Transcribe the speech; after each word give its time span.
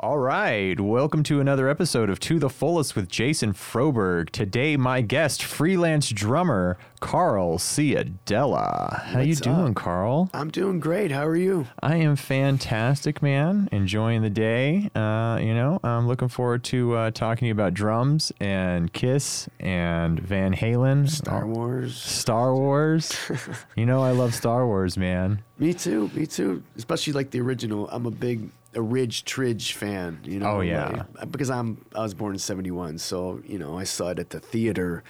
All 0.00 0.18
right, 0.18 0.78
welcome 0.78 1.24
to 1.24 1.40
another 1.40 1.68
episode 1.68 2.08
of 2.08 2.20
To 2.20 2.38
the 2.38 2.48
Fullest 2.48 2.94
with 2.94 3.08
Jason 3.08 3.52
Froberg. 3.52 4.30
Today, 4.30 4.76
my 4.76 5.00
guest, 5.00 5.42
freelance 5.42 6.10
drummer 6.10 6.78
Carl 7.00 7.58
Ciadella. 7.58 9.02
How 9.06 9.18
you 9.18 9.34
doing, 9.34 9.70
up? 9.70 9.74
Carl? 9.74 10.30
I'm 10.32 10.50
doing 10.50 10.78
great. 10.78 11.10
How 11.10 11.26
are 11.26 11.34
you? 11.34 11.66
I 11.82 11.96
am 11.96 12.14
fantastic, 12.14 13.20
man. 13.22 13.68
Enjoying 13.72 14.22
the 14.22 14.30
day. 14.30 14.88
Uh, 14.94 15.40
you 15.42 15.52
know, 15.52 15.80
I'm 15.82 16.06
looking 16.06 16.28
forward 16.28 16.62
to 16.64 16.94
uh, 16.94 17.10
talking 17.10 17.40
to 17.40 17.46
you 17.46 17.52
about 17.52 17.74
drums 17.74 18.30
and 18.38 18.92
Kiss 18.92 19.48
and 19.58 20.20
Van 20.20 20.54
Halen, 20.54 21.10
Star 21.10 21.42
Oh, 21.42 21.48
Wars. 21.48 22.00
Star 22.00 22.54
Wars. 22.54 23.12
you 23.76 23.84
know, 23.84 24.00
I 24.00 24.12
love 24.12 24.32
Star 24.32 24.64
Wars, 24.64 24.96
man. 24.96 25.42
Me 25.58 25.74
too. 25.74 26.08
Me 26.14 26.24
too. 26.24 26.62
Especially 26.76 27.12
like 27.14 27.32
the 27.32 27.40
original. 27.40 27.88
I'm 27.90 28.06
a 28.06 28.12
big 28.12 28.48
a 28.74 28.82
Ridge 28.82 29.24
Tridge 29.24 29.72
fan. 29.74 30.20
You 30.24 30.40
know. 30.40 30.46
Oh, 30.56 30.60
yeah. 30.60 31.04
like- 31.18 31.30
because 31.30 31.50
I'm 31.50 31.84
I 31.94 32.02
was 32.02 32.14
born 32.14 32.34
in 32.34 32.38
'71, 32.38 32.98
so 32.98 33.40
you 33.46 33.58
know 33.58 33.78
I 33.78 33.84
saw 33.84 34.08
it 34.10 34.18
at 34.18 34.30
the 34.30 34.40
theater. 34.40 35.02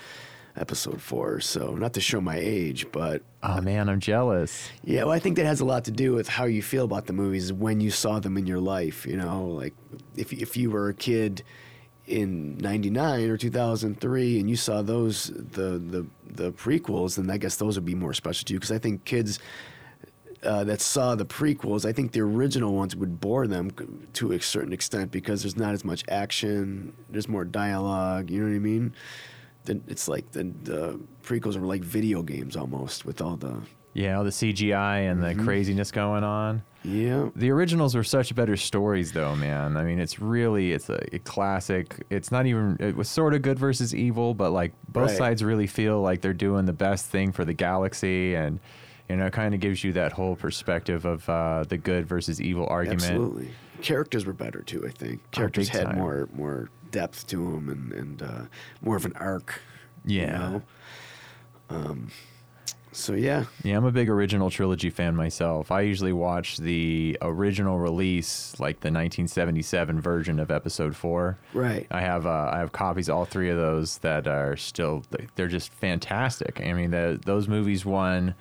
Episode 0.56 1.00
four. 1.00 1.38
So 1.38 1.76
not 1.76 1.92
to 1.92 2.00
show 2.00 2.20
my 2.20 2.36
age, 2.36 2.90
but 2.90 3.22
Oh 3.44 3.60
man, 3.60 3.88
I'm 3.88 4.00
jealous. 4.00 4.68
yeah, 4.82 5.04
well, 5.04 5.12
I 5.12 5.20
think 5.20 5.36
that 5.36 5.46
has 5.46 5.60
a 5.60 5.64
lot 5.64 5.84
to 5.84 5.92
do 5.92 6.14
with 6.14 6.28
how 6.28 6.46
you 6.46 6.62
feel 6.62 6.84
about 6.84 7.06
the 7.06 7.12
movies 7.12 7.52
when 7.52 7.80
you 7.80 7.92
saw 7.92 8.18
them 8.18 8.36
in 8.36 8.44
your 8.44 8.58
life. 8.58 9.06
You 9.06 9.16
know, 9.18 9.44
like 9.46 9.74
if 10.16 10.32
if 10.32 10.56
you 10.56 10.72
were 10.72 10.88
a 10.88 10.94
kid 10.94 11.44
in 12.08 12.58
'99 12.58 13.30
or 13.30 13.36
2003 13.36 14.40
and 14.40 14.50
you 14.50 14.56
saw 14.56 14.82
those 14.82 15.26
the 15.36 15.78
the 15.78 16.06
the 16.26 16.50
prequels, 16.50 17.14
then 17.16 17.30
I 17.30 17.36
guess 17.38 17.54
those 17.54 17.76
would 17.76 17.84
be 17.86 17.94
more 17.94 18.14
special 18.14 18.44
to 18.46 18.52
you 18.52 18.58
because 18.58 18.72
I 18.72 18.78
think 18.78 19.04
kids. 19.04 19.38
Uh, 20.44 20.62
that 20.62 20.80
saw 20.80 21.16
the 21.16 21.26
prequels, 21.26 21.84
I 21.84 21.92
think 21.92 22.12
the 22.12 22.20
original 22.20 22.72
ones 22.72 22.94
would 22.94 23.20
bore 23.20 23.48
them 23.48 23.72
to 24.12 24.32
a 24.32 24.40
certain 24.40 24.72
extent 24.72 25.10
because 25.10 25.42
there's 25.42 25.56
not 25.56 25.74
as 25.74 25.84
much 25.84 26.04
action, 26.08 26.92
there's 27.10 27.28
more 27.28 27.44
dialogue. 27.44 28.30
You 28.30 28.42
know 28.42 28.48
what 28.50 28.54
I 28.54 28.60
mean? 28.60 28.94
Then 29.64 29.82
it's 29.88 30.06
like 30.08 30.30
the, 30.32 30.44
the 30.62 31.00
prequels 31.24 31.56
are 31.56 31.60
like 31.66 31.82
video 31.82 32.22
games 32.22 32.56
almost 32.56 33.04
with 33.04 33.20
all 33.20 33.36
the 33.36 33.62
Yeah, 33.94 34.16
all 34.18 34.24
the 34.24 34.30
CGI 34.30 35.10
and 35.10 35.20
Mm-hmm. 35.22 35.38
the 35.38 35.44
craziness 35.44 35.90
going 35.90 36.22
on. 36.22 36.62
yeah 36.84 37.30
The 37.34 37.50
originals 37.50 37.96
were 37.96 38.04
such 38.04 38.32
better 38.34 38.56
stories, 38.56 39.10
though, 39.12 39.34
man. 39.34 39.76
I 39.76 39.82
mean, 39.82 39.98
it's 39.98 40.20
really 40.20 40.72
it's 40.72 40.88
a, 40.88 41.00
a 41.12 41.18
classic. 41.18 42.06
It's 42.10 42.30
not 42.30 42.46
even 42.46 42.76
it 42.78 42.94
was 42.94 43.08
sort 43.08 43.34
of 43.34 43.42
good 43.42 43.58
versus 43.58 43.92
evil, 43.92 44.34
but 44.34 44.52
like 44.52 44.72
both 44.88 45.08
Right. 45.08 45.18
sides 45.18 45.42
really 45.42 45.66
feel 45.66 46.00
like 46.00 46.20
they're 46.20 46.32
doing 46.32 46.64
the 46.66 46.72
best 46.72 47.06
thing 47.06 47.32
for 47.32 47.44
the 47.44 47.54
galaxy, 47.54 48.36
and 48.36 48.60
you 49.08 49.16
know, 49.16 49.26
it 49.26 49.32
kind 49.32 49.54
of 49.54 49.60
gives 49.60 49.82
you 49.84 49.92
that 49.94 50.12
whole 50.12 50.36
perspective 50.36 51.04
of 51.04 51.28
uh, 51.28 51.64
the 51.68 51.76
good 51.78 52.06
versus 52.06 52.40
evil 52.40 52.66
argument. 52.68 53.02
Absolutely. 53.02 53.50
Characters 53.82 54.26
were 54.26 54.32
better 54.32 54.62
too. 54.62 54.84
I 54.86 54.90
think 54.90 55.20
characters 55.30 55.70
Oh, 55.72 55.78
had 55.78 55.86
time. 55.86 55.98
more 55.98 56.28
more 56.34 56.68
depth 56.90 57.26
to 57.28 57.36
them 57.36 57.68
and 57.68 57.92
and 57.92 58.22
uh, 58.22 58.40
more 58.82 58.96
of 58.96 59.04
an 59.04 59.12
arc. 59.16 59.60
you 60.04 60.20
Yeah. 60.22 60.38
know? 60.38 60.62
Um. 61.70 62.08
So 62.90 63.12
yeah. 63.14 63.44
Yeah, 63.62 63.76
I'm 63.76 63.84
a 63.84 63.92
big 63.92 64.08
original 64.08 64.50
trilogy 64.50 64.90
fan 64.90 65.14
myself. 65.14 65.70
I 65.70 65.82
usually 65.82 66.12
watch 66.12 66.56
the 66.56 67.16
original 67.22 67.78
release, 67.78 68.58
like 68.58 68.80
the 68.80 68.88
1977 68.88 70.00
version 70.00 70.40
of 70.40 70.50
Episode 70.50 70.96
Four. 70.96 71.38
Right. 71.54 71.86
I 71.90 72.00
have 72.00 72.26
uh, 72.26 72.50
I 72.52 72.58
have 72.58 72.72
copies 72.72 73.08
of 73.08 73.14
all 73.16 73.24
three 73.26 73.50
of 73.50 73.56
those 73.56 73.98
that 73.98 74.26
are 74.26 74.56
still 74.56 75.04
they're 75.36 75.46
just 75.46 75.70
fantastic. 75.72 76.60
I 76.60 76.72
mean, 76.72 76.90
the, 76.90 77.20
those 77.24 77.46
movies 77.46 77.84
won 77.84 78.34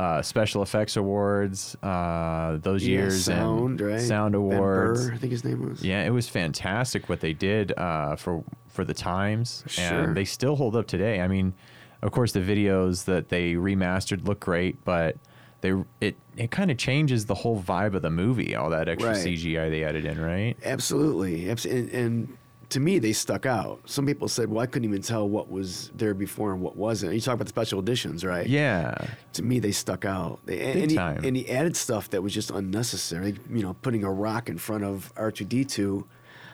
uh, 0.00 0.22
special 0.22 0.62
effects 0.62 0.96
awards 0.96 1.76
uh, 1.82 2.56
those 2.62 2.82
Yeah, 2.86 3.00
years 3.00 3.22
sound 3.24 3.80
and 3.82 3.90
right. 3.90 4.00
sound 4.00 4.34
awards. 4.34 5.04
Burtt, 5.06 5.14
I 5.14 5.18
think 5.18 5.30
his 5.32 5.44
name 5.44 5.68
was. 5.68 5.82
Yeah, 5.82 6.02
it 6.04 6.10
was 6.10 6.26
fantastic 6.26 7.08
what 7.10 7.20
they 7.20 7.34
did 7.34 7.72
uh, 7.76 8.16
for 8.16 8.42
for 8.68 8.84
the 8.84 8.94
times, 8.94 9.62
Sure. 9.66 9.84
and 10.04 10.16
they 10.16 10.24
still 10.24 10.56
hold 10.56 10.74
up 10.74 10.86
today. 10.86 11.20
I 11.20 11.28
mean, 11.28 11.52
of 12.00 12.12
course, 12.12 12.32
the 12.32 12.40
videos 12.40 13.04
that 13.04 13.28
they 13.28 13.54
remastered 13.54 14.26
look 14.26 14.40
great, 14.40 14.82
but 14.86 15.16
they 15.60 15.74
it 16.00 16.16
it 16.34 16.50
kind 16.50 16.70
of 16.70 16.78
changes 16.78 17.26
the 17.26 17.34
whole 17.34 17.60
vibe 17.62 17.94
of 17.94 18.00
the 18.00 18.10
movie. 18.10 18.56
All 18.56 18.70
that 18.70 18.88
extra 18.88 19.10
Right. 19.10 19.18
CGI 19.26 19.68
they 19.68 19.84
added 19.84 20.06
in, 20.06 20.18
right? 20.18 20.56
Absolutely. 20.64 21.50
Abs- 21.50 21.66
And, 21.66 21.90
and 21.90 22.36
to 22.70 22.80
me, 22.80 22.98
they 22.98 23.12
stuck 23.12 23.46
out. 23.46 23.80
Some 23.84 24.06
people 24.06 24.28
said, 24.28 24.48
"Well, 24.48 24.60
I 24.60 24.66
couldn't 24.66 24.88
even 24.88 25.02
tell 25.02 25.28
what 25.28 25.50
was 25.50 25.90
there 25.94 26.14
before 26.14 26.52
and 26.52 26.62
what 26.62 26.76
wasn't." 26.76 27.14
You 27.14 27.20
talk 27.20 27.34
about 27.34 27.44
the 27.44 27.50
special 27.50 27.80
editions, 27.80 28.24
right? 28.24 28.46
Yeah, 28.46 28.94
to 29.34 29.42
me 29.42 29.58
they 29.58 29.72
stuck 29.72 30.04
out. 30.04 30.38
They, 30.46 30.56
Big 30.56 30.76
and, 30.76 30.90
he, 30.90 30.96
time. 30.96 31.24
and 31.24 31.36
he 31.36 31.50
added 31.50 31.76
stuff 31.76 32.10
that 32.10 32.22
was 32.22 32.32
just 32.32 32.50
unnecessary. 32.50 33.36
You 33.50 33.62
know, 33.62 33.74
putting 33.82 34.04
a 34.04 34.12
rock 34.12 34.48
in 34.48 34.56
front 34.56 34.84
of 34.84 35.12
R 35.16 35.30
two 35.30 35.44
D 35.44 35.64
two. 35.64 36.06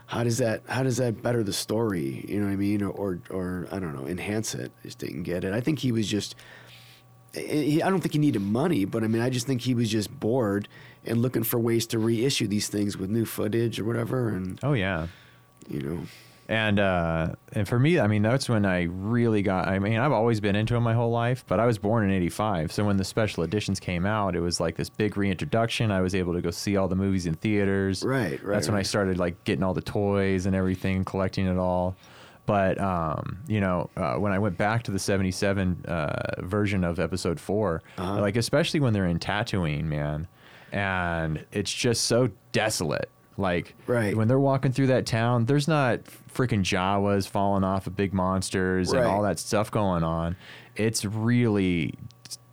How 0.06 0.25
does 0.25 0.38
that 0.38 0.62
how 0.66 0.82
does 0.82 0.97
that 0.99 1.22
better 1.22 1.43
the 1.43 1.53
story? 1.53 2.25
You 2.28 2.41
know 2.41 2.47
what 2.47 2.53
I 2.53 2.56
mean? 2.56 2.83
Or 2.83 2.91
or, 2.91 3.21
or 3.31 3.69
I 3.71 3.78
don't 3.78 3.94
know, 3.94 4.06
enhance 4.06 4.54
it. 4.54 4.72
I 4.83 4.87
just 4.87 4.98
didn't 4.98 5.25
get 5.25 5.44
it. 5.44 5.53
I 5.53 5.60
think 5.60 5.78
he 5.81 5.93
was 5.93 6.09
just. 6.09 6.34
Eh, 7.34 7.81
eh, 7.81 7.84
I 7.84 7.91
don't 7.91 8.00
think 8.00 8.15
he 8.15 8.19
needed 8.19 8.41
money, 8.41 8.87
but 8.87 9.04
I 9.04 9.09
mean, 9.09 9.21
I 9.21 9.28
just 9.28 9.47
think 9.47 9.60
he 9.60 9.75
was 9.75 9.91
just 9.91 10.19
bored 10.19 10.69
and 11.04 11.21
looking 11.21 11.43
for 11.43 11.59
ways 11.59 11.87
to 11.88 11.98
reissue 11.98 12.47
these 12.47 12.69
things 12.69 12.97
with 12.97 13.10
new 13.10 13.27
footage 13.27 13.78
or 13.78 13.84
whatever. 13.84 14.28
And 14.31 14.59
oh 14.62 14.72
yeah. 14.72 15.09
You 15.69 15.81
know, 15.81 15.99
And 16.49 16.78
uh, 16.78 17.34
and 17.53 17.66
for 17.66 17.78
me, 17.78 17.99
I 17.99 18.06
mean, 18.06 18.22
that's 18.22 18.49
when 18.49 18.65
I 18.65 18.84
really 18.84 19.43
got. 19.43 19.66
I 19.66 19.78
mean, 19.81 19.99
I've 19.99 20.12
always 20.12 20.38
been 20.41 20.54
into 20.54 20.77
it 20.77 20.81
my 20.81 20.94
whole 20.94 21.10
life, 21.10 21.44
but 21.49 21.59
I 21.59 21.66
was 21.66 21.77
born 21.78 22.04
in 22.04 22.10
'85, 22.12 22.71
so 22.71 22.84
when 22.84 22.97
the 22.99 23.04
special 23.04 23.43
editions 23.43 23.81
came 23.81 24.06
out, 24.06 24.37
it 24.37 24.41
was 24.41 24.60
like 24.60 24.77
this 24.77 24.88
big 24.88 25.16
reintroduction. 25.16 25.91
I 25.91 26.00
was 26.03 26.15
able 26.15 26.34
to 26.34 26.41
go 26.41 26.50
see 26.53 26.77
all 26.77 26.87
the 26.87 26.94
movies 26.94 27.27
in 27.27 27.34
theaters. 27.34 28.04
Right, 28.04 28.41
right, 28.44 28.54
That's 28.54 28.69
when 28.69 28.77
I 28.77 28.82
started 28.82 29.19
like 29.19 29.43
getting 29.44 29.65
all 29.65 29.75
the 29.75 29.82
toys 29.82 30.47
and 30.47 30.54
everything, 30.54 31.04
collecting 31.04 31.47
it 31.49 31.59
all. 31.59 31.97
But 32.47 32.81
um, 32.81 33.38
you 33.48 33.60
know, 33.60 33.91
uh, 33.97 34.15
when 34.15 34.31
I 34.31 34.38
went 34.38 34.56
back 34.56 34.84
to 34.84 34.93
the 34.93 35.00
'77 35.00 35.84
uh, 35.88 36.43
version 36.43 36.84
of 36.84 37.00
Episode 37.00 37.41
4 37.41 37.83
Uh-huh. 37.98 38.21
like 38.21 38.37
especially 38.37 38.78
when 38.78 38.93
they're 38.93 39.09
in 39.09 39.19
Tatooine, 39.19 39.87
man, 39.87 40.28
and 40.71 41.44
it's 41.50 41.72
just 41.72 42.04
so 42.04 42.31
desolate. 42.53 43.10
Like 43.39 43.75
Right. 43.87 44.17
when 44.17 44.29
they're 44.29 44.39
walking 44.39 44.73
through 44.73 44.87
that 44.89 45.07
town, 45.07 45.45
there's 45.45 45.69
not 45.69 46.01
freaking 46.35 46.61
Jawas 46.63 47.29
falling 47.29 47.65
off 47.65 47.87
of 47.87 47.97
big 47.97 48.13
monsters 48.15 48.93
and 48.93 49.05
all 49.05 49.23
that 49.23 49.39
stuff 49.39 49.71
going 49.71 50.03
on. 50.05 50.37
It's 50.75 51.05
really 51.05 51.95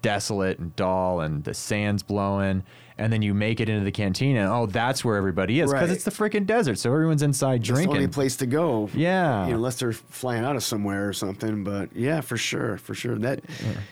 desolate 0.02 0.60
and 0.60 0.76
dull, 0.76 1.22
and 1.22 1.44
the 1.44 1.54
sand's 1.54 2.04
blowing. 2.04 2.64
And 2.96 3.12
then 3.12 3.24
you 3.24 3.34
make 3.34 3.60
it 3.60 3.70
into 3.70 3.84
the 3.84 3.92
canteen, 3.92 4.36
and 4.38 4.48
oh, 4.48 4.68
that's 4.68 5.04
where 5.04 5.18
everybody 5.18 5.60
is 5.60 5.72
because 5.72 5.90
Right. 5.90 5.96
it's 5.96 6.04
the 6.04 6.12
freaking 6.12 6.46
desert. 6.46 6.78
So 6.78 6.94
everyone's 6.94 7.24
inside 7.24 7.64
That's 7.66 7.80
the 7.80 7.88
only 7.90 8.08
place 8.08 8.36
to 8.38 8.46
go. 8.46 8.88
Yeah. 8.94 9.46
you 9.46 9.50
know, 9.52 9.56
unless 9.58 9.80
they're 9.80 9.94
flying 9.94 10.44
out 10.46 10.56
of 10.56 10.64
somewhere 10.64 11.08
or 11.10 11.14
something. 11.14 11.64
But 11.64 11.96
yeah, 11.96 12.22
for 12.22 12.38
sure, 12.38 12.78
for 12.78 12.94
sure. 12.94 13.18
That 13.18 13.42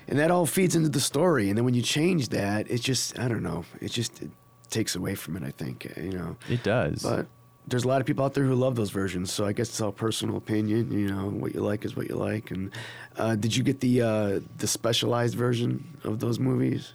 and 0.08 0.20
that 0.20 0.30
all 0.30 0.46
feeds 0.46 0.76
into 0.76 0.90
the 0.90 1.00
story. 1.00 1.50
And 1.50 1.58
then 1.58 1.66
when 1.66 1.74
you 1.74 1.82
change 1.82 2.30
that, 2.30 2.70
it 2.70 2.82
just 2.82 3.18
I 3.18 3.28
don't 3.28 3.42
know. 3.42 3.66
It 3.82 3.90
just 3.92 4.22
takes 4.72 4.96
away 4.96 5.16
from 5.16 5.38
it. 5.38 5.44
I 5.44 5.52
think 5.52 5.92
you 5.98 6.12
know. 6.12 6.36
It 6.50 6.64
does. 6.64 7.04
But 7.04 7.28
there's 7.68 7.84
a 7.84 7.88
lot 7.88 8.02
of 8.02 8.08
people 8.08 8.26
out 8.26 8.34
there 8.34 8.44
who 8.44 8.56
love 8.56 8.76
those 8.76 8.90
versions. 8.90 9.32
So 9.32 9.46
I 9.46 9.54
guess 9.54 9.70
it's 9.70 9.82
all 9.82 9.92
personal 9.92 10.38
opinion. 10.38 10.92
You 10.92 11.08
know, 11.10 11.30
what 11.30 11.54
you 11.54 11.62
like 11.62 11.86
is 11.86 11.96
what 11.96 12.10
you 12.10 12.16
like. 12.16 12.52
And 12.52 12.72
uh, 13.18 13.36
did 13.36 13.56
you 13.56 13.64
get 13.64 13.80
the 13.80 14.02
uh, 14.02 14.40
the 14.58 14.68
specialized 14.68 15.36
version 15.36 15.98
of 16.04 16.20
those 16.20 16.40
movies? 16.40 16.94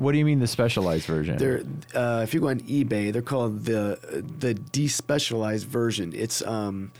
what 0.00 0.12
do 0.12 0.18
you 0.18 0.24
mean 0.24 0.38
the 0.38 0.46
specialized 0.46 1.04
version? 1.04 1.36
They're 1.36 1.62
uh, 1.94 2.22
if 2.22 2.32
you 2.32 2.40
go 2.40 2.48
on 2.48 2.60
eBay, 2.60 3.12
they're 3.12 3.20
called 3.20 3.66
the 3.66 4.24
the 4.38 4.54
despecialized 4.54 5.66
version. 5.66 6.14
It's 6.14 6.40
um, 6.46 6.90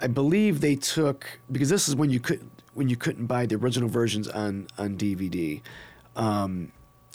I 0.00 0.06
believe 0.06 0.62
they 0.62 0.74
took 0.74 1.38
because 1.52 1.68
this 1.68 1.86
is 1.86 1.94
when 1.94 2.08
you 2.08 2.20
could 2.20 2.48
when 2.72 2.88
you 2.88 2.96
couldn't 2.96 3.26
buy 3.26 3.44
the 3.44 3.56
original 3.56 3.90
versions 3.90 4.26
on 4.26 4.68
on 4.78 4.96
DVD. 4.96 5.60
Um, 6.16 6.72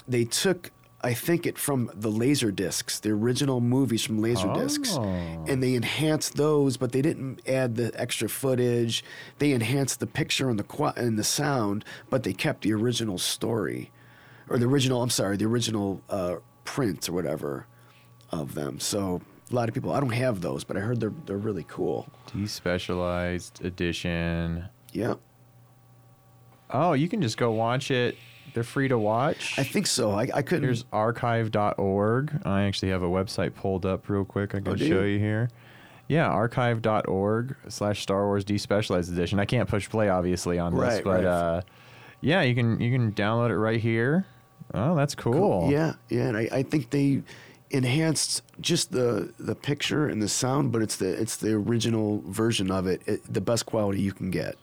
they 0.07 0.25
took 0.25 0.71
I 1.01 1.13
think 1.13 1.45
it 1.45 1.57
from 1.57 1.89
the 1.93 2.09
laser 2.11 2.51
discs, 2.51 2.99
the 2.99 3.11
original 3.11 3.61
movies 3.61 4.03
from 4.03 4.19
laser 4.21 4.51
discs, 4.53 4.97
Oh. 4.97 5.01
and 5.47 5.63
they 5.63 5.75
enhanced 5.75 6.35
those, 6.35 6.75
but 6.75 6.91
they 6.91 7.01
didn't 7.01 7.41
add 7.47 7.75
the 7.75 7.91
extra 7.99 8.27
footage. 8.27 9.03
They 9.37 9.53
enhanced 9.53 10.01
the 10.01 10.07
picture 10.07 10.49
and 10.49 10.59
the 10.59 10.93
and 10.97 11.17
the 11.17 11.23
sound, 11.23 11.85
but 12.09 12.23
they 12.23 12.33
kept 12.33 12.63
the 12.63 12.73
original 12.73 13.17
story, 13.17 13.91
or 14.49 14.57
the 14.57 14.65
original. 14.65 15.01
I'm 15.01 15.09
sorry, 15.09 15.37
the 15.37 15.45
original 15.45 16.01
uh, 16.09 16.35
print 16.65 17.07
or 17.07 17.13
whatever 17.13 17.65
of 18.31 18.53
them. 18.53 18.79
So 18.81 19.21
a 19.49 19.55
lot 19.55 19.69
of 19.69 19.73
people, 19.73 19.93
I 19.93 20.01
don't 20.01 20.09
have 20.11 20.41
those, 20.41 20.65
but 20.65 20.75
I 20.75 20.81
heard 20.81 20.99
they're 20.99 21.13
they're 21.25 21.37
really 21.37 21.65
cool. 21.69 22.09
Despecialized 22.35 23.63
edition. 23.63 24.65
Yep. 24.91 25.19
Oh, 26.71 26.93
you 26.93 27.07
can 27.07 27.21
just 27.21 27.37
go 27.37 27.51
watch 27.51 27.89
it. 27.89 28.17
They're 28.53 28.63
free 28.63 28.87
to 28.87 28.97
watch. 28.97 29.57
I 29.57 29.63
think 29.63 29.87
so. 29.87 30.11
I, 30.11 30.27
I 30.33 30.41
couldn't. 30.41 30.63
Here's 30.63 30.85
archive.org. 30.91 32.41
I 32.45 32.63
actually 32.63 32.89
have 32.89 33.03
a 33.03 33.07
website 33.09 33.53
pulled 33.55 33.85
up 33.85 34.09
real 34.09 34.25
quick. 34.25 34.55
I 34.55 34.59
can 34.59 34.73
Oh, 34.73 34.75
show 34.75 34.83
you? 35.03 35.13
you 35.13 35.19
here. 35.19 35.49
Yeah, 36.07 36.27
archive.org 36.27 37.55
slash 37.67 38.01
Star 38.01 38.25
Wars 38.25 38.43
Despecialized 38.43 39.11
Edition. 39.11 39.39
I 39.39 39.45
can't 39.45 39.69
push 39.69 39.87
play 39.89 40.09
obviously 40.09 40.57
on 40.57 40.73
this, 40.73 40.81
Right, 40.81 41.03
but 41.03 41.23
right. 41.23 41.25
uh, 41.25 41.61
yeah, 42.21 42.41
you 42.41 42.55
can 42.55 42.79
you 42.81 42.91
can 42.91 43.11
download 43.13 43.49
it 43.51 43.57
right 43.57 43.79
here. 43.79 44.25
Oh, 44.73 44.95
that's 44.95 45.15
cool. 45.15 45.69
Yeah, 45.71 45.93
yeah, 46.09 46.27
and 46.29 46.37
I, 46.37 46.49
I 46.51 46.63
think 46.63 46.89
they 46.89 47.21
enhanced 47.71 48.41
just 48.59 48.91
the 48.91 49.31
the 49.39 49.53
picture 49.55 50.07
and 50.07 50.21
the 50.21 50.27
sound, 50.29 50.71
but 50.71 50.81
it's 50.81 50.95
the 50.97 51.09
it's 51.09 51.37
the 51.37 51.53
original 51.53 52.23
version 52.25 52.71
of 52.71 52.87
it, 52.87 53.01
it 53.05 53.31
the 53.31 53.41
best 53.41 53.65
quality 53.67 54.01
you 54.01 54.11
can 54.11 54.31
get. 54.31 54.55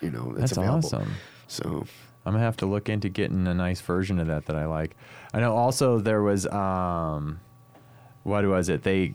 You 0.00 0.10
know, 0.10 0.26
that's, 0.32 0.50
That's 0.50 0.52
available. 0.58 0.86
awesome. 0.86 1.12
So 1.48 1.86
I'm 2.24 2.32
gonna 2.32 2.44
have 2.44 2.56
to 2.58 2.66
look 2.66 2.88
into 2.88 3.08
getting 3.08 3.46
a 3.46 3.54
nice 3.54 3.80
version 3.80 4.18
of 4.20 4.26
that 4.28 4.46
that 4.46 4.56
I 4.56 4.66
like. 4.66 4.96
I 5.34 5.40
know 5.40 5.54
also 5.54 5.98
there 5.98 6.22
was 6.22 6.46
um, 6.46 7.40
what 8.22 8.44
was 8.46 8.68
it? 8.68 8.82
They 8.82 9.14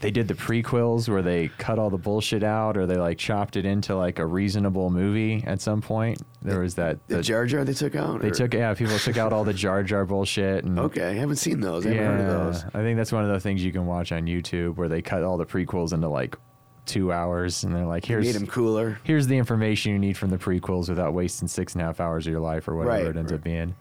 they 0.00 0.10
did 0.10 0.28
the 0.28 0.34
prequels 0.34 1.08
where 1.08 1.22
they 1.22 1.48
cut 1.56 1.78
all 1.78 1.88
the 1.88 1.96
bullshit 1.98 2.42
out, 2.42 2.76
or 2.76 2.84
they 2.84 2.96
like 2.96 3.16
chopped 3.16 3.56
it 3.56 3.64
into 3.64 3.96
like 3.96 4.18
a 4.18 4.26
reasonable 4.26 4.90
movie 4.90 5.42
at 5.46 5.60
some 5.62 5.80
point. 5.80 6.20
There 6.42 6.60
was 6.60 6.74
that 6.74 6.98
the, 7.08 7.16
the- 7.16 7.22
Jar 7.22 7.46
Jar 7.46 7.64
they 7.64 7.72
took 7.72 7.94
out. 7.94 8.20
they 8.20 8.28
or- 8.28 8.34
took 8.34 8.52
yeah 8.54 8.74
people 8.74 8.98
took 8.98 9.16
out 9.16 9.32
all 9.32 9.44
the 9.44 9.54
Jar 9.54 9.82
Jar 9.82 10.04
bullshit 10.04 10.64
and 10.64 10.78
Okay, 10.78 11.04
I 11.08 11.14
haven't 11.14 11.36
seen 11.36 11.60
those. 11.60 11.86
I 11.86 11.90
haven't 11.90 12.02
yeah 12.04 12.10
heard 12.10 12.20
of 12.48 12.52
those. 12.54 12.64
I 12.74 12.82
think 12.82 12.96
that's 12.98 13.12
one 13.12 13.24
of 13.24 13.30
the 13.30 13.40
things 13.40 13.64
you 13.64 13.72
can 13.72 13.86
watch 13.86 14.12
on 14.12 14.24
YouTube 14.26 14.76
where 14.76 14.88
they 14.88 15.00
cut 15.02 15.22
all 15.22 15.36
the 15.38 15.46
prequels 15.46 15.92
into 15.94 16.08
like 16.08 16.36
two 16.86 17.12
hours 17.12 17.64
and 17.64 17.74
they're 17.74 17.86
like 17.86 18.04
here's 18.04 18.26
Made 18.26 18.36
him 18.36 18.46
cooler. 18.46 18.98
here's 19.04 19.26
the 19.26 19.36
information 19.38 19.92
you 19.92 19.98
need 19.98 20.16
from 20.16 20.30
the 20.30 20.36
prequels 20.38 20.88
without 20.88 21.14
wasting 21.14 21.48
six 21.48 21.72
and 21.72 21.82
a 21.82 21.84
half 21.86 21.98
hours 22.00 22.26
of 22.26 22.30
your 22.30 22.40
life 22.40 22.68
or 22.68 22.76
whatever 22.76 22.96
Right, 22.96 23.06
it 23.06 23.16
ends 23.16 23.32
up 23.32 23.42
being. 23.42 23.74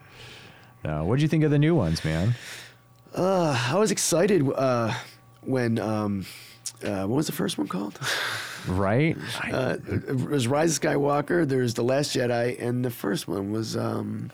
Uh, 0.86 1.02
what 1.04 1.18
do 1.18 1.22
you 1.22 1.28
think 1.28 1.44
of 1.44 1.52
the 1.52 1.60
new 1.60 1.76
ones, 1.76 2.04
man? 2.06 2.36
Uh, 3.16 3.58
I 3.72 3.76
was 3.78 3.92
excited 3.92 4.50
uh, 4.56 4.94
when 5.42 5.80
um, 5.80 6.26
uh, 6.84 7.06
what 7.06 7.18
was 7.18 7.26
the 7.28 7.32
first 7.34 7.58
one 7.58 7.68
called? 7.68 8.00
Right? 8.68 9.18
Uh, 9.52 9.78
it 9.88 10.30
was 10.30 10.48
Rise 10.48 10.78
of 10.78 10.82
Skywalker. 10.84 11.48
There's 11.48 11.74
the 11.74 11.84
Last 11.84 12.16
Jedi, 12.16 12.60
and 12.62 12.84
the 12.84 12.90
first 12.90 13.28
one 13.28 13.52
was 13.52 13.76
um, 13.76 14.32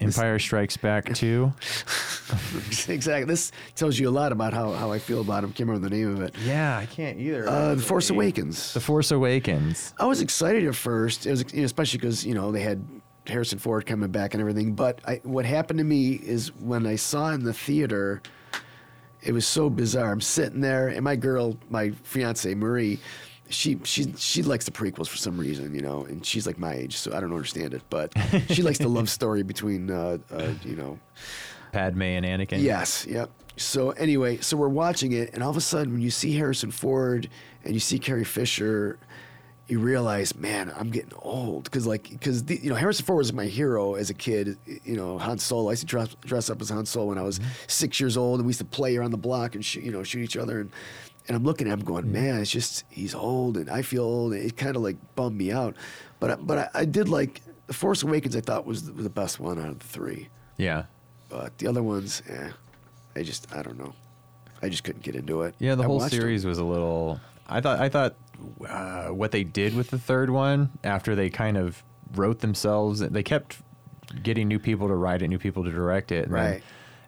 Empire 0.00 0.38
Strikes 0.38 0.76
Back 0.76 1.12
2. 1.14 1.52
exactly. 2.88 3.24
This 3.24 3.52
tells 3.74 3.98
you 3.98 4.08
a 4.08 4.10
lot 4.10 4.32
about 4.32 4.52
how, 4.52 4.72
how 4.72 4.92
I 4.92 4.98
feel 4.98 5.20
about 5.20 5.44
him. 5.44 5.52
Can't 5.52 5.68
remember 5.68 5.88
the 5.88 5.96
name 5.96 6.16
of 6.16 6.22
it. 6.22 6.34
Yeah, 6.44 6.78
I 6.78 6.86
can't 6.86 7.18
either. 7.18 7.48
Uh, 7.48 7.74
the 7.74 7.82
Force 7.82 8.10
Awakens. 8.10 8.74
The 8.74 8.80
Force 8.80 9.10
Awakens. 9.10 9.94
I 9.98 10.06
was 10.06 10.20
excited 10.20 10.66
at 10.66 10.74
first, 10.74 11.26
it 11.26 11.30
was, 11.30 11.52
you 11.52 11.60
know, 11.60 11.64
especially 11.64 11.98
because 11.98 12.24
you 12.24 12.34
know 12.34 12.52
they 12.52 12.60
had 12.60 12.84
Harrison 13.26 13.58
Ford 13.58 13.86
coming 13.86 14.10
back 14.10 14.34
and 14.34 14.40
everything. 14.40 14.74
But 14.74 15.00
I, 15.06 15.20
what 15.24 15.44
happened 15.44 15.78
to 15.78 15.84
me 15.84 16.12
is 16.12 16.54
when 16.56 16.86
I 16.86 16.96
saw 16.96 17.30
it 17.30 17.34
in 17.34 17.44
the 17.44 17.52
theater, 17.52 18.22
it 19.22 19.32
was 19.32 19.46
so 19.46 19.70
bizarre. 19.70 20.12
I'm 20.12 20.20
sitting 20.20 20.60
there, 20.60 20.88
and 20.88 21.02
my 21.02 21.16
girl, 21.16 21.56
my 21.68 21.90
fiance 22.02 22.52
Marie, 22.54 22.98
she 23.48 23.78
she 23.84 24.12
she 24.16 24.42
likes 24.42 24.64
the 24.64 24.70
prequels 24.70 25.08
for 25.08 25.16
some 25.16 25.38
reason, 25.38 25.74
you 25.74 25.82
know, 25.82 26.04
and 26.04 26.24
she's 26.24 26.46
like 26.46 26.58
my 26.58 26.74
age, 26.74 26.96
so 26.96 27.12
I 27.16 27.20
don't 27.20 27.32
understand 27.32 27.74
it. 27.74 27.82
But 27.90 28.12
she 28.48 28.62
likes 28.62 28.78
the 28.78 28.88
love 28.88 29.08
story 29.08 29.42
between, 29.42 29.90
uh, 29.90 30.18
uh, 30.32 30.52
you 30.64 30.76
know, 30.76 30.98
Padme 31.76 32.02
and 32.02 32.24
Anakin. 32.24 32.62
Yes, 32.62 33.06
yep. 33.06 33.30
So 33.56 33.90
anyway, 33.90 34.38
so 34.38 34.56
we're 34.56 34.68
watching 34.68 35.12
it, 35.12 35.30
and 35.32 35.42
all 35.42 35.50
of 35.50 35.56
a 35.56 35.60
sudden, 35.60 35.92
when 35.92 36.02
you 36.02 36.10
see 36.10 36.34
Harrison 36.36 36.70
Ford 36.70 37.28
and 37.64 37.74
you 37.74 37.80
see 37.80 37.98
Carrie 37.98 38.24
Fisher, 38.24 38.98
you 39.66 39.78
realize, 39.78 40.34
man, 40.34 40.72
I'm 40.76 40.90
getting 40.90 41.12
old 41.18 41.64
because, 41.64 41.86
like, 41.86 42.08
because 42.10 42.48
you 42.48 42.70
know, 42.70 42.76
Harrison 42.76 43.04
Ford 43.04 43.18
was 43.18 43.32
my 43.32 43.46
hero 43.46 43.94
as 43.94 44.10
a 44.10 44.14
kid. 44.14 44.58
You 44.84 44.96
know, 44.96 45.18
Han 45.18 45.38
Solo. 45.38 45.68
I 45.68 45.72
used 45.72 45.82
to 45.82 45.86
dress, 45.86 46.14
dress 46.20 46.50
up 46.50 46.60
as 46.60 46.70
Han 46.70 46.86
Solo 46.86 47.06
when 47.06 47.18
I 47.18 47.22
was 47.22 47.38
mm-hmm. 47.38 47.50
six 47.66 47.98
years 47.98 48.16
old, 48.16 48.40
and 48.40 48.46
we 48.46 48.50
used 48.50 48.60
to 48.60 48.64
play 48.64 48.96
around 48.96 49.10
the 49.10 49.16
block 49.18 49.54
and 49.54 49.64
shoot, 49.64 49.82
you 49.84 49.90
know, 49.90 50.02
shoot 50.02 50.20
each 50.22 50.36
other. 50.36 50.60
And 50.60 50.70
and 51.28 51.36
I'm 51.36 51.42
looking 51.42 51.66
at 51.66 51.72
him, 51.72 51.80
going, 51.80 52.04
mm-hmm. 52.04 52.12
man, 52.12 52.40
it's 52.40 52.50
just 52.50 52.84
he's 52.88 53.14
old, 53.14 53.56
and 53.56 53.68
I 53.68 53.82
feel 53.82 54.04
old. 54.04 54.32
And 54.32 54.44
it 54.44 54.56
kind 54.56 54.76
of 54.76 54.82
like 54.82 54.96
bummed 55.14 55.36
me 55.36 55.50
out. 55.50 55.76
But 56.20 56.30
I- 56.30 56.36
but 56.36 56.58
I, 56.58 56.80
I 56.80 56.84
did 56.84 57.08
like 57.08 57.42
the 57.66 57.74
Force 57.74 58.02
Awakens. 58.02 58.36
I 58.36 58.40
thought 58.40 58.66
was 58.66 58.84
the, 58.84 58.92
was 58.92 59.04
the 59.04 59.10
best 59.10 59.40
one 59.40 59.58
out 59.58 59.68
of 59.68 59.78
the 59.80 59.86
three. 59.86 60.28
Yeah. 60.56 60.84
But 61.28 61.58
the 61.58 61.66
other 61.66 61.82
ones, 61.82 62.22
eh, 62.28 62.50
I 63.14 63.22
just 63.22 63.52
I 63.54 63.62
don't 63.62 63.78
know. 63.78 63.94
I 64.62 64.68
just 64.68 64.84
couldn't 64.84 65.02
get 65.02 65.14
into 65.14 65.42
it. 65.42 65.54
Yeah, 65.58 65.74
the 65.74 65.82
I 65.82 65.86
whole 65.86 65.98
watched 65.98 66.12
them. 66.12 66.20
series 66.20 66.46
was 66.46 66.58
a 66.58 66.64
little. 66.64 67.20
I 67.48 67.60
thought. 67.60 67.78
I 67.80 67.88
thought 67.88 68.14
uh, 68.68 69.08
what 69.08 69.30
they 69.32 69.44
did 69.44 69.74
with 69.74 69.90
the 69.90 69.98
third 69.98 70.30
one 70.30 70.70
after 70.84 71.14
they 71.14 71.30
kind 71.30 71.56
of 71.56 71.82
wrote 72.14 72.40
themselves. 72.40 73.00
They 73.00 73.22
kept 73.22 73.58
getting 74.22 74.48
new 74.48 74.58
people 74.58 74.88
to 74.88 74.94
write 74.94 75.22
it, 75.22 75.28
new 75.28 75.38
people 75.38 75.64
to 75.64 75.70
direct 75.70 76.12
it. 76.12 76.26
and 76.26 76.34
then 76.34 76.52
Right. 76.52 76.62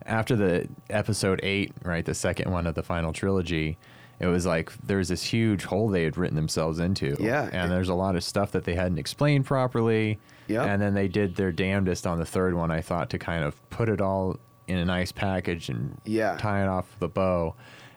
After 0.06 0.36
the 0.36 0.68
episode 0.88 1.38
eight, 1.42 1.72
right, 1.82 2.04
the 2.04 2.14
second 2.14 2.50
one 2.50 2.66
of 2.66 2.74
the 2.74 2.82
final 2.82 3.12
trilogy, 3.12 3.76
it 4.20 4.26
was 4.26 4.46
like 4.46 4.72
there's 4.82 5.08
this 5.08 5.22
huge 5.22 5.64
hole 5.64 5.88
they 5.88 6.02
had 6.02 6.16
written 6.16 6.34
themselves 6.36 6.78
into. 6.78 7.14
Yeah. 7.20 7.48
and 7.52 7.70
there's 7.70 7.90
a 7.90 7.94
lot 7.94 8.16
of 8.16 8.24
stuff 8.24 8.52
that 8.52 8.64
they 8.64 8.74
hadn't 8.74 8.98
explained 8.98 9.44
properly. 9.44 10.18
Yep. 10.48 10.66
and 10.66 10.82
then 10.82 10.94
they 10.94 11.08
did 11.08 11.36
their 11.36 11.52
damnedest 11.52 12.06
on 12.06 12.18
the 12.18 12.26
third 12.26 12.54
one. 12.54 12.70
I 12.70 12.80
thought 12.80 13.10
to 13.10 13.18
kind 13.18 13.44
of 13.44 13.54
put 13.70 13.88
it 13.88 14.00
all 14.00 14.38
in 14.66 14.78
a 14.78 14.84
nice 14.84 15.12
package 15.12 15.68
and 15.68 15.98
Yeah. 16.04 16.36
tie 16.38 16.62
it 16.62 16.68
off 16.68 16.86
with 16.94 17.10
a 17.10 17.12
bow. 17.12 17.54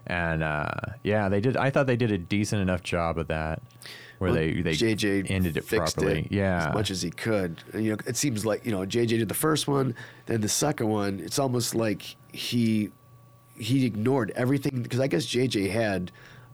And 0.07 0.41
uh, 0.43 0.69
yeah, 1.03 1.29
they 1.29 1.39
did. 1.41 1.55
I 1.57 1.69
thought 1.69 1.85
they 1.87 1.95
did 1.95 2.11
a 2.11 2.17
decent 2.17 2.61
enough 2.61 2.81
job 2.81 3.17
of 3.19 3.27
that, 3.27 3.61
where 4.17 4.31
Well, 4.31 4.39
they 4.39 4.61
they 4.61 4.71
JJ 4.73 5.29
ended 5.29 5.57
it 5.57 5.67
properly. 5.67 6.21
it 6.21 6.31
yeah, 6.31 6.69
as 6.69 6.73
much 6.73 6.89
as 6.91 7.01
he 7.03 7.11
could. 7.11 7.61
You 7.75 7.91
know, 7.91 7.97
it 8.07 8.17
seems 8.17 8.43
like 8.45 8.65
you 8.65 8.71
know 8.71 8.79
JJ 8.79 9.07
did 9.19 9.29
the 9.29 9.35
first 9.35 9.67
one, 9.67 9.93
then 10.25 10.41
the 10.41 10.49
second 10.49 10.87
one. 10.89 11.19
It's 11.19 11.37
almost 11.37 11.75
like 11.75 12.15
he 12.33 12.89
he 13.55 13.85
ignored 13.85 14.31
everything 14.35 14.81
because 14.81 14.99
I 14.99 15.05
guess 15.05 15.25
JJ 15.27 15.69
had 15.69 16.11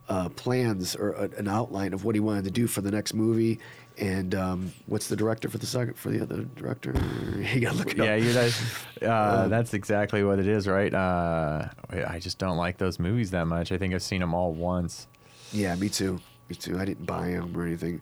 uh, 0.10 0.28
plans 0.30 0.94
or 0.96 1.12
a, 1.12 1.30
an 1.38 1.48
outline 1.48 1.94
of 1.94 2.04
what 2.04 2.16
he 2.16 2.20
wanted 2.20 2.44
to 2.44 2.52
do 2.52 2.68
for 2.68 2.82
the 2.82 2.92
next 2.92 3.14
movie. 3.14 3.60
And 4.00 4.36
um, 4.36 4.74
what's 4.86 5.08
the 5.08 5.16
director 5.16 5.50
for 5.50 5.58
the 5.58 5.66
second 5.66 5.96
for 5.96 6.10
the 6.10 6.22
other 6.22 6.44
director? 6.56 6.94
You 7.38 7.62
gotta 7.62 7.78
look 7.78 7.92
it 7.92 7.98
yeah, 7.98 8.16
up. 8.16 8.22
you 8.22 8.34
guys. 8.34 8.62
Uh, 9.02 9.48
that's 9.48 9.76
exactly 9.76 10.24
what 10.24 10.40
it 10.40 10.48
is, 10.48 10.68
right? 10.68 10.92
Uh, 10.92 11.68
I 12.08 12.18
just 12.18 12.40
don't 12.40 12.58
like 12.58 12.80
those 12.80 12.98
movies 12.98 13.30
that 13.30 13.46
much. 13.46 13.72
I 13.72 13.78
think 13.78 13.94
I've 13.94 14.02
seen 14.02 14.22
them 14.22 14.34
all 14.34 14.54
once. 14.54 15.08
Yeah, 15.54 15.76
me 15.76 15.88
too. 15.88 16.20
Me 16.50 16.56
too. 16.56 16.80
I 16.80 16.86
didn't 16.86 17.06
buy 17.06 17.30
them 17.30 17.56
or 17.56 17.64
anything. 17.64 18.02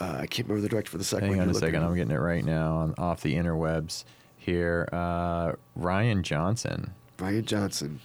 Uh, 0.00 0.20
I 0.20 0.26
can't 0.26 0.48
remember 0.48 0.62
the 0.62 0.70
director 0.70 0.90
for 0.90 0.96
the 0.96 1.04
second 1.04 1.28
Hang 1.28 1.40
on 1.40 1.50
a 1.50 1.54
second, 1.54 1.82
I'm 1.82 1.94
getting 1.94 2.10
it 2.10 2.20
right 2.20 2.42
now 2.42 2.76
on 2.76 2.94
off 2.96 3.20
the 3.20 3.34
interwebs 3.34 4.04
here. 4.38 4.88
Uh, 4.92 5.52
Rian 5.78 6.22
Johnson. 6.22 6.94
Rian 7.18 7.44
Johnson. 7.44 8.00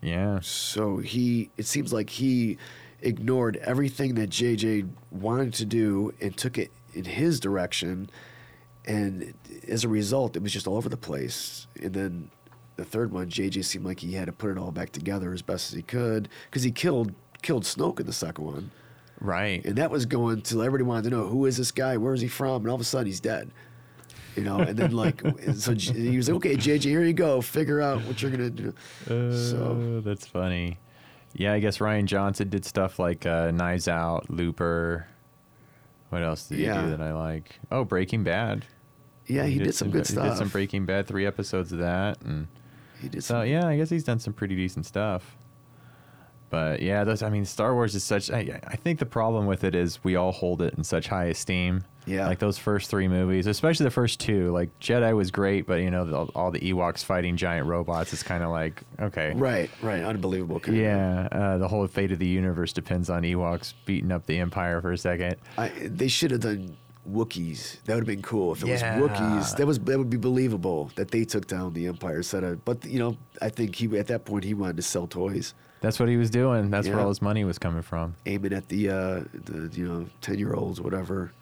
Yeah, 0.00 0.38
So 0.40 0.98
he, 0.98 1.50
it 1.56 1.66
seems 1.66 1.92
like 1.92 2.10
he 2.10 2.58
ignored 3.00 3.56
everything 3.56 4.14
that 4.16 4.30
JJ 4.30 4.88
wanted 5.10 5.54
to 5.54 5.64
do 5.64 6.12
and 6.20 6.36
took 6.36 6.58
it 6.58 6.70
in 6.94 7.04
his 7.04 7.40
direction, 7.40 8.10
and 8.84 9.34
as 9.68 9.84
a 9.84 9.88
result, 9.88 10.36
it 10.36 10.42
was 10.42 10.52
just 10.52 10.66
all 10.66 10.76
over 10.76 10.88
the 10.88 10.96
place. 10.96 11.66
And 11.80 11.92
then 11.92 12.30
the 12.76 12.84
third 12.84 13.12
one, 13.12 13.28
JJ 13.28 13.64
seemed 13.64 13.84
like 13.84 14.00
he 14.00 14.14
had 14.14 14.26
to 14.26 14.32
put 14.32 14.50
it 14.50 14.58
all 14.58 14.70
back 14.70 14.90
together 14.92 15.32
as 15.32 15.42
best 15.42 15.70
as 15.70 15.76
he 15.76 15.82
could 15.82 16.28
because 16.46 16.62
he 16.62 16.70
killed 16.70 17.14
killed 17.42 17.64
Snoke 17.64 18.00
in 18.00 18.06
the 18.06 18.12
second 18.12 18.44
one, 18.44 18.70
right. 19.20 19.64
and 19.64 19.76
that 19.76 19.90
was 19.90 20.06
going 20.06 20.42
till 20.42 20.60
everybody 20.60 20.82
wanted 20.82 21.04
to 21.04 21.10
know 21.10 21.26
who 21.26 21.46
is 21.46 21.56
this 21.56 21.70
guy, 21.70 21.96
where 21.96 22.14
is 22.14 22.20
he 22.20 22.28
from, 22.28 22.62
and 22.62 22.68
all 22.68 22.74
of 22.74 22.80
a 22.80 22.84
sudden 22.84 23.06
he's 23.06 23.20
dead. 23.20 23.50
You 24.34 24.44
know, 24.44 24.58
and 24.58 24.76
then 24.76 24.92
like, 24.92 25.20
so 25.54 25.74
he 25.74 26.16
was 26.16 26.28
like, 26.28 26.36
"Okay, 26.36 26.56
JJ, 26.56 26.82
here 26.82 27.04
you 27.04 27.12
go. 27.12 27.40
Figure 27.40 27.80
out 27.80 28.02
what 28.04 28.22
you're 28.22 28.30
gonna 28.30 28.50
do." 28.50 28.72
so 29.06 29.98
Uh, 29.98 30.00
that's 30.00 30.26
funny. 30.26 30.78
Yeah, 31.38 31.52
I 31.52 31.60
guess 31.60 31.78
Rian 31.78 32.06
Johnson 32.06 32.48
did 32.48 32.64
stuff 32.64 32.98
like 32.98 33.24
uh, 33.24 33.52
Knives 33.52 33.86
Out, 33.86 34.28
Looper. 34.28 35.06
What 36.10 36.22
else 36.24 36.48
did 36.48 36.58
he 36.58 36.64
do 36.64 36.90
that 36.90 37.00
I 37.00 37.12
like? 37.12 37.60
Oh, 37.70 37.84
Breaking 37.84 38.24
Bad. 38.24 38.64
yeah, 39.26 39.44
he, 39.46 39.58
did, 39.58 39.74
some 39.74 39.90
good 39.90 40.04
stuff. 40.06 40.24
He 40.24 40.30
did 40.30 40.38
some 40.38 40.48
Breaking 40.48 40.84
Bad, 40.84 41.06
three 41.06 41.26
episodes 41.26 41.70
of 41.72 41.78
that, 41.78 42.20
and 42.22 42.48
He 43.00 43.08
did 43.08 43.22
so 43.22 43.34
some. 43.34 43.46
yeah, 43.46 43.68
I 43.68 43.76
guess 43.76 43.88
he's 43.88 44.02
done 44.04 44.18
some 44.18 44.32
pretty 44.32 44.56
decent 44.56 44.84
stuff. 44.84 45.36
But 46.50 46.82
yeah, 46.82 47.04
those. 47.04 47.22
I 47.22 47.28
mean, 47.28 47.44
Star 47.44 47.72
Wars 47.74 47.94
is 47.94 48.02
such. 48.02 48.30
I, 48.30 48.60
I 48.66 48.74
think 48.76 48.98
the 48.98 49.06
problem 49.06 49.46
with 49.46 49.62
it 49.64 49.74
is 49.76 50.02
we 50.02 50.16
all 50.16 50.32
hold 50.32 50.60
it 50.60 50.74
in 50.74 50.82
such 50.82 51.06
high 51.08 51.26
esteem. 51.26 51.84
Yeah. 52.08 52.26
Like 52.26 52.38
those 52.38 52.58
first 52.58 52.90
three 52.90 53.06
movies, 53.08 53.46
especially 53.46 53.84
the 53.84 53.90
first 53.90 54.18
two. 54.20 54.50
Like 54.52 54.70
Jedi 54.80 55.14
was 55.14 55.30
great, 55.30 55.66
but 55.66 55.80
you 55.80 55.90
know 55.90 56.04
the, 56.04 56.16
all 56.34 56.50
the 56.50 56.60
Ewoks 56.60 57.04
fighting 57.04 57.36
giant 57.36 57.66
robots. 57.66 58.12
It's 58.12 58.22
kind 58.22 58.42
of 58.42 58.50
like 58.50 58.82
okay, 59.00 59.32
Right, 59.34 59.70
right. 59.82 60.02
Unbelievable. 60.02 60.60
kind 60.60 60.76
of- 60.76 60.82
Yeah, 60.82 61.28
uh, 61.32 61.58
the 61.58 61.68
whole 61.68 61.86
fate 61.86 62.12
of 62.12 62.18
the 62.18 62.26
universe 62.26 62.72
depends 62.72 63.10
on 63.10 63.22
Ewoks 63.22 63.74
beating 63.84 64.10
up 64.12 64.26
the 64.26 64.38
Empire 64.38 64.80
for 64.80 64.92
a 64.92 64.98
second. 64.98 65.36
I, 65.56 65.68
they 65.68 66.08
should 66.08 66.30
have 66.30 66.40
done 66.40 66.76
Wookiees. 67.10 67.82
That 67.84 67.94
would 67.94 68.00
have 68.00 68.06
been 68.06 68.22
cool 68.22 68.52
if 68.52 68.62
it 68.62 68.68
Yeah. 68.68 68.98
was 69.00 69.10
Wookiees. 69.10 69.56
That 69.56 69.66
was 69.66 69.78
that 69.80 69.98
would 69.98 70.10
be 70.10 70.16
believable 70.18 70.90
that 70.96 71.10
they 71.10 71.24
took 71.24 71.46
down 71.46 71.72
the 71.72 71.86
Empire 71.86 72.18
instead 72.18 72.44
of. 72.44 72.64
But 72.64 72.84
you 72.84 72.98
know, 72.98 73.16
I 73.40 73.48
think 73.48 73.74
he 73.76 73.86
at 73.98 74.06
that 74.08 74.24
point 74.24 74.44
he 74.44 74.54
wanted 74.54 74.76
to 74.76 74.82
sell 74.82 75.06
toys, 75.06 75.54
That's 75.80 75.98
what 75.98 76.08
he 76.08 76.16
was 76.16 76.30
doing. 76.30 76.70
That's 76.70 76.88
where 76.88 77.00
all 77.00 77.08
his 77.08 77.22
money 77.22 77.44
was 77.44 77.58
coming 77.58 77.82
from. 77.82 78.14
aiming 78.26 78.52
at 78.52 78.68
the 78.68 78.90
uh, 78.90 79.24
the 79.32 79.70
you 79.72 79.86
know 79.88 80.06
ten 80.20 80.38
year 80.38 80.54
olds, 80.54 80.80
whatever. 80.80 81.32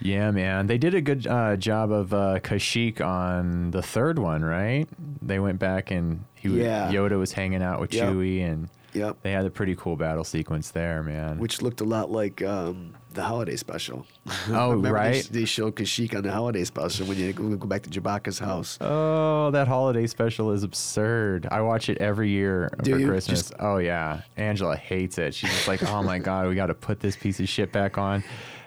Yeah, 0.00 0.30
man. 0.30 0.66
They 0.66 0.78
did 0.78 0.94
a 0.94 1.00
good 1.00 1.26
uh, 1.26 1.56
job 1.56 1.90
of 1.90 2.12
uh, 2.12 2.40
Kashyyyk 2.40 3.00
on 3.00 3.70
the 3.70 3.82
third 3.82 4.18
one, 4.18 4.44
right? 4.44 4.86
They 5.22 5.38
went 5.38 5.58
back 5.58 5.90
and 5.90 6.24
he 6.34 6.48
was, 6.48 6.58
Yeah. 6.58 6.90
Yoda 6.92 7.18
was 7.18 7.32
hanging 7.32 7.62
out 7.62 7.80
with 7.80 7.94
Yep. 7.94 8.08
Chewie 8.08 8.44
and 8.44 8.68
Yep. 8.92 9.22
They 9.22 9.32
had 9.32 9.44
a 9.44 9.50
pretty 9.50 9.74
cool 9.74 9.96
battle 9.96 10.22
sequence 10.22 10.70
there, 10.70 11.02
man. 11.02 11.38
Which 11.38 11.60
looked 11.60 11.80
a 11.80 11.84
lot 11.84 12.12
like 12.12 12.42
um, 12.44 12.94
the 13.12 13.24
holiday 13.24 13.56
special. 13.56 14.06
Oh, 14.50 14.68
Remember 14.70 14.92
right. 14.92 15.14
They, 15.32 15.40
they 15.40 15.44
showed 15.46 15.74
Kashyyyk 15.74 16.14
on 16.14 16.22
the 16.22 16.30
holiday 16.30 16.62
special 16.62 17.08
when 17.08 17.18
you 17.18 17.32
go 17.32 17.66
back 17.66 17.82
to 17.82 17.90
Chewbacca's 17.90 18.38
house. 18.38 18.78
Oh, 18.80 19.50
that 19.50 19.66
holiday 19.66 20.06
special 20.06 20.52
is 20.52 20.62
absurd. 20.62 21.48
I 21.50 21.60
watch 21.62 21.88
it 21.88 21.98
every 21.98 22.28
year 22.30 22.70
Do 22.84 23.00
for? 23.00 23.04
Christmas. 23.08 23.40
Just- 23.48 23.54
oh 23.58 23.78
yeah, 23.78 24.20
Angela 24.36 24.76
hates 24.76 25.18
it. 25.18 25.34
She's 25.34 25.50
just 25.50 25.66
like, 25.66 25.82
"Oh 25.90 26.00
my 26.04 26.18
god, 26.20 26.46
we 26.46 26.54
got 26.54 26.66
to 26.66 26.74
put 26.74 27.00
this 27.00 27.16
piece 27.16 27.40
of 27.40 27.48
shit 27.48 27.72
back 27.72 27.98
on." 27.98 28.22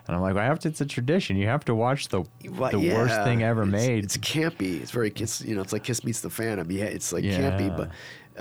And 0.08 0.16
I'm 0.16 0.22
like, 0.22 0.36
"I 0.36 0.46
have 0.46 0.60
to. 0.60 0.68
It's 0.70 0.82
a 0.82 0.86
tradition. 0.86 1.36
You 1.38 1.48
have 1.48 1.66
to 1.66 1.76
watch 1.76 2.08
the 2.08 2.24
Well, 2.50 2.72
the 2.72 2.94
worst 2.94 3.16
thing 3.24 3.44
ever 3.44 3.64
it's- 3.64 3.72
made." 3.88 4.04
It's 4.06 4.18
campy. 4.18 4.82
It's 4.82 4.92
very 4.92 5.10
kiss. 5.12 5.42
You 5.42 5.56
know, 5.56 5.62
it's 5.62 5.74
like 5.74 5.84
Kiss 5.84 6.04
meets 6.04 6.22
the 6.22 6.30
Phantom. 6.30 6.72
Yeah, 6.72 6.86
it's 6.86 7.12
like 7.12 7.24
Yeah. 7.24 7.40
campy, 7.40 7.76
but 7.76 7.90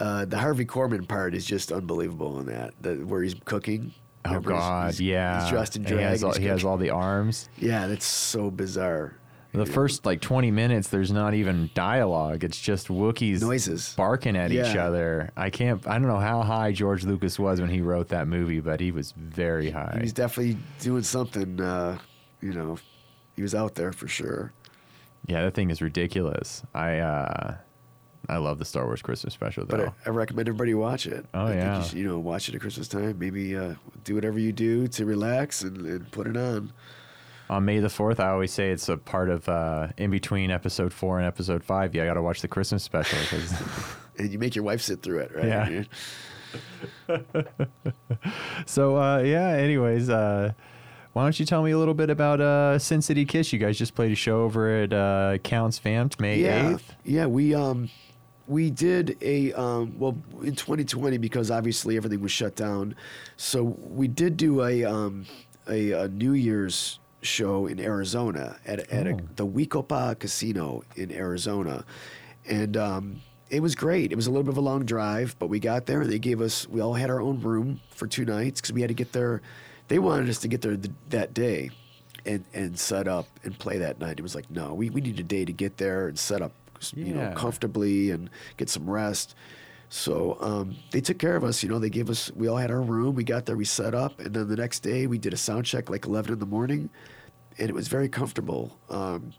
uh, 0.00 0.24
the 0.26 0.38
Harvey 0.38 0.64
Korman 0.64 1.08
part 1.08 1.34
is 1.34 1.44
just 1.44 1.72
unbelievable 1.72 2.38
in 2.40 2.46
that. 2.46 2.74
The, 2.80 2.94
where 2.96 3.22
he's 3.22 3.34
cooking. 3.44 3.92
oh 4.24 4.28
Remember, 4.30 4.50
god, 4.50 4.90
he's, 4.92 5.00
yeah. 5.00 5.40
He's 5.40 5.50
dressed 5.50 5.76
in 5.76 5.82
drag. 5.82 5.98
He 5.98 6.04
has, 6.04 6.24
all, 6.24 6.32
he 6.34 6.44
has 6.46 6.64
all 6.64 6.76
the 6.76 6.90
arms. 6.90 7.48
Yeah, 7.58 7.86
that's 7.86 8.04
so 8.06 8.50
bizarre. 8.50 9.16
The 9.56 9.66
first 9.66 10.04
like 10.04 10.20
20 10.20 10.50
minutes, 10.50 10.88
there's 10.88 11.10
not 11.10 11.34
even 11.34 11.70
dialogue. 11.74 12.44
It's 12.44 12.60
just 12.60 12.88
Wookiees 12.88 13.40
Noises. 13.40 13.94
barking 13.94 14.36
at 14.36 14.52
each 14.52 14.76
other. 14.76 15.30
I 15.36 15.50
can't. 15.50 15.86
I 15.86 15.98
don't 15.98 16.08
know 16.08 16.18
how 16.18 16.42
high 16.42 16.72
George 16.72 17.04
Lucas 17.04 17.38
was 17.38 17.60
when 17.60 17.70
he 17.70 17.80
wrote 17.80 18.08
that 18.08 18.28
movie, 18.28 18.60
but 18.60 18.80
he 18.80 18.90
was 18.90 19.12
very 19.12 19.70
high. 19.70 19.98
He's 20.00 20.12
definitely 20.12 20.58
doing 20.80 21.02
something. 21.02 21.60
Uh, 21.60 21.98
you 22.40 22.52
know, 22.52 22.78
he 23.34 23.42
was 23.42 23.54
out 23.54 23.74
there 23.74 23.92
for 23.92 24.08
sure. 24.08 24.52
Yeah, 25.26 25.42
that 25.42 25.54
thing 25.54 25.70
is 25.70 25.82
ridiculous. 25.82 26.62
I 26.74 26.98
uh 26.98 27.56
I 28.28 28.38
love 28.38 28.58
the 28.58 28.64
Star 28.64 28.86
Wars 28.86 29.02
Christmas 29.02 29.34
special 29.34 29.66
though. 29.66 29.76
But 29.76 29.88
I, 29.88 29.92
I 30.06 30.10
recommend 30.10 30.48
everybody 30.48 30.74
watch 30.74 31.06
it. 31.06 31.26
Oh, 31.32 31.44
I 31.44 31.48
think 31.48 31.60
yeah. 31.60 31.78
you, 31.78 31.84
should, 31.84 31.98
you 31.98 32.08
know, 32.08 32.18
watch 32.18 32.48
it 32.48 32.54
at 32.54 32.60
Christmas 32.60 32.88
time. 32.88 33.18
Maybe 33.18 33.56
uh, 33.56 33.74
do 34.04 34.14
whatever 34.14 34.38
you 34.38 34.52
do 34.52 34.88
to 34.88 35.04
relax 35.04 35.62
and, 35.62 35.86
and 35.86 36.10
put 36.10 36.26
it 36.26 36.36
on. 36.36 36.72
On 37.48 37.64
May 37.64 37.78
the 37.78 37.88
4th, 37.88 38.18
I 38.18 38.30
always 38.30 38.52
say 38.52 38.70
it's 38.70 38.88
a 38.88 38.96
part 38.96 39.30
of 39.30 39.48
uh 39.48 39.88
in 39.96 40.10
between 40.10 40.50
episode 40.50 40.92
4 40.92 41.18
and 41.18 41.26
episode 41.26 41.62
5. 41.62 41.94
Yeah, 41.94 42.02
I 42.02 42.06
got 42.06 42.14
to 42.14 42.22
watch 42.22 42.40
the 42.42 42.48
Christmas 42.48 42.82
special 42.82 43.18
And 44.18 44.32
you 44.32 44.38
make 44.38 44.54
your 44.56 44.64
wife 44.64 44.80
sit 44.80 45.02
through 45.02 45.18
it, 45.20 45.32
right? 45.34 45.46
Yeah. 45.46 45.84
So 48.66 48.96
uh 48.96 49.18
yeah, 49.20 49.48
anyways, 49.50 50.08
uh 50.10 50.52
why 51.12 51.22
don't 51.22 51.38
you 51.40 51.46
tell 51.46 51.62
me 51.62 51.70
a 51.70 51.78
little 51.78 51.94
bit 51.94 52.10
about 52.10 52.40
uh 52.40 52.78
Sin 52.78 53.00
City 53.00 53.24
Kiss? 53.24 53.52
You 53.52 53.58
guys 53.58 53.78
just 53.78 53.94
played 53.94 54.12
a 54.12 54.16
show 54.16 54.42
over 54.42 54.82
at 54.82 54.92
uh 54.92 55.38
Count's 55.44 55.78
Vamp'd 55.78 56.20
May 56.20 56.40
yeah, 56.40 56.72
8th. 56.72 56.82
yeah. 57.04 57.26
We 57.26 57.54
um, 57.54 57.88
we 58.48 58.70
did 58.70 59.16
a 59.22 59.52
um, 59.54 59.98
well 59.98 60.16
in 60.42 60.54
2020 60.54 61.18
because 61.18 61.50
obviously 61.50 61.96
everything 61.96 62.20
was 62.20 62.32
shut 62.32 62.54
down. 62.54 62.94
So 63.36 63.62
we 63.78 64.08
did 64.08 64.36
do 64.36 64.62
a 64.64 64.84
um, 64.84 65.26
a, 65.68 65.92
a 65.92 66.08
New 66.08 66.32
Year's 66.32 66.98
show 67.26 67.66
in 67.66 67.78
Arizona 67.80 68.56
at 68.66 68.80
at 68.90 69.06
Oh. 69.06 69.10
a, 69.10 69.16
the 69.36 69.46
We-Ko-Pa 69.46 70.14
Casino 70.14 70.82
in 70.96 71.12
Arizona, 71.12 71.84
and 72.48 72.76
um, 72.76 73.20
it 73.50 73.60
was 73.60 73.74
great. 73.74 74.12
It 74.12 74.16
was 74.16 74.26
a 74.26 74.30
little 74.30 74.42
bit 74.44 74.50
of 74.50 74.56
a 74.58 74.60
long 74.62 74.84
drive, 74.84 75.36
but 75.38 75.48
we 75.48 75.60
got 75.60 75.86
there 75.86 76.00
and 76.02 76.10
they 76.10 76.18
gave 76.18 76.40
us. 76.40 76.66
We 76.68 76.80
all 76.80 76.94
had 76.94 77.10
our 77.10 77.20
own 77.20 77.40
room 77.40 77.80
for 77.94 78.06
two 78.06 78.24
nights 78.24 78.60
because 78.60 78.72
we 78.72 78.80
had 78.80 78.88
to 78.88 78.94
get 78.94 79.12
there. 79.12 79.42
They 79.88 79.98
wanted 79.98 80.28
us 80.28 80.38
to 80.38 80.48
get 80.48 80.62
there 80.62 80.76
th- 80.76 80.94
that 81.10 81.34
day. 81.34 81.70
And, 82.24 82.44
and 82.54 82.76
set 82.76 83.06
up 83.06 83.26
and 83.44 83.56
play 83.56 83.78
that 83.78 84.00
night. 84.00 84.18
It 84.18 84.22
was 84.22 84.34
like, 84.34 84.50
no, 84.50 84.74
we, 84.74 84.90
we 84.90 85.00
need 85.00 85.20
a 85.20 85.22
day 85.22 85.44
to 85.44 85.52
get 85.52 85.76
there 85.76 86.08
and 86.08 86.18
set 86.18 86.42
up 86.42 86.50
you 86.92 87.14
know, 87.14 87.32
comfortably 87.36 88.10
and 88.10 88.28
get 88.56 88.68
some 88.68 88.90
rest. 88.90 89.36
So 89.90 90.36
um, 90.40 90.74
they 90.90 91.00
took 91.00 91.18
care 91.20 91.36
of 91.36 91.44
us. 91.44 91.62
You 91.62 91.68
know, 91.68 91.78
they 91.78 91.88
gave 91.88 92.10
us. 92.10 92.32
We 92.34 92.48
all 92.48 92.56
had 92.56 92.72
our 92.72 92.82
room. 92.82 93.14
We 93.14 93.22
got 93.22 93.46
there. 93.46 93.56
We 93.56 93.64
set 93.64 93.94
up, 93.94 94.18
and 94.18 94.34
then 94.34 94.48
the 94.48 94.56
next 94.56 94.80
day 94.80 95.06
we 95.06 95.18
did 95.18 95.34
a 95.34 95.36
sound 95.36 95.66
check 95.66 95.88
like 95.88 96.06
eleven 96.06 96.32
in 96.32 96.40
the 96.40 96.46
morning, 96.46 96.90
and 97.58 97.68
it 97.70 97.74
was 97.74 97.88
very 97.88 98.08
comfortable. 98.08 98.78
Um, 98.90 99.32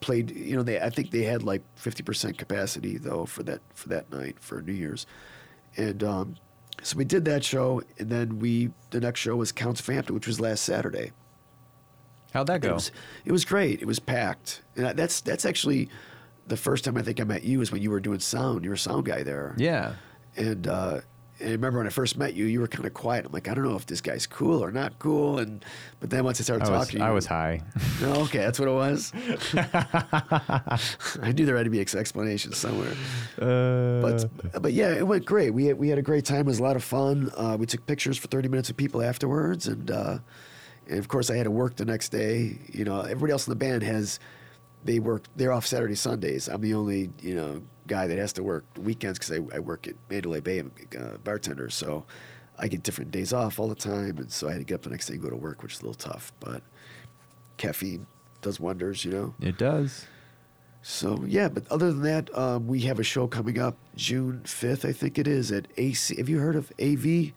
played. 0.00 0.30
You 0.30 0.56
know, 0.56 0.62
they. 0.62 0.80
I 0.80 0.90
think 0.90 1.10
they 1.10 1.22
had 1.22 1.42
like 1.42 1.62
fifty 1.76 2.02
percent 2.02 2.38
capacity 2.38 2.98
though 2.98 3.26
for 3.26 3.42
that 3.44 3.60
for 3.74 3.88
that 3.90 4.10
night 4.10 4.36
for 4.40 4.60
New 4.62 4.72
Year's, 4.72 5.06
and 5.76 6.02
um, 6.02 6.36
so 6.82 6.96
we 6.96 7.04
did 7.04 7.24
that 7.26 7.44
show, 7.44 7.82
and 7.98 8.08
then 8.10 8.38
we 8.38 8.70
the 8.90 9.00
next 9.00 9.20
show 9.20 9.36
was 9.36 9.52
Count's 9.52 9.80
Vamp'd, 9.80 10.10
which 10.10 10.26
was 10.26 10.40
last 10.40 10.62
Saturday. 10.64 11.12
How'd 12.32 12.46
that 12.46 12.56
It 12.64 12.68
go? 12.68 12.74
was, 12.74 12.92
it 13.24 13.32
was 13.32 13.44
great. 13.44 13.82
It 13.82 13.86
was 13.86 13.98
packed, 13.98 14.62
and 14.76 14.96
that's 14.98 15.20
that's 15.20 15.44
actually 15.44 15.88
the 16.46 16.56
first 16.56 16.84
time 16.84 16.96
I 16.96 17.02
think 17.02 17.20
I 17.20 17.24
met 17.24 17.42
you 17.44 17.60
is 17.60 17.70
when 17.72 17.82
you 17.82 17.90
were 17.90 18.00
doing 18.00 18.20
sound. 18.20 18.64
You 18.64 18.70
were 18.70 18.74
a 18.74 18.78
sound 18.78 19.04
guy 19.04 19.22
there. 19.22 19.54
yeah. 19.58 19.94
And, 20.36 20.66
uh, 20.68 20.92
and 20.94 21.02
I 21.42 21.50
remember 21.52 21.78
when 21.78 21.86
I 21.86 21.90
first 21.90 22.16
met 22.18 22.34
you, 22.34 22.44
you 22.44 22.60
were 22.60 22.68
kind 22.68 22.84
of 22.84 22.92
quiet. 22.94 23.24
I'm 23.26 23.32
like, 23.32 23.48
I 23.48 23.54
don't 23.54 23.64
know 23.64 23.76
if 23.76 23.86
this 23.86 24.00
guy's 24.00 24.26
cool 24.26 24.62
or 24.62 24.70
not 24.70 24.98
cool. 24.98 25.38
And 25.38 25.64
but 25.98 26.10
then 26.10 26.24
once 26.24 26.40
I 26.40 26.44
started 26.44 26.66
I 26.66 26.68
talking, 26.78 26.98
to 27.00 27.04
I 27.06 27.10
was 27.10 27.26
high. 27.26 27.62
Oh, 28.02 28.22
okay, 28.24 28.38
that's 28.38 28.58
what 28.58 28.68
it 28.68 28.72
was. 28.72 29.12
I 29.54 31.32
knew 31.32 31.46
there 31.46 31.56
had 31.56 31.64
to 31.64 31.70
be 31.70 31.80
ex- 31.80 31.94
explanation 31.94 32.52
somewhere. 32.52 32.92
Uh, 33.40 34.00
But 34.00 34.62
but 34.62 34.72
yeah, 34.72 34.94
it 34.94 35.06
went 35.06 35.24
great. 35.24 35.50
We 35.50 35.66
had, 35.66 35.78
we 35.78 35.88
had 35.88 35.98
a 35.98 36.02
great 36.02 36.24
time. 36.24 36.40
It 36.40 36.46
was 36.46 36.58
a 36.58 36.62
lot 36.62 36.76
of 36.76 36.84
fun. 36.84 37.30
Uh, 37.36 37.56
we 37.58 37.66
took 37.66 37.86
pictures 37.86 38.18
for 38.18 38.28
30 38.28 38.48
minutes 38.48 38.70
of 38.70 38.76
people 38.76 39.02
afterwards, 39.02 39.66
and 39.66 39.90
uh, 39.90 40.18
and 40.88 40.98
of 40.98 41.08
course 41.08 41.30
I 41.30 41.36
had 41.36 41.44
to 41.44 41.50
work 41.50 41.76
the 41.76 41.84
next 41.84 42.08
day. 42.10 42.58
You 42.72 42.84
know, 42.84 43.00
everybody 43.00 43.32
else 43.32 43.46
in 43.46 43.50
the 43.50 43.56
band 43.56 43.82
has 43.82 44.18
they 44.84 44.98
work. 44.98 45.24
They're 45.36 45.52
off 45.52 45.66
Saturday 45.66 45.94
Sundays. 45.94 46.48
I'm 46.48 46.60
the 46.60 46.74
only 46.74 47.10
you 47.20 47.34
know 47.34 47.62
guy 47.90 48.06
that 48.06 48.16
has 48.18 48.32
to 48.34 48.42
work 48.42 48.64
weekends 48.78 49.18
because 49.18 49.32
I, 49.32 49.56
I 49.56 49.58
work 49.58 49.88
at 49.88 49.94
Mandalay 50.08 50.40
Bay. 50.40 50.60
I'm 50.60 50.70
a 50.96 51.18
bartender, 51.18 51.68
so 51.68 52.06
I 52.58 52.68
get 52.68 52.84
different 52.84 53.10
days 53.10 53.32
off 53.32 53.58
all 53.58 53.68
the 53.68 53.74
time, 53.74 54.16
and 54.18 54.30
so 54.30 54.48
I 54.48 54.52
had 54.52 54.58
to 54.58 54.64
get 54.64 54.76
up 54.76 54.82
the 54.82 54.90
next 54.90 55.06
day 55.06 55.14
and 55.14 55.22
go 55.22 55.28
to 55.28 55.36
work, 55.36 55.62
which 55.62 55.74
is 55.74 55.80
a 55.80 55.86
little 55.86 55.94
tough. 55.94 56.32
But 56.38 56.62
caffeine 57.56 58.06
does 58.42 58.60
wonders, 58.60 59.04
you 59.04 59.10
know. 59.10 59.34
it 59.40 59.58
does. 59.58 60.06
So 60.82 61.24
yeah, 61.26 61.48
but 61.48 61.64
other 61.70 61.92
than 61.92 62.02
that, 62.02 62.38
um, 62.38 62.66
we 62.66 62.80
have 62.82 62.98
a 62.98 63.02
show 63.02 63.26
coming 63.26 63.58
up 63.58 63.76
June 63.96 64.42
fifth, 64.44 64.84
I 64.84 64.92
think 64.92 65.18
it 65.18 65.26
is 65.26 65.52
at 65.52 65.66
AV. 65.78 66.16
Have 66.16 66.28
you 66.28 66.38
heard 66.38 66.56
of 66.56 66.72
AV? 66.80 67.32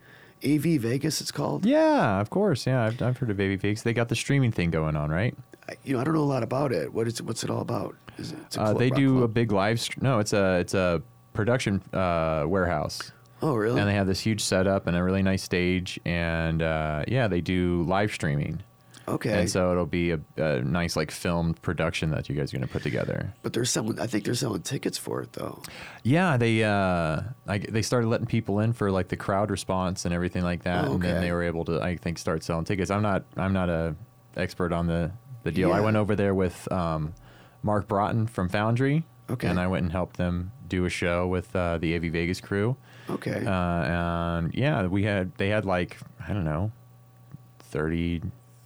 AV 0.45 0.79
Vegas, 0.81 1.21
it's 1.21 1.31
called. 1.31 1.65
Yeah, 1.65 2.19
of 2.19 2.29
course. 2.29 2.67
Yeah, 2.67 2.83
I've, 2.83 3.01
I've 3.01 3.17
heard 3.17 3.31
of 3.31 3.39
AV 3.39 3.59
Vegas. 3.59 3.81
They 3.81 3.93
got 3.93 4.09
the 4.09 4.15
streaming 4.15 4.51
thing 4.51 4.71
going 4.71 4.95
on, 4.95 5.09
right? 5.09 5.35
I, 5.69 5.75
you 5.83 5.93
know, 5.93 6.01
I 6.01 6.03
don't 6.03 6.13
know 6.13 6.21
a 6.21 6.33
lot 6.35 6.43
about 6.43 6.73
it. 6.73 6.93
What 6.93 7.07
is 7.07 7.19
it? 7.19 7.25
What's 7.25 7.43
it 7.43 7.49
all 7.49 7.61
about? 7.61 7.95
Is 8.17 8.31
it? 8.31 8.37
it's 8.45 8.57
a 8.57 8.61
Uh, 8.61 8.73
they 8.73 8.89
do 8.89 9.23
a 9.23 9.27
big 9.27 9.51
live. 9.51 9.79
St- 9.79 10.01
no, 10.01 10.19
it's 10.19 10.33
a 10.33 10.59
it's 10.59 10.73
a 10.73 11.01
production 11.33 11.81
uh, 11.93 12.45
warehouse, 12.47 13.11
Oh 13.41 13.55
really? 13.55 13.79
and 13.79 13.89
they 13.89 13.95
have 13.95 14.07
this 14.07 14.19
huge 14.19 14.41
setup 14.41 14.87
and 14.87 14.95
a 14.95 15.03
really 15.03 15.23
nice 15.23 15.41
stage, 15.43 15.99
and 16.05 16.61
uh, 16.61 17.03
yeah, 17.07 17.27
they 17.27 17.41
do 17.41 17.83
live 17.87 18.13
streaming, 18.13 18.61
okay. 19.07 19.39
and 19.39 19.49
so 19.49 19.71
it'll 19.71 19.87
be 19.87 20.11
a, 20.11 20.19
a 20.37 20.61
nice 20.61 20.95
like 20.95 21.09
filmed 21.09 21.59
production 21.63 22.11
that 22.11 22.29
you 22.29 22.35
guys 22.35 22.53
are 22.53 22.57
gonna 22.57 22.67
put 22.67 22.83
together. 22.83 23.33
but 23.41 23.51
there's 23.53 23.71
someone. 23.71 23.99
I 23.99 24.05
think 24.05 24.25
they're 24.25 24.35
selling 24.35 24.61
tickets 24.61 24.97
for 24.97 25.21
it 25.23 25.33
though. 25.33 25.61
Yeah, 26.03 26.37
they 26.37 26.63
uh, 26.63 27.21
I, 27.47 27.57
they 27.57 27.81
started 27.81 28.07
letting 28.09 28.27
people 28.27 28.59
in 28.59 28.73
for 28.73 28.91
like 28.91 29.07
the 29.07 29.17
crowd 29.17 29.49
response 29.49 30.05
and 30.05 30.13
everything 30.13 30.43
like 30.43 30.63
that, 30.63 30.85
Oh, 30.85 30.93
and 30.93 31.01
then 31.03 31.21
they 31.21 31.31
were 31.31 31.43
able 31.43 31.65
to 31.65 31.81
I 31.81 31.97
think 31.97 32.19
start 32.19 32.43
selling 32.43 32.65
tickets. 32.65 32.91
I'm 32.91 33.01
not 33.01 33.23
I'm 33.37 33.53
not 33.53 33.69
a 33.69 33.95
expert 34.37 34.71
on 34.71 34.85
the 34.87 35.11
the 35.43 35.51
deal. 35.51 35.69
Yeah. 35.69 35.75
I 35.75 35.81
went 35.81 35.97
over 35.97 36.15
there 36.15 36.33
with 36.35 36.71
um, 36.71 37.13
Mark 37.63 37.87
Broughton 37.87 38.27
from 38.27 38.49
Foundry, 38.49 39.03
Okay. 39.29 39.47
and 39.47 39.59
I 39.59 39.67
went 39.67 39.83
and 39.83 39.91
helped 39.91 40.17
them 40.17 40.51
do 40.67 40.85
a 40.85 40.89
show 40.89 41.27
with 41.27 41.55
uh, 41.55 41.77
the 41.79 41.95
AV 41.95 42.03
Vegas 42.11 42.39
crew. 42.41 42.75
Okay. 43.09 43.43
Uh, 43.45 43.51
and 43.51 44.53
yeah, 44.53 44.85
we 44.87 45.03
had 45.03 45.33
they 45.37 45.49
had 45.49 45.65
like 45.65 45.97
I 46.27 46.33
don't 46.33 46.43
know, 46.45 46.71
30, 47.59 48.21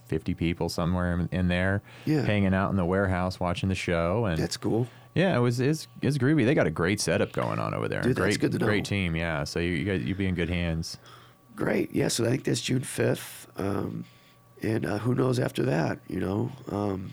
50 0.06 0.34
people 0.34 0.68
somewhere 0.68 1.12
in, 1.14 1.28
in 1.32 1.48
there, 1.48 1.82
Yeah. 2.04 2.22
hanging 2.22 2.54
out 2.54 2.70
in 2.70 2.76
the 2.76 2.84
warehouse 2.84 3.38
watching 3.40 3.68
the 3.68 3.74
show, 3.74 4.24
and 4.26 4.38
that's 4.40 4.56
cool. 4.56 4.86
yeah, 5.14 5.36
it 5.36 5.40
was 5.40 5.60
it's, 5.60 5.86
it's 6.02 6.18
groovy. 6.18 6.44
They 6.44 6.54
got 6.54 6.66
a 6.66 6.70
great 6.70 7.00
setup 7.00 7.32
going 7.32 7.58
on 7.58 7.74
over 7.74 7.88
there. 7.88 8.02
Dude, 8.02 8.16
great, 8.16 8.26
that's 8.26 8.36
good 8.38 8.52
to 8.52 8.58
know. 8.58 8.66
great 8.66 8.84
team. 8.84 9.14
Yeah, 9.16 9.44
so 9.44 9.58
you, 9.60 9.70
you 9.72 9.84
guys 9.84 10.02
you'd 10.02 10.18
be 10.18 10.26
in 10.26 10.34
good 10.34 10.48
hands. 10.50 10.98
Great. 11.56 11.92
Yeah. 11.94 12.08
So 12.08 12.24
I 12.24 12.28
think 12.30 12.44
that's 12.44 12.60
June 12.60 12.82
fifth. 12.82 13.48
Um, 13.56 14.04
and 14.62 14.86
uh, 14.86 14.98
who 14.98 15.14
knows 15.14 15.38
after 15.40 15.62
that? 15.64 15.98
You 16.08 16.20
know. 16.20 16.52
Um, 16.70 17.12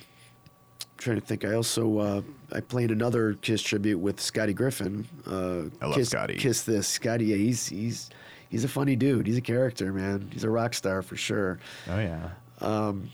trying 0.97 1.19
to 1.19 1.25
think. 1.25 1.45
I 1.45 1.53
also 1.53 1.97
uh, 1.99 2.21
I 2.51 2.59
played 2.61 2.91
another 2.91 3.33
Kiss 3.35 3.61
tribute 3.61 3.99
with 3.99 4.19
Scotty 4.19 4.53
Griffin. 4.53 5.07
Uh, 5.25 5.69
I 5.81 5.87
love 5.87 5.95
Kiss, 5.95 6.09
Scotty. 6.09 6.35
Kiss 6.35 6.63
this 6.63 6.87
Scotty. 6.87 7.25
Yeah, 7.25 7.37
he's 7.37 7.67
he's 7.67 8.09
he's 8.49 8.63
a 8.63 8.67
funny 8.67 8.95
dude. 8.95 9.27
He's 9.27 9.37
a 9.37 9.41
character, 9.41 9.91
man. 9.93 10.29
He's 10.31 10.43
a 10.43 10.49
rock 10.49 10.73
star 10.73 11.01
for 11.01 11.15
sure. 11.15 11.59
Oh 11.89 11.99
yeah. 11.99 12.29
Um, 12.61 13.09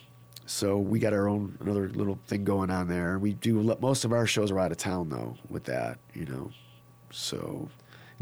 so 0.45 0.77
we 0.77 0.99
got 0.99 1.13
our 1.13 1.27
own 1.27 1.57
another 1.61 1.89
little 1.89 2.19
thing 2.27 2.43
going 2.43 2.69
on 2.69 2.87
there. 2.87 3.17
We 3.19 3.33
do 3.33 3.61
most 3.81 4.05
of 4.05 4.13
our 4.13 4.25
shows 4.25 4.51
are 4.51 4.59
out 4.59 4.71
of 4.71 4.77
town 4.77 5.09
though. 5.09 5.35
With 5.49 5.63
that, 5.65 5.97
you 6.13 6.25
know. 6.25 6.51
So. 7.11 7.69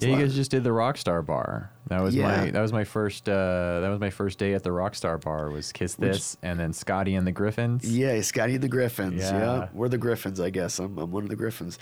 Yeah, 0.03 0.15
you 0.15 0.17
guys 0.23 0.35
just 0.35 0.51
did 0.51 0.63
the 0.63 0.69
Rockstar 0.69 1.25
Bar. 1.25 1.71
That 1.87 2.01
was 2.01 2.15
my 2.15 2.51
that 2.51 2.61
was 2.61 2.71
my 2.73 2.83
first 2.83 3.27
uh, 3.27 3.79
that 3.81 3.89
was 3.89 3.99
my 3.99 4.09
first 4.09 4.37
day 4.39 4.53
at 4.53 4.63
the 4.63 4.69
Rockstar 4.69 5.19
Bar. 5.21 5.49
Was 5.49 5.71
Kiss 5.71 5.97
Which- 5.97 6.11
This 6.11 6.37
and 6.41 6.59
then 6.59 6.73
Scotty 6.73 7.15
and 7.15 7.25
the 7.25 7.31
Griffins. 7.31 7.83
Yeah, 7.89 8.19
Scotty 8.21 8.55
and 8.55 8.63
the 8.63 8.67
Griffins. 8.69 9.21
Yeah. 9.21 9.37
Yeah. 9.39 9.67
we're 9.73 9.89
the 9.89 9.97
Griffins, 9.97 10.39
I 10.39 10.49
guess. 10.49 10.79
I'm, 10.79 10.97
I'm 10.97 11.11
one 11.11 11.23
of 11.23 11.29
the 11.29 11.35
Griffins. 11.35 11.79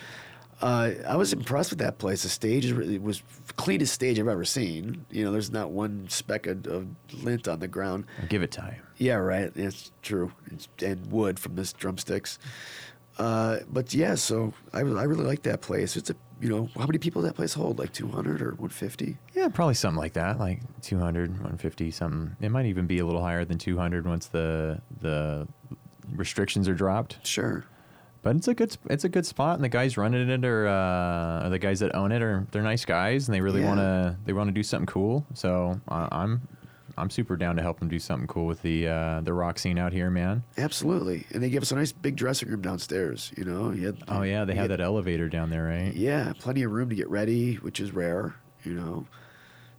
Uh, 0.60 0.92
I 1.08 1.16
was 1.18 1.34
impressed 1.34 1.70
with 1.70 1.80
that 1.80 2.00
place. 2.00 2.24
The 2.24 2.30
stage 2.30 2.66
is 2.66 2.74
really, 2.74 2.98
was 2.98 3.22
cleanest 3.58 3.94
stage 3.94 4.20
I've 4.20 4.28
ever 4.28 4.44
seen. 4.46 5.06
You 5.12 5.24
know, 5.24 5.32
there's 5.32 5.52
not 5.52 5.70
one 5.70 6.08
speck 6.10 6.48
of, 6.48 6.66
of 6.66 6.88
lint 7.14 7.48
on 7.48 7.60
the 7.60 7.68
ground. 7.68 8.06
Give 8.28 8.42
it 8.42 8.52
time. 8.52 8.82
Yeah, 8.98 9.16
right. 9.16 9.52
It's 9.56 9.92
true. 10.02 10.32
It's, 10.48 10.68
and 10.82 11.12
wood 11.12 11.38
from 11.40 11.56
this 11.56 11.74
drumsticks. 11.74 12.40
Uh, 13.20 13.60
but 13.72 13.94
yeah, 13.94 14.16
so 14.16 14.54
I, 14.74 14.80
I 14.80 14.82
really 15.04 15.26
like 15.26 15.44
that 15.44 15.62
place. 15.62 15.96
It's 15.96 16.10
a 16.10 16.16
you 16.40 16.50
know 16.50 16.70
how 16.78 16.86
many 16.86 16.98
people 17.00 17.22
that 17.24 17.36
place 17.36 17.54
hold? 17.54 17.80
Like 17.80 17.92
200 17.94 18.42
or 18.42 18.50
150? 18.52 19.18
Yeah, 19.34 19.48
probably 19.50 19.74
something 19.74 20.00
like 20.00 20.14
that, 20.14 20.40
like 20.40 20.62
200, 20.82 21.32
150, 21.32 21.92
something. 21.92 22.36
It 22.42 22.50
might 22.50 22.66
even 22.68 22.86
be 22.88 23.00
a 23.00 23.06
little 23.06 23.22
higher 23.22 23.44
than 23.46 23.58
200 23.58 24.06
once 24.06 24.28
the 24.28 24.82
the 25.02 25.48
restrictions 26.14 26.68
are 26.70 26.74
dropped. 26.76 27.26
Sure. 27.26 27.66
But 28.24 28.36
it's 28.36 28.48
a 28.48 28.54
good 28.54 28.76
it's 28.90 29.04
a 29.04 29.10
good 29.10 29.26
spot, 29.26 29.56
and 29.56 29.64
the 29.64 29.70
guys 29.70 29.96
running 29.98 30.30
it 30.30 30.44
are, 30.44 30.68
uh, 30.68 31.46
are 31.46 31.50
the 31.50 31.60
guys 31.60 31.80
that 31.80 31.96
own 31.96 32.12
it 32.12 32.22
are 32.22 32.46
they're 32.52 32.62
nice 32.62 32.84
guys, 32.84 33.28
and 33.28 33.36
they 33.36 33.42
really 33.42 33.62
Yeah. 33.62 33.68
want 33.68 33.80
to 33.80 34.18
they 34.26 34.34
want 34.34 34.48
to 34.50 34.52
do 34.54 34.64
something 34.64 34.88
cool. 34.88 35.26
So 35.34 35.80
uh, 35.88 36.08
I'm 36.12 36.42
I'm 36.98 37.10
super 37.10 37.38
down 37.38 37.56
to 37.58 37.62
help 37.62 37.80
them 37.80 37.88
do 37.90 38.00
something 38.00 38.28
cool 38.28 38.46
with 38.48 38.62
the 38.62 38.88
uh, 38.88 39.22
the 39.22 39.34
rock 39.34 39.60
scene 39.60 39.78
out 39.78 39.94
here, 39.94 40.10
man. 40.10 40.44
Absolutely. 40.58 41.26
And 41.34 41.44
they 41.44 41.50
give 41.50 41.62
us 41.62 41.72
a 41.72 41.76
nice 41.76 41.92
big 41.92 42.16
dressing 42.16 42.50
room 42.50 42.62
downstairs. 42.62 43.32
You 43.38 43.46
know. 43.46 43.72
You 43.72 43.88
had, 43.88 43.98
Oh 44.08 44.24
yeah, 44.24 44.46
they 44.46 44.54
have 44.56 44.64
had- 44.64 44.72
that 44.72 44.82
elevator 44.84 45.30
down 45.30 45.50
there, 45.50 45.66
right? 45.66 45.94
Yeah, 45.94 46.34
plenty 46.40 46.64
of 46.64 46.72
room 46.72 46.90
to 46.90 46.96
get 46.96 47.10
ready, 47.10 47.56
which 47.56 47.80
is 47.80 47.92
rare. 47.94 48.36
You 48.64 48.74
know. 48.74 49.06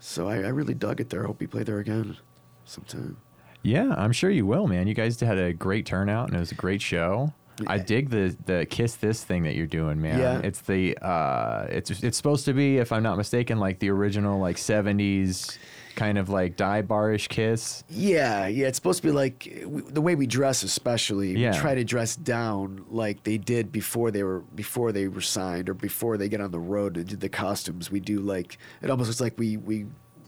So 0.00 0.28
I, 0.28 0.37
I 0.37 0.48
really 0.48 0.75
dug 0.75 1.00
it 1.00 1.10
there. 1.10 1.25
I 1.25 1.26
hope 1.26 1.42
you 1.42 1.48
play 1.48 1.64
there 1.64 1.78
again 1.80 2.16
sometime. 2.64 3.16
Yeah, 3.62 3.92
I'm 3.96 4.12
sure 4.12 4.30
you 4.30 4.46
will, 4.46 4.68
man. 4.68 4.87
You 4.87 4.94
guys 4.94 5.18
had 5.18 5.38
a 5.38 5.52
great 5.52 5.84
turnout, 5.84 6.28
and 6.28 6.37
it 6.37 6.40
was 6.40 6.52
a 6.52 6.56
great 6.56 6.80
show. 6.80 7.32
I 7.66 7.78
dig 7.78 8.10
the 8.10 8.37
the 8.46 8.64
kiss 8.70 8.94
this 8.94 9.25
thing 9.25 9.42
that 9.42 9.56
you're 9.56 9.66
doing, 9.66 10.00
man. 10.00 10.20
Yeah. 10.20 10.38
It's 10.38 10.60
the 10.60 10.96
uh, 11.02 11.66
it's 11.68 11.90
it's 11.90 12.16
supposed 12.16 12.44
to 12.44 12.52
be, 12.52 12.76
if 12.78 12.92
I'm 12.92 13.02
not 13.02 13.16
mistaken, 13.16 13.58
like 13.58 13.80
the 13.80 13.90
original 13.90 14.38
like 14.38 14.54
'70s 14.56 15.58
kind 15.99 16.17
of 16.17 16.28
like 16.28 16.57
dive 16.57 16.87
barish 16.87 17.28
kiss. 17.28 17.83
Yeah, 17.88 18.47
yeah. 18.47 18.69
It's 18.69 18.76
supposed 18.76 19.02
to 19.02 19.09
be 19.09 19.12
like 19.12 19.62
we, 19.67 19.83
the 19.83 20.00
way 20.00 20.14
we 20.14 20.26
dress, 20.26 20.62
especially. 20.62 21.37
Yeah. 21.37 21.52
We 21.52 21.59
try 21.59 21.75
to 21.75 21.85
dress 21.85 22.14
down 22.14 22.85
like 22.88 23.25
they 23.25 23.37
did 23.37 23.73
before 23.73 24.12
they 24.12 24.23
were 24.23 24.40
before 24.55 24.93
they 24.93 25.09
were 25.09 25.21
signed 25.21 25.69
or 25.69 25.75
before 25.75 26.17
they 26.17 26.28
get 26.28 26.40
on 26.40 26.52
the 26.52 26.61
road 26.61 26.97
and 26.97 27.07
did 27.07 27.21
the 27.21 27.28
costumes. 27.28 27.90
We 27.90 27.99
do 27.99 28.21
like 28.21 28.59
it 28.81 28.90
almost 28.90 29.09
looks 29.09 29.21
like 29.21 29.37
we 29.38 29.57
we 29.57 29.87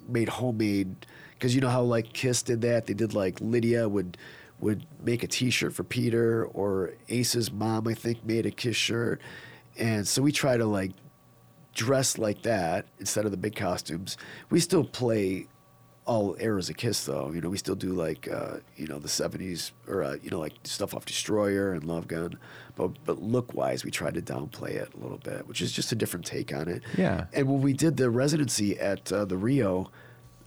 made 0.08 0.28
homemade 0.28 1.06
because 1.34 1.54
you 1.54 1.60
know 1.60 1.68
how 1.68 1.82
like 1.82 2.12
Kiss 2.12 2.42
did 2.42 2.62
that. 2.62 2.86
They 2.86 2.94
did 2.94 3.14
like 3.14 3.40
Lydia 3.40 3.88
would 3.88 4.16
would 4.58 4.84
make 5.02 5.22
a 5.22 5.28
T-shirt 5.28 5.72
for 5.72 5.84
Peter 5.84 6.46
or 6.46 6.94
Ace's 7.08 7.52
mom 7.52 7.86
I 7.86 7.94
think 7.94 8.24
made 8.24 8.44
a 8.44 8.50
Kiss 8.50 8.76
shirt, 8.76 9.20
and 9.78 10.06
so 10.06 10.20
we 10.20 10.32
try 10.32 10.56
to 10.56 10.66
like 10.66 10.90
dress 11.74 12.18
like 12.18 12.42
that 12.42 12.86
instead 12.98 13.24
of 13.24 13.30
the 13.30 13.36
big 13.36 13.54
costumes. 13.54 14.16
We 14.50 14.58
still 14.58 14.84
play 14.84 15.46
all 16.10 16.36
eras 16.40 16.68
of 16.68 16.76
Kiss 16.76 17.04
though. 17.04 17.30
You 17.32 17.40
know, 17.40 17.48
we 17.48 17.56
still 17.56 17.76
do 17.76 17.92
like 17.92 18.28
uh, 18.28 18.56
you 18.76 18.88
know 18.88 18.98
the 18.98 19.06
'70s 19.06 19.70
or 19.86 20.02
uh, 20.02 20.16
you 20.20 20.28
know 20.28 20.40
like 20.40 20.54
stuff 20.64 20.92
off 20.92 21.06
Destroyer 21.06 21.72
and 21.72 21.84
Love 21.84 22.08
Gun, 22.08 22.36
but 22.74 22.90
but 23.04 23.22
look 23.22 23.54
wise, 23.54 23.84
we 23.84 23.92
tried 23.92 24.14
to 24.14 24.20
downplay 24.20 24.70
it 24.70 24.92
a 24.92 24.96
little 24.96 25.18
bit, 25.18 25.46
which 25.46 25.62
is 25.62 25.70
just 25.70 25.92
a 25.92 25.94
different 25.94 26.26
take 26.26 26.52
on 26.52 26.66
it. 26.66 26.82
Yeah. 26.98 27.26
And 27.32 27.46
when 27.46 27.62
we 27.62 27.72
did 27.72 27.96
the 27.96 28.10
residency 28.10 28.76
at 28.76 29.12
uh, 29.12 29.24
the 29.24 29.36
Rio, 29.36 29.92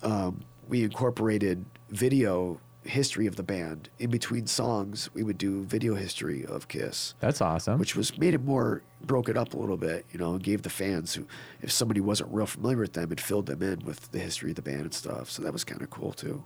um, 0.01 0.41
we 0.67 0.83
incorporated 0.83 1.63
video 1.89 2.59
history 2.85 3.27
of 3.27 3.35
the 3.35 3.43
band 3.43 3.89
in 3.99 4.09
between 4.09 4.47
songs. 4.47 5.09
We 5.13 5.23
would 5.23 5.37
do 5.37 5.63
video 5.63 5.95
history 5.95 6.45
of 6.45 6.67
Kiss 6.67 7.13
That's 7.19 7.41
awesome. 7.41 7.79
which 7.79 7.95
was 7.95 8.17
made 8.17 8.33
it 8.33 8.43
more 8.43 8.81
broke 9.01 9.29
it 9.29 9.37
up 9.37 9.53
a 9.53 9.57
little 9.57 9.77
bit, 9.77 10.05
you 10.11 10.19
know, 10.19 10.33
and 10.33 10.43
gave 10.43 10.61
the 10.61 10.69
fans 10.69 11.13
who, 11.13 11.25
if 11.61 11.71
somebody 11.71 11.99
wasn't 11.99 12.31
real 12.31 12.45
familiar 12.45 12.77
with 12.77 12.93
them, 12.93 13.11
it 13.11 13.19
filled 13.19 13.45
them 13.47 13.61
in 13.61 13.79
with 13.85 14.11
the 14.11 14.19
history 14.19 14.51
of 14.51 14.55
the 14.55 14.61
band 14.61 14.81
and 14.81 14.93
stuff. 14.93 15.29
So 15.29 15.41
that 15.43 15.53
was 15.53 15.63
kind 15.63 15.81
of 15.81 15.89
cool 15.89 16.13
too. 16.13 16.43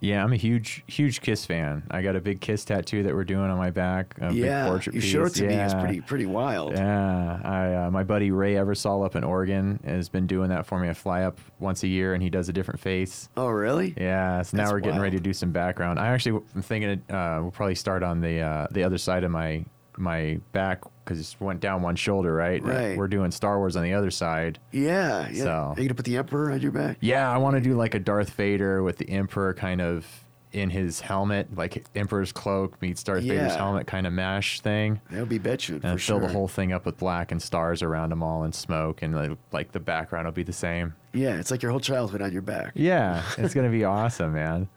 Yeah, 0.00 0.22
I'm 0.22 0.32
a 0.32 0.36
huge 0.36 0.84
huge 0.86 1.20
Kiss 1.20 1.44
fan. 1.44 1.82
I 1.90 2.02
got 2.02 2.14
a 2.16 2.20
big 2.20 2.40
Kiss 2.40 2.64
tattoo 2.64 3.02
that 3.02 3.14
we're 3.14 3.24
doing 3.24 3.50
on 3.50 3.58
my 3.58 3.70
back. 3.70 4.14
A 4.20 4.28
big 4.28 4.36
yeah, 4.38 4.68
portrait 4.68 4.94
you 4.94 5.00
piece. 5.00 5.10
showed 5.10 5.26
it 5.28 5.34
to 5.34 5.46
me. 5.46 5.54
It's 5.54 5.72
Yeah. 5.74 5.80
pretty 5.80 6.00
pretty 6.00 6.26
wild. 6.26 6.72
Yeah, 6.72 7.40
I 7.42 7.74
uh, 7.86 7.90
my 7.90 8.04
buddy 8.04 8.30
Ray 8.30 8.54
Eversole 8.54 9.04
up 9.04 9.16
in 9.16 9.24
Oregon 9.24 9.80
has 9.84 10.08
been 10.08 10.26
doing 10.26 10.50
that 10.50 10.66
for 10.66 10.78
me. 10.78 10.88
I 10.88 10.92
fly 10.94 11.22
up 11.22 11.38
once 11.58 11.82
a 11.82 11.88
year, 11.88 12.14
and 12.14 12.22
he 12.22 12.30
does 12.30 12.48
a 12.48 12.52
different 12.52 12.80
face. 12.80 13.28
Oh, 13.36 13.48
really? 13.48 13.94
Yeah, 13.96 14.42
so 14.42 14.56
now 14.56 14.62
That's 14.64 14.72
we're 14.72 14.80
getting 14.80 15.00
ready 15.00 15.16
to 15.16 15.22
do 15.22 15.32
some 15.32 15.50
background. 15.50 15.98
I 15.98 16.08
actually 16.08 16.40
am 16.54 16.62
thinking 16.62 16.90
uh, 17.14 17.38
we'll 17.42 17.50
probably 17.50 17.74
start 17.74 18.02
on 18.02 18.20
the 18.20 18.40
uh, 18.40 18.66
the 18.70 18.84
other 18.84 18.98
side 18.98 19.24
of 19.24 19.30
my 19.30 19.64
my 19.98 20.40
back 20.52 20.82
because 21.04 21.20
it 21.20 21.36
went 21.40 21.60
down 21.60 21.82
one 21.82 21.96
shoulder, 21.96 22.34
right? 22.34 22.62
Right. 22.62 22.96
We're 22.96 23.08
doing 23.08 23.30
Star 23.30 23.58
Wars 23.58 23.76
on 23.76 23.82
the 23.82 23.94
other 23.94 24.10
side. 24.10 24.58
Yeah, 24.72 25.28
yeah. 25.30 25.42
So- 25.44 25.74
Are 25.76 25.80
you 25.80 25.88
gonna 25.88 25.94
put 25.94 26.04
the 26.04 26.16
Emperor 26.16 26.52
on 26.52 26.60
your 26.60 26.72
back? 26.72 26.98
Yeah, 27.00 27.30
I 27.30 27.38
want 27.38 27.56
to 27.56 27.60
do 27.60 27.74
like 27.74 27.94
a 27.94 27.98
Darth 27.98 28.30
Vader 28.30 28.82
with 28.82 28.98
the 28.98 29.08
Emperor 29.10 29.54
kind 29.54 29.80
of 29.80 30.06
in 30.50 30.70
his 30.70 31.00
helmet, 31.00 31.54
like 31.56 31.84
Emperor's 31.94 32.32
cloak 32.32 32.80
meets 32.80 33.02
Darth 33.02 33.22
Vader's 33.22 33.54
helmet 33.54 33.86
kind 33.86 34.06
of 34.06 34.14
mash 34.14 34.60
thing. 34.60 34.98
That 35.10 35.20
would 35.20 35.28
be 35.28 35.36
And 35.36 35.44
for 35.60 35.78
fill 35.80 35.98
sure. 35.98 36.20
the 36.20 36.28
whole 36.28 36.48
thing 36.48 36.72
up 36.72 36.86
with 36.86 36.96
black 36.96 37.32
and 37.32 37.40
stars 37.40 37.82
around 37.82 38.10
them 38.10 38.22
all 38.22 38.44
and 38.44 38.54
smoke, 38.54 39.02
and 39.02 39.14
like, 39.14 39.32
like 39.52 39.72
the 39.72 39.80
background 39.80 40.24
will 40.26 40.32
be 40.32 40.42
the 40.42 40.52
same. 40.54 40.94
yeah, 41.12 41.38
it's 41.38 41.50
like 41.50 41.60
your 41.62 41.70
whole 41.70 41.80
childhood 41.80 42.22
on 42.22 42.32
your 42.32 42.40
back. 42.42 42.72
Yeah, 42.74 43.22
it's 43.36 43.52
gonna 43.52 43.68
be 43.70 43.84
awesome, 43.84 44.32
man. 44.32 44.68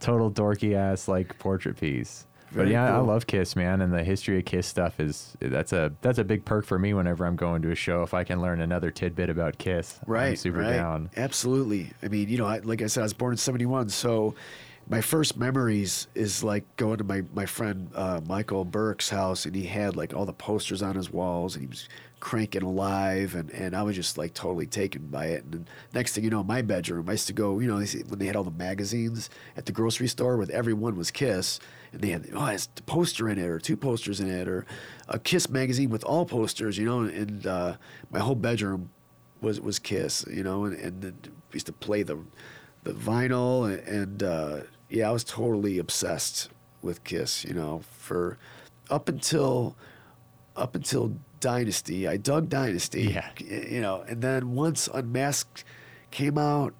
Total 0.00 0.30
dorky 0.30 0.74
ass 0.74 1.06
like 1.06 1.38
portrait 1.38 1.78
piece. 1.78 2.26
But 2.52 2.62
Very 2.62 2.72
yeah, 2.72 2.94
I 2.96 2.98
love 3.00 3.26
Kiss, 3.26 3.54
man, 3.56 3.80
and 3.80 3.92
the 3.92 4.02
history 4.04 4.38
of 4.38 4.44
Kiss 4.44 4.66
stuff 4.66 4.98
is 5.00 5.36
that's 5.40 5.72
a 5.72 5.92
that's 6.02 6.18
a 6.18 6.24
big 6.24 6.44
perk 6.44 6.64
for 6.64 6.78
me 6.78 6.94
whenever 6.94 7.24
I'm 7.24 7.36
going 7.36 7.62
to 7.62 7.70
a 7.70 7.74
show. 7.74 8.02
If 8.02 8.12
I 8.14 8.24
can 8.24 8.40
learn 8.40 8.60
another 8.60 8.90
tidbit 8.90 9.30
about 9.30 9.58
Kiss, 9.58 10.00
Right, 10.06 10.30
I'm 10.30 10.36
super 10.36 10.58
right. 10.58 10.72
down. 10.72 11.10
Absolutely. 11.16 11.92
I 12.02 12.08
mean, 12.08 12.28
you 12.28 12.38
know, 12.38 12.46
I, 12.46 12.58
like 12.58 12.82
I 12.82 12.86
said, 12.86 13.00
I 13.00 13.04
was 13.04 13.12
born 13.14 13.32
in 13.32 13.36
'71, 13.38 13.88
so 13.90 14.34
my 14.88 15.00
first 15.00 15.36
memories 15.36 16.08
is 16.14 16.42
like 16.42 16.64
going 16.76 16.98
to 16.98 17.04
my 17.04 17.22
my 17.32 17.46
friend 17.46 17.90
uh, 17.94 18.20
Michael 18.26 18.64
Burke's 18.64 19.08
house, 19.10 19.46
and 19.46 19.54
he 19.54 19.64
had 19.66 19.96
like 19.96 20.12
all 20.14 20.26
the 20.26 20.32
posters 20.32 20.82
on 20.82 20.96
his 20.96 21.12
walls, 21.12 21.54
and 21.54 21.62
he 21.62 21.68
was 21.68 21.88
cranking 22.20 22.62
alive, 22.62 23.34
and 23.34 23.50
and 23.50 23.74
I 23.74 23.82
was 23.82 23.96
just 23.96 24.16
like 24.16 24.34
totally 24.34 24.66
taken 24.66 25.06
by 25.06 25.26
it. 25.26 25.44
And 25.44 25.68
next 25.92 26.14
thing 26.14 26.24
you 26.24 26.30
know, 26.30 26.44
my 26.44 26.62
bedroom, 26.62 27.08
I 27.08 27.12
used 27.12 27.26
to 27.26 27.32
go, 27.32 27.58
you 27.58 27.66
know, 27.66 27.84
when 28.08 28.18
they 28.18 28.26
had 28.26 28.36
all 28.36 28.44
the 28.44 28.50
magazines 28.50 29.30
at 29.56 29.66
the 29.66 29.72
grocery 29.72 30.06
store, 30.06 30.36
with 30.36 30.50
every 30.50 30.74
one 30.74 30.96
was 30.96 31.10
Kiss, 31.10 31.58
and 31.92 32.00
they 32.00 32.10
had 32.10 32.28
oh, 32.34 32.46
it's 32.46 32.68
a 32.78 32.82
poster 32.82 33.28
in 33.28 33.38
it, 33.38 33.46
or 33.46 33.58
two 33.58 33.76
posters 33.76 34.20
in 34.20 34.30
it, 34.30 34.46
or 34.46 34.66
a 35.08 35.18
Kiss 35.18 35.48
magazine 35.48 35.90
with 35.90 36.04
all 36.04 36.24
posters, 36.26 36.78
you 36.78 36.84
know, 36.84 37.00
and 37.00 37.46
uh, 37.46 37.76
my 38.10 38.20
whole 38.20 38.34
bedroom 38.34 38.90
was 39.40 39.60
was 39.60 39.78
Kiss, 39.78 40.24
you 40.30 40.42
know, 40.42 40.64
and, 40.64 40.78
and 40.78 41.02
then 41.02 41.18
we 41.24 41.54
used 41.54 41.66
to 41.66 41.72
play 41.72 42.02
the 42.02 42.18
the 42.84 42.92
vinyl 42.92 43.70
and, 43.70 43.86
and 43.88 44.22
uh, 44.22 44.60
yeah, 44.88 45.08
I 45.08 45.12
was 45.12 45.24
totally 45.24 45.78
obsessed 45.78 46.50
with 46.82 47.04
Kiss, 47.04 47.44
you 47.44 47.54
know, 47.54 47.82
for 47.90 48.38
up 48.90 49.08
until 49.08 49.76
up 50.56 50.74
until 50.74 51.16
Dynasty. 51.40 52.06
I 52.06 52.16
dug 52.16 52.48
Dynasty, 52.48 53.02
Yeah. 53.04 53.28
you 53.38 53.80
know, 53.80 54.02
and 54.02 54.22
then 54.22 54.52
once 54.54 54.88
Unmasked 54.92 55.64
came 56.10 56.38
out, 56.38 56.74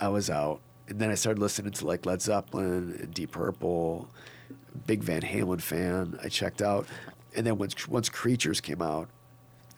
I 0.00 0.08
was 0.08 0.28
out, 0.30 0.60
and 0.88 0.98
then 0.98 1.10
I 1.10 1.14
started 1.14 1.40
listening 1.40 1.72
to 1.72 1.86
like 1.86 2.04
Led 2.06 2.20
Zeppelin 2.22 2.96
and 3.00 3.14
Deep 3.14 3.32
Purple. 3.32 4.08
Big 4.86 5.02
Van 5.02 5.20
Halen 5.20 5.60
fan. 5.60 6.18
I 6.22 6.28
checked 6.28 6.62
out, 6.62 6.86
and 7.36 7.46
then 7.46 7.58
once 7.58 7.86
once 7.88 8.08
Creatures 8.08 8.60
came 8.60 8.80
out, 8.80 9.08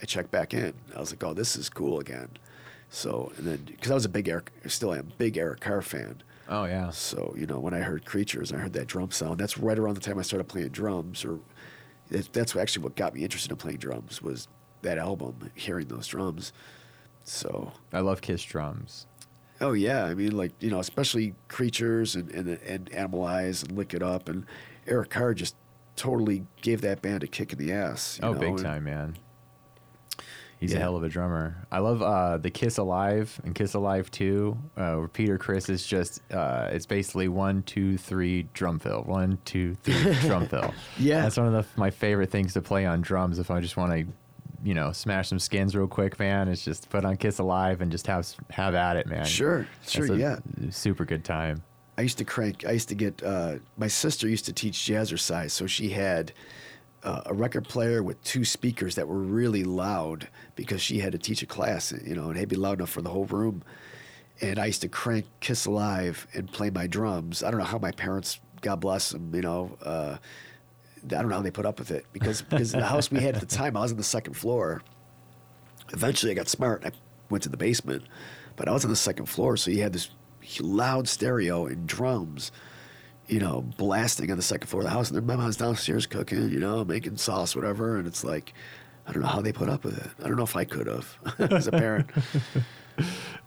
I 0.00 0.04
checked 0.06 0.30
back 0.30 0.54
in. 0.54 0.72
I 0.96 1.00
was 1.00 1.10
like, 1.10 1.22
oh, 1.24 1.34
this 1.34 1.56
is 1.56 1.68
cool 1.68 1.98
again. 1.98 2.28
So, 2.90 3.32
and 3.36 3.46
then, 3.46 3.56
because 3.66 3.90
I 3.90 3.94
was 3.94 4.04
a 4.04 4.08
big 4.08 4.28
Eric, 4.28 4.52
still 4.66 4.94
am, 4.94 5.12
big 5.18 5.36
Eric 5.36 5.60
Carr 5.60 5.82
fan. 5.82 6.22
Oh 6.48 6.64
yeah, 6.64 6.90
So, 6.90 7.34
you 7.36 7.46
know, 7.46 7.58
when 7.58 7.74
I 7.74 7.78
heard 7.80 8.04
Creatures 8.04 8.50
and 8.52 8.60
I 8.60 8.62
heard 8.62 8.74
that 8.74 8.86
drum 8.86 9.10
sound, 9.10 9.40
that's 9.40 9.58
right 9.58 9.78
around 9.78 9.94
the 9.94 10.00
time 10.00 10.18
I 10.18 10.22
started 10.22 10.44
playing 10.46 10.68
drums, 10.68 11.24
or 11.24 11.40
that's 12.32 12.54
actually 12.56 12.84
what 12.84 12.96
got 12.96 13.14
me 13.14 13.22
interested 13.22 13.50
in 13.50 13.56
playing 13.56 13.78
drums 13.78 14.22
was 14.22 14.48
that 14.82 14.98
album, 14.98 15.50
hearing 15.54 15.88
those 15.88 16.06
drums. 16.06 16.52
So, 17.22 17.72
I 17.92 18.00
love 18.00 18.20
Kiss 18.20 18.42
drums. 18.42 19.06
oh 19.60 19.72
yeah, 19.72 20.04
I 20.04 20.14
mean, 20.14 20.36
like 20.36 20.52
you 20.60 20.70
know, 20.70 20.78
especially 20.80 21.34
Creatures 21.48 22.14
and 22.16 22.30
and, 22.30 22.48
and 22.48 22.90
Animalize 22.90 23.62
and 23.62 23.72
Lick 23.76 23.94
It 23.94 24.02
Up, 24.02 24.28
and 24.28 24.44
Eric 24.86 25.10
Carr 25.10 25.32
just 25.34 25.56
totally 25.96 26.44
gave 26.60 26.80
that 26.82 27.00
band 27.02 27.22
a 27.22 27.26
kick 27.26 27.52
in 27.52 27.58
the 27.58 27.72
ass. 27.72 28.18
you 28.20 28.28
Oh, 28.28 28.32
know, 28.32 28.38
big 28.40 28.58
time, 28.58 28.84
man. 28.84 29.16
He's 30.64 30.74
a 30.74 30.78
hell 30.78 30.96
of 30.96 31.04
a 31.04 31.08
drummer. 31.08 31.66
I 31.70 31.78
love 31.78 32.02
uh, 32.02 32.38
the 32.38 32.50
Kiss 32.50 32.78
Alive 32.78 33.40
and 33.44 33.54
Kiss 33.54 33.74
Alive 33.74 34.10
2, 34.10 34.58
uh, 34.76 34.94
where 34.94 35.08
Peter 35.08 35.38
Criss 35.38 35.68
is 35.68 35.86
just, 35.86 36.20
uh, 36.32 36.68
it's 36.72 36.86
basically 36.86 37.28
one, 37.28 37.62
two, 37.64 37.98
three, 37.98 38.48
drum 38.54 38.78
fill. 38.78 39.02
One, 39.02 39.38
two, 39.44 39.74
three, 39.82 40.14
drum 40.20 40.46
fill. 40.46 40.72
Yeah. 40.98 41.20
That's 41.22 41.36
one 41.36 41.46
of 41.46 41.52
the, 41.52 41.66
my 41.78 41.90
favorite 41.90 42.30
things 42.30 42.54
to 42.54 42.62
play 42.62 42.86
on 42.86 43.02
drums 43.02 43.38
if 43.38 43.50
I 43.50 43.60
just 43.60 43.76
want 43.76 43.92
to, 43.92 44.06
you 44.62 44.72
know, 44.72 44.92
smash 44.92 45.28
some 45.28 45.38
skins 45.38 45.76
real 45.76 45.86
quick, 45.86 46.18
man. 46.18 46.48
It's 46.48 46.64
just 46.64 46.88
put 46.88 47.04
on 47.04 47.18
Kiss 47.18 47.38
Alive 47.38 47.82
and 47.82 47.92
just 47.92 48.06
have 48.06 48.26
have 48.48 48.74
at 48.74 48.96
it, 48.96 49.06
man. 49.06 49.26
Sure, 49.26 49.66
sure, 49.86 50.06
That's 50.06 50.18
a 50.18 50.22
yeah. 50.62 50.70
Super 50.70 51.04
good 51.04 51.22
time. 51.22 51.62
I 51.98 52.02
used 52.02 52.18
to 52.18 52.24
crank. 52.24 52.64
I 52.66 52.72
used 52.72 52.88
to 52.88 52.94
get. 52.94 53.22
Uh, 53.22 53.56
my 53.76 53.88
sister 53.88 54.26
used 54.26 54.46
to 54.46 54.52
teach 54.52 54.78
jazzercise, 54.78 55.50
so 55.50 55.66
she 55.66 55.90
had 55.90 56.32
uh, 57.04 57.22
a 57.26 57.34
record 57.34 57.68
player 57.68 58.02
with 58.02 58.22
two 58.24 58.44
speakers 58.44 58.94
that 58.94 59.06
were 59.06 59.18
really 59.18 59.62
loud 59.62 60.28
because 60.56 60.80
she 60.80 60.98
had 60.98 61.12
to 61.12 61.18
teach 61.18 61.42
a 61.42 61.46
class, 61.46 61.92
you 62.04 62.14
know, 62.14 62.28
and 62.28 62.36
it 62.36 62.40
had 62.40 62.48
to 62.50 62.56
be 62.56 62.60
loud 62.60 62.78
enough 62.78 62.90
for 62.90 63.02
the 63.02 63.10
whole 63.10 63.26
room. 63.26 63.62
And 64.40 64.58
I 64.58 64.66
used 64.66 64.80
to 64.82 64.88
crank 64.88 65.26
Kiss 65.40 65.66
Alive 65.66 66.26
and 66.34 66.50
play 66.50 66.70
my 66.70 66.86
drums. 66.86 67.42
I 67.42 67.50
don't 67.50 67.60
know 67.60 67.66
how 67.66 67.78
my 67.78 67.92
parents, 67.92 68.40
God 68.62 68.80
bless 68.80 69.10
them, 69.10 69.32
you 69.34 69.42
know, 69.42 69.76
uh, 69.84 70.16
I 71.04 71.06
don't 71.06 71.28
know 71.28 71.36
how 71.36 71.42
they 71.42 71.50
put 71.50 71.66
up 71.66 71.78
with 71.78 71.90
it 71.90 72.06
because 72.12 72.40
because 72.40 72.72
the 72.72 72.84
house 72.84 73.10
we 73.10 73.20
had 73.20 73.34
at 73.34 73.40
the 73.40 73.46
time, 73.56 73.76
I 73.76 73.80
was 73.80 73.90
on 73.92 73.98
the 73.98 74.02
second 74.02 74.34
floor. 74.34 74.82
Eventually, 75.92 76.32
I 76.32 76.34
got 76.34 76.48
smart. 76.48 76.82
and 76.82 76.94
I 76.94 76.96
went 77.28 77.42
to 77.42 77.50
the 77.50 77.58
basement, 77.58 78.04
but 78.56 78.68
I 78.68 78.72
was 78.72 78.84
on 78.84 78.90
the 78.90 78.96
second 78.96 79.26
floor, 79.26 79.56
so 79.58 79.70
you 79.70 79.82
had 79.82 79.92
this 79.92 80.10
loud 80.60 81.08
stereo 81.08 81.66
and 81.66 81.86
drums, 81.86 82.52
you 83.28 83.40
know, 83.40 83.62
blasting 83.76 84.30
on 84.30 84.36
the 84.36 84.42
second 84.42 84.68
floor 84.68 84.82
of 84.82 84.84
the 84.84 84.90
house. 84.90 85.08
And 85.08 85.16
then 85.16 85.26
my 85.26 85.36
mom's 85.36 85.56
downstairs 85.56 86.06
cooking, 86.06 86.50
you 86.50 86.58
know, 86.58 86.84
making 86.84 87.16
sauce, 87.16 87.56
whatever. 87.56 87.96
And 87.96 88.06
it's 88.06 88.24
like, 88.24 88.52
I 89.06 89.12
don't 89.12 89.22
know 89.22 89.28
how 89.28 89.40
they 89.40 89.52
put 89.52 89.68
up 89.68 89.84
with 89.84 89.98
it. 89.98 90.10
I 90.22 90.28
don't 90.28 90.36
know 90.36 90.44
if 90.44 90.56
I 90.56 90.64
could 90.64 90.86
have 90.86 91.18
as 91.38 91.66
a 91.66 91.72
parent. 91.72 92.10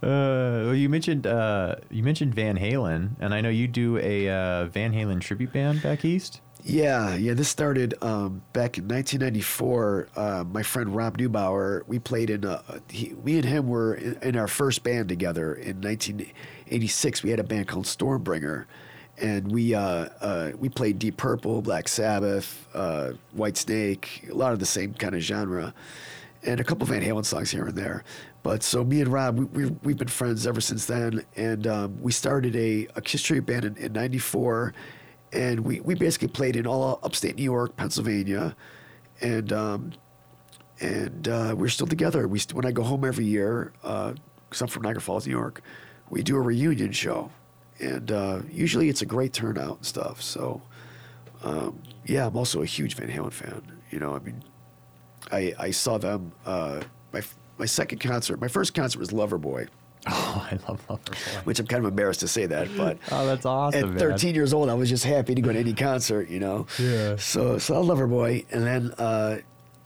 Uh, 0.03 0.69
well, 0.69 0.75
you 0.75 0.89
mentioned 0.89 1.25
uh, 1.25 1.75
you 1.89 2.03
mentioned 2.03 2.35
Van 2.35 2.55
Halen, 2.57 3.11
and 3.19 3.33
I 3.33 3.41
know 3.41 3.49
you 3.49 3.67
do 3.67 3.97
a 3.97 4.29
uh, 4.29 4.65
Van 4.65 4.93
Halen 4.93 5.21
tribute 5.21 5.51
band 5.51 5.81
back 5.81 6.05
east. 6.05 6.41
Yeah, 6.63 7.15
yeah. 7.15 7.33
This 7.33 7.47
started 7.47 7.95
um, 8.03 8.41
back 8.51 8.77
in 8.77 8.87
1994. 8.87 10.09
Uh, 10.15 10.43
my 10.51 10.63
friend 10.63 10.95
Rob 10.95 11.17
Neubauer, 11.17 11.83
we 11.87 11.97
played 11.97 12.29
in. 12.29 12.43
A, 12.43 12.61
he, 12.89 13.15
me 13.23 13.37
and 13.37 13.45
him 13.45 13.67
were 13.67 13.95
in, 13.95 14.17
in, 14.21 14.35
our 14.35 14.47
first 14.47 14.83
band 14.83 15.07
together 15.07 15.53
in 15.53 15.81
1986. 15.81 17.23
We 17.23 17.29
had 17.29 17.39
a 17.39 17.43
band 17.43 17.67
called 17.67 17.85
Stormbringer, 17.85 18.65
and 19.19 19.51
we 19.51 19.73
uh, 19.73 20.09
uh, 20.21 20.51
we 20.57 20.69
played 20.69 20.99
Deep 20.99 21.17
Purple, 21.17 21.61
Black 21.61 21.87
Sabbath, 21.87 22.67
uh, 22.73 23.13
White 23.33 23.57
Snake, 23.57 24.27
a 24.29 24.33
lot 24.33 24.53
of 24.53 24.59
the 24.59 24.65
same 24.65 24.93
kind 24.93 25.15
of 25.15 25.21
genre, 25.21 25.73
and 26.43 26.59
a 26.59 26.63
couple 26.63 26.85
Van 26.85 27.01
Halen 27.01 27.25
songs 27.25 27.51
here 27.51 27.65
and 27.65 27.75
there. 27.75 28.03
But 28.43 28.63
so 28.63 28.83
me 28.83 29.01
and 29.01 29.11
Rob, 29.11 29.37
we, 29.37 29.45
we, 29.45 29.71
we've 29.83 29.97
been 29.97 30.07
friends 30.07 30.47
ever 30.47 30.61
since 30.61 30.85
then, 30.85 31.25
and 31.35 31.67
um, 31.67 32.01
we 32.01 32.11
started 32.11 32.55
a, 32.55 32.87
a 32.95 33.01
Kiss 33.01 33.21
tribute 33.21 33.45
band 33.45 33.65
in, 33.65 33.77
in 33.77 33.93
'94 33.93 34.73
and 35.33 35.59
we, 35.61 35.79
we 35.81 35.95
basically 35.95 36.27
played 36.29 36.55
in 36.55 36.65
all 36.65 36.99
upstate 37.03 37.35
New 37.35 37.43
York, 37.43 37.75
Pennsylvania, 37.75 38.55
and 39.21 39.51
um, 39.51 39.91
and 40.79 41.27
uh, 41.27 41.55
we're 41.57 41.69
still 41.69 41.87
together. 41.87 42.27
We 42.27 42.39
st- 42.39 42.53
when 42.53 42.65
I 42.65 42.71
go 42.71 42.83
home 42.83 43.03
every 43.03 43.25
year, 43.25 43.73
because 43.81 44.61
uh, 44.61 44.65
I'm 44.65 44.67
from 44.67 44.83
Niagara 44.83 45.01
Falls, 45.01 45.25
New 45.25 45.31
York, 45.33 45.61
we 46.09 46.23
do 46.23 46.35
a 46.37 46.41
reunion 46.41 46.91
show, 46.91 47.31
and 47.79 48.11
uh, 48.11 48.41
usually 48.51 48.89
it's 48.89 49.01
a 49.01 49.05
great 49.05 49.33
turnout 49.33 49.77
and 49.77 49.85
stuff. 49.85 50.21
So 50.21 50.61
um, 51.43 51.81
yeah, 52.05 52.27
I'm 52.27 52.37
also 52.37 52.61
a 52.61 52.65
huge 52.65 52.95
Van 52.95 53.09
Halen 53.09 53.33
fan. 53.33 53.61
You 53.91 53.99
know, 53.99 54.15
I 54.15 54.19
mean, 54.19 54.43
I 55.31 55.53
I 55.59 55.71
saw 55.71 55.97
them 55.97 56.31
uh, 56.45 56.81
my 57.13 57.21
my 57.57 57.65
second 57.65 57.99
concert. 57.99 58.39
My 58.39 58.47
first 58.47 58.73
concert 58.73 58.99
was 58.99 59.09
Loverboy 59.09 59.67
Oh, 60.09 60.47
I 60.49 60.57
love 60.69 60.85
Loverboy. 60.87 61.45
Which 61.45 61.59
I'm 61.59 61.67
kind 61.67 61.83
of 61.83 61.89
embarrassed 61.89 62.21
to 62.21 62.29
say 62.29 62.45
that, 62.45 62.69
but 62.77 62.97
oh, 63.11 63.25
that's 63.25 63.45
awesome. 63.45 63.93
At 63.93 63.99
13 63.99 64.29
man. 64.29 64.35
years 64.35 64.53
old, 64.53 64.69
I 64.69 64.73
was 64.73 64.89
just 64.89 65.03
happy 65.03 65.35
to 65.35 65.41
go 65.41 65.51
to 65.51 65.59
any 65.59 65.73
concert, 65.73 66.29
you 66.29 66.39
know. 66.39 66.65
Yeah. 66.79 67.17
So, 67.17 67.57
so 67.57 67.75
I 67.75 67.79
love 67.79 67.97
Loverboy, 67.97 68.45
and 68.51 68.63
then 68.65 68.91
uh, 68.97 69.39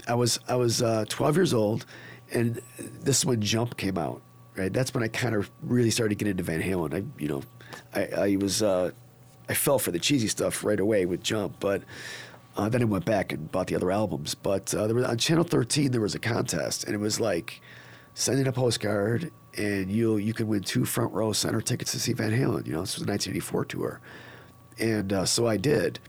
I 0.08 0.13
was 0.13 0.39
I 0.47 0.56
was 0.56 0.84
uh, 0.84 1.06
12 1.10 1.36
years 1.36 1.54
old, 1.56 1.86
and 2.32 2.62
this 2.77 3.19
is 3.19 3.25
when 3.25 3.41
Jump 3.41 3.77
came 3.77 3.97
out. 3.97 4.21
Right, 4.56 4.71
that's 4.71 4.93
when 4.93 5.01
I 5.01 5.08
kind 5.08 5.34
of 5.34 5.49
really 5.63 5.89
started 5.89 6.17
getting 6.17 6.32
into 6.32 6.43
Van 6.43 6.62
Halen. 6.62 6.93
I, 6.93 7.04
you 7.17 7.30
know, 7.30 7.41
I, 7.93 8.05
I 8.05 8.36
was 8.38 8.62
uh, 8.62 8.91
I 9.49 9.53
fell 9.53 9.79
for 9.79 9.91
the 9.91 9.99
cheesy 9.99 10.27
stuff 10.27 10.63
right 10.63 10.79
away 10.79 11.05
with 11.05 11.23
Jump, 11.23 11.55
but. 11.60 11.84
Uh, 12.57 12.67
then 12.67 12.81
I 12.81 12.84
went 12.84 13.05
back 13.05 13.31
and 13.31 13.49
bought 13.49 13.67
the 13.67 13.77
other 13.77 13.93
albums. 13.93 14.36
But 14.36 14.75
uh, 14.75 14.86
there 14.86 14.93
was, 14.93 15.05
on 15.05 15.17
Channel 15.17 15.45
13, 15.45 15.91
there 15.91 16.01
was 16.01 16.15
a 16.15 16.19
contest, 16.19 16.84
and 16.84 16.93
it 16.93 16.97
was 16.97 17.17
like 17.17 17.62
sending 18.13 18.45
a 18.45 18.51
postcard 18.51 19.31
and 19.57 19.91
you 19.91 20.17
you 20.17 20.34
could 20.34 20.47
win 20.47 20.62
two 20.62 20.86
front 20.86 21.12
row 21.13 21.34
center 21.34 21.62
tickets 21.62 21.91
to 21.91 21.99
see 21.99 22.13
Van 22.13 22.31
Halen. 22.31 22.65
You 22.65 22.73
know, 22.73 22.81
this 22.81 22.95
was 22.95 23.05
the 23.05 23.12
1984 23.12 23.65
tour, 23.65 23.99
and 24.79 25.13
uh, 25.13 25.25
so 25.25 25.47
I 25.47 25.57
did. 25.57 25.99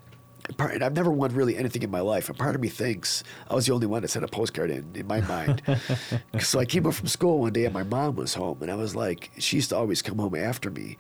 And 0.59 0.83
I've 0.83 0.95
never 0.95 1.13
won 1.13 1.33
really 1.37 1.57
anything 1.57 1.85
in 1.85 1.91
my 1.91 2.01
life, 2.01 2.29
and 2.29 2.37
part 2.37 2.57
of 2.57 2.61
me 2.61 2.69
thinks 2.69 3.23
I 3.49 3.55
was 3.55 3.67
the 3.67 3.73
only 3.73 3.87
one 3.87 4.03
that 4.03 4.09
sent 4.09 4.25
a 4.25 4.29
postcard 4.29 4.71
in 4.71 4.91
in 4.95 5.07
my 5.07 5.21
mind. 5.23 5.63
so 6.41 6.59
I 6.59 6.65
came 6.65 6.87
up 6.87 6.95
from 6.95 7.07
school 7.07 7.41
one 7.41 7.53
day, 7.53 7.65
and 7.65 7.73
my 7.73 7.85
mom 7.85 8.17
was 8.17 8.35
home, 8.35 8.59
and 8.61 8.71
I 8.71 8.75
was 8.75 8.97
like, 8.97 9.31
she 9.39 9.57
used 9.57 9.71
to 9.71 9.77
always 9.77 10.03
come 10.03 10.19
home 10.19 10.35
after 10.35 10.69
me, 10.71 10.99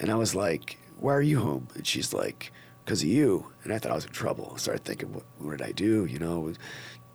and 0.00 0.10
I 0.10 0.16
was 0.16 0.34
like, 0.34 0.78
"Why 0.98 1.14
are 1.14 1.22
you 1.22 1.38
home?" 1.38 1.68
And 1.74 1.86
she's 1.86 2.12
like, 2.12 2.52
"Cause 2.86 3.02
of 3.02 3.08
you." 3.08 3.46
And 3.64 3.72
I 3.72 3.78
thought 3.78 3.92
I 3.92 3.94
was 3.94 4.06
in 4.06 4.12
trouble. 4.12 4.52
I 4.54 4.58
started 4.58 4.84
thinking, 4.84 5.12
"What, 5.12 5.24
what 5.38 5.58
did 5.58 5.62
I 5.62 5.72
do?" 5.72 6.06
You 6.06 6.18
know, 6.18 6.52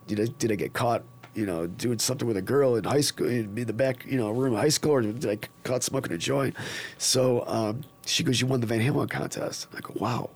did 0.08 0.19
I, 0.19 0.26
did 0.39 0.52
I 0.52 0.56
get 0.56 0.74
caught 0.74 1.04
you 1.36 1.45
know, 1.45 1.67
doing 1.67 2.00
something 2.00 2.28
with 2.28 2.38
a 2.38 2.41
girl 2.41 2.78
in 2.78 2.86
high 2.86 3.02
school, 3.02 3.28
in 3.28 3.54
the 3.54 3.74
back, 3.74 4.06
you 4.06 4.17
know, 4.17 4.32
room 4.32 4.54
of 4.54 4.60
high 4.60 4.69
school, 4.69 4.93
or 4.93 5.02
did 5.02 5.26
I 5.26 5.38
caught 5.63 5.84
smoking 5.84 6.13
a 6.13 6.17
joint? 6.17 6.56
So 6.98 7.43
um, 7.45 7.82
she 8.06 8.24
goes, 8.24 8.39
"You 8.39 8.48
won 8.48 8.62
the 8.62 8.67
Van 8.67 8.80
Halen 8.80 9.10
contest." 9.10 9.67
I 9.76 9.82
go, 9.82 9.93
"Wow, 9.98 10.30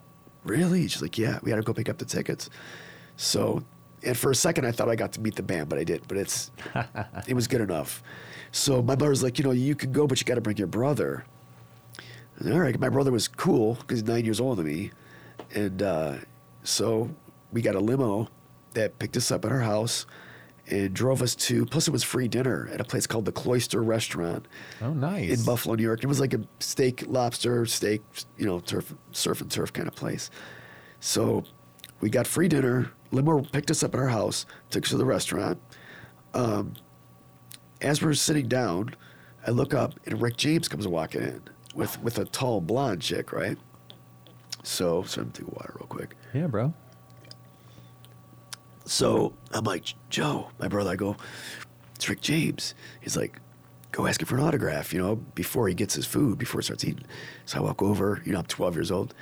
really?" 0.44 0.88
She's 0.88 1.02
like, 1.02 1.18
"Yeah, 1.18 1.40
we 1.42 1.52
had 1.52 1.58
to 1.58 1.64
go 1.64 1.74
pick 1.74 1.90
up 1.90 1.98
the 1.98 2.06
tickets." 2.06 2.50
So, 3.16 3.64
and 4.04 4.18
for 4.18 4.32
a 4.32 4.36
second, 4.36 4.66
I 4.66 4.72
thought 4.72 4.90
I 4.90 4.96
got 4.96 5.14
to 5.14 5.22
meet 5.22 5.36
the 5.36 5.44
band, 5.44 5.70
but 5.70 5.80
I 5.80 5.86
did. 5.86 6.06
But 6.08 6.18
it's 6.18 6.52
it 7.28 7.34
was 7.34 7.48
good 7.48 7.62
enough. 7.62 8.04
So 8.52 8.82
my 8.82 8.96
brother's 8.96 9.24
like, 9.24 9.38
you 9.38 9.46
know, 9.46 9.52
you 9.52 9.76
can 9.76 9.92
go, 9.92 10.06
but 10.06 10.20
you 10.20 10.26
got 10.26 10.36
to 10.36 10.42
bring 10.42 10.58
your 10.58 10.68
brother. 10.68 11.24
All 12.46 12.60
right, 12.60 12.80
my 12.80 12.88
brother 12.88 13.12
was 13.12 13.28
cool 13.28 13.76
because 13.76 14.00
he's 14.00 14.08
nine 14.08 14.24
years 14.24 14.40
older 14.40 14.64
than 14.64 14.72
me, 14.72 14.92
and 15.54 15.82
uh, 15.82 16.16
so 16.64 17.10
we 17.52 17.62
got 17.62 17.76
a 17.76 17.80
limo 17.80 18.30
that 18.74 18.98
picked 18.98 19.18
us 19.18 19.30
up 19.30 19.44
at 19.44 19.52
our 19.52 19.60
house 19.60 20.06
and 20.68 20.94
drove 20.94 21.22
us 21.22 21.36
to. 21.36 21.66
Plus, 21.66 21.90
it 21.90 21.92
was 21.92 22.02
free 22.02 22.30
dinner 22.30 22.70
at 22.72 22.80
a 22.80 22.86
place 22.86 23.06
called 23.06 23.26
the 23.26 23.34
Cloister 23.34 23.84
Restaurant. 23.84 24.48
Oh, 24.82 24.94
nice! 24.94 25.38
In 25.38 25.46
Buffalo, 25.46 25.76
New 25.76 25.84
York. 25.84 26.02
It 26.02 26.08
was 26.08 26.22
like 26.22 26.34
a 26.34 26.40
steak, 26.60 27.04
lobster, 27.08 27.66
steak, 27.66 28.02
you 28.38 28.46
know, 28.46 28.62
turf, 28.62 28.94
surf 29.12 29.42
and 29.42 29.52
turf 29.52 29.74
kind 29.74 29.90
of 29.90 29.96
place. 29.96 30.30
So, 31.02 31.44
we 32.00 32.10
got 32.10 32.26
free 32.26 32.48
dinner. 32.48 32.92
Limo 33.12 33.42
picked 33.42 33.70
us 33.70 33.84
up 33.84 33.94
at 33.96 34.00
our 34.00 34.08
house, 34.08 34.46
took 34.70 34.86
us 34.86 34.92
to 34.92 34.98
the 34.98 35.06
restaurant. 35.06 35.60
Um, 36.34 36.74
as 37.82 38.02
we're 38.02 38.14
sitting 38.14 38.48
down, 38.48 38.96
I 39.46 39.52
look 39.52 39.74
up 39.74 40.00
and 40.06 40.22
Rick 40.22 40.38
James 40.38 40.70
comes 40.70 40.88
walking 40.88 41.22
in 41.22 41.42
with 41.76 42.02
with 42.02 42.18
a 42.18 42.26
tall 42.26 42.62
blonde 42.62 43.02
chick, 43.02 43.32
right? 43.32 43.58
So, 44.64 45.04
so 45.04 45.22
I'm 45.22 45.32
take 45.32 45.48
water 45.48 45.74
real 45.80 45.88
quick. 45.88 46.16
Yeah, 46.34 46.48
bro. 46.48 46.74
So 48.86 49.34
I'm 49.52 49.64
like, 49.64 49.94
Joe, 50.10 50.50
my 50.60 50.68
brother, 50.68 50.92
I 50.92 50.96
go, 50.96 51.16
it's 51.96 52.10
Rick 52.10 52.22
James. 52.22 52.74
He's 53.02 53.16
like, 53.16 53.40
go 53.92 54.08
ask 54.08 54.22
him 54.22 54.28
for 54.28 54.36
an 54.38 54.44
autograph, 54.44 54.94
you 54.94 55.00
know, 55.00 55.16
before 55.16 55.68
he 55.68 55.76
gets 55.76 55.94
his 55.94 56.06
food, 56.06 56.38
before 56.38 56.60
he 56.60 56.66
starts 56.66 56.84
eating. 56.84 57.06
So 57.46 57.60
I 57.60 57.62
walk 57.62 57.82
over, 57.82 58.22
you 58.26 58.34
know, 58.34 58.40
I'm 58.40 58.46
12 58.46 58.76
years 58.76 58.92
old. 58.92 59.14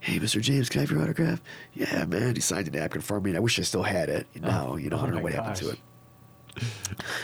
Hey, 0.00 0.18
Mr. 0.18 0.40
James, 0.40 0.68
can 0.68 0.80
I 0.80 0.82
have 0.82 0.90
your 0.90 1.02
autograph? 1.02 1.42
Yeah, 1.74 2.04
man. 2.04 2.34
He 2.34 2.40
signed 2.40 2.68
a 2.68 2.70
napkin 2.70 3.00
for 3.00 3.20
me, 3.20 3.30
and 3.30 3.36
I 3.36 3.40
wish 3.40 3.58
I 3.58 3.62
still 3.62 3.82
had 3.82 4.08
it. 4.08 4.26
You 4.32 4.42
oh, 4.44 4.48
Now, 4.48 4.76
you 4.76 4.90
know, 4.90 4.96
oh 4.96 5.00
I 5.00 5.02
don't 5.06 5.16
know 5.16 5.22
what 5.22 5.32
gosh. 5.32 5.44
happened 5.44 5.56
to 5.56 5.70
it. 5.70 5.78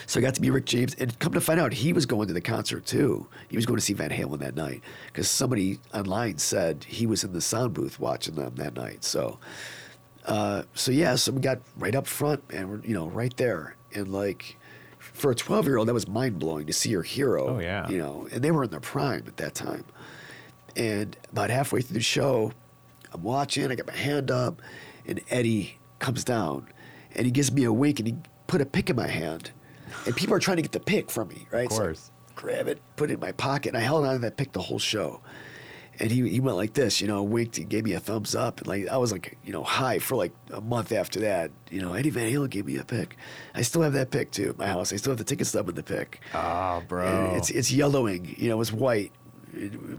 So 0.06 0.20
I 0.20 0.22
got 0.22 0.34
to 0.34 0.42
meet 0.42 0.50
Rick 0.50 0.66
James, 0.66 0.94
and 0.94 1.18
come 1.18 1.32
to 1.32 1.40
find 1.40 1.58
out, 1.58 1.72
he 1.72 1.92
was 1.92 2.06
going 2.06 2.28
to 2.28 2.34
the 2.34 2.40
concert 2.40 2.86
too. 2.86 3.26
He 3.48 3.56
was 3.56 3.66
going 3.66 3.78
to 3.78 3.84
see 3.84 3.92
Van 3.92 4.10
Halen 4.10 4.38
that 4.40 4.54
night 4.54 4.82
because 5.06 5.28
somebody 5.28 5.78
online 5.92 6.38
said 6.38 6.84
he 6.84 7.06
was 7.06 7.24
in 7.24 7.32
the 7.32 7.40
sound 7.40 7.74
booth 7.74 7.98
watching 7.98 8.34
them 8.34 8.54
that 8.56 8.74
night. 8.74 9.02
So 9.02 9.38
uh, 10.26 10.62
so 10.74 10.90
yeah, 10.90 11.14
so 11.16 11.32
we 11.32 11.40
got 11.40 11.60
right 11.76 11.94
up 11.94 12.06
front, 12.06 12.42
and 12.50 12.68
we're 12.70 12.80
you 12.80 12.94
know 12.94 13.08
right 13.08 13.36
there, 13.36 13.76
and 13.92 14.08
like 14.08 14.56
for 14.98 15.30
a 15.30 15.34
twelve 15.34 15.66
year 15.66 15.76
old, 15.76 15.88
that 15.88 15.94
was 15.94 16.08
mind 16.08 16.38
blowing 16.38 16.66
to 16.66 16.72
see 16.72 16.90
your 16.90 17.02
hero. 17.02 17.56
Oh, 17.56 17.58
yeah. 17.58 17.88
you 17.88 17.98
know, 17.98 18.26
and 18.32 18.42
they 18.42 18.50
were 18.50 18.64
in 18.64 18.70
their 18.70 18.80
prime 18.80 19.24
at 19.26 19.36
that 19.36 19.54
time. 19.54 19.84
And 20.76 21.16
about 21.30 21.50
halfway 21.50 21.82
through 21.82 21.94
the 21.94 22.02
show, 22.02 22.52
I'm 23.12 23.22
watching, 23.22 23.70
I 23.70 23.74
got 23.74 23.86
my 23.86 23.94
hand 23.94 24.30
up, 24.30 24.60
and 25.06 25.20
Eddie 25.30 25.78
comes 25.98 26.24
down, 26.24 26.68
and 27.14 27.26
he 27.26 27.30
gives 27.30 27.52
me 27.52 27.64
a 27.64 27.72
wink, 27.72 28.00
and 28.00 28.08
he 28.08 28.16
put 28.46 28.60
a 28.60 28.66
pick 28.66 28.90
in 28.90 28.96
my 28.96 29.08
hand, 29.08 29.50
and 30.06 30.14
people 30.16 30.34
are 30.34 30.40
trying 30.40 30.56
to 30.56 30.62
get 30.62 30.72
the 30.72 30.80
pick 30.80 31.10
from 31.10 31.28
me, 31.28 31.46
right? 31.50 31.66
Of 31.66 31.72
So 31.72 31.78
course. 31.78 32.10
grab 32.34 32.68
it, 32.68 32.80
put 32.96 33.10
it 33.10 33.14
in 33.14 33.20
my 33.20 33.32
pocket, 33.32 33.68
and 33.70 33.76
I 33.78 33.80
held 33.80 34.04
on 34.04 34.14
to 34.14 34.18
that 34.20 34.36
pick 34.36 34.52
the 34.52 34.60
whole 34.62 34.78
show. 34.78 35.20
And 36.00 36.10
he, 36.10 36.28
he 36.28 36.40
went 36.40 36.56
like 36.56 36.74
this, 36.74 37.00
you 37.00 37.06
know, 37.06 37.22
winked 37.22 37.56
and 37.58 37.68
gave 37.68 37.84
me 37.84 37.92
a 37.92 38.00
thumbs 38.00 38.34
up. 38.34 38.58
And 38.58 38.66
like 38.66 38.88
I 38.88 38.96
was 38.96 39.12
like, 39.12 39.38
you 39.44 39.52
know, 39.52 39.62
high 39.62 40.00
for 40.00 40.16
like 40.16 40.32
a 40.52 40.60
month 40.60 40.90
after 40.90 41.20
that. 41.20 41.52
You 41.70 41.80
know, 41.80 41.92
Eddie 41.94 42.10
Van 42.10 42.28
Halen 42.32 42.50
gave 42.50 42.66
me 42.66 42.78
a 42.78 42.84
pick. 42.84 43.16
I 43.54 43.62
still 43.62 43.82
have 43.82 43.92
that 43.92 44.10
pick 44.10 44.32
too 44.32 44.48
at 44.48 44.58
my 44.58 44.66
house. 44.66 44.92
I 44.92 44.96
still 44.96 45.12
have 45.12 45.18
the 45.18 45.24
ticket 45.24 45.46
stub 45.46 45.66
with 45.66 45.76
the 45.76 45.84
pick. 45.84 46.20
Oh, 46.34 46.82
bro. 46.88 47.06
And 47.06 47.36
it's 47.36 47.48
it's 47.48 47.70
yellowing. 47.70 48.34
You 48.36 48.48
know, 48.48 48.60
it's 48.60 48.72
white, 48.72 49.12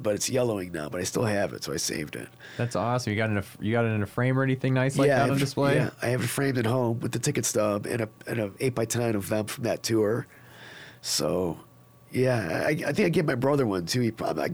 but 0.02 0.16
it's 0.16 0.30
yellowing 0.30 0.72
now. 0.72 0.90
But 0.90 1.02
I 1.02 1.04
still 1.04 1.24
have 1.24 1.54
it, 1.54 1.64
so 1.64 1.74
I 1.74 1.78
saved 1.78 2.16
it. 2.16 2.28
That's 2.58 2.76
awesome. 2.76 3.12
You 3.12 3.18
got 3.18 3.30
it 3.30 3.34
in 3.34 3.38
a 3.38 3.44
you 3.60 3.72
got 3.72 3.86
it 3.86 3.90
in 3.90 4.02
a 4.02 4.08
frame 4.08 4.38
or 4.38 4.44
anything 4.44 4.74
nice 4.74 4.98
like 4.98 5.08
yeah, 5.08 5.20
that 5.20 5.32
on 5.32 5.38
display? 5.38 5.76
Yeah, 5.76 5.90
I 6.02 6.08
have 6.08 6.24
it 6.24 6.28
framed 6.28 6.58
at 6.58 6.66
home 6.66 7.00
with 7.00 7.12
the 7.12 7.20
ticket 7.20 7.46
stub 7.46 7.86
and 7.86 8.02
a 8.02 8.10
and 8.28 8.40
a 8.40 8.52
eight 8.60 8.76
by 8.76 8.86
ten 8.86 9.16
of 9.16 9.30
them 9.30 9.46
from 9.46 9.64
that 9.66 9.84
tour. 9.84 10.28
So, 11.02 11.60
yeah, 12.12 12.64
I, 12.66 12.70
I 12.70 12.94
think 12.94 13.06
I 13.06 13.10
gave 13.10 13.26
my 13.26 13.36
brother 13.36 13.66
one 13.68 13.86
too. 13.86 14.02
He 14.02 14.12
probably 14.12 14.50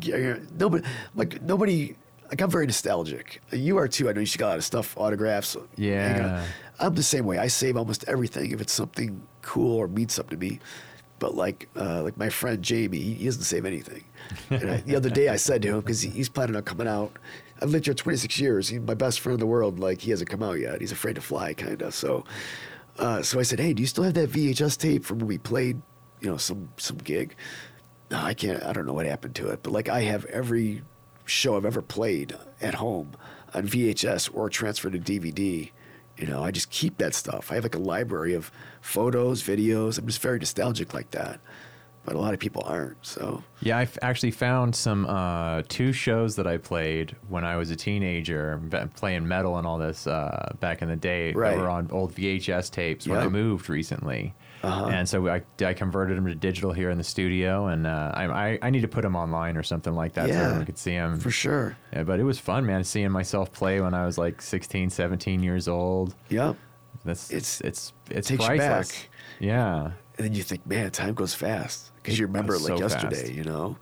nobody 0.57 0.83
like 1.15 1.41
nobody. 1.41 1.95
like 2.29 2.41
I'm 2.41 2.49
very 2.49 2.65
nostalgic. 2.65 3.41
You 3.51 3.77
are 3.77 3.87
too. 3.87 4.09
I 4.09 4.13
know 4.13 4.21
you 4.21 4.37
got 4.37 4.47
a 4.47 4.49
lot 4.49 4.57
of 4.57 4.65
stuff, 4.65 4.97
autographs. 4.97 5.57
Yeah. 5.75 6.45
I'm 6.79 6.95
the 6.95 7.03
same 7.03 7.25
way. 7.25 7.37
I 7.37 7.47
save 7.47 7.77
almost 7.77 8.03
everything 8.07 8.51
if 8.51 8.59
it's 8.59 8.73
something 8.73 9.21
cool 9.43 9.77
or 9.77 9.87
means 9.87 10.13
something 10.13 10.37
to 10.39 10.45
me. 10.45 10.59
But 11.19 11.35
like, 11.35 11.69
uh, 11.75 12.01
like 12.01 12.17
my 12.17 12.29
friend 12.29 12.63
Jamie, 12.63 12.97
he 12.99 13.25
doesn't 13.25 13.43
save 13.43 13.65
anything. 13.65 14.03
I, 14.52 14.78
the 14.86 14.96
other 14.96 15.10
day 15.10 15.30
I 15.30 15.36
said 15.36 15.62
to 15.63 15.70
him 15.70 15.80
because 15.80 16.02
he, 16.02 16.10
he's 16.10 16.30
planning 16.30 16.56
on 16.56 16.63
coming 16.63 16.88
out. 16.88 17.17
I've 17.62 17.70
lived 17.70 17.86
here 17.86 17.94
26 17.94 18.39
years. 18.39 18.67
He's 18.70 18.80
my 18.80 18.94
best 18.94 19.20
friend 19.20 19.36
in 19.36 19.39
the 19.39 19.46
world. 19.46 19.80
Like 19.80 20.02
he 20.02 20.12
hasn't 20.12 20.30
come 20.30 20.41
out 20.44 20.60
yet. 20.60 20.82
He's 20.82 20.91
afraid 20.91 21.15
to 21.15 21.22
fly, 21.22 21.54
kind 21.54 21.82
of. 21.82 21.94
So, 21.94 22.26
uh, 22.98 23.22
so 23.22 23.39
I 23.39 23.44
said, 23.44 23.60
"Hey, 23.60 23.74
do 23.74 23.82
you 23.82 23.88
still 23.88 24.04
have 24.04 24.15
that 24.15 24.30
VHS 24.30 24.78
tape 24.78 25.06
from 25.06 25.20
when 25.20 25.28
we 25.28 25.38
played, 25.38 25.82
you 26.20 26.30
know, 26.30 26.38
some 26.38 26.70
some 26.78 26.98
gig?" 26.98 27.36
No, 28.10 28.17
I 28.20 28.34
can't. 28.34 28.63
I 28.63 28.74
don't 28.74 28.86
know 28.86 28.94
what 28.94 29.06
happened 29.06 29.36
to 29.36 29.50
it, 29.50 29.63
but 29.63 29.72
like 29.72 29.89
I 29.89 30.02
have 30.02 30.26
every 30.26 30.82
show 31.26 31.56
I've 31.56 31.65
ever 31.65 31.82
played 31.82 32.36
at 32.62 32.76
home 32.76 33.12
on 33.54 33.67
VHS 33.67 34.30
or 34.34 34.50
transferred 34.50 34.94
to 34.94 35.00
DVD. 35.00 35.72
You 36.17 36.28
know, 36.28 36.44
I 36.44 36.52
just 36.52 36.70
keep 36.70 36.98
that 36.98 37.15
stuff. 37.15 37.52
I 37.52 37.56
have 37.56 37.63
like 37.63 37.76
a 37.76 37.80
library 37.80 38.34
of 38.34 38.52
photos, 38.82 39.41
videos. 39.41 39.98
I'm 39.98 40.08
just 40.08 40.22
very 40.22 40.39
nostalgic 40.39 40.94
like 40.94 41.12
that. 41.12 41.39
But 42.03 42.15
a 42.15 42.17
lot 42.19 42.33
of 42.33 42.39
people 42.39 42.63
aren't. 42.65 42.97
So 43.05 43.43
Yeah, 43.61 43.77
I 43.77 43.87
actually 44.01 44.31
found 44.31 44.75
some 44.75 45.05
uh, 45.05 45.61
two 45.67 45.93
shows 45.93 46.35
that 46.37 46.47
I 46.47 46.57
played 46.57 47.15
when 47.29 47.43
I 47.45 47.57
was 47.57 47.69
a 47.69 47.75
teenager, 47.75 48.59
playing 48.95 49.27
metal 49.27 49.57
and 49.57 49.67
all 49.67 49.77
this 49.77 50.07
uh, 50.07 50.53
back 50.59 50.81
in 50.81 50.87
the 50.89 50.95
day. 50.95 51.31
Right. 51.31 51.51
That 51.55 51.59
were 51.61 51.69
on 51.69 51.89
old 51.91 52.15
VHS 52.15 52.71
tapes 52.71 53.07
when 53.07 53.19
I 53.19 53.27
moved 53.27 53.69
recently, 53.69 54.33
Uh-huh. 54.63 54.85
and 54.87 55.07
so 55.07 55.27
I, 55.27 55.43
I 55.63 55.73
converted 55.73 56.17
them 56.17 56.25
to 56.25 56.33
digital 56.33 56.71
here 56.73 56.89
in 56.89 56.97
the 56.97 57.03
studio, 57.03 57.67
and 57.67 57.85
uh, 57.85 58.11
I, 58.15 58.25
I 58.53 58.59
I 58.63 58.69
need 58.71 58.81
to 58.81 58.87
put 58.87 59.03
them 59.03 59.15
online 59.15 59.55
or 59.55 59.61
something 59.63 59.93
like 59.93 60.13
that 60.13 60.27
yeah, 60.27 60.33
so 60.37 60.41
everyone 60.45 60.65
could 60.65 60.77
see 60.79 60.95
them. 60.95 61.19
for 61.19 61.29
sure. 61.31 61.77
Yeah, 61.93 62.01
but 62.03 62.19
it 62.19 62.23
was 62.23 62.39
fun, 62.39 62.65
man, 62.65 62.83
seeing 62.83 63.11
myself 63.11 63.51
play 63.51 63.79
when 63.79 63.93
I 63.93 64.05
was 64.07 64.17
like 64.17 64.41
16, 64.41 64.89
17 64.89 65.43
years 65.43 65.67
old. 65.67 66.15
Yep. 66.29 66.55
That's 67.05 67.29
It's- 67.29 67.61
it's 67.61 67.93
it's 68.09 68.27
takes 68.27 68.47
you 68.47 68.57
back. 68.57 68.87
Yeah. 69.39 69.91
And 70.17 70.25
then 70.27 70.33
you 70.33 70.43
think, 70.43 70.65
man, 70.67 70.89
time 70.91 71.13
goes 71.13 71.33
fast 71.33 71.90
because 72.01 72.17
you 72.19 72.27
remember 72.27 72.55
it 72.55 72.61
like 72.61 72.67
so 72.77 72.79
yesterday. 72.79 73.15
fast. 73.21 73.33
You 73.33 73.43
know. 73.43 73.77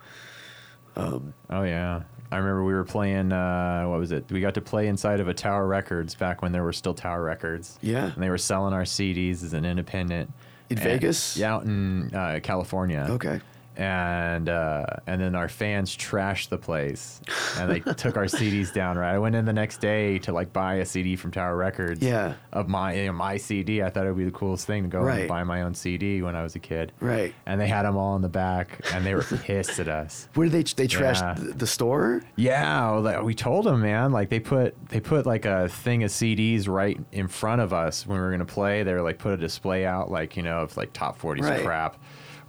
Oh 0.97 1.63
yeah, 1.63 2.01
I 2.31 2.37
remember 2.37 2.63
we 2.63 2.73
were 2.73 2.83
playing. 2.83 3.31
Uh, 3.31 3.85
what 3.85 3.99
was 3.99 4.11
it? 4.11 4.25
We 4.31 4.41
got 4.41 4.53
to 4.55 4.61
play 4.61 4.87
inside 4.87 5.19
of 5.19 5.27
a 5.29 5.33
Tower 5.33 5.65
Records 5.67 6.13
back 6.15 6.41
when 6.41 6.51
there 6.51 6.63
were 6.63 6.73
still 6.73 6.93
Tower 6.93 7.23
Records. 7.23 7.77
Yeah. 7.81 8.11
and 8.13 8.21
they 8.21 8.29
were 8.29 8.37
selling 8.37 8.73
our 8.73 8.83
CDs 8.83 9.43
as 9.43 9.53
an 9.53 9.63
independent. 9.65 10.31
In 10.69 10.77
And- 10.77 10.83
Vegas? 10.83 11.37
Yeah, 11.37 11.55
out 11.55 11.63
in 11.63 12.13
uh, 12.13 12.39
California. 12.43 13.07
Okay. 13.11 13.39
And 13.79 14.49
uh, 14.49 14.85
and 15.07 15.21
then 15.21 15.35
our 15.35 15.47
fans 15.47 15.95
trashed 15.95 16.49
the 16.49 16.57
place, 16.57 17.21
and 17.57 17.71
they 17.71 17.79
took 17.93 18.17
our 18.17 18.25
CDs 18.25 18.73
down. 18.73 18.97
Right, 18.97 19.13
I 19.13 19.19
went 19.19 19.35
in 19.35 19.45
the 19.45 19.53
next 19.53 19.79
day 19.79 20.19
to 20.19 20.33
like 20.33 20.51
buy 20.51 20.75
a 20.75 20.85
CD 20.85 21.15
from 21.15 21.31
Tower 21.31 21.55
Records. 21.55 22.01
Yeah. 22.01 22.33
Of 22.51 22.67
my 22.67 22.93
you 22.93 23.05
know, 23.05 23.13
my 23.13 23.37
CD, 23.37 23.81
I 23.81 23.89
thought 23.89 24.05
it 24.05 24.09
would 24.09 24.17
be 24.17 24.25
the 24.25 24.31
coolest 24.31 24.67
thing 24.67 24.83
to 24.83 24.89
go 24.89 24.99
Right. 24.99 25.19
and 25.21 25.29
buy 25.29 25.45
my 25.45 25.61
own 25.61 25.73
CD 25.75 26.21
when 26.21 26.35
I 26.35 26.43
was 26.43 26.55
a 26.55 26.59
kid. 26.59 26.91
Right. 26.99 27.33
And 27.45 27.59
they 27.61 27.67
had 27.67 27.83
them 27.83 27.95
all 27.95 28.17
in 28.17 28.21
the 28.21 28.27
back, 28.27 28.81
and 28.93 29.05
they 29.05 29.15
were 29.15 29.23
pissed 29.43 29.79
at 29.79 29.87
us. 29.87 30.27
Where 30.33 30.49
did 30.49 30.53
they 30.75 30.83
they 30.83 30.87
trashed 30.93 31.21
Yeah. 31.21 31.33
the, 31.35 31.53
the 31.53 31.67
store? 31.67 32.21
Yeah, 32.35 32.89
like, 32.89 33.23
we 33.23 33.33
told 33.33 33.65
them, 33.65 33.81
man. 33.81 34.11
Like 34.11 34.27
they 34.29 34.41
put 34.41 34.75
they 34.89 34.99
put 34.99 35.25
like 35.25 35.45
a 35.45 35.69
thing 35.69 36.03
of 36.03 36.11
CDs 36.11 36.67
right 36.67 36.99
in 37.13 37.29
front 37.29 37.61
of 37.61 37.71
us 37.71 38.05
when 38.05 38.17
we 38.19 38.25
were 38.25 38.31
gonna 38.31 38.43
play. 38.43 38.83
They 38.83 38.93
were 38.93 39.01
like 39.01 39.19
put 39.19 39.31
a 39.33 39.37
display 39.37 39.85
out, 39.85 40.11
like 40.11 40.35
you 40.35 40.43
know, 40.43 40.59
of 40.63 40.75
like 40.75 40.91
top 40.91 41.17
forties 41.17 41.45
Right. 41.45 41.63
crap, 41.63 41.95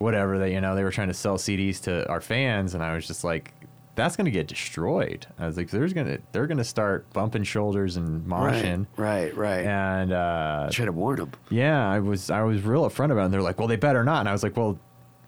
whatever. 0.00 0.38
They 0.38 0.52
you 0.52 0.60
know 0.60 0.74
they 0.74 0.82
were 0.82 0.90
trying 0.90 1.08
to 1.08 1.14
sell 1.14 1.36
CDs 1.38 1.80
to 1.82 2.08
our 2.08 2.20
fans, 2.20 2.74
and 2.74 2.82
I 2.82 2.94
was 2.94 3.06
just 3.06 3.22
like, 3.22 3.54
that's 3.94 4.16
gonna 4.16 4.30
get 4.30 4.48
destroyed. 4.48 5.26
I 5.38 5.46
was 5.46 5.56
like, 5.56 5.70
there's 5.70 5.92
gonna 5.92 6.18
they're 6.32 6.46
gonna 6.48 6.64
start 6.64 7.08
bumping 7.12 7.44
shoulders 7.44 7.96
and 7.96 8.26
moshing. 8.26 8.86
Right. 8.96 9.34
Right. 9.34 9.36
Right. 9.36 9.66
And 9.66 10.12
uh, 10.12 10.68
Try 10.72 10.86
to 10.86 10.92
warn 10.92 11.16
them. 11.16 11.32
yeah, 11.50 11.88
I 11.88 12.00
was 12.00 12.30
I 12.30 12.42
was 12.42 12.62
real 12.62 12.82
upfront 12.88 13.12
about 13.12 13.20
it. 13.22 13.24
And 13.26 13.34
they're 13.34 13.42
like, 13.42 13.58
well, 13.58 13.68
they 13.68 13.76
better 13.76 14.02
not. 14.04 14.20
And 14.20 14.28
I 14.28 14.32
was 14.32 14.42
like, 14.42 14.56
well, 14.56 14.78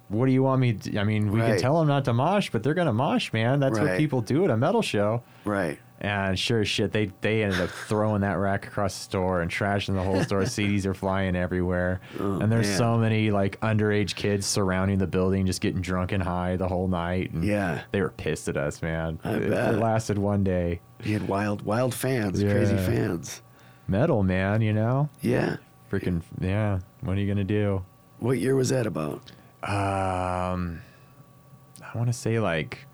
what 0.08 0.26
do 0.26 0.32
you 0.32 0.42
want 0.42 0.60
me? 0.60 0.74
To, 0.74 0.98
I 0.98 1.04
mean, 1.04 1.30
we 1.30 1.40
can 1.40 1.58
tell 1.58 1.78
them 1.78 1.88
not 1.88 2.04
to 2.06 2.12
mosh, 2.12 2.50
but 2.50 2.62
they're 2.62 2.74
gonna 2.74 2.92
mosh, 2.92 3.32
man. 3.32 3.60
That's 3.60 3.78
what 3.78 3.96
people 3.98 4.20
do 4.20 4.44
at 4.44 4.50
a 4.50 4.56
metal 4.56 4.82
show. 4.82 5.22
Right. 5.44 5.78
And 6.04 6.36
sure 6.36 6.62
as 6.62 6.68
shit, 6.68 6.90
they 6.90 7.12
they 7.20 7.44
ended 7.44 7.60
up 7.60 7.70
throwing 7.70 8.22
that 8.22 8.34
rack 8.36 8.66
across 8.66 8.98
the 8.98 9.04
store 9.04 9.40
and 9.40 9.48
trashing 9.48 9.94
the 9.94 10.02
whole 10.02 10.20
store. 10.24 10.40
CDs 10.42 10.84
are 10.84 10.94
flying 10.94 11.36
everywhere, 11.36 12.00
Oh, 12.18 12.40
and 12.40 12.50
there's 12.50 12.66
man. 12.66 12.76
so 12.78 12.98
many 12.98 13.30
like 13.30 13.60
underage 13.60 14.16
kids 14.16 14.44
surrounding 14.44 14.98
the 14.98 15.06
building, 15.06 15.46
just 15.46 15.60
getting 15.60 15.80
drunk 15.80 16.10
and 16.10 16.20
high 16.20 16.56
the 16.56 16.66
whole 16.66 16.88
night. 16.88 17.30
And 17.30 17.44
Yeah. 17.44 17.82
they 17.92 18.00
were 18.00 18.08
pissed 18.10 18.48
at 18.48 18.56
us, 18.56 18.82
man. 18.82 19.20
I 19.22 19.34
it, 19.34 19.50
bet. 19.50 19.74
it 19.74 19.78
lasted 19.78 20.18
one 20.18 20.42
day. 20.42 20.80
He 21.00 21.12
had 21.12 21.28
wild, 21.28 21.62
wild 21.62 21.94
fans, 21.94 22.40
crazy 22.42 22.76
fans. 22.76 23.40
Metal, 23.86 24.24
man. 24.24 24.60
You 24.60 24.72
know, 24.72 25.08
Yeah. 25.20 25.58
freaking 25.88 26.22
yeah. 26.40 26.80
What 27.02 27.16
are 27.16 27.20
you 27.20 27.28
gonna 27.28 27.44
do? 27.44 27.84
What 28.18 28.40
year 28.40 28.56
was 28.56 28.70
that 28.70 28.86
about? 28.88 29.30
Um, 29.62 30.80
I 31.80 31.96
want 31.96 32.08
to 32.08 32.12
say 32.12 32.40
like 32.40 32.86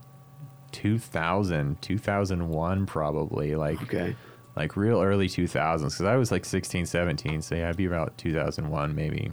2000, 0.83 1.81
2001 1.83 2.87
probably. 2.87 3.55
Like 3.57 3.83
Okay. 3.83 4.15
like 4.57 4.77
real 4.77 5.01
early 5.03 5.29
2000s 5.29 5.79
because 5.83 6.01
I 6.03 6.17
was 6.17 6.31
like 6.31 6.45
16, 6.45 6.87
17. 6.87 7.43
So 7.43 7.55
yeah, 7.57 7.69
I'd 7.69 7.77
be 7.77 7.87
about 7.87 8.17
2001 8.19 8.95
maybe. 8.95 9.33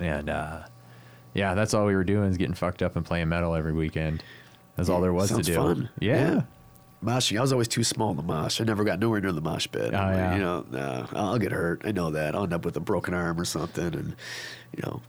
And 0.00 0.28
uh, 0.30 0.60
yeah, 1.34 1.54
that's 1.54 1.74
all 1.74 1.86
we 1.86 1.94
were 1.94 2.04
doing 2.04 2.30
is 2.30 2.36
getting 2.36 2.54
fucked 2.54 2.82
up 2.82 2.96
and 2.96 3.04
playing 3.04 3.28
metal 3.28 3.54
every 3.54 3.72
weekend. 3.72 4.22
That's 4.76 4.88
all 4.88 5.00
there 5.00 5.12
was 5.12 5.30
to 5.30 5.42
do. 5.42 5.54
fun. 5.54 5.88
Yeah. 6.00 6.42
Moshing. 7.02 7.36
I 7.38 7.40
was 7.42 7.52
always 7.52 7.68
too 7.68 7.84
small 7.84 8.10
in 8.12 8.16
the 8.16 8.22
mosh. 8.22 8.60
I 8.60 8.64
never 8.64 8.82
got 8.82 8.98
nowhere 8.98 9.20
near 9.20 9.30
the 9.32 9.40
mosh 9.42 9.66
pit. 9.70 9.92
Oh, 9.92 9.96
like, 9.96 10.14
yeah. 10.16 10.34
You 10.34 10.40
know, 10.40 10.66
nah, 10.70 11.06
I'll 11.12 11.38
get 11.38 11.52
hurt. 11.52 11.82
I 11.84 11.92
know 11.92 12.10
that. 12.12 12.34
I'll 12.34 12.44
end 12.44 12.52
up 12.54 12.64
with 12.64 12.76
a 12.76 12.80
broken 12.80 13.12
arm 13.14 13.38
or 13.38 13.44
something. 13.44 13.94
And, 13.94 14.16
you 14.76 14.82
know, 14.84 15.02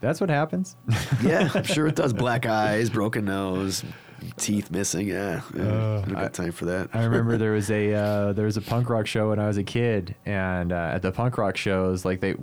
That's 0.00 0.20
what 0.20 0.28
happens. 0.28 0.74
yeah, 1.22 1.50
I'm 1.54 1.62
sure 1.64 1.86
it 1.86 1.94
does. 1.94 2.12
Black 2.12 2.46
eyes, 2.46 2.90
broken 2.90 3.24
nose, 3.26 3.84
teeth 4.36 4.70
missing. 4.70 5.06
Yeah. 5.08 5.42
yeah. 5.54 5.62
Uh, 5.62 6.02
I 6.04 6.08
don't 6.08 6.14
got 6.14 6.34
time 6.34 6.52
for 6.52 6.64
that. 6.66 6.90
I 6.94 7.04
remember 7.04 7.36
there 7.36 7.52
was 7.52 7.70
a 7.70 7.92
uh, 8.02 8.32
there 8.32 8.46
was 8.46 8.56
a 8.56 8.62
punk 8.62 8.88
rock 8.90 9.06
show 9.06 9.30
when 9.30 9.38
I 9.38 9.46
was 9.46 9.56
a 9.56 9.64
kid, 9.64 10.14
and 10.24 10.72
uh, 10.72 10.90
at 10.94 11.02
the 11.02 11.12
punk 11.12 11.38
rock 11.38 11.56
shows, 11.56 12.04
like 12.04 12.20
they, 12.20 12.34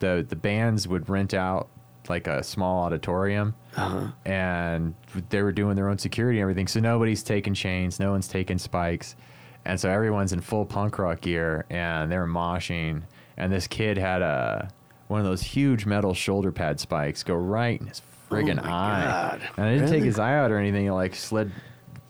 the 0.00 0.24
the 0.28 0.36
bands 0.36 0.86
would 0.88 1.08
rent 1.08 1.34
out 1.34 1.68
like 2.08 2.26
a 2.28 2.42
small 2.42 2.84
auditorium, 2.84 3.54
Uh-huh. 3.76 4.08
and 4.24 4.94
they 5.30 5.42
were 5.42 5.50
doing 5.52 5.74
their 5.74 5.88
own 5.88 5.98
security 5.98 6.38
and 6.38 6.42
everything. 6.42 6.68
So 6.68 6.78
nobody's 6.80 7.22
taking 7.24 7.52
chains, 7.54 7.98
no 7.98 8.12
one's 8.12 8.28
taking 8.28 8.58
spikes, 8.58 9.16
and 9.64 9.80
so 9.80 9.90
everyone's 9.90 10.32
in 10.32 10.40
full 10.40 10.66
punk 10.66 10.98
rock 11.00 11.20
gear, 11.22 11.64
and 11.70 12.10
they 12.12 12.16
were 12.18 12.28
moshing. 12.28 13.02
And 13.36 13.52
this 13.52 13.66
kid 13.66 13.98
had 13.98 14.22
a 14.22 14.70
one 15.08 15.20
of 15.20 15.26
those 15.26 15.42
huge 15.42 15.84
metal 15.86 16.14
shoulder 16.14 16.50
pad 16.52 16.78
spikes 16.80 17.22
go 17.22 17.34
right 17.34 17.80
in 17.80 17.86
his 17.88 18.00
friggin' 18.30 18.58
Oh 18.58 18.68
eye, 18.68 19.02
God. 19.04 19.48
and 19.56 19.66
I 19.66 19.74
didn't 19.74 19.90
take 19.90 20.04
his 20.04 20.18
eye 20.18 20.34
out 20.36 20.50
or 20.50 20.58
anything. 20.58 20.86
It 20.86 20.92
like 20.92 21.14
slid, 21.14 21.50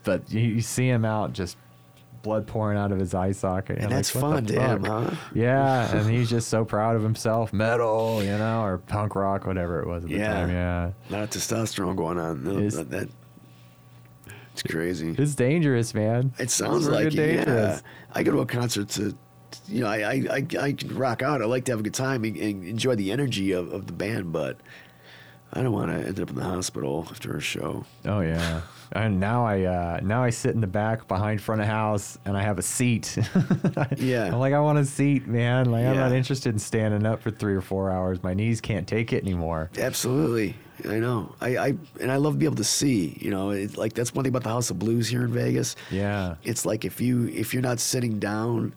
but 0.05 0.31
you, 0.31 0.41
you 0.41 0.61
see 0.61 0.89
him 0.89 1.05
out 1.05 1.33
just 1.33 1.57
blood 2.23 2.47
pouring 2.47 2.77
out 2.77 2.91
of 2.91 2.99
his 2.99 3.15
eye 3.15 3.31
socket. 3.33 3.77
And 3.77 3.87
I'm 3.87 3.91
that's 3.93 4.13
like, 4.15 4.23
fun 4.23 4.47
to 4.47 4.61
him, 4.61 4.85
huh? 4.85 5.11
Yeah, 5.35 5.95
and 5.97 6.11
he's 6.11 6.29
just 6.37 6.49
so 6.49 6.65
proud 6.65 6.97
of 6.97 7.03
himself, 7.03 7.53
metal, 7.53 8.21
you 8.23 8.37
know, 8.37 8.63
or 8.65 8.79
punk 8.79 9.15
rock, 9.15 9.47
whatever 9.47 9.81
it 9.81 9.87
was 9.87 10.03
at 10.05 10.11
the 10.11 10.17
Yeah. 10.17 10.33
time. 10.33 10.51
Yeah, 10.51 10.91
A 11.09 11.13
lot 11.13 11.23
of 11.23 11.31
testosterone 11.31 11.95
going 11.97 12.19
on. 12.19 12.43
No, 12.45 12.59
Is- 12.59 12.75
that, 12.85 13.09
it's 14.53 14.63
crazy. 14.63 15.15
it's 15.19 15.35
dangerous, 15.35 15.93
man. 15.95 16.33
It 16.39 16.51
sounds 16.51 16.89
like 16.89 17.15
it, 17.15 17.47
yeah. 17.47 17.79
I 18.15 18.23
go 18.23 18.33
to 18.33 18.39
a 18.41 18.47
concert 18.47 18.89
to, 18.91 19.15
you 19.69 19.83
know, 19.83 19.87
I, 19.89 19.97
I, 19.99 20.13
I, 20.31 20.47
I 20.61 20.73
can 20.73 20.97
rock 20.97 21.23
out. 21.23 21.43
I 21.43 21.45
like 21.45 21.67
to 21.67 21.73
have 21.73 21.81
a 21.81 21.83
good 21.83 21.93
time 21.95 22.25
and, 22.25 22.37
and 22.39 22.65
enjoy 22.65 22.95
the 22.97 23.13
energy 23.13 23.53
of, 23.53 23.71
of 23.73 23.87
the 23.87 23.93
band, 23.93 24.33
but 24.33 24.57
I 25.53 25.63
don't 25.63 25.73
want 25.73 25.91
to 25.91 26.07
end 26.07 26.21
up 26.21 26.29
in 26.29 26.37
the 26.37 26.45
hospital 26.45 27.07
after 27.11 27.37
a 27.37 27.41
show. 27.41 27.85
Oh 28.05 28.21
yeah. 28.21 28.63
And 28.93 29.19
now 29.19 29.47
I 29.47 29.63
uh, 29.63 30.01
now 30.03 30.23
I 30.23 30.31
sit 30.31 30.55
in 30.55 30.61
the 30.61 30.67
back 30.67 31.09
behind 31.09 31.41
front 31.41 31.61
of 31.61 31.67
house 31.67 32.19
and 32.25 32.37
I 32.37 32.43
have 32.43 32.59
a 32.59 32.63
seat. 32.63 33.19
Yeah. 33.97 34.27
I'm 34.27 34.39
like 34.39 34.53
I 34.53 34.61
want 34.61 34.79
a 34.79 34.85
seat, 34.85 35.27
man. 35.27 35.71
Like 35.71 35.87
I'm 35.87 35.97
not 35.97 36.13
interested 36.13 36.53
in 36.53 36.59
standing 36.59 37.07
up 37.07 37.23
for 37.23 37.31
three 37.31 37.55
or 37.55 37.61
four 37.61 37.91
hours. 37.91 38.23
My 38.23 38.35
knees 38.35 38.61
can't 38.61 38.87
take 38.87 39.13
it 39.13 39.23
anymore. 39.23 39.71
Absolutely, 39.79 40.57
I 40.89 40.99
know. 40.99 41.35
I, 41.41 41.57
I 41.57 41.67
and 42.01 42.11
I 42.11 42.17
love 42.17 42.35
to 42.35 42.39
be 42.39 42.45
able 42.47 42.57
to 42.57 42.65
see. 42.65 43.17
You 43.21 43.31
know, 43.31 43.51
it's 43.51 43.77
like 43.77 43.93
that's 43.95 44.15
one 44.15 44.25
thing 44.25 44.31
about 44.31 44.43
the 44.43 44.51
House 44.51 44.71
of 44.71 44.79
Blues 44.79 45.09
here 45.09 45.25
in 45.25 45.33
Vegas. 45.33 45.77
Yeah. 45.91 46.37
It's 46.43 46.67
like 46.67 46.85
if 46.85 47.01
you 47.01 47.29
if 47.29 47.55
you're 47.55 47.63
not 47.63 47.79
sitting 47.81 48.19
down, 48.19 48.75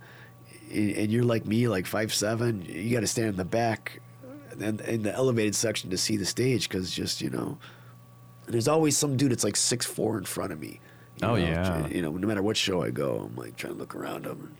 and 0.71 0.91
and 0.91 1.11
you're 1.11 1.23
like 1.23 1.45
me, 1.45 1.67
like 1.67 1.85
five 1.85 2.13
seven, 2.13 2.65
you 2.67 2.93
got 2.93 3.01
to 3.01 3.07
stand 3.07 3.29
in 3.29 3.35
the 3.35 3.45
back, 3.45 4.01
and 4.61 4.81
in 4.81 5.03
the 5.03 5.13
elevated 5.13 5.55
section 5.55 5.89
to 5.89 5.97
see 5.97 6.17
the 6.17 6.25
stage 6.25 6.67
because 6.69 6.91
just 6.91 7.21
you 7.21 7.29
know, 7.29 7.57
there's 8.47 8.67
always 8.67 8.97
some 8.97 9.17
dude 9.17 9.31
that's 9.31 9.43
like 9.43 9.55
six 9.55 9.85
four 9.85 10.17
in 10.17 10.25
front 10.25 10.51
of 10.53 10.59
me. 10.59 10.79
you 11.21 11.27
Oh, 11.27 11.35
know, 11.35 11.35
yeah. 11.35 11.87
you 11.87 12.01
know, 12.01 12.11
no 12.11 12.27
matter 12.27 12.41
what 12.41 12.57
show 12.57 12.81
I 12.83 12.89
go, 12.91 13.27
I'm 13.29 13.35
like 13.35 13.55
trying 13.57 13.73
to 13.73 13.79
look 13.79 13.95
around 13.95 14.25
them. 14.25 14.55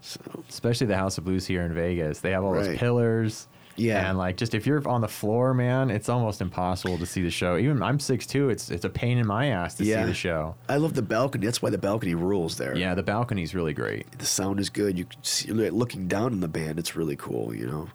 So 0.00 0.20
Especially 0.48 0.86
the 0.86 0.96
House 0.96 1.16
of 1.18 1.24
Blues 1.24 1.46
here 1.46 1.62
in 1.62 1.72
Vegas. 1.74 2.20
They 2.20 2.30
have 2.32 2.44
all 2.44 2.52
Right. 2.52 2.64
those 2.64 2.78
pillars 2.78 3.48
Yeah. 3.76 4.08
And 4.08 4.16
like 4.18 4.36
just 4.36 4.54
if 4.54 4.66
you're 4.66 4.86
on 4.86 5.00
the 5.00 5.08
floor, 5.08 5.52
man, 5.54 5.90
it's 5.90 6.08
almost 6.08 6.40
impossible 6.40 6.96
to 6.98 7.06
see 7.06 7.22
the 7.22 7.30
show. 7.30 7.56
Even 7.56 7.82
I'm 7.82 7.98
six 7.98 8.26
two, 8.26 8.48
it's 8.50 8.70
it's 8.70 8.84
a 8.84 8.90
pain 8.90 9.18
in 9.18 9.26
my 9.26 9.46
ass 9.46 9.74
to 9.76 9.84
Yeah. 9.84 10.02
see 10.02 10.08
the 10.10 10.14
show. 10.14 10.54
I 10.68 10.76
love 10.76 10.94
the 10.94 11.02
balcony. 11.02 11.44
That's 11.46 11.60
why 11.62 11.70
the 11.70 11.78
balcony 11.78 12.14
rules 12.14 12.56
there. 12.56 12.76
Yeah, 12.76 12.94
the 12.94 13.02
balcony's 13.02 13.54
really 13.54 13.72
great. 13.72 14.18
The 14.18 14.26
sound 14.26 14.60
is 14.60 14.70
good. 14.70 14.96
You 14.98 15.06
see, 15.22 15.50
looking 15.50 16.06
down 16.06 16.32
on 16.32 16.40
the 16.40 16.48
band. 16.48 16.78
It's 16.78 16.94
really 16.94 17.16
cool. 17.16 17.52
You 17.54 17.66
know, 17.66 17.88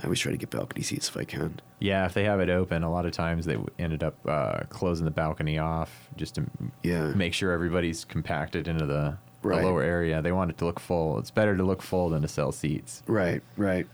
I 0.00 0.04
always 0.04 0.18
try 0.18 0.32
to 0.32 0.38
get 0.38 0.50
balcony 0.50 0.82
seats 0.82 1.08
if 1.08 1.16
I 1.16 1.24
can. 1.24 1.60
Yeah, 1.78 2.06
if 2.06 2.14
they 2.14 2.24
have 2.24 2.40
it 2.40 2.48
open, 2.50 2.82
a 2.82 2.90
lot 2.90 3.06
of 3.06 3.12
times 3.12 3.44
they 3.46 3.56
ended 3.78 4.02
up 4.02 4.16
uh, 4.26 4.60
closing 4.70 5.04
the 5.04 5.10
balcony 5.10 5.58
off 5.58 6.08
just 6.16 6.34
to 6.36 6.44
Yeah. 6.82 7.08
make 7.12 7.34
sure 7.34 7.52
everybody's 7.52 8.04
compacted 8.04 8.66
into 8.68 8.86
the, 8.86 9.18
the 9.42 9.48
lower 9.48 9.82
area. 9.82 10.20
They 10.22 10.32
want 10.32 10.50
it 10.50 10.58
to 10.58 10.64
look 10.64 10.80
full. 10.80 11.18
It's 11.18 11.30
better 11.30 11.56
to 11.56 11.62
look 11.64 11.82
full 11.82 12.08
than 12.10 12.22
to 12.22 12.28
sell 12.28 12.50
seats. 12.52 13.02
Right. 13.06 13.42
Right. 13.56 13.86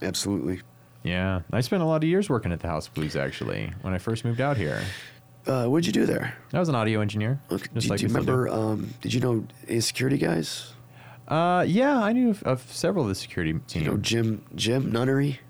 Absolutely. 0.00 0.60
Yeah, 1.04 1.40
I 1.52 1.60
spent 1.62 1.82
a 1.82 1.86
lot 1.86 2.02
of 2.04 2.08
years 2.08 2.30
working 2.30 2.52
at 2.52 2.60
the 2.60 2.68
House 2.68 2.86
of 2.88 2.94
Blues 2.94 3.16
actually 3.16 3.72
when 3.82 3.92
I 3.92 3.98
first 3.98 4.24
moved 4.24 4.40
out 4.40 4.56
here. 4.56 4.80
Uh, 5.46 5.66
what'd 5.66 5.84
you 5.86 5.92
do 5.92 6.06
there? 6.06 6.36
I 6.52 6.60
was 6.60 6.68
an 6.68 6.76
audio 6.76 7.00
engineer. 7.00 7.40
Okay. 7.50 7.66
just 7.74 7.86
do, 7.86 7.90
like 7.90 7.98
do 7.98 8.06
you 8.06 8.08
we 8.08 8.12
still 8.12 8.24
do. 8.24 8.32
remember? 8.32 8.48
Um, 8.72 8.94
did 9.00 9.12
you 9.12 9.20
know 9.20 9.44
any 9.68 9.80
security 9.80 10.16
guys? 10.16 10.72
Uh, 11.32 11.62
yeah, 11.62 11.98
I 12.02 12.12
knew 12.12 12.30
of, 12.30 12.42
of 12.42 12.60
several 12.72 13.04
of 13.04 13.08
the 13.08 13.14
security 13.14 13.58
team. 13.66 13.82
you 13.84 13.90
know 13.90 13.96
Jim 13.96 14.44
Jim 14.54 14.92
Nunnery? 14.92 15.40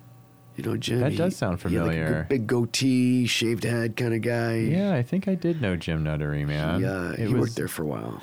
You 0.56 0.64
know 0.64 0.76
Jim. 0.76 1.00
That 1.00 1.16
does 1.16 1.34
sound 1.36 1.60
he 1.62 1.74
had, 1.74 1.82
like, 1.86 1.96
a 1.96 2.00
familiar. 2.00 2.26
big 2.28 2.46
goatee, 2.46 3.26
shaved 3.26 3.64
head 3.64 3.96
kind 3.96 4.14
of 4.14 4.20
guy. 4.22 4.56
yeah, 4.58 4.94
I 4.94 5.02
think 5.02 5.26
I 5.26 5.34
did 5.34 5.60
know 5.60 5.74
Jim 5.76 6.04
Nuttery, 6.04 6.46
man. 6.46 6.80
Yeah, 6.80 7.12
It 7.12 7.18
he 7.28 7.34
was- 7.34 7.40
worked 7.40 7.56
there 7.56 7.68
for 7.68 7.82
a 7.82 7.86
while. 7.86 8.22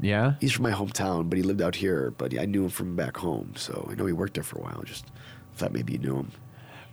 Yeah, 0.00 0.34
He's 0.40 0.52
from 0.52 0.64
my 0.64 0.72
hometown, 0.72 1.28
but 1.30 1.36
he 1.36 1.44
lived 1.44 1.62
out 1.62 1.76
here. 1.76 2.10
But 2.18 2.36
I 2.36 2.44
knew 2.44 2.64
him 2.64 2.70
from 2.70 2.96
back 2.96 3.16
home, 3.16 3.52
so 3.54 3.86
I 3.90 3.94
know 3.94 4.04
he 4.06 4.12
worked 4.12 4.34
there 4.34 4.42
for 4.42 4.58
a 4.58 4.62
while. 4.62 4.82
Just 4.84 5.06
thought 5.54 5.72
maybe 5.72 5.92
you 5.92 5.98
knew 6.00 6.16
him. 6.16 6.32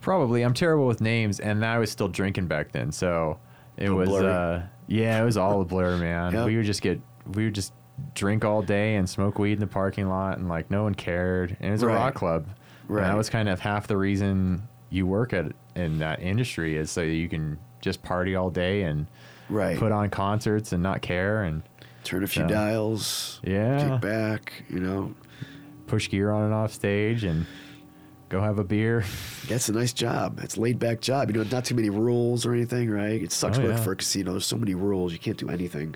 probably. 0.02 0.44
I'm 0.44 0.54
terrible 0.54 0.86
with 0.86 1.02
names, 1.02 1.40
and 1.40 1.66
I 1.66 1.80
was 1.80 1.90
still 1.92 2.08
drinking 2.08 2.46
back 2.48 2.72
then, 2.72 2.92
so 2.92 3.40
it 3.78 3.90
was. 3.90 4.10
uh 4.10 4.62
Yeah, 4.88 5.20
it 5.22 5.26
was 5.26 5.38
all 5.38 5.60
a 5.62 5.66
blur, 5.66 5.98
man. 5.98 6.34
Yep. 6.34 6.46
We 6.46 6.56
would 6.58 6.66
just 6.68 6.82
get, 6.84 7.02
we 7.34 7.46
would 7.46 7.56
just 7.56 7.74
drink 8.16 8.44
all 8.46 8.62
day 8.62 8.96
and 8.96 9.10
smoke 9.10 9.40
weed 9.40 9.54
in 9.54 9.60
the 9.60 9.68
parking 9.68 10.08
lot, 10.10 10.38
and 10.38 10.48
like 10.50 10.70
no 10.72 10.84
one 10.84 10.96
cared. 10.96 11.56
And 11.60 11.70
it 11.70 11.72
was 11.72 11.84
a 11.84 11.88
rock 11.88 12.16
club. 12.16 12.48
And 12.88 12.98
that 12.98 13.16
was 13.18 13.30
kind 13.30 13.48
of 13.50 13.60
half 13.60 13.88
the 13.88 13.98
reason 13.98 14.64
you 14.90 15.06
work 15.06 15.32
at 15.34 15.52
in 15.76 16.00
that 16.00 16.22
industry 16.22 16.76
is 16.76 16.90
so 16.90 17.02
that 17.02 17.08
you 17.14 17.30
can 17.30 17.60
just 17.82 18.02
party 18.02 18.36
all 18.36 18.50
day 18.50 18.82
and 18.84 19.06
Right. 19.50 19.78
put 19.78 19.92
on 19.92 20.10
concerts 20.10 20.72
and 20.74 20.82
not 20.84 21.02
care 21.02 21.44
and 21.44 21.62
Turn 22.04 22.24
a 22.24 22.28
few 22.28 22.44
Yeah. 22.44 22.48
dials. 22.48 23.40
Yeah. 23.44 23.90
Kick 23.90 24.02
back. 24.02 24.64
You 24.70 24.80
know, 24.80 25.14
push 25.86 26.10
gear 26.10 26.32
on 26.32 26.46
and 26.46 26.54
off 26.54 26.72
stage 26.72 27.24
and 27.24 27.46
go 28.30 28.42
have 28.42 28.58
a 28.58 28.64
beer. 28.64 29.04
that's 29.48 29.70
a 29.70 29.74
nice 29.74 29.92
job. 29.94 30.40
It's 30.42 30.56
a 30.56 30.62
laid 30.62 30.80
back 30.80 31.02
job. 31.02 31.30
You 31.30 31.38
know, 31.44 31.50
not 31.52 31.66
too 31.66 31.76
many 31.76 31.90
rules 31.90 32.46
or 32.46 32.54
anything, 32.54 32.90
right? 32.90 33.22
It 33.22 33.32
sucks 33.32 33.58
Oh, 33.60 33.64
work 33.64 33.72
yeah. 33.72 33.78
for 33.78 33.92
a 33.92 33.96
casino. 33.98 34.32
There's 34.32 34.46
so 34.46 34.58
many 34.58 34.74
rules. 34.76 35.12
You 35.14 35.20
can't 35.20 35.38
do 35.38 35.50
anything. 35.50 35.96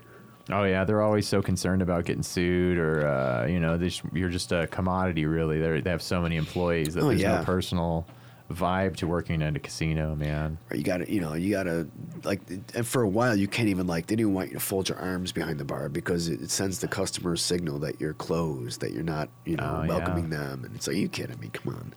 Oh 0.50 0.64
yeah, 0.66 0.84
they're 0.84 1.02
always 1.02 1.28
so 1.28 1.42
concerned 1.42 1.82
about 1.82 2.04
getting 2.06 2.24
sued, 2.24 2.78
or 2.78 3.08
uh, 3.08 3.46
you 3.48 3.60
know, 3.60 3.78
they 3.78 3.88
just, 3.88 4.02
you're 4.14 4.30
just 4.30 4.52
a 4.52 4.68
commodity. 4.68 5.26
Really, 5.26 5.60
They're, 5.60 5.82
they 5.82 5.90
have 5.90 6.02
so 6.02 6.22
many 6.22 6.36
employees 6.36 6.96
that 6.96 7.04
Oh, 7.04 7.10
there's 7.10 7.22
yeah. 7.22 7.40
no 7.40 7.44
personal 7.46 8.06
vibe 8.52 8.96
to 8.98 9.08
working 9.08 9.42
at 9.42 9.56
a 9.56 9.60
casino, 9.60 10.16
man. 10.16 10.58
Right? 10.70 10.78
You 10.78 10.84
got 10.84 10.98
to, 10.98 11.10
you 11.12 11.22
know, 11.22 11.34
you 11.34 11.50
got 11.52 11.64
to 11.64 11.88
like. 12.26 12.42
And 12.76 12.86
for 12.86 13.02
a 13.04 13.08
while, 13.08 13.36
you 13.38 13.48
can't 13.48 13.70
even 13.70 13.88
like. 13.88 14.08
They 14.08 14.18
didn't 14.18 14.34
want 14.34 14.50
you 14.50 14.56
to 14.56 14.60
fold 14.60 14.90
your 14.90 14.98
arms 15.00 15.32
behind 15.32 15.60
the 15.60 15.66
bar 15.66 15.88
because 15.88 16.28
it, 16.28 16.42
it 16.42 16.52
sends 16.52 16.80
the 16.80 16.90
customer 16.90 17.34
a 17.34 17.38
signal 17.38 17.80
that 17.80 18.02
you're 18.02 18.14
closed, 18.14 18.82
that 18.82 18.92
you're 18.92 19.02
not, 19.02 19.30
you 19.46 19.56
know, 19.56 19.78
Oh, 19.80 19.84
yeah. 19.84 19.88
welcoming 19.88 20.30
them. 20.30 20.66
And 20.66 20.76
it's 20.76 20.88
like, 20.88 20.98
you 20.98 21.08
kidding 21.08 21.40
me? 21.40 21.50
Come 21.54 21.74
on. 21.74 21.94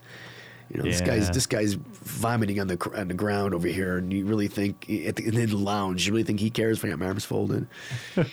You 0.69 0.77
know, 0.77 0.83
this 0.83 1.01
guy's 1.01 1.29
this 1.31 1.45
guy's 1.45 1.73
vomiting 1.75 2.59
on 2.59 2.67
the 2.67 2.77
cr- 2.77 2.95
on 2.97 3.07
the 3.07 3.13
ground 3.13 3.53
over 3.53 3.67
here, 3.67 3.97
and 3.97 4.11
you 4.11 4.25
really 4.25 4.47
think 4.47 4.89
at 4.89 5.15
the, 5.15 5.25
in 5.27 5.35
the 5.35 5.55
lounge, 5.55 6.05
you 6.07 6.13
really 6.13 6.23
think 6.23 6.39
he 6.39 6.49
cares 6.49 6.79
if 6.79 6.85
I 6.85 6.89
got 6.89 6.99
my 6.99 7.07
arms 7.07 7.25
folded? 7.25 7.67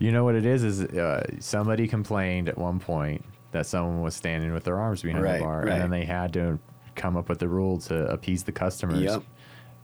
You 0.00 0.10
know 0.10 0.24
what 0.24 0.34
it 0.34 0.44
is? 0.44 0.64
Is 0.64 0.80
uh, 0.82 1.24
somebody 1.38 1.86
complained 1.86 2.48
at 2.48 2.58
one 2.58 2.80
point 2.80 3.24
that 3.52 3.64
someone 3.64 4.02
was 4.02 4.14
standing 4.16 4.52
with 4.52 4.64
their 4.64 4.78
arms 4.78 5.02
behind 5.02 5.22
Right, 5.22 5.38
the 5.38 5.44
bar, 5.44 5.60
right. 5.62 5.72
and 5.72 5.82
then 5.82 5.90
they 5.90 6.04
had 6.04 6.32
to 6.32 6.58
come 6.96 7.16
up 7.16 7.28
with 7.28 7.38
the 7.38 7.48
rule 7.48 7.78
to 7.82 8.06
appease 8.06 8.42
the 8.42 8.52
customers. 8.52 9.00
Yep. 9.00 9.22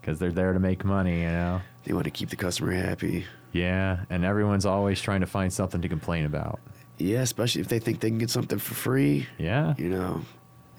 Because 0.01 0.19
they're 0.19 0.33
there 0.33 0.53
to 0.53 0.59
make 0.59 0.85
money, 0.85 1.21
you 1.21 1.29
know. 1.29 1.61
They 1.85 1.93
want 1.93 2.05
to 2.05 2.11
keep 2.11 2.29
the 2.31 2.37
customer 2.37 2.73
happy. 2.73 3.25
Yeah, 3.53 4.01
and 4.11 4.25
everyone's 4.25 4.67
always 4.67 5.01
trying 5.01 5.21
to 5.21 5.27
find 5.27 5.53
something 5.53 5.81
to 5.81 5.89
complain 5.89 6.25
about. 6.25 6.59
Yeah, 6.99 7.21
especially 7.21 7.61
if 7.61 7.69
they 7.69 7.79
think 7.79 8.01
they 8.01 8.09
can 8.09 8.19
get 8.19 8.31
something 8.31 8.59
for 8.59 8.75
free. 8.75 9.27
Yeah. 9.39 9.75
you 9.79 9.89
know 9.91 10.23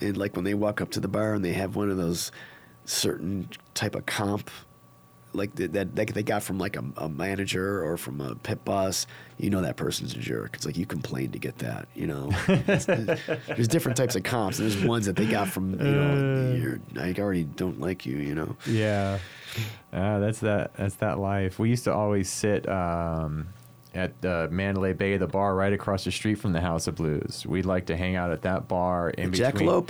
and 0.01 0.17
like 0.17 0.35
when 0.35 0.45
they 0.45 0.53
walk 0.53 0.81
up 0.81 0.91
to 0.91 0.99
the 0.99 1.07
bar 1.07 1.33
and 1.33 1.43
they 1.43 1.53
have 1.53 1.75
one 1.75 1.89
of 1.89 1.97
those 1.97 2.31
certain 2.85 3.47
type 3.73 3.95
of 3.95 4.05
comp 4.05 4.49
like 5.33 5.55
that 5.55 5.73
that, 5.73 5.95
that 5.95 6.07
they 6.09 6.23
got 6.23 6.43
from 6.43 6.57
like 6.57 6.75
a, 6.75 6.83
a 6.97 7.07
manager 7.07 7.83
or 7.83 7.95
from 7.97 8.19
a 8.19 8.35
pit 8.35 8.63
boss 8.65 9.07
you 9.37 9.49
know 9.49 9.61
that 9.61 9.77
person's 9.77 10.13
a 10.13 10.17
jerk. 10.17 10.55
It's 10.55 10.65
like 10.65 10.77
you 10.77 10.85
complained 10.85 11.33
to 11.33 11.39
get 11.39 11.57
that 11.59 11.87
you 11.95 12.07
know? 12.07 12.31
There's 12.47 13.67
different 13.67 13.97
types 13.97 14.15
of 14.15 14.23
comps. 14.23 14.59
And 14.59 14.69
there's 14.69 14.83
ones 14.83 15.05
that 15.05 15.15
they 15.15 15.25
got 15.25 15.47
from 15.47 15.71
you 15.71 15.91
know 15.91 16.53
you're, 16.53 16.79
i 16.99 17.13
already 17.19 17.43
don't 17.43 17.79
like 17.79 18.05
you 18.05 18.17
you 18.17 18.35
know? 18.35 18.55
Yeah, 18.67 19.19
uh, 19.93 20.19
that's 20.19 20.39
that. 20.39 20.73
That's 20.75 20.95
that 20.95 21.19
life. 21.19 21.59
We 21.59 21.69
used 21.69 21.85
to 21.85 21.93
always 21.93 22.29
sit 22.29 22.67
um, 22.69 23.47
at 23.93 24.13
uh, 24.25 24.47
Mandalay 24.51 24.93
Bay, 24.93 25.17
the 25.17 25.27
bar 25.27 25.55
right 25.55 25.73
across 25.73 26.03
the 26.05 26.11
street 26.11 26.35
from 26.35 26.53
the 26.53 26.61
House 26.61 26.87
of 26.87 26.95
Blues. 26.95 27.45
We'd 27.47 27.65
like 27.65 27.87
to 27.87 27.97
hang 27.97 28.15
out 28.15 28.31
at 28.31 28.41
that 28.43 28.67
bar 28.67 29.09
in 29.11 29.31
the 29.31 29.37
between. 29.37 29.67
jackalope 29.69 29.89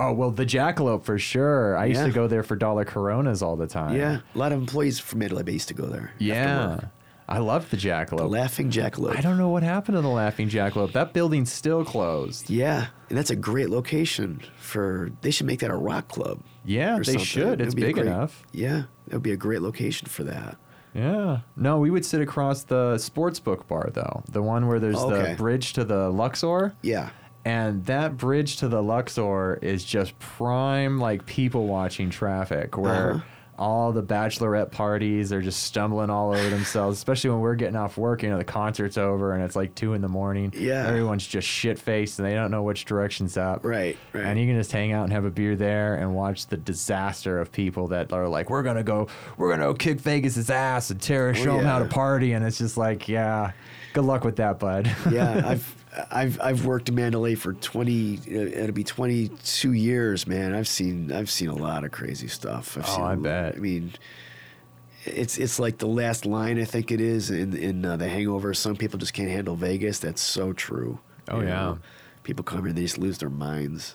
Oh 0.00 0.12
well, 0.12 0.30
the 0.30 0.46
Jackalope 0.46 1.02
for 1.04 1.18
sure. 1.18 1.76
I 1.76 1.86
used 1.86 2.00
Yeah. 2.00 2.06
to 2.06 2.12
go 2.12 2.28
there 2.28 2.44
for 2.44 2.54
dollar 2.54 2.84
Coronas 2.84 3.42
all 3.42 3.56
the 3.56 3.66
time. 3.66 3.96
yeah 3.96 4.20
a 4.34 4.38
lot 4.38 4.52
of 4.52 4.58
employees 4.60 4.98
from 5.00 5.18
Mandalay 5.20 5.42
Bay 5.42 5.52
used 5.54 5.68
to 5.68 5.74
go 5.74 5.86
there 5.86 6.12
yeah. 6.18 6.80
I 7.30 7.38
loved 7.38 7.70
the 7.70 7.76
the 7.76 7.82
Jackalope. 7.88 8.30
laughing 8.30 8.70
jackalope 8.70 9.14
I 9.16 9.20
don't 9.20 9.36
know 9.36 9.50
what 9.50 9.62
happened 9.62 9.96
to 9.96 10.00
the 10.00 10.08
Laughing 10.08 10.48
Jackalope. 10.48 10.92
That 10.92 11.12
building's 11.12 11.52
still 11.52 11.84
closed. 11.84 12.48
Yeah, 12.48 12.86
and 13.10 13.18
that's 13.18 13.28
a 13.28 13.36
great 13.36 13.68
location 13.68 14.40
for. 14.58 15.10
They 15.20 15.30
should 15.30 15.46
make 15.46 15.60
that 15.60 15.70
a 15.70 15.76
rock 15.76 16.08
club. 16.08 16.40
Yeah, 16.64 16.96
they 16.96 17.02
something. 17.04 17.24
should. 17.24 17.60
It 17.60 17.66
It's 17.66 17.74
would 17.74 17.76
be 17.76 17.82
a 17.82 17.86
big 17.88 17.94
great- 17.96 18.06
enough. 18.06 18.44
Yeah, 18.52 18.84
that 19.08 19.12
would 19.16 19.22
be 19.22 19.32
a 19.32 19.36
great 19.36 19.60
location 19.60 20.08
for 20.08 20.24
that. 20.24 20.56
Yeah. 20.98 21.40
No, 21.56 21.78
we 21.78 21.90
would 21.90 22.04
sit 22.04 22.20
across 22.20 22.64
the 22.64 22.98
sports 22.98 23.38
book 23.40 23.66
bar 23.68 23.90
though, 23.92 24.22
the 24.30 24.42
one 24.42 24.66
where 24.66 24.80
there's 24.80 24.96
Okay. 24.98 25.30
the 25.32 25.36
bridge 25.36 25.72
to 25.74 25.84
the 25.84 26.10
Luxor. 26.10 26.74
Yeah, 26.82 27.10
And 27.44 27.84
that 27.86 28.16
bridge 28.16 28.56
to 28.58 28.68
the 28.68 28.82
Luxor 28.82 29.58
is 29.62 29.84
just 29.84 30.18
prime 30.18 30.98
like 30.98 31.24
people 31.24 31.66
watching 31.66 32.10
traffic 32.10 32.76
where 32.76 33.12
Uh-huh. 33.12 33.20
All 33.58 33.92
the 33.92 34.02
bachelorette 34.02 34.70
parties 34.70 35.32
are 35.32 35.42
just 35.42 35.64
stumbling 35.64 36.10
all 36.10 36.30
over 36.30 36.48
themselves, 36.48 36.96
especially 36.96 37.30
when 37.30 37.40
we're 37.40 37.56
getting 37.56 37.76
off 37.76 37.98
work, 37.98 38.22
you 38.22 38.30
know, 38.30 38.38
the 38.38 38.44
concert's 38.44 38.96
over 38.96 39.32
and 39.34 39.42
it's 39.42 39.56
like 39.56 39.74
two 39.74 39.94
in 39.94 40.00
the 40.00 40.08
morning. 40.08 40.52
Yeah. 40.56 40.86
Everyone's 40.86 41.26
just 41.26 41.48
shit 41.48 41.78
faced 41.78 42.18
and 42.18 42.28
they 42.28 42.34
don't 42.34 42.50
know 42.50 42.62
which 42.62 42.84
direction's 42.84 43.36
up. 43.36 43.64
right, 43.64 43.96
right. 44.12 44.24
And 44.24 44.38
you 44.38 44.46
can 44.46 44.56
just 44.56 44.70
hang 44.70 44.92
out 44.92 45.04
and 45.04 45.12
have 45.12 45.24
a 45.24 45.30
beer 45.30 45.56
there 45.56 45.96
and 45.96 46.14
watch 46.14 46.46
the 46.46 46.56
disaster 46.56 47.40
of 47.40 47.50
people 47.50 47.88
that 47.88 48.12
are 48.12 48.28
like, 48.28 48.48
we're 48.48 48.62
gonna 48.62 48.84
go, 48.84 49.08
we're 49.36 49.50
gonna 49.50 49.64
go 49.64 49.74
kick 49.74 50.00
Vegas's 50.00 50.50
ass 50.50 50.90
and 50.90 51.00
tear, 51.00 51.30
oh, 51.30 51.32
show 51.32 51.56
them 51.56 51.64
how 51.64 51.80
to 51.80 51.84
party, 51.86 52.32
and 52.32 52.44
it's 52.44 52.58
just 52.58 52.76
like, 52.76 53.08
yeah, 53.08 53.52
good 53.92 54.04
luck 54.04 54.22
with 54.24 54.36
that, 54.36 54.58
bud. 54.58 54.90
yeah, 55.10 55.42
I've 55.46 55.77
I've 56.10 56.40
I've 56.40 56.64
worked 56.64 56.88
in 56.88 56.94
Mandalay 56.94 57.34
for 57.34 57.52
twenty. 57.54 58.18
uh, 58.28 58.60
It'll 58.62 58.72
be 58.72 58.84
twenty 58.84 59.28
two 59.44 59.72
years, 59.72 60.26
man. 60.26 60.54
I've 60.54 60.68
seen 60.68 61.10
I've 61.12 61.30
seen 61.30 61.48
a 61.48 61.56
lot 61.56 61.84
of 61.84 61.90
crazy 61.90 62.28
stuff. 62.28 62.76
I've 62.78 62.84
Oh, 62.88 62.94
seen 62.94 63.02
I 63.04 63.08
lot- 63.14 63.22
bet. 63.22 63.54
I 63.56 63.58
mean. 63.58 63.92
It's 65.04 65.38
it's 65.38 65.58
like 65.58 65.78
the 65.78 65.86
last 65.86 66.26
line 66.26 66.60
I 66.60 66.64
think 66.64 66.90
it 66.90 67.00
is 67.00 67.30
in 67.30 67.56
in 67.56 67.84
uh, 67.84 67.96
the 67.96 68.08
Hangover. 68.08 68.52
Some 68.52 68.76
people 68.76 68.98
just 68.98 69.14
can't 69.14 69.30
handle 69.30 69.56
Vegas. 69.56 70.00
That's 70.00 70.20
so 70.20 70.52
true. 70.52 70.98
Oh, 71.28 71.40
you 71.40 71.46
yeah. 71.46 71.54
know? 71.54 71.78
people 72.24 72.44
come 72.44 72.64
here 72.64 72.74
they 72.74 72.82
just 72.82 72.98
lose 72.98 73.16
their 73.16 73.30
minds. 73.30 73.94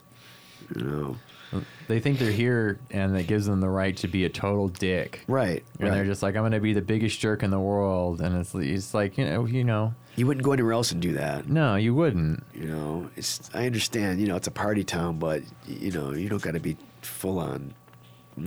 You 0.75 0.83
know, 0.83 1.61
they 1.87 1.99
think 1.99 2.17
they're 2.17 2.31
here, 2.31 2.79
and 2.89 3.15
it 3.15 3.27
gives 3.27 3.45
them 3.45 3.59
the 3.59 3.69
right 3.69 3.95
to 3.97 4.07
be 4.07 4.23
a 4.25 4.29
total 4.29 4.69
dick. 4.69 5.23
right? 5.27 5.63
And 5.79 5.89
right. 5.89 5.95
they're 5.95 6.05
just 6.05 6.23
like, 6.23 6.35
I'm 6.35 6.41
gonna 6.41 6.59
be 6.59 6.73
the 6.73 6.81
biggest 6.81 7.19
jerk 7.19 7.43
in 7.43 7.51
the 7.51 7.59
world, 7.59 8.19
and 8.21 8.35
it's 8.37 8.55
it's 8.55 8.93
like, 8.95 9.17
you 9.17 9.25
know, 9.25 9.45
you 9.45 9.63
know, 9.65 9.93
You 10.15 10.27
wouldn't 10.27 10.43
go 10.43 10.51
anywhere 10.53 10.73
else 10.73 10.91
and 10.91 11.01
do 11.01 11.13
that. 11.13 11.47
no, 11.49 11.75
you 11.75 11.93
wouldn't. 11.95 12.43
You 12.53 12.67
know, 12.67 13.09
it's 13.15 13.49
I 13.53 13.65
understand. 13.65 14.19
You 14.21 14.27
know, 14.27 14.35
it's 14.35 14.47
a 14.47 14.51
party 14.51 14.83
town, 14.83 15.17
but 15.17 15.41
you 15.67 15.91
know, 15.91 16.11
you 16.13 16.29
don't 16.29 16.41
got 16.41 16.53
to 16.53 16.59
be 16.59 16.77
full 17.01 17.39
on 17.39 17.73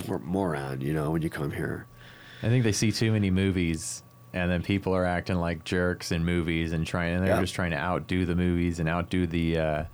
mor- 0.07 0.21
moron. 0.21 0.81
You 0.81 0.93
know, 0.95 1.11
when 1.11 1.23
you 1.23 1.31
come 1.31 1.51
here. 1.51 1.87
I 2.43 2.49
think 2.49 2.65
they 2.65 2.73
see 2.73 2.93
too 2.93 3.11
many 3.13 3.31
movies, 3.31 4.03
and 4.33 4.51
then 4.51 4.63
people 4.63 4.95
are 4.95 5.05
acting 5.05 5.37
like 5.37 5.65
jerks 5.65 6.13
in 6.13 6.25
movies 6.25 6.73
and 6.73 6.87
trying, 6.87 7.15
and 7.17 7.27
they're 7.27 7.35
Yeah. 7.35 7.41
just 7.41 7.55
trying 7.55 7.71
to 7.73 7.79
outdo 7.79 8.27
the 8.27 8.37
movies 8.37 8.79
and 8.79 8.89
outdo 8.89 9.27
the 9.27 9.59
uh, 9.59 9.85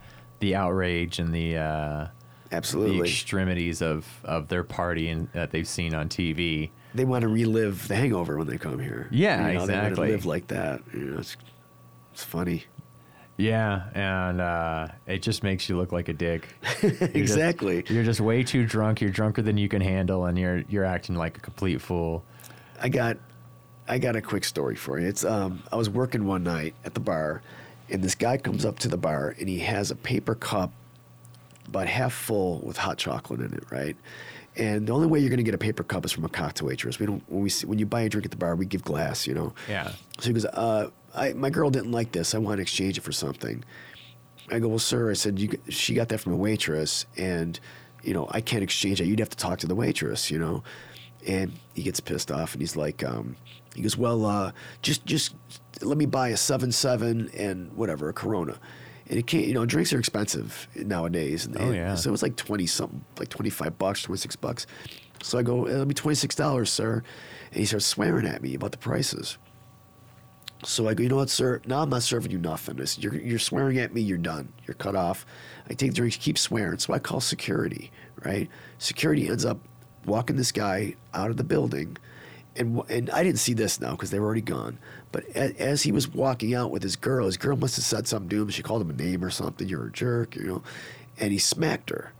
the 0.41 0.55
outrage 0.57 1.19
and 1.21 1.33
the 1.33 1.57
uh, 1.57 2.07
the 2.51 2.57
Absolutely, 2.57 3.09
extremities 3.09 3.81
of 3.81 4.07
of 4.25 4.49
their 4.49 4.65
party 4.65 5.09
and 5.09 5.29
that 5.33 5.53
they've 5.53 5.67
seen 5.69 5.95
on 5.95 6.11
TV. 6.11 6.69
they 6.95 7.07
want 7.07 7.23
to 7.23 7.29
relive 7.29 7.89
the 7.89 7.97
Hangover 7.97 8.37
when 8.37 8.47
they 8.47 8.59
come 8.59 8.79
here. 8.79 9.09
Yeah, 9.11 9.37
you 9.49 9.55
know, 9.55 9.67
They 9.67 9.73
exactly. 9.73 9.85
want 9.87 9.95
to 9.95 10.01
live 10.17 10.27
like 10.27 10.47
that. 10.49 10.83
You 10.93 11.01
know, 11.07 11.19
it's 11.21 11.37
it's 12.13 12.25
funny. 12.25 12.65
Yeah, 13.39 13.85
and 13.95 14.41
uh, 14.41 14.89
it 15.07 15.23
just 15.23 15.43
makes 15.43 15.69
you 15.69 15.77
look 15.77 15.91
like 15.91 16.09
a 16.09 16.13
dick. 16.13 16.49
You're 16.83 16.91
just- 16.93 17.15
exactly. 17.17 17.83
you're 17.89 18.05
just 18.05 18.21
way 18.21 18.43
too 18.45 18.67
drunk. 18.67 19.01
You're 19.01 19.11
drunker 19.11 19.43
than 19.43 19.57
you 19.57 19.69
can 19.69 19.81
handle, 19.81 20.27
and 20.27 20.39
you're 20.39 20.59
you're 20.69 20.85
acting 20.85 21.17
like 21.17 21.39
a 21.39 21.41
complete 21.41 21.81
fool. 21.81 22.23
I 22.81 22.89
got 22.89 23.17
I 23.89 23.99
got 23.99 24.17
a 24.17 24.21
quick 24.23 24.45
story 24.45 24.77
for 24.77 24.99
you. 25.01 25.09
It's 25.09 25.25
um 25.25 25.63
I 25.73 25.77
was 25.77 25.89
working 25.89 26.27
one 26.27 26.45
night 26.45 26.75
at 26.85 26.95
the 26.95 27.01
bar 27.01 27.43
and 27.91 28.03
this 28.03 28.15
guy 28.15 28.37
comes 28.37 28.65
up 28.65 28.79
to 28.81 28.89
the 28.89 28.97
bar 28.97 29.35
and 29.39 29.49
he 29.49 29.59
has 29.61 29.91
a 29.91 29.97
paper 29.97 30.35
cup 30.35 30.73
about 31.67 31.87
half 31.87 32.13
full 32.13 32.61
with 32.61 32.77
hot 32.77 32.99
chocolate 32.99 33.41
in 33.41 33.53
it, 33.55 33.65
right? 33.71 33.97
And 34.57 34.87
the 34.87 34.93
only 34.93 35.07
way 35.07 35.19
you're 35.21 35.31
going 35.31 35.39
to 35.39 35.43
get 35.45 35.55
a 35.55 35.59
paper 35.59 35.83
cup 35.83 36.05
is 36.05 36.13
from 36.13 36.25
a 36.25 36.29
cocktail 36.29 36.69
waitress. 36.69 36.99
We 36.99 37.07
don't 37.07 37.23
when 37.29 37.43
we 37.43 37.49
see, 37.51 37.67
when 37.67 37.79
you 37.79 37.87
buy 37.87 38.03
a 38.03 38.09
drink 38.09 38.25
at 38.27 38.31
the 38.31 38.37
bar, 38.37 38.55
we 38.57 38.67
give 38.67 38.83
glass, 38.83 39.27
you 39.27 39.35
know. 39.35 39.53
Yeah. 39.69 39.93
So 40.21 40.27
he 40.29 40.33
goes, 40.33 40.45
uh, 40.45 40.91
I, 41.15 41.33
my 41.35 41.51
girl 41.51 41.71
didn't 41.71 41.93
like 41.93 42.13
this. 42.13 42.35
I 42.35 42.39
want 42.39 42.59
to 42.59 42.63
exchange 42.63 42.99
it 42.99 43.03
for 43.03 43.13
something. 43.13 43.65
I 44.51 44.59
go, 44.59 44.69
well, 44.69 44.79
sir. 44.79 45.11
I 45.11 45.15
said, 45.15 45.39
you, 45.39 45.51
she 45.69 45.95
got 45.95 46.09
that 46.09 46.19
from 46.19 46.33
a 46.33 46.37
waitress, 46.37 47.07
and 47.17 47.59
you 48.03 48.13
know, 48.15 48.27
I 48.31 48.41
can't 48.41 48.63
exchange 48.63 49.01
it. 49.01 49.07
You'd 49.07 49.21
have 49.21 49.31
to 49.31 49.37
talk 49.37 49.59
to 49.61 49.67
the 49.67 49.75
waitress, 49.75 50.31
you 50.31 50.39
know. 50.39 50.63
And 51.27 51.53
he 51.75 51.83
gets 51.83 52.01
pissed 52.01 52.33
off, 52.33 52.53
and 52.55 52.61
he's 52.61 52.75
like, 52.77 53.05
um, 53.05 53.37
he 53.77 53.83
goes, 53.83 53.97
well, 53.97 54.25
uh, 54.27 54.53
just 54.83 55.07
just 55.07 55.35
let 55.81 55.97
me 55.97 56.07
buy 56.07 56.29
a 56.31 56.37
seven 56.37 56.73
seven 56.73 57.31
and 57.37 57.73
whatever 57.75 58.09
a 58.09 58.13
Corona. 58.13 58.59
And 59.09 59.19
it 59.19 59.27
can't, 59.27 59.47
you 59.47 59.55
know, 59.55 59.67
drinks 59.67 59.93
are 59.93 59.99
expensive 59.99 60.69
nowadays. 60.75 61.45
And, 61.47 61.57
Oh, 61.57 61.61
and 61.67 61.75
yeah. 61.75 61.95
So 61.95 62.09
it 62.09 62.13
was 62.13 62.23
like 62.23 62.37
twenty 62.37 62.67
something, 62.67 63.05
like 63.19 63.29
twenty 63.29 63.51
five 63.51 63.79
bucks, 63.79 64.03
twenty 64.03 64.19
six 64.19 64.37
bucks. 64.37 64.67
So 65.23 65.39
I 65.39 65.43
go, 65.43 65.69
it'll 65.69 65.85
be 65.87 65.95
twenty 65.95 66.15
six 66.17 66.35
dollars, 66.35 66.71
sir. 66.71 67.03
And 67.51 67.61
he 67.61 67.65
starts 67.67 67.87
swearing 67.87 68.27
at 68.27 68.43
me 68.43 68.55
about 68.55 68.73
the 68.73 68.79
prices. 68.79 69.39
So 70.65 70.89
I 70.89 70.95
go, 70.95 71.03
you 71.03 71.09
know 71.09 71.17
what, 71.17 71.31
sir? 71.31 71.61
Now 71.67 71.83
I'm 71.83 71.91
not 71.91 72.03
serving 72.03 72.31
you 72.31 72.39
nothing. 72.39 72.81
I 72.81 72.85
said, 72.85 73.03
you're, 73.03 73.15
you're 73.17 73.39
swearing 73.39 73.79
at 73.79 73.93
me. 73.93 74.01
You're 74.01 74.19
done. 74.19 74.53
You're 74.67 74.75
cut 74.75 74.95
off. 74.95 75.27
I 75.69 75.75
take 75.75 75.95
drinks, 75.95 76.17
keep 76.17 76.39
swearing. 76.39 76.79
So 76.79 76.93
I 76.93 76.99
call 76.99 77.21
security, 77.21 77.91
right? 78.25 78.49
Security 78.79 79.29
ends 79.29 79.45
up 79.45 79.59
walking 80.07 80.37
this 80.37 80.53
guy 80.53 80.95
out 81.15 81.31
of 81.31 81.37
the 81.37 81.45
building. 81.45 81.97
And, 82.55 82.83
and 82.89 83.11
I 83.11 83.25
didn't 83.25 83.39
see 83.39 83.55
this 83.55 83.81
now 83.81 83.93
because 83.93 84.11
they 84.11 84.21
were 84.21 84.27
already 84.27 84.43
gone. 84.43 84.79
But 85.11 85.25
as, 85.35 85.53
as 85.53 85.83
he 85.83 85.91
was 85.91 86.07
walking 86.09 86.55
out 86.55 86.71
with 86.71 86.83
his 86.83 86.97
girl, 86.97 87.27
his 87.27 87.37
girl 87.37 87.57
must 87.57 87.77
have 87.77 87.85
said 87.85 88.07
something 88.07 88.29
to 88.29 88.43
him. 88.43 88.49
She 88.51 88.63
called 88.63 88.83
him 88.83 88.91
a 88.91 88.93
name 88.93 89.25
or 89.25 89.31
something. 89.31 89.69
You're 89.69 89.87
a 89.87 89.93
jerk, 89.93 90.37
you 90.37 90.45
know. 90.45 90.63
And 91.19 91.33
he 91.33 91.39
smacked 91.39 91.91
her. 91.91 92.13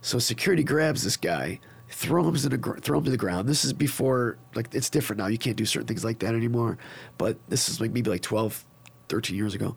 So 0.00 0.18
security 0.18 0.64
grabs 0.64 1.04
this 1.04 1.16
guy, 1.16 1.60
throw 2.02 2.26
him 2.28 2.34
to 2.34 2.48
the 2.48 2.58
throw 2.80 2.98
him 2.98 3.04
to 3.04 3.10
the 3.10 3.16
ground. 3.16 3.48
This 3.48 3.64
is 3.64 3.72
before 3.72 4.36
like 4.54 4.74
it's 4.74 4.90
different 4.90 5.18
now. 5.20 5.28
You 5.28 5.38
can't 5.38 5.56
do 5.56 5.64
certain 5.64 5.86
things 5.86 6.04
like 6.04 6.18
that 6.20 6.34
anymore. 6.34 6.76
But 7.16 7.36
this 7.48 7.68
is 7.68 7.80
like 7.80 7.92
maybe 7.92 8.10
like 8.10 8.22
12, 8.22 8.64
13 9.08 9.36
years 9.36 9.54
ago. 9.54 9.76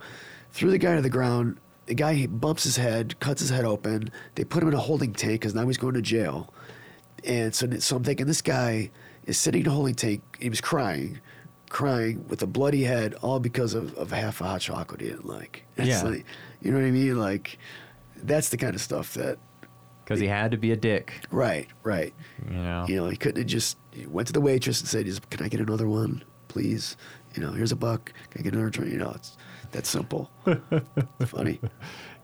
Threw 0.51 0.71
the 0.71 0.77
guy 0.77 0.95
to 0.95 1.01
the 1.01 1.09
ground. 1.09 1.57
The 1.85 1.93
guy 1.93 2.25
bumps 2.25 2.63
his 2.63 2.77
head, 2.77 3.19
cuts 3.19 3.41
his 3.41 3.51
head 3.51 3.63
open. 3.63 4.09
They 4.33 4.43
put 4.43 4.63
him 4.63 4.69
in 4.69 4.73
a 4.73 4.79
holding 4.79 5.13
tank 5.13 5.41
because 5.41 5.53
now 5.53 5.67
he's 5.67 5.77
going 5.77 5.93
to 5.93 6.01
jail. 6.01 6.51
And 7.23 7.53
so, 7.53 7.69
so 7.79 7.95
I'm 7.97 8.03
thinking 8.03 8.25
this 8.25 8.41
guy 8.41 8.89
is 9.25 9.37
sitting 9.37 9.61
in 9.61 9.67
a 9.67 9.71
holding 9.71 9.93
tank. 9.95 10.21
He 10.39 10.49
was 10.49 10.61
crying, 10.61 11.19
crying 11.69 12.25
with 12.27 12.41
a 12.41 12.47
bloody 12.47 12.83
head, 12.83 13.13
all 13.21 13.39
because 13.39 13.73
of, 13.75 13.93
of 13.95 14.11
half 14.11 14.41
a 14.41 14.45
hot 14.45 14.61
chocolate 14.61 15.01
he 15.01 15.07
didn't 15.09 15.27
like. 15.27 15.63
It's 15.77 15.87
Yeah. 15.89 16.01
like, 16.03 16.25
you 16.61 16.71
know 16.71 16.77
what 16.79 16.85
I 16.87 16.91
mean? 16.91 17.19
Like, 17.19 17.59
that's 18.23 18.49
the 18.49 18.57
kind 18.57 18.73
of 18.73 18.81
stuff 18.81 19.13
that 19.15 19.37
Because 20.05 20.19
he 20.19 20.27
had 20.27 20.51
to 20.51 20.57
be 20.57 20.71
a 20.71 20.75
dick, 20.77 21.25
Right, 21.31 21.67
right. 21.83 22.13
you 22.47 22.55
know. 22.55 22.85
You 22.87 22.95
know, 22.97 23.09
he 23.09 23.17
couldn't 23.17 23.37
have 23.41 23.47
just 23.47 23.77
he 23.91 24.05
went 24.05 24.27
to 24.27 24.33
the 24.33 24.39
waitress 24.41 24.79
and 24.79 24.87
said, 24.87 25.05
"Just, 25.07 25.27
"Can 25.31 25.43
I 25.43 25.49
get 25.49 25.59
another 25.59 25.87
one, 25.89 26.23
please?" 26.47 26.95
You 27.33 27.41
know, 27.41 27.51
here's 27.51 27.71
a 27.71 27.75
buck. 27.75 28.13
Can 28.29 28.41
I 28.41 28.43
get 28.43 28.53
another 28.53 28.69
drink? 28.69 28.91
You 28.93 28.99
know, 28.99 29.11
it's 29.15 29.35
that 29.71 29.85
simple. 29.87 30.29
it's 30.45 31.31
funny. 31.31 31.59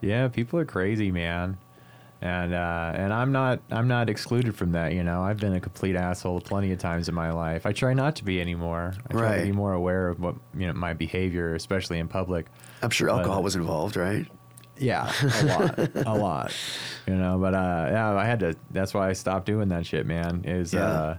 Yeah, 0.03 0.29
people 0.29 0.57
are 0.57 0.65
crazy, 0.65 1.11
man. 1.11 1.59
And 2.21 2.53
uh, 2.55 2.91
and 2.95 3.13
I'm 3.13 3.31
not 3.31 3.59
I'm 3.71 3.87
not 3.87 4.09
excluded 4.09 4.55
from 4.55 4.71
that. 4.71 4.93
You 4.93 5.03
know, 5.03 5.21
I've 5.21 5.37
been 5.37 5.53
a 5.53 5.59
complete 5.59 5.95
asshole 5.95 6.41
plenty 6.41 6.71
of 6.71 6.79
times 6.79 7.07
in 7.09 7.13
my 7.15 7.31
life. 7.31 7.65
I 7.67 7.71
try 7.71 7.93
not 7.93 8.15
to 8.17 8.23
be 8.23 8.41
anymore. 8.41 8.93
I 9.09 9.11
try 9.13 9.21
to 9.21 9.27
Right. 9.37 9.43
be 9.43 9.51
more 9.51 9.73
aware 9.73 10.07
of 10.07 10.19
what 10.19 10.35
you 10.55 10.65
know 10.67 10.73
my 10.73 10.93
behavior, 10.93 11.53
especially 11.55 11.99
in 11.99 12.07
public. 12.07 12.45
I'm 12.81 12.89
sure 12.91 13.09
alcohol 13.09 13.43
was 13.43 13.55
involved, 13.55 13.95
right? 13.95 14.25
Yeah, 14.81 15.11
a 15.41 15.45
lot, 15.45 15.79
a 16.07 16.13
lot. 16.17 16.53
You 17.07 17.15
know, 17.15 17.37
but 17.39 17.53
uh, 17.53 17.87
yeah, 17.91 18.15
I 18.15 18.25
had 18.25 18.39
to. 18.41 18.55
That's 18.71 18.93
why 18.93 19.09
I 19.09 19.13
stopped 19.13 19.45
doing 19.45 19.69
that 19.69 19.85
shit, 19.85 20.05
man. 20.05 20.41
It 20.43 20.57
was 20.57 20.73
Yeah. 20.73 20.83
uh, 20.89 21.17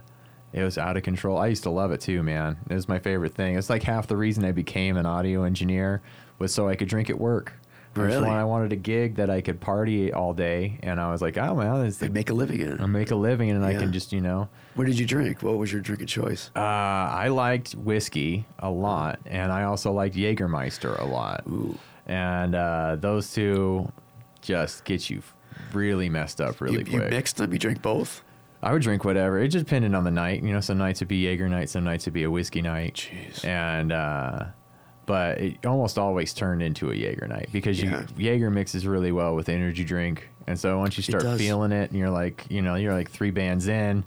it 0.51 0.63
was 0.63 0.77
out 0.77 0.97
of 0.97 1.03
control. 1.03 1.37
I 1.37 1.47
used 1.47 1.63
to 1.63 1.69
love 1.71 1.91
it 1.91 2.01
too, 2.01 2.21
man. 2.21 2.57
It 2.69 2.73
was 2.75 2.87
my 2.87 2.99
favorite 2.99 3.33
thing. 3.33 3.55
It's 3.57 3.69
like 3.69 3.81
half 3.83 4.05
the 4.07 4.17
reason 4.17 4.45
I 4.45 4.51
became 4.51 4.97
an 4.97 5.05
audio 5.05 5.43
engineer 5.43 6.01
was 6.39 6.53
so 6.53 6.67
I 6.67 6.75
could 6.75 6.87
drink 6.87 7.09
at 7.09 7.19
work. 7.19 7.53
Really? 7.95 8.27
one, 8.27 8.35
I 8.37 8.43
wanted 8.43 8.73
a 8.73 8.75
gig 8.75 9.15
that 9.17 9.29
I 9.29 9.41
could 9.41 9.61
party 9.61 10.11
all 10.11 10.33
day, 10.33 10.79
and 10.81 10.99
I 10.99 11.11
was 11.11 11.21
like, 11.21 11.37
oh 11.37 11.53
man, 11.55 11.83
this 11.83 11.97
They 11.97 12.09
make 12.09 12.31
a 12.31 12.33
living 12.33 12.59
in 12.59 12.71
it. 12.71 12.81
I 12.81 12.87
make 12.87 13.11
a 13.11 13.15
living, 13.15 13.51
and 13.51 13.63
I 13.63 13.73
can 13.75 13.93
just 13.93 14.11
you 14.11 14.19
know. 14.19 14.49
What 14.73 14.87
did 14.87 14.97
you 14.97 15.05
drink? 15.05 15.43
What 15.43 15.57
was 15.57 15.71
your 15.71 15.79
drink 15.81 16.01
of 16.01 16.07
choice? 16.07 16.49
Uh, 16.55 16.59
I 16.59 17.27
liked 17.27 17.73
whiskey 17.73 18.45
a 18.57 18.69
lot, 18.69 19.19
and 19.27 19.51
I 19.51 19.63
also 19.65 19.91
liked 19.91 20.15
Jägermeister 20.15 20.99
a 20.99 21.05
lot. 21.05 21.43
Ooh. 21.47 21.77
And 22.05 22.55
uh, 22.55 22.97
those 22.99 23.33
two 23.33 23.91
just 24.41 24.83
get 24.83 25.09
you 25.09 25.21
really 25.71 26.09
messed 26.09 26.41
up 26.41 26.59
really 26.61 26.79
you, 26.79 26.85
you 26.91 26.99
quick. 26.99 27.09
mixed 27.11 27.37
them. 27.37 27.53
You 27.53 27.59
drink 27.59 27.81
both. 27.81 28.23
I 28.61 28.71
would 28.71 28.81
drink 28.81 29.03
whatever. 29.03 29.39
It 29.39 29.49
just 29.49 29.65
depended 29.65 29.93
on 29.93 30.03
the 30.03 30.11
night. 30.11 30.41
You 30.43 30.53
know, 30.53 30.61
some 30.61 30.77
nights 30.77 31.01
would 31.01 31.07
be 31.09 31.17
Jaeger 31.17 31.49
night, 31.49 31.69
some 31.69 31.83
nights 31.83 32.05
would 32.05 32.13
be 32.13 32.23
a 32.23 32.31
whiskey 32.31 32.61
night. 32.61 33.09
Jeez. 33.11 33.43
And 33.45 33.91
uh, 33.91 34.45
but 35.05 35.37
it 35.39 35.65
almost 35.65 35.97
always 35.97 36.33
turned 36.33 36.61
into 36.61 36.89
a 36.91 36.95
Jaeger 36.95 37.27
night 37.27 37.49
because 37.51 37.81
Yeah. 37.81 38.05
you 38.17 38.31
Jaeger 38.31 38.49
mixes 38.49 38.87
really 38.87 39.11
well 39.11 39.35
with 39.35 39.49
energy 39.49 39.83
drink. 39.83 40.29
And 40.47 40.57
so 40.59 40.77
once 40.79 40.95
you 40.97 41.03
start 41.03 41.23
does. 41.23 41.39
feeling 41.39 41.71
it, 41.73 41.89
and 41.91 41.99
you're 41.99 42.09
like, 42.09 42.45
you 42.49 42.61
know, 42.61 42.75
you're 42.75 42.93
like 42.93 43.09
three 43.11 43.31
bands 43.31 43.67
in, 43.67 44.03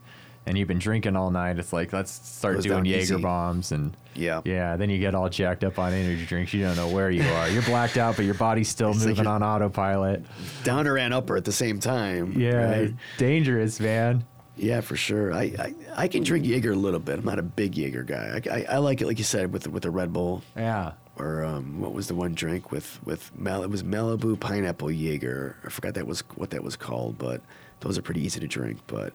and 0.46 0.56
you've 0.56 0.68
been 0.68 0.78
drinking 0.78 1.16
all 1.16 1.30
night. 1.30 1.58
It's 1.58 1.72
like 1.72 1.92
let's 1.92 2.12
start 2.12 2.54
Goes 2.54 2.64
doing 2.64 2.76
down 2.78 2.84
Jaeger 2.86 3.02
easy. 3.14 3.16
bombs 3.22 3.72
and. 3.72 3.96
Yeah. 4.14 4.40
Yeah, 4.46 4.76
then 4.76 4.88
you 4.88 4.98
get 4.98 5.14
all 5.14 5.28
jacked 5.28 5.62
up 5.62 5.78
on 5.78 5.92
energy 5.92 6.24
drinks. 6.24 6.54
You 6.54 6.62
don't 6.62 6.76
know 6.76 6.88
where 6.88 7.10
you 7.10 7.22
are. 7.22 7.50
You're 7.50 7.60
blacked 7.64 7.98
out, 7.98 8.16
but 8.16 8.24
your 8.24 8.32
body's 8.32 8.66
still 8.70 8.92
It's 8.92 9.00
moving 9.00 9.16
you're- 9.16 9.26
on 9.28 9.42
autopilot. 9.42 10.24
Downer 10.64 10.96
and 10.96 11.12
upper 11.12 11.36
at 11.36 11.44
the 11.44 11.52
same 11.52 11.80
time. 11.80 12.32
Yeah, 12.40 12.54
right? 12.80 12.94
dangerous, 13.18 13.78
man. 13.78 14.24
Yeah, 14.56 14.80
for 14.80 14.96
sure. 14.96 15.34
I, 15.34 15.42
I 15.58 15.74
I 15.94 16.08
can 16.08 16.22
drink 16.22 16.46
Jaeger 16.46 16.72
a 16.72 16.76
little 16.76 16.98
bit. 17.00 17.18
I'm 17.18 17.26
not 17.26 17.38
a 17.38 17.42
big 17.42 17.76
Jaeger 17.76 18.04
guy. 18.04 18.40
I, 18.46 18.50
I, 18.60 18.66
I 18.70 18.78
like 18.78 19.02
it, 19.02 19.06
like 19.06 19.18
you 19.18 19.24
said, 19.24 19.52
with 19.52 19.68
with 19.68 19.82
the 19.82 19.90
Red 19.90 20.14
Bull. 20.14 20.42
Yeah. 20.56 20.92
or 21.18 21.44
um, 21.44 21.78
what 21.82 21.92
was 21.92 22.08
the 22.08 22.14
one 22.14 22.34
drink 22.34 22.72
with 22.72 22.98
with 23.04 23.30
Mal- 23.38 23.62
it 23.64 23.68
was 23.68 23.82
Malibu 23.82 24.40
pineapple 24.40 24.90
Jaeger. 24.90 25.56
I 25.62 25.68
forgot 25.68 25.92
that 25.92 26.06
was 26.06 26.20
what 26.36 26.48
that 26.52 26.64
was 26.64 26.74
called, 26.74 27.18
but 27.18 27.42
those 27.80 27.98
are 27.98 28.02
pretty 28.02 28.24
easy 28.24 28.40
to 28.40 28.46
drink. 28.48 28.78
But 28.86 29.12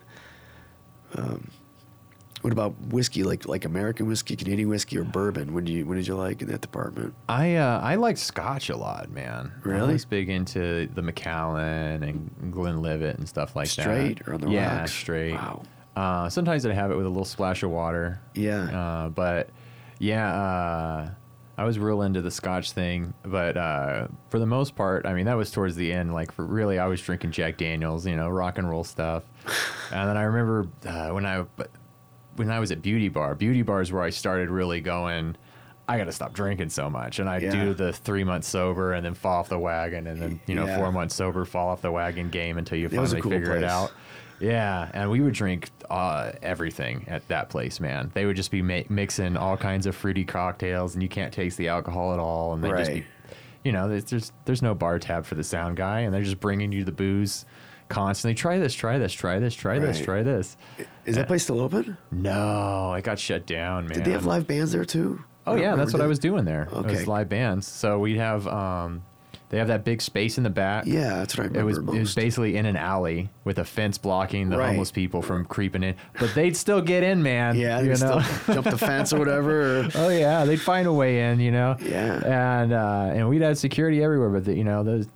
um, 1.16 1.50
what 2.42 2.52
about 2.52 2.74
whiskey? 2.88 3.24
Like 3.24 3.48
like 3.48 3.66
American 3.66 4.08
whiskey, 4.08 4.36
Canadian 4.36 4.70
whiskey, 4.70 4.98
or 4.98 5.04
bourbon? 5.04 5.54
When 5.54 5.64
do 5.64 5.72
you 5.72 5.86
when 5.86 5.98
did 5.98 6.08
you 6.08 6.16
like 6.16 6.42
in 6.42 6.48
that 6.50 6.62
department? 6.62 7.14
I 7.30 7.56
uh, 7.56 7.80
I 7.80 7.96
like 7.96 8.18
Scotch 8.18 8.70
a 8.70 8.78
lot, 8.78 9.12
man. 9.12 9.52
Really? 9.64 9.76
Really? 9.76 9.82
always 9.82 10.06
big 10.06 10.30
into 10.30 10.88
the 10.94 11.02
Macallan 11.02 12.04
and 12.04 12.52
Glenlivet 12.52 13.18
and 13.18 13.30
stuff 13.30 13.56
like 13.56 13.70
that. 13.76 13.84
Straight 13.84 14.28
or 14.28 14.34
on 14.34 14.42
the 14.42 14.50
yeah, 14.50 14.80
rocks? 14.80 14.92
straight. 14.92 15.34
Wow. 15.34 15.64
Uh, 15.96 16.30
sometimes 16.30 16.66
I 16.66 16.74
have 16.74 16.90
it 16.90 16.96
with 16.96 17.06
a 17.06 17.10
little 17.10 17.26
splash 17.26 17.64
of 17.64 17.70
water. 17.70 18.22
Yeah. 18.34 18.64
Uh, 18.64 19.10
but 19.10 19.50
yeah, 20.00 20.34
uh, 20.34 21.10
I 21.58 21.66
was 21.66 21.78
real 21.78 22.02
into 22.02 22.22
the 22.22 22.32
Scotch 22.32 22.72
thing. 22.72 23.14
But 23.24 23.58
uh, 23.58 24.08
for 24.30 24.40
the 24.40 24.46
most 24.46 24.76
part, 24.76 25.06
I 25.06 25.14
mean, 25.14 25.26
that 25.26 25.36
was 25.38 25.52
towards 25.52 25.76
the 25.76 25.92
end. 25.94 26.14
Like 26.14 26.32
for 26.32 26.46
really, 26.46 26.80
I 26.80 26.88
was 26.88 27.02
drinking 27.02 27.32
Jack 27.32 27.58
Daniels, 27.58 28.06
you 28.08 28.16
know, 28.16 28.30
rock 28.30 28.58
and 28.58 28.70
roll 28.70 28.84
stuff. 28.84 29.24
and 29.92 30.10
then 30.10 30.18
I 30.18 30.24
remember 30.24 30.68
uh, 30.86 31.10
when 31.10 31.26
I 31.26 31.46
when 32.36 32.50
I 32.50 32.60
was 32.60 32.72
at 32.72 32.82
Beauty 32.82 33.10
Bar. 33.10 33.36
Beauty 33.36 33.62
Bar 33.62 33.82
is 33.82 33.92
where 33.92 34.04
I 34.04 34.10
started 34.10 34.50
really 34.50 34.80
going. 34.82 35.36
I 35.90 35.98
got 35.98 36.06
to 36.06 36.12
stop 36.14 36.32
drinking 36.32 36.70
so 36.70 36.90
much, 36.90 37.20
and 37.20 37.30
I 37.30 37.40
Yeah. 37.40 37.52
do 37.52 37.74
the 37.74 37.92
three 37.92 38.24
months 38.24 38.48
sober, 38.48 38.94
and 38.94 39.06
then 39.06 39.14
fall 39.14 39.40
off 39.40 39.50
the 39.50 39.60
wagon, 39.60 40.08
and 40.08 40.22
then 40.22 40.40
you 40.48 40.56
know 40.56 40.66
Yeah. 40.66 40.78
four 40.78 40.92
months 40.92 41.16
sober, 41.16 41.44
fall 41.44 41.68
off 41.68 41.82
the 41.82 41.92
wagon 41.92 42.30
game 42.30 42.58
until 42.58 42.78
you 42.78 42.88
finally 42.88 43.22
cool 43.22 43.32
figure 43.34 43.58
it 43.58 43.64
out. 43.66 43.92
Yeah, 44.42 44.90
and 44.94 45.10
we 45.12 45.22
would 45.22 45.34
drink 45.34 45.70
uh, 45.90 46.32
everything 46.42 47.06
at 47.08 47.28
that 47.28 47.50
place, 47.50 47.80
man. 47.80 48.12
They 48.14 48.26
would 48.26 48.36
just 48.36 48.52
be 48.52 48.62
mixing 48.62 49.38
all 49.38 49.56
kinds 49.58 49.86
of 49.86 49.96
fruity 49.96 50.26
cocktails, 50.26 50.94
and 50.96 51.04
you 51.04 51.10
can't 51.10 51.32
taste 51.34 51.58
the 51.58 51.68
alcohol 51.70 52.14
at 52.14 52.20
all. 52.20 52.54
And 52.54 52.64
they 52.64 52.70
just 52.72 52.92
be, 52.92 53.00
Right. 53.02 53.06
you 53.64 53.72
know, 53.72 53.88
there's, 53.88 54.06
there's 54.06 54.32
there's 54.46 54.62
no 54.62 54.74
bar 54.74 55.00
tab 55.00 55.26
for 55.26 55.36
the 55.36 55.44
sound 55.44 55.78
guy, 55.78 56.02
and 56.02 56.14
they're 56.14 56.24
just 56.24 56.40
bringing 56.40 56.72
you 56.72 56.84
the 56.84 56.92
booze 56.92 57.46
constantly. 57.90 58.34
Try 58.36 58.58
this, 58.58 58.74
try 58.74 58.98
this, 58.98 59.14
try 59.14 59.38
this, 59.40 59.54
try 59.54 59.78
this, 59.80 59.98
Right. 59.98 60.06
try 60.06 60.24
this. 60.24 60.58
Is 61.06 61.16
that 61.16 61.28
place 61.28 61.44
still 61.44 61.60
open? 61.60 61.98
No, 62.12 62.94
it 62.94 63.04
got 63.04 63.20
shut 63.20 63.46
down, 63.46 63.88
man. 63.88 63.98
Did 63.98 64.06
they 64.06 64.12
have 64.12 64.26
live 64.26 64.48
bands 64.48 64.72
there 64.72 64.86
too? 64.86 65.24
Oh 65.46 65.56
yeah, 65.56 65.76
that's 65.76 65.92
what 65.94 66.02
I 66.02 66.08
was 66.08 66.20
doing 66.20 66.46
there. 66.46 66.64
It 66.64 66.74
Okay. 66.74 66.90
was 66.92 67.08
live 67.08 67.28
bands. 67.30 67.68
So 67.68 68.00
we'd 68.00 68.18
have 68.18 68.48
um, 68.48 69.04
They 69.52 69.58
have 69.58 69.68
that 69.68 69.84
big 69.84 70.02
space 70.02 70.38
in 70.38 70.46
the 70.46 70.50
back. 70.50 70.86
Yeah, 70.88 71.16
that's 71.16 71.38
what 71.38 71.56
I 71.56 71.60
It 71.60 71.64
was, 71.64 71.78
it 71.78 71.84
was 71.86 72.16
basically 72.16 72.56
in 72.56 72.66
an 72.66 72.78
alley 72.78 73.28
with 73.44 73.60
a 73.60 73.66
fence 73.66 73.98
blocking 73.98 74.50
the 74.50 74.58
Right. 74.58 74.68
homeless 74.70 74.92
people 74.92 75.22
from 75.22 75.44
creeping 75.44 75.84
in, 75.84 75.96
but 76.20 76.34
they'd 76.34 76.56
still 76.56 76.82
get 76.82 77.04
in, 77.04 77.22
man. 77.22 77.58
yeah, 77.58 77.82
you 77.82 77.90
know. 77.90 77.96
still 77.96 78.22
jump 78.56 78.70
the 78.70 78.78
fence 78.78 79.12
or 79.12 79.20
whatever. 79.20 79.82
Or, 79.82 79.88
oh 79.96 80.08
yeah, 80.10 80.46
they'd 80.46 80.62
find 80.62 80.88
a 80.88 80.94
way 80.94 81.30
in, 81.30 81.42
you 81.42 81.52
know. 81.52 81.76
Yeah. 81.82 82.62
And 82.62 82.72
uh, 82.72 83.12
and 83.14 83.28
we'd 83.28 83.42
have 83.42 83.58
security 83.58 84.02
everywhere, 84.02 84.30
but 84.30 84.46
the, 84.46 84.56
you 84.56 84.64
know 84.64 84.84
those, 84.84 85.08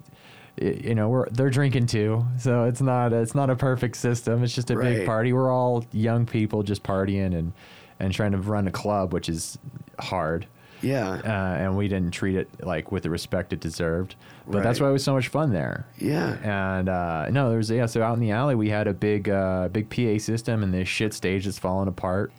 you 0.61 0.95
know 0.95 1.07
we're 1.07 1.29
they're 1.29 1.49
drinking 1.49 1.85
too, 1.87 2.25
so 2.37 2.65
it's 2.65 2.81
not 2.81 3.13
it's 3.13 3.35
not 3.35 3.49
a 3.49 3.55
perfect 3.55 3.95
system. 3.95 4.43
It's 4.43 4.53
just 4.53 4.69
a 4.69 4.77
Right. 4.77 4.97
big 4.97 5.05
party. 5.05 5.31
We're 5.31 5.49
all 5.51 5.85
young 5.93 6.25
people 6.25 6.61
just 6.61 6.83
partying 6.83 7.33
and 7.37 7.53
and 8.01 8.13
trying 8.13 8.33
to 8.33 8.37
run 8.37 8.67
a 8.67 8.71
club, 8.71 9.13
which 9.13 9.29
is 9.29 9.57
hard. 9.99 10.45
Yeah, 10.81 11.09
Uh, 11.23 11.61
and 11.63 11.77
we 11.77 11.87
didn't 11.87 12.11
treat 12.11 12.35
it 12.35 12.49
like 12.63 12.91
with 12.91 13.03
the 13.03 13.09
respect 13.09 13.53
it 13.53 13.59
deserved. 13.59 14.15
But 14.47 14.63
that's 14.63 14.79
why 14.79 14.89
it 14.89 14.91
was 14.91 15.03
so 15.03 15.13
much 15.13 15.27
fun 15.29 15.51
there. 15.51 15.87
yeah, 15.97 16.77
And 16.77 16.89
uh, 16.89 17.29
no, 17.29 17.49
there 17.49 17.57
was 17.57 17.69
yeah. 17.71 17.85
So 17.87 18.03
out 18.03 18.13
in 18.13 18.19
the 18.19 18.31
alley, 18.31 18.55
we 18.55 18.69
had 18.69 18.87
a 18.87 18.93
big, 18.93 19.29
uh, 19.29 19.69
big 19.69 19.89
PA 19.89 20.19
system 20.19 20.61
and 20.63 20.73
this 20.73 20.87
shit 20.87 21.13
stage 21.13 21.45
that's 21.45 21.57
falling 21.59 21.87
apart. 21.87 22.31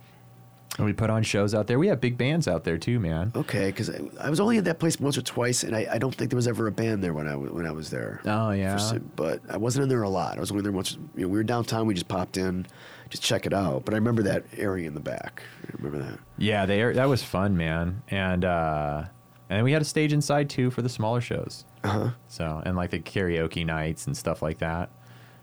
And 0.78 0.84
we 0.84 0.92
put 0.92 1.08
on 1.08 1.22
shows 1.22 1.54
out 1.54 1.68
there. 1.68 1.78
We 1.78 1.86
have 1.88 2.02
big 2.02 2.18
bands 2.18 2.46
out 2.46 2.64
there 2.64 2.76
too, 2.76 3.00
man. 3.00 3.32
Okay, 3.34 3.66
because 3.66 3.88
I, 3.88 4.00
I 4.20 4.28
was 4.30 4.40
only 4.40 4.58
in 4.58 4.64
that 4.64 4.78
place 4.78 5.00
once 5.00 5.16
or 5.16 5.22
twice, 5.22 5.62
and 5.62 5.74
I, 5.74 5.86
I 5.92 5.98
don't 5.98 6.14
think 6.14 6.30
there 6.30 6.36
was 6.36 6.46
ever 6.46 6.66
a 6.66 6.72
band 6.72 7.02
there 7.02 7.14
when 7.14 7.26
I 7.26 7.34
when 7.34 7.66
I 7.66 7.72
was 7.72 7.88
there. 7.88 8.20
Oh, 8.26 8.50
yeah? 8.50 8.76
For 8.76 8.98
but 8.98 9.40
I 9.48 9.56
wasn't 9.56 9.84
in 9.84 9.88
there 9.88 10.02
a 10.02 10.08
lot. 10.08 10.36
I 10.36 10.40
was 10.40 10.50
only 10.50 10.62
there 10.62 10.72
once. 10.72 10.98
You 11.16 11.22
know, 11.22 11.28
we 11.28 11.38
were 11.38 11.44
downtown. 11.44 11.86
We 11.86 11.94
just 11.94 12.08
popped 12.08 12.36
in, 12.36 12.66
just 13.10 13.22
check 13.22 13.46
it 13.46 13.52
out. 13.52 13.84
But 13.84 13.94
I 13.94 13.96
remember 13.98 14.22
that 14.24 14.44
area 14.56 14.86
in 14.88 14.94
the 14.94 15.00
back. 15.00 15.42
I 15.64 15.70
remember 15.78 15.98
that. 16.04 16.18
Yeah, 16.38 16.66
they 16.66 16.92
that 16.92 17.08
was 17.08 17.22
fun, 17.22 17.56
man. 17.56 18.02
And 18.08 18.44
uh, 18.44 19.04
and 19.48 19.64
we 19.64 19.72
had 19.72 19.82
a 19.82 19.86
stage 19.86 20.12
inside 20.12 20.50
too 20.50 20.70
for 20.70 20.82
the 20.82 20.88
smaller 20.88 21.20
shows. 21.20 21.64
Uh 21.84 21.88
huh. 21.88 22.10
So 22.28 22.62
and 22.64 22.76
like 22.76 22.90
the 22.90 23.00
karaoke 23.00 23.64
nights 23.64 24.06
and 24.06 24.16
stuff 24.16 24.42
like 24.42 24.58
that. 24.58 24.90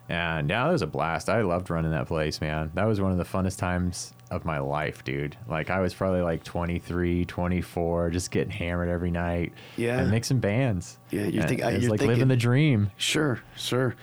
And 0.10 0.50
yeah, 0.50 0.66
that 0.66 0.72
was 0.72 0.82
a 0.82 0.88
blast. 0.88 1.30
I 1.30 1.42
loved 1.44 1.70
running 1.70 1.92
that 1.92 2.08
place, 2.08 2.42
man. 2.42 2.72
That 2.74 2.84
was 2.86 3.00
one 3.00 3.14
of 3.14 3.18
the 3.18 3.24
funnest 3.24 3.58
times 3.58 4.14
of 4.30 4.44
my 4.44 4.60
life, 4.60 5.04
dude. 5.06 5.38
Like 5.48 5.70
I 5.70 5.80
was 5.80 5.94
probably 5.94 6.20
like 6.22 6.44
23, 6.44 7.24
24, 7.24 8.10
just 8.10 8.30
getting 8.30 8.52
hammered 8.52 8.90
every 8.90 9.12
night. 9.12 9.54
Yeah. 9.78 10.00
And 10.00 10.12
mixing 10.12 10.40
bands. 10.40 10.98
Yeah, 11.10 11.28
you're 11.28 11.44
think- 11.48 11.62
it 11.62 11.66
was 11.74 11.84
you're 11.84 11.92
like 11.92 12.00
thinking- 12.02 12.16
living 12.16 12.28
the 12.28 12.36
dream. 12.36 12.92
Sure, 12.98 13.42
sure. 13.56 13.96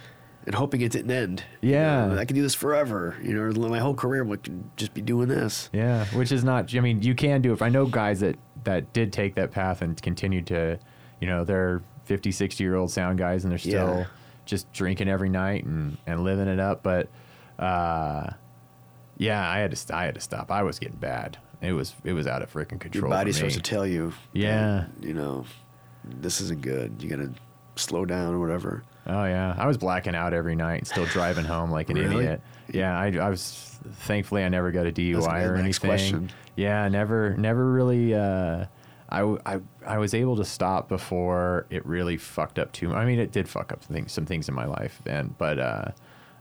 And 0.47 0.55
hoping 0.55 0.81
it 0.81 0.91
didn't 0.93 1.11
end. 1.11 1.45
You 1.61 1.73
Yeah. 1.73 2.07
know, 2.07 2.19
I 2.19 2.25
could 2.25 2.35
do 2.35 2.43
this 2.43 2.55
forever. 2.55 3.15
You 3.23 3.35
know, 3.35 3.69
my 3.69 3.79
whole 3.79 3.95
career 3.95 4.25
would 4.25 4.65
just 4.77 4.95
be 4.95 5.03
doing 5.03 5.29
this. 5.29 5.69
Yeah, 5.73 6.07
which 6.15 6.33
is 6.33 6.43
not. 6.43 6.75
I 6.75 6.81
mean, 6.81 7.03
you 7.03 7.15
can 7.15 7.43
do 7.43 7.53
it. 7.53 7.61
I 7.63 7.69
know 7.69 7.85
guys 7.87 8.21
that 8.21 8.37
that 8.65 8.93
did 8.93 9.13
take 9.13 9.35
that 9.35 9.51
path 9.51 9.83
and 9.83 10.01
continued 10.01 10.47
to, 10.49 10.79
you 11.21 11.27
know, 11.27 11.45
they're 11.45 11.83
50, 12.05 12.33
60 12.33 12.65
year 12.65 12.75
old 12.75 12.91
sound 12.91 13.19
guys 13.19 13.45
and 13.45 13.51
they're 13.51 13.59
still 13.59 13.99
Yeah. 13.99 14.05
just 14.47 14.73
drinking 14.73 15.09
every 15.09 15.29
night 15.29 15.65
and 15.65 15.99
and 16.07 16.25
living 16.25 16.49
it 16.49 16.59
up. 16.59 16.83
But, 16.83 17.09
uh, 17.59 18.31
yeah, 19.19 19.49
I 19.49 19.59
had 19.59 19.75
to. 19.77 19.97
I 19.97 20.05
had 20.05 20.15
to 20.15 20.21
stop. 20.21 20.51
I 20.51 20.63
was 20.63 20.79
getting 20.79 20.97
bad. 20.99 21.37
It 21.61 21.73
was 21.73 21.95
it 22.05 22.15
was 22.15 22.27
out 22.27 22.41
of 22.43 22.51
freaking 22.53 22.73
Your 22.73 22.79
control. 22.79 23.11
body 23.11 23.33
for 23.33 23.39
starts 23.39 23.57
to 23.57 23.61
tell 23.63 23.87
you. 23.87 24.15
Yeah. 24.33 24.87
that, 24.99 25.07
you 25.07 25.13
know, 25.13 25.45
this 26.05 26.41
isn't 26.41 26.63
good. 26.63 27.03
You 27.03 27.11
gotta 27.11 27.31
slow 27.81 28.05
down 28.05 28.35
or 28.35 28.39
whatever. 28.41 28.83
Oh 29.07 29.25
yeah, 29.25 29.55
I 29.59 29.67
was 29.67 29.77
blacking 29.79 30.15
out 30.15 30.33
every 30.35 30.55
night 30.57 30.79
and 30.79 30.87
still 30.87 31.07
driving 31.07 31.45
home 31.45 31.71
like 31.71 31.91
an 31.91 31.97
Really? 31.97 32.25
idiot. 32.25 32.41
Yeah, 32.73 32.97
I, 32.99 33.07
I 33.17 33.29
was 33.31 33.79
thankfully 33.93 34.45
I 34.45 34.49
never 34.49 34.71
got 34.71 34.87
a 34.87 34.93
DUI 34.93 35.49
or 35.49 35.57
anything. 35.57 35.89
question. 35.89 36.31
Yeah, 36.57 36.87
never 36.89 37.37
never 37.37 37.71
really. 37.73 38.15
Uh, 38.15 38.67
I, 39.13 39.23
I 39.45 39.61
I 39.85 39.99
was 39.99 40.15
able 40.15 40.37
to 40.37 40.45
stop 40.45 40.89
before 40.89 41.67
it 41.71 41.85
really 41.85 42.17
fucked 42.17 42.59
up 42.61 42.71
too. 42.73 42.95
I 42.95 43.05
mean, 43.05 43.19
it 43.19 43.33
did 43.33 43.49
fuck 43.49 43.73
up 43.73 43.83
some 43.83 43.95
things, 43.95 44.13
some 44.13 44.27
things 44.27 44.49
in 44.49 44.55
my 44.55 44.67
life, 44.67 45.01
and 45.07 45.37
but 45.39 45.59
uh, 45.59 45.85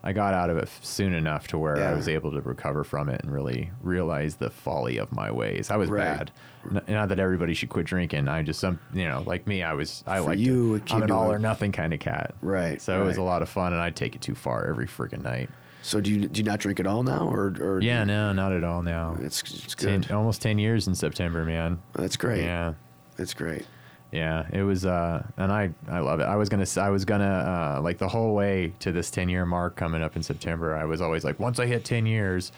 I 0.04 0.14
got 0.14 0.34
out 0.34 0.50
of 0.50 0.58
it 0.58 0.70
soon 0.82 1.14
enough 1.14 1.47
to 1.50 1.58
where 1.58 1.76
I 1.86 1.93
was 1.93 2.08
able 2.08 2.32
to 2.32 2.39
recover 2.41 2.84
from 2.86 3.10
it 3.10 3.22
and 3.22 3.34
really 3.34 3.72
realize 3.84 4.36
the 4.36 4.50
folly 4.50 4.97
of 4.97 5.12
my 5.12 5.30
ways. 5.30 5.70
I 5.70 5.76
was 5.76 5.89
Right. 5.89 6.00
bad. 6.18 6.32
N- 6.72 6.82
Not 6.88 7.10
that 7.10 7.20
everybody 7.20 7.54
should 7.54 7.70
quit 7.70 7.86
drinking. 7.86 8.28
I 8.30 8.41
just 8.43 8.60
some 8.62 8.80
you 8.93 9.06
know 9.06 9.24
like 9.26 9.45
me. 9.45 9.62
I 9.62 9.74
was 9.74 10.04
I 10.08 10.20
like 10.20 10.39
you, 10.39 10.76
it 10.76 10.93
I'm 10.93 11.04
an 11.04 11.12
all 11.12 11.32
or 11.32 11.38
nothing 11.39 11.72
kind 11.74 11.93
of 11.93 12.00
cat. 12.00 12.34
Right, 12.41 12.82
So 12.82 13.02
it 13.02 13.06
was 13.06 13.18
a 13.18 13.22
lot 13.24 13.41
of 13.41 13.50
fun, 13.50 13.74
and 13.74 13.82
I'd 13.82 13.95
take 13.97 14.16
it 14.16 14.22
too 14.22 14.36
far 14.36 14.66
every 14.68 14.88
freaking 14.88 15.22
night. 15.24 15.50
So 15.82 16.00
do 16.02 16.12
you 16.12 16.28
do 16.28 16.39
you 16.39 16.43
not 16.45 16.60
drink 16.60 16.80
at 16.80 16.88
all 16.88 17.04
now, 17.04 17.30
or 17.30 17.54
or 17.60 17.80
Yeah, 17.82 18.04
no, 18.04 18.32
not 18.34 18.52
at 18.54 18.64
all 18.64 18.82
now. 18.82 19.18
It's, 19.22 19.41
it's 19.41 19.76
Ten, 19.76 20.02
good. 20.02 20.12
almost 20.12 20.41
ten 20.41 20.60
years 20.60 20.88
in 20.88 20.95
September, 20.95 21.43
man. 21.45 21.80
That's 21.93 22.16
great. 22.18 22.43
Yeah, 22.43 22.74
That's 23.18 23.34
great. 23.34 23.66
Yeah. 24.12 24.47
It 24.51 24.64
was, 24.64 24.86
uh, 24.86 25.26
and 25.38 25.51
I, 25.51 25.72
I 25.88 25.99
love 25.99 26.20
it. 26.20 26.24
I 26.24 26.36
was 26.36 26.49
gonna, 26.49 26.66
I 26.78 26.89
was 26.89 27.05
gonna, 27.05 27.78
uh, 27.78 27.82
like 27.82 27.97
the 27.97 28.07
whole 28.07 28.34
way 28.34 28.74
to 28.80 28.91
this 28.91 29.12
ten 29.12 29.30
year 29.30 29.45
mark 29.45 29.76
coming 29.76 30.01
up 30.01 30.16
in 30.16 30.24
September. 30.24 30.76
I 30.76 30.86
was 30.86 31.01
always 31.01 31.24
like, 31.24 31.39
once 31.39 31.60
I 31.60 31.66
hit 31.66 31.86
ten 31.86 32.05
years, 32.05 32.51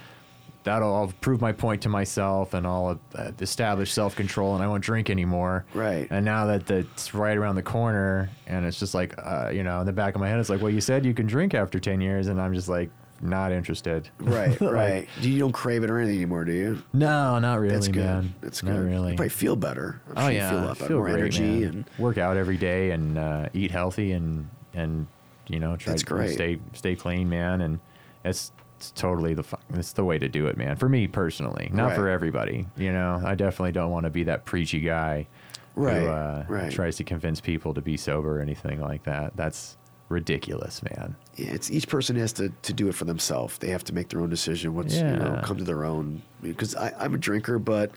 that'll 0.64 0.94
I'll 0.94 1.14
prove 1.22 1.42
my 1.42 1.52
point 1.52 1.82
to 1.82 1.90
myself, 1.90 2.54
and 2.54 2.68
I'll 2.68 3.00
uh, 3.16 3.32
establish 3.40 3.92
self 3.92 4.16
control, 4.16 4.56
and 4.56 4.64
I 4.64 4.68
won't 4.68 4.84
drink 4.84 5.10
anymore. 5.10 5.66
Right. 5.74 6.08
And 6.10 6.24
now 6.24 6.46
that 6.46 6.68
that's 6.68 7.14
right 7.14 7.38
around 7.38 7.56
the 7.56 7.64
corner, 7.64 8.30
and 8.48 8.66
it's 8.66 8.80
just 8.80 8.94
like, 8.94 9.16
uh, 9.18 9.50
you 9.54 9.64
know, 9.64 9.80
in 9.80 9.86
the 9.86 9.94
back 9.94 10.16
of 10.16 10.22
my 10.22 10.30
head, 10.30 10.40
it's 10.40 10.50
like, 10.50 10.62
well, 10.62 10.72
you 10.72 10.82
said 10.82 11.06
you 11.06 11.14
can 11.14 11.28
drink 11.28 11.54
after 11.54 11.80
ten 11.80 12.00
years, 12.02 12.28
and 12.28 12.40
I'm 12.40 12.54
just 12.54 12.70
like, 12.70 12.90
not 13.22 13.52
interested. 13.52 14.10
Right, 14.20 14.60
Like, 14.62 14.72
right. 14.74 15.08
You 15.22 15.40
don't 15.40 15.52
crave 15.52 15.84
it 15.84 15.90
or 15.90 15.98
anything 16.00 16.18
anymore? 16.18 16.46
Do 16.46 16.52
you? 16.54 16.82
No, 16.94 17.40
not 17.40 17.60
really, 17.60 17.74
That's 17.74 17.88
good. 17.88 18.04
man. 18.06 18.36
That's 18.42 18.64
Not 18.64 18.74
good. 18.78 18.86
really. 18.86 19.12
You 19.12 19.18
probably 19.18 19.30
feel 19.30 19.56
better. 19.56 20.02
I'm 20.10 20.18
oh 20.18 20.22
sure 20.22 20.32
yeah, 20.32 20.44
you 20.46 20.50
feel 20.58 20.60
I 20.60 20.66
lot 20.68 20.78
feel 20.78 20.90
more 20.98 21.06
great, 21.06 21.20
energy 21.20 21.42
man. 21.62 21.64
and 21.64 21.86
work 21.98 22.18
out 22.18 22.38
every 22.38 22.58
day 22.58 22.92
and 22.92 23.18
uh, 23.18 23.50
eat 23.54 23.72
healthy 23.72 24.12
and 24.12 24.50
and 24.74 25.08
you 25.48 25.60
know 25.60 25.76
try 25.76 25.92
That's 25.94 26.04
to 26.04 26.08
great. 26.08 26.34
stay 26.34 26.60
stay 26.74 26.96
clean, 26.96 27.30
man. 27.30 27.62
And 27.62 27.80
it's, 28.24 28.52
it's 28.78 28.92
totally 28.92 29.34
the 29.34 29.44
fu- 29.44 29.58
it's 29.74 29.94
the 29.94 30.04
way 30.06 30.18
to 30.20 30.28
do 30.30 30.48
it, 30.48 30.58
man. 30.58 30.76
For 30.76 30.90
me 30.90 31.08
personally, 31.08 31.70
not 31.74 31.96
for 31.96 32.08
everybody. 32.10 32.68
You 32.78 32.92
know, 32.92 33.22
I 33.24 33.36
definitely 33.36 33.72
don't 33.74 33.92
want 33.92 34.06
to 34.06 34.10
be 34.10 34.24
that 34.24 34.46
preachy 34.46 34.80
guy 34.80 35.28
Right, 35.76 36.02
who 36.02 36.08
uh, 36.08 36.46
right. 36.50 36.72
tries 36.72 36.98
to 36.98 37.04
convince 37.06 37.40
people 37.40 37.74
to 37.76 37.82
be 37.82 37.96
sober 37.96 38.38
or 38.40 38.42
anything 38.42 38.82
like 38.82 39.04
that. 39.04 39.38
That's 39.38 39.78
ridiculous, 40.12 40.82
man. 40.84 41.16
yeah, 41.36 41.52
it's 41.52 41.72
each 41.72 41.88
person 41.88 42.16
has 42.18 42.34
to, 42.34 42.50
to 42.50 42.74
do 42.74 42.88
it 42.88 42.96
for 42.96 43.06
themselves. 43.06 43.58
They 43.58 43.70
have 43.70 43.84
to 43.86 43.94
make 43.94 44.10
their 44.10 44.22
own 44.22 44.30
decision. 44.30 44.76
What's 44.76 44.96
you 44.96 45.04
know 45.04 45.42
come 45.44 45.58
to 45.58 45.64
their 45.64 45.86
own. 45.86 46.22
Because 46.42 46.76
I, 46.76 46.94
I'm 47.00 47.14
a 47.14 47.18
drinker, 47.18 47.60
but 47.60 47.92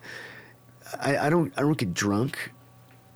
I, 1.00 1.18
I 1.18 1.30
don't 1.30 1.52
I 1.56 1.62
don't 1.62 1.76
get 1.76 1.94
drunk 1.94 2.52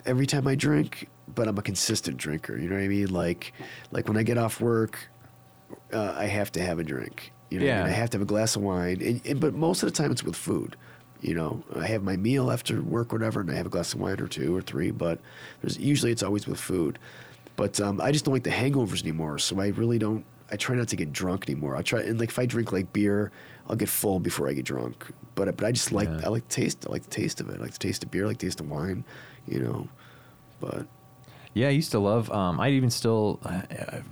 every 0.05 0.27
time 0.27 0.47
I 0.47 0.55
drink. 0.55 1.09
But 1.35 1.47
I'm 1.47 1.59
a 1.59 1.63
consistent 1.63 2.17
drinker. 2.17 2.57
You 2.57 2.69
know 2.69 2.77
what 2.77 2.85
I 2.85 2.89
mean? 2.89 3.13
Like 3.13 3.53
like 3.93 4.09
when 4.09 4.17
I 4.17 4.23
get 4.23 4.39
off 4.39 4.61
work, 4.61 5.09
uh, 5.93 6.15
I 6.17 6.25
have 6.25 6.51
to 6.53 6.63
have 6.63 6.79
a 6.79 6.85
drink. 6.85 7.33
You 7.51 7.61
know, 7.61 7.67
what 7.67 7.73
I, 7.73 7.77
mean? 7.77 7.87
Yeah. 7.87 7.93
I 7.93 7.95
have 7.95 8.11
to 8.11 8.17
have 8.17 8.23
a 8.23 8.27
glass 8.27 8.57
of 8.57 8.63
wine. 8.63 9.01
And, 9.03 9.21
and, 9.25 9.41
but 9.41 9.55
most 9.55 9.83
of 9.83 9.91
the 9.91 9.97
time, 9.97 10.11
it's 10.11 10.23
with 10.23 10.37
food. 10.37 10.77
You 11.21 11.35
know, 11.35 11.65
I 11.75 11.87
have 11.87 12.03
my 12.03 12.17
meal 12.17 12.51
after 12.51 12.81
work, 12.81 13.13
whatever, 13.13 13.41
and 13.41 13.51
I 13.51 13.55
have 13.55 13.67
a 13.67 13.71
glass 13.71 13.93
of 13.93 14.01
wine 14.01 14.21
or 14.21 14.29
two 14.29 14.55
or 14.55 14.61
three. 14.61 14.91
But 14.91 15.19
there's 15.61 15.79
usually 15.79 16.13
it's 16.13 16.23
always 16.23 16.47
with 16.47 16.61
food. 16.61 16.99
But 17.59 17.81
um, 17.81 18.01
I 18.01 18.13
just 18.13 18.25
don't 18.25 18.33
like 18.33 18.45
the 18.45 18.51
hangovers 18.51 19.03
anymore. 19.03 19.37
So 19.39 19.61
I 19.61 19.67
really 19.69 19.99
don't. 19.99 20.25
I 20.51 20.57
try 20.57 20.77
not 20.77 20.87
to 20.89 20.97
get 20.97 21.13
drunk 21.13 21.51
anymore. 21.51 21.77
I 21.77 21.83
try 21.83 22.01
and 22.01 22.19
like 22.19 22.31
if 22.31 22.39
I 22.39 22.47
drink 22.47 22.73
like 22.73 22.91
beer, 22.93 23.33
I'll 23.69 23.77
get 23.77 23.89
full 23.89 24.21
before 24.21 24.49
I 24.49 24.53
get 24.53 24.65
drunk. 24.65 25.05
But 25.35 25.55
but 25.57 25.67
I 25.67 25.73
just 25.73 25.91
like 25.91 26.09
Yeah. 26.09 26.21
I 26.25 26.29
like 26.29 26.47
the 26.49 26.55
taste. 26.55 26.87
I 26.89 26.93
like 26.93 27.03
the 27.03 27.11
taste 27.11 27.41
of 27.41 27.51
it. 27.51 27.59
I 27.59 27.63
like 27.63 27.73
the 27.73 27.79
taste 27.79 28.05
of 28.05 28.13
beer. 28.13 28.25
I 28.25 28.29
like 28.29 28.39
the 28.39 28.47
taste 28.47 28.61
of 28.61 28.71
wine. 28.71 29.05
You 29.49 29.59
know, 29.59 29.89
but 30.61 30.87
Yeah, 31.53 31.67
I 31.67 31.71
used 31.71 31.91
to 31.91 31.99
love. 31.99 32.31
Um, 32.31 32.61
I 32.61 32.71
even 32.71 32.91
still, 32.91 33.41
uh, 33.43 33.63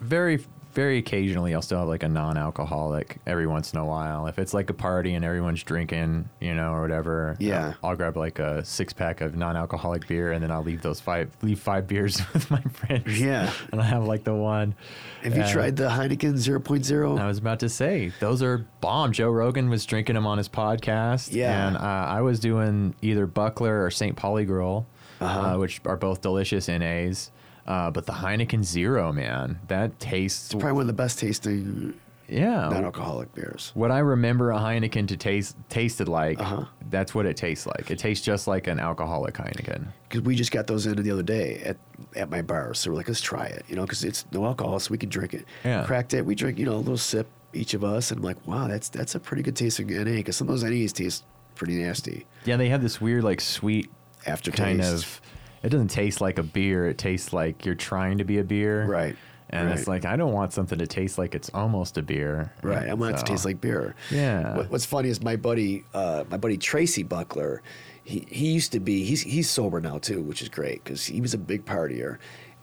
very, 0.01 0.45
very 0.77 0.99
occasionally, 0.99 1.55
I'll 1.55 1.63
still 1.63 1.79
have 1.81 1.89
like 1.89 2.03
a 2.05 2.09
non-alcoholic 2.09 3.19
every 3.27 3.47
once 3.47 3.73
in 3.73 3.79
a 3.81 3.85
while. 3.85 4.27
If 4.29 4.39
it's 4.39 4.55
like 4.55 4.71
a 4.71 4.75
party 4.75 5.15
and 5.15 5.25
everyone's 5.25 5.63
drinking, 5.65 6.29
you 6.41 6.55
know, 6.55 6.73
or 6.73 6.83
whatever. 6.83 7.35
Yeah. 7.41 7.73
I'll, 7.83 7.91
I'll 7.91 7.97
grab 7.97 8.17
like 8.17 8.39
a 8.39 8.65
six-pack 8.65 9.21
of 9.23 9.35
non-alcoholic 9.37 10.07
beer, 10.07 10.33
and 10.33 10.43
then 10.43 10.51
I'll 10.51 10.63
leave 10.63 10.83
those 10.83 11.01
five, 11.01 11.31
leave 11.43 11.59
five 11.59 11.89
beers 11.89 12.21
with 12.33 12.51
my 12.51 12.61
friends. 12.61 13.21
Yeah. 13.21 13.51
and 13.73 13.81
I 13.81 13.85
have 13.85 14.05
like 14.05 14.23
the 14.25 14.35
one. 14.35 14.75
have 15.23 15.37
you 15.37 15.43
Uh, 15.43 15.51
tried 15.53 15.77
the 15.77 15.89
Heineken 15.89 16.35
0.0? 16.35 17.19
I 17.19 17.27
was 17.27 17.39
about 17.39 17.61
to 17.61 17.69
say 17.69 18.13
those 18.21 18.43
are 18.43 18.67
bomb. 18.81 19.13
Joe 19.13 19.31
Rogan 19.31 19.71
was 19.71 19.85
drinking 19.87 20.15
them 20.15 20.27
on 20.27 20.39
his 20.39 20.49
podcast. 20.49 21.33
Yeah. 21.33 21.69
and 21.69 21.77
uh, 21.77 21.81
I 21.81 22.21
was 22.21 22.39
doing 22.39 22.95
either 23.03 23.27
Buckler 23.27 23.85
or 23.85 23.91
St. 23.91 24.15
Pauli 24.15 24.45
Girl, 24.45 24.87
Uh-huh. 25.21 25.41
uh, 25.55 25.59
which 25.59 25.81
are 25.87 25.97
both 25.97 26.21
delicious 26.21 26.69
NAs. 26.69 27.31
Uh, 27.67 27.91
but 27.91 28.07
the 28.07 28.13
Heineken 28.13 28.63
Zero, 28.65 29.13
man, 29.13 29.59
that 29.69 29.99
tastes. 29.99 30.47
It's 30.47 30.55
probably 30.55 30.73
one 30.73 30.81
of 30.83 30.87
the 30.87 30.93
best 30.93 31.19
tasting 31.19 31.99
yeah. 32.29 32.69
non-alcoholic 32.69 33.35
beers. 33.35 33.73
What 33.75 33.91
I 33.91 33.99
remember 33.99 34.53
a 34.53 34.59
Heineken 34.59 35.09
to 35.09 35.17
taste 35.17 35.57
tasted 35.69 36.09
like, 36.09 36.41
Uh-huh. 36.41 36.65
that's 36.91 37.15
what 37.15 37.27
it 37.27 37.37
tastes 37.37 37.67
like. 37.67 37.91
It 37.91 37.99
tastes 37.99 38.25
just 38.25 38.47
like 38.47 38.67
an 38.69 38.79
alcoholic 38.79 39.35
Heineken. 39.35 39.87
Because 40.09 40.23
we 40.23 40.35
just 40.37 40.53
got 40.53 40.67
those 40.69 40.87
in 40.87 41.01
the 41.03 41.11
other 41.11 41.23
day 41.23 41.59
at, 41.65 41.77
at 42.15 42.31
my 42.31 42.41
bar. 42.43 42.73
So 42.75 42.91
we're 42.91 42.97
like, 42.97 43.09
let's 43.09 43.21
try 43.21 43.47
it, 43.47 43.65
you 43.69 43.75
know, 43.77 43.83
because 43.83 44.05
it's 44.05 44.25
no 44.33 44.45
alcohol, 44.45 44.79
so 44.79 44.91
we 44.93 44.99
can 44.99 45.09
drink 45.09 45.35
it. 45.35 45.45
Yeah. 45.65 45.85
Cracked 45.85 46.15
it. 46.15 46.25
We 46.25 46.35
drink, 46.35 46.59
you 46.59 46.67
know, 46.67 46.75
a 46.75 46.79
little 46.79 46.97
sip 46.97 47.27
each 47.53 47.75
of 47.75 47.83
us. 47.85 48.11
And 48.13 48.19
I'm 48.19 48.25
like, 48.25 48.45
wow, 48.47 48.69
that's 48.69 48.89
that's 48.89 49.15
a 49.15 49.21
pretty 49.21 49.43
good 49.43 49.57
tasting 49.57 49.89
NA. 49.89 50.05
Because 50.05 50.37
some 50.37 50.49
of 50.49 50.59
those 50.61 50.69
NAs 50.69 50.93
taste 50.93 51.25
pretty 51.57 51.83
nasty. 51.83 52.27
Yeah, 52.45 52.57
they 52.57 52.69
have 52.69 52.83
this 52.83 53.01
weird, 53.01 53.25
like, 53.25 53.41
sweet 53.41 53.91
Aftertaste. 54.27 54.57
kind 54.63 54.81
of. 54.83 55.21
It 55.67 55.71
doesn't 55.71 55.89
taste 55.89 56.21
like 56.21 56.39
a 56.39 56.45
beer. 56.45 56.87
It 56.87 56.97
tastes 56.97 57.33
like 57.33 57.67
you're 57.67 57.75
trying 57.75 58.19
to 58.19 58.25
be 58.25 58.39
a 58.39 58.45
beer. 58.45 58.87
Right. 58.87 59.17
And 59.51 59.71
it's 59.71 59.87
like 59.87 60.05
I 60.05 60.17
don't 60.17 60.33
want 60.33 60.53
something 60.53 60.79
to 60.79 60.87
taste 60.87 61.19
like 61.19 61.35
it's 61.35 61.51
almost 61.55 61.99
a 61.99 62.03
beer. 62.03 62.53
Right, 62.63 62.89
I 62.89 62.95
want 62.95 63.15
it 63.15 63.19
to 63.19 63.25
taste 63.25 63.45
like 63.45 63.61
beer. 63.61 63.95
Yeah. 64.11 64.57
What, 64.57 64.71
what's 64.71 64.87
funny 64.87 65.09
is 65.09 65.23
my 65.23 65.37
buddy, 65.37 65.85
uh, 65.95 66.25
my 66.29 66.37
buddy 66.37 66.57
Tracy 66.57 67.05
Buckler. 67.05 67.63
He 68.03 68.27
he 68.29 68.53
used 68.53 68.73
to 68.73 68.81
be. 68.81 69.05
He's 69.05 69.23
he's 69.23 69.49
sober 69.49 69.81
now 69.81 69.99
too, 69.99 70.21
which 70.21 70.43
is 70.43 70.49
great 70.49 70.83
because 70.83 71.07
he 71.07 71.21
was 71.21 71.33
a 71.33 71.39
big 71.39 71.65
partier, 71.65 72.19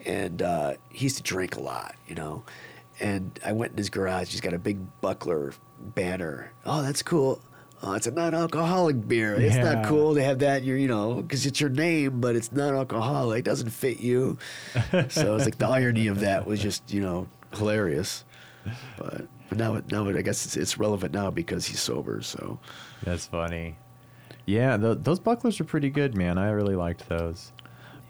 and 0.06 0.42
uh, 0.42 0.74
he 0.90 1.06
used 1.06 1.18
to 1.18 1.24
drink 1.24 1.56
a 1.56 1.62
lot, 1.62 1.96
you 2.08 2.16
know. 2.16 2.44
And 3.00 3.40
I 3.46 3.54
went 3.54 3.72
in 3.72 3.78
his 3.78 3.90
garage. 3.90 4.32
He's 4.32 4.42
got 4.42 4.54
a 4.54 4.60
big 4.60 4.80
Buckler 5.02 5.54
banner. 5.80 6.52
Oh, 6.66 6.82
that's 6.82 7.02
cool. 7.02 7.42
Oh, 7.86 7.94
it's 7.94 8.08
a 8.08 8.12
non-alcoholic 8.12 9.10
beer. 9.10 9.36
It's 9.36 9.58
not 9.58 9.86
cool 9.86 10.16
to 10.16 10.24
have 10.24 10.40
that. 10.40 10.62
in 10.62 10.68
Your, 10.70 10.78
you 10.78 10.88
know, 10.88 11.16
because 11.16 11.46
it's 11.46 11.60
your 11.60 11.70
name, 11.70 12.22
but 12.22 12.34
it's 12.34 12.50
non-alcoholic. 12.54 13.40
It 13.40 13.46
doesn't 13.46 13.72
fit 13.72 14.00
you. 14.00 14.38
so 15.10 15.36
it's 15.36 15.44
like 15.44 15.58
the 15.58 15.68
irony 15.68 16.08
of 16.08 16.22
that 16.22 16.48
was 16.48 16.62
just, 16.62 16.94
you 16.94 17.02
know, 17.02 17.28
hilarious. 17.54 18.24
But 18.98 19.28
but 19.50 19.58
now 19.58 19.82
now 19.92 20.08
I 20.08 20.22
guess 20.22 20.46
it's, 20.46 20.56
it's 20.56 20.78
relevant 20.78 21.14
now 21.14 21.30
because 21.30 21.66
he's 21.66 21.82
sober. 21.82 22.22
So 22.22 22.58
That's 23.04 23.28
funny. 23.28 23.76
Yeah, 24.46 24.78
th 24.78 25.00
those 25.02 25.20
bucklers 25.20 25.60
are 25.60 25.66
pretty 25.66 25.90
good, 25.90 26.16
man. 26.16 26.38
I 26.38 26.52
really 26.52 26.76
liked 26.76 27.10
those. 27.10 27.52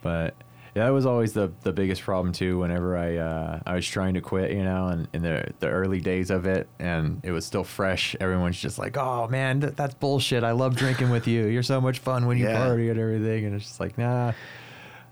But 0.03 0.35
yeah, 0.75 0.85
that 0.85 0.89
was 0.91 1.05
always 1.05 1.33
the 1.33 1.51
the 1.61 1.71
biggest 1.71 2.01
problem 2.01 2.33
too. 2.33 2.59
Whenever 2.59 2.97
I 2.97 3.17
uh, 3.17 3.59
I 3.65 3.75
was 3.75 3.87
trying 3.87 4.15
to 4.15 4.21
quit, 4.21 4.51
you 4.51 4.63
know, 4.63 4.87
and 4.87 5.07
in 5.13 5.21
the 5.21 5.51
the 5.59 5.67
early 5.69 6.01
days 6.01 6.29
of 6.31 6.45
it, 6.45 6.67
and 6.79 7.21
it 7.23 7.31
was 7.31 7.45
still 7.45 7.63
fresh. 7.63 8.15
Everyone's 8.19 8.59
just 8.59 8.79
like, 8.79 8.97
"Oh 8.97 9.27
man, 9.27 9.61
th- 9.61 9.75
that's 9.75 9.93
bullshit. 9.93 10.43
I 10.43 10.51
love 10.51 10.75
drinking 10.75 11.09
with 11.11 11.27
you. 11.27 11.45
You're 11.45 11.63
so 11.63 11.79
much 11.79 11.99
fun 11.99 12.25
when 12.25 12.37
you 12.37 12.45
Yeah. 12.47 12.65
party 12.65 12.89
and 12.89 12.99
everything." 12.99 13.45
And 13.45 13.55
it's 13.55 13.65
just 13.65 13.79
like, 13.79 13.97
nah, 13.97 14.33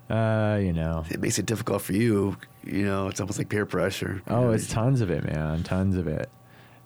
uh, 0.09 0.57
you 0.61 0.73
know. 0.73 1.05
it 1.09 1.19
makes 1.21 1.37
it 1.39 1.45
difficult 1.45 1.81
for 1.83 1.93
you. 1.93 2.37
You 2.63 2.83
know, 2.85 3.07
it's 3.07 3.19
almost 3.19 3.37
like 3.37 3.49
peer 3.49 3.65
pressure. 3.65 4.21
Oh, 4.27 4.41
know? 4.45 4.51
it's 4.51 4.67
tons 4.67 5.01
of 5.01 5.09
it, 5.11 5.23
man. 5.23 5.63
Tons 5.63 5.95
of 5.95 6.07
it. 6.07 6.29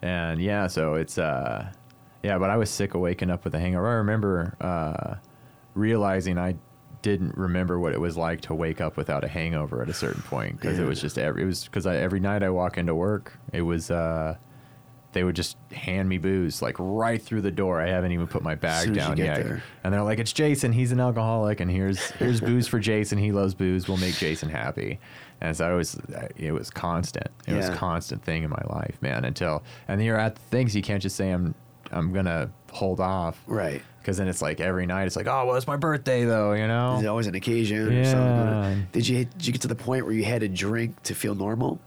And 0.01 0.41
yeah, 0.41 0.67
so 0.67 0.95
it's 0.95 1.17
uh 1.17 1.71
yeah, 2.23 2.37
but 2.37 2.49
I 2.49 2.57
was 2.57 2.69
sick 2.69 2.93
of 2.93 3.01
waking 3.01 3.29
up 3.29 3.43
with 3.45 3.55
a 3.55 3.59
hangover. 3.59 3.87
I 3.87 3.93
remember 3.95 4.55
uh 4.61 5.15
realizing 5.73 6.37
I 6.37 6.55
didn't 7.05 7.37
remember 7.37 7.79
what 7.79 7.93
it 7.93 8.01
was 8.01 8.17
like 8.17 8.41
to 8.41 8.55
wake 8.55 8.81
up 8.81 8.97
without 8.97 9.23
a 9.23 9.27
hangover 9.27 9.79
at 9.83 9.89
a 9.89 9.93
certain 9.93 10.23
point 10.23 10.59
because 10.59 10.79
it 10.79 10.87
was 10.87 10.99
just 10.99 11.19
every 11.19 11.43
it 11.43 11.45
was 11.45 11.63
because 11.65 11.85
every 11.85 12.19
night 12.19 12.41
I 12.41 12.49
walk 12.49 12.79
into 12.79 12.95
work, 12.95 13.37
it 13.53 13.61
was 13.61 13.91
uh 13.91 14.37
they 15.11 15.23
would 15.23 15.35
just 15.35 15.55
hand 15.71 16.09
me 16.09 16.17
booze 16.17 16.63
like 16.63 16.75
right 16.79 17.21
through 17.21 17.41
the 17.41 17.51
door. 17.51 17.79
I 17.79 17.89
haven't 17.89 18.11
even 18.11 18.25
put 18.25 18.41
my 18.41 18.55
bag 18.55 18.85
soon 18.85 18.95
down 18.95 19.17
yet. 19.17 19.43
there. 19.43 19.63
And 19.83 19.93
they're 19.93 20.01
like, 20.01 20.17
"It's 20.17 20.33
Jason. 20.33 20.73
He's 20.73 20.91
an 20.91 20.99
alcoholic, 20.99 21.59
and 21.59 21.69
here's 21.69 21.99
here's 22.13 22.41
booze 22.41 22.67
for 22.67 22.79
Jason. 22.79 23.19
He 23.19 23.31
loves 23.31 23.53
booze. 23.53 23.87
We'll 23.87 23.97
make 23.97 24.15
Jason 24.15 24.49
happy." 24.49 24.99
And 25.41 25.55
so 25.55 25.71
it 25.71 25.77
was 25.77 25.97
it 26.35 26.53
was 26.53 26.71
constant. 26.71 27.27
It 27.45 27.53
was 27.53 27.69
a 27.69 27.75
constant 27.75 28.23
thing 28.23 28.41
in 28.41 28.49
my 28.49 28.63
life, 28.67 28.97
man. 29.01 29.25
Until 29.25 29.61
and 29.87 30.03
you're 30.03 30.19
at 30.19 30.39
things 30.39 30.75
you 30.75 30.81
can't 30.81 31.03
just 31.03 31.15
say 31.15 31.29
I'm 31.29 31.53
I'm 31.95 32.13
gonna 32.13 32.51
hold 32.71 32.99
off, 32.99 33.41
right. 33.47 33.81
Because 33.99 34.17
then 34.17 34.27
it's 34.27 34.41
like 34.41 34.59
every 34.59 34.85
night 34.85 35.07
it's 35.07 35.15
like, 35.15 35.27
oh 35.27 35.45
well, 35.47 35.55
it's 35.55 35.65
my 35.65 35.77
birthday 35.77 36.25
though, 36.25 36.53
you 36.53 36.67
know. 36.67 36.95
There's 36.95 37.07
always 37.07 37.27
an 37.27 37.35
occasion. 37.35 37.87
Or 37.87 37.91
Yeah. 37.91 38.11
something. 38.11 38.87
Did 38.91 39.07
you 39.07 39.25
did 39.25 39.47
you 39.47 39.53
get 39.53 39.61
to 39.61 39.67
the 39.67 39.75
point 39.75 40.05
where 40.05 40.13
you 40.13 40.23
had 40.25 40.41
to 40.41 40.47
drink 40.49 41.01
to 41.03 41.15
feel 41.15 41.33
normal? 41.33 41.79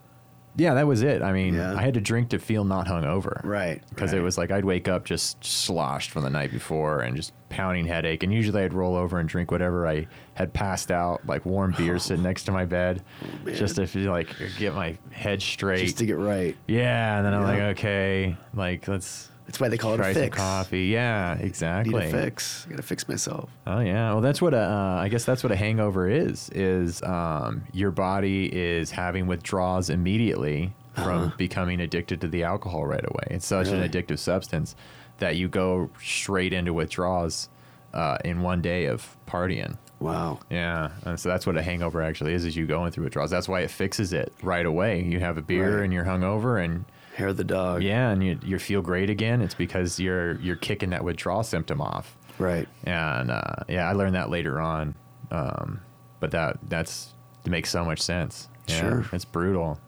Yeah, 0.57 0.75
that 0.75 0.89
was 0.89 1.03
it. 1.03 1.23
I 1.23 1.33
mean, 1.33 1.55
Yeah. 1.55 1.77
I 1.77 1.83
had 1.83 1.95
to 1.95 2.01
drink 2.01 2.31
to 2.31 2.41
feel 2.41 2.65
not 2.65 2.89
hungover. 2.89 3.41
Right, 3.45 3.81
Because 3.91 4.13
it 4.13 4.21
was 4.21 4.37
like 4.37 4.51
I'd 4.51 4.65
wake 4.65 4.89
up 4.89 5.05
just 5.05 5.45
sloshed 5.45 6.11
from 6.11 6.25
the 6.25 6.31
night 6.31 6.51
before 6.51 6.99
and 7.01 7.15
just 7.15 7.33
pounding 7.49 7.87
headache. 7.87 8.25
And 8.25 8.33
usually 8.33 8.63
I'd 8.63 8.75
roll 8.75 8.97
over 8.97 9.21
and 9.21 9.29
drink 9.29 9.53
whatever 9.53 9.87
I 9.87 10.09
had 10.35 10.53
passed 10.53 10.91
out, 10.91 11.25
like 11.29 11.47
warm 11.47 11.75
beer 11.79 11.95
oh. 11.95 11.99
sitting 11.99 12.25
next 12.25 12.43
to 12.45 12.53
my 12.53 12.65
bed, 12.65 13.05
oh, 13.23 13.45
man. 13.45 13.55
just 13.55 13.77
to 13.77 13.87
feel 13.87 14.11
like 14.11 14.35
get 14.59 14.75
my 14.75 14.99
head 15.13 15.41
straight. 15.41 15.85
Just 15.85 15.99
to 15.99 16.07
get 16.07 16.19
right. 16.19 16.57
yeah, 16.67 17.19
and 17.19 17.25
then 17.27 17.35
I'm 17.35 17.45
like, 17.45 17.61
okay, 17.79 18.37
like 18.53 18.89
let's 18.89 19.31
That's 19.49 19.59
why 19.59 19.69
they 19.69 19.79
call 19.79 19.95
it 19.95 19.97
try 19.97 20.11
a 20.11 20.15
some 20.15 20.23
fix. 20.25 20.37
coffee. 20.37 20.85
Yeah, 20.87 21.35
exactly. 21.39 21.95
Need 21.95 22.09
a 22.09 22.11
fix. 22.11 22.67
I 22.67 22.71
gotta 22.71 22.83
fix 22.83 23.09
myself. 23.09 23.51
Oh 23.67 23.81
yeah, 23.81 24.13
well 24.13 24.21
that's 24.21 24.41
what 24.41 24.55
a, 24.55 24.61
uh, 24.61 24.99
I 25.01 25.09
guess 25.09 25.25
that's 25.25 25.43
what 25.43 25.51
a 25.51 25.57
hangover 25.57 26.09
is. 26.09 26.51
Is 26.51 27.03
um, 27.03 27.65
your 27.73 27.91
body 27.91 28.47
is 28.55 28.91
having 28.91 29.27
withdrawals 29.27 29.89
immediately 29.91 30.73
from 30.95 31.33
becoming 31.39 31.81
addicted 31.81 32.21
to 32.21 32.29
the 32.29 32.43
alcohol 32.45 32.85
right 32.87 33.05
away. 33.05 33.25
It's 33.31 33.47
such 33.47 33.69
Really? 33.69 33.81
an 33.83 33.89
addictive 33.91 34.19
substance 34.19 34.77
that 35.19 35.37
you 35.37 35.49
go 35.49 35.91
straight 36.03 36.53
into 36.53 36.73
withdrawals 36.75 37.49
uh, 37.95 38.19
in 38.25 38.43
one 38.43 38.61
day 38.61 38.85
of 38.87 39.17
partying. 39.27 39.77
Wow. 40.01 40.41
Yeah, 40.51 40.91
and 41.07 41.19
so 41.19 41.29
that's 41.31 41.47
what 41.47 41.57
a 41.57 41.63
hangover 41.63 42.03
actually 42.03 42.35
is: 42.35 42.45
is 42.45 42.55
you 42.55 42.67
going 42.67 42.93
through 42.93 43.05
withdrawals. 43.05 43.31
That's 43.31 43.49
why 43.49 43.61
it 43.63 43.71
fixes 43.71 44.13
it 44.13 44.31
right 44.43 44.67
away. 44.67 45.03
You 45.03 45.21
have 45.21 45.39
a 45.39 45.43
beer 45.43 45.77
Right. 45.79 45.85
and 45.85 45.93
you're 45.93 46.05
hungover, 46.05 46.63
and 46.63 46.85
Hair 47.19 47.29
of 47.29 47.37
the 47.37 47.45
dog. 47.45 47.83
yeah, 47.83 48.11
and 48.11 48.23
you 48.25 48.39
you 48.45 48.59
feel 48.59 48.81
great 48.81 49.11
again. 49.11 49.43
It's 49.43 49.55
because 49.55 49.99
you're 50.01 50.35
you're 50.41 50.57
kicking 50.57 50.91
that 50.91 51.03
withdrawal 51.05 51.43
symptom 51.43 51.81
off 51.81 52.17
Right. 52.39 52.69
and 52.85 53.31
uh, 53.31 53.65
yeah, 53.69 53.89
I 53.89 53.93
learned 53.93 54.15
that 54.15 54.31
later 54.31 54.61
on. 54.61 54.95
Um, 55.31 55.81
but 56.21 56.31
that 56.31 56.59
that's 56.69 57.13
it 57.45 57.51
makes 57.51 57.71
so 57.71 57.85
much 57.85 58.01
sense. 58.01 58.49
Yeah, 58.69 58.81
Sure. 58.81 59.07
it's 59.13 59.25
brutal, 59.25 59.79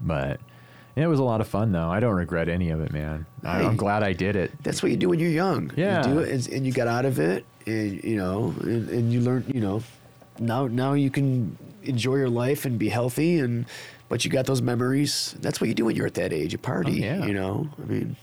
but 0.00 0.40
it 0.96 1.06
was 1.06 1.18
a 1.18 1.22
lot 1.24 1.40
of 1.40 1.46
fun 1.48 1.72
though. 1.72 1.88
I 1.90 2.00
don't 2.00 2.14
regret 2.14 2.48
any 2.48 2.70
of 2.70 2.80
it, 2.80 2.92
man. 2.92 3.26
I, 3.44 3.62
I'm 3.62 3.72
Hey. 3.72 3.76
glad 3.76 4.02
I 4.02 4.12
did 4.12 4.36
it. 4.36 4.50
That's 4.62 4.82
what 4.82 4.90
you 4.90 4.96
do 4.96 5.08
when 5.08 5.18
you're 5.18 5.30
young. 5.30 5.70
Yeah. 5.76 6.06
You 6.06 6.14
do 6.14 6.18
it, 6.20 6.28
and, 6.30 6.48
and 6.48 6.66
you 6.66 6.72
got 6.72 6.88
out 6.88 7.04
of 7.04 7.18
it, 7.18 7.44
and 7.66 8.02
you 8.02 8.16
know, 8.16 8.54
and, 8.62 8.88
and 8.88 9.12
you 9.12 9.20
learn. 9.20 9.44
You 9.52 9.60
know, 9.60 9.82
now 10.38 10.66
now 10.66 10.94
you 10.94 11.10
can 11.10 11.56
enjoy 11.82 12.16
your 12.16 12.28
life 12.30 12.64
and 12.64 12.78
be 12.78 12.88
healthy, 12.88 13.38
and 13.38 13.66
but 14.10 14.24
you 14.26 14.30
got 14.30 14.44
those 14.44 14.60
memories. 14.60 15.34
That's 15.40 15.60
what 15.62 15.68
you 15.68 15.74
do 15.74 15.86
when 15.86 15.96
you're 15.96 16.06
at 16.06 16.14
that 16.14 16.32
age. 16.34 16.52
You 16.52 16.58
party. 16.58 17.02
Oh, 17.02 17.06
yeah. 17.06 17.24
You 17.24 17.32
know. 17.32 17.70
I 17.82 17.86
mean, 17.86 18.16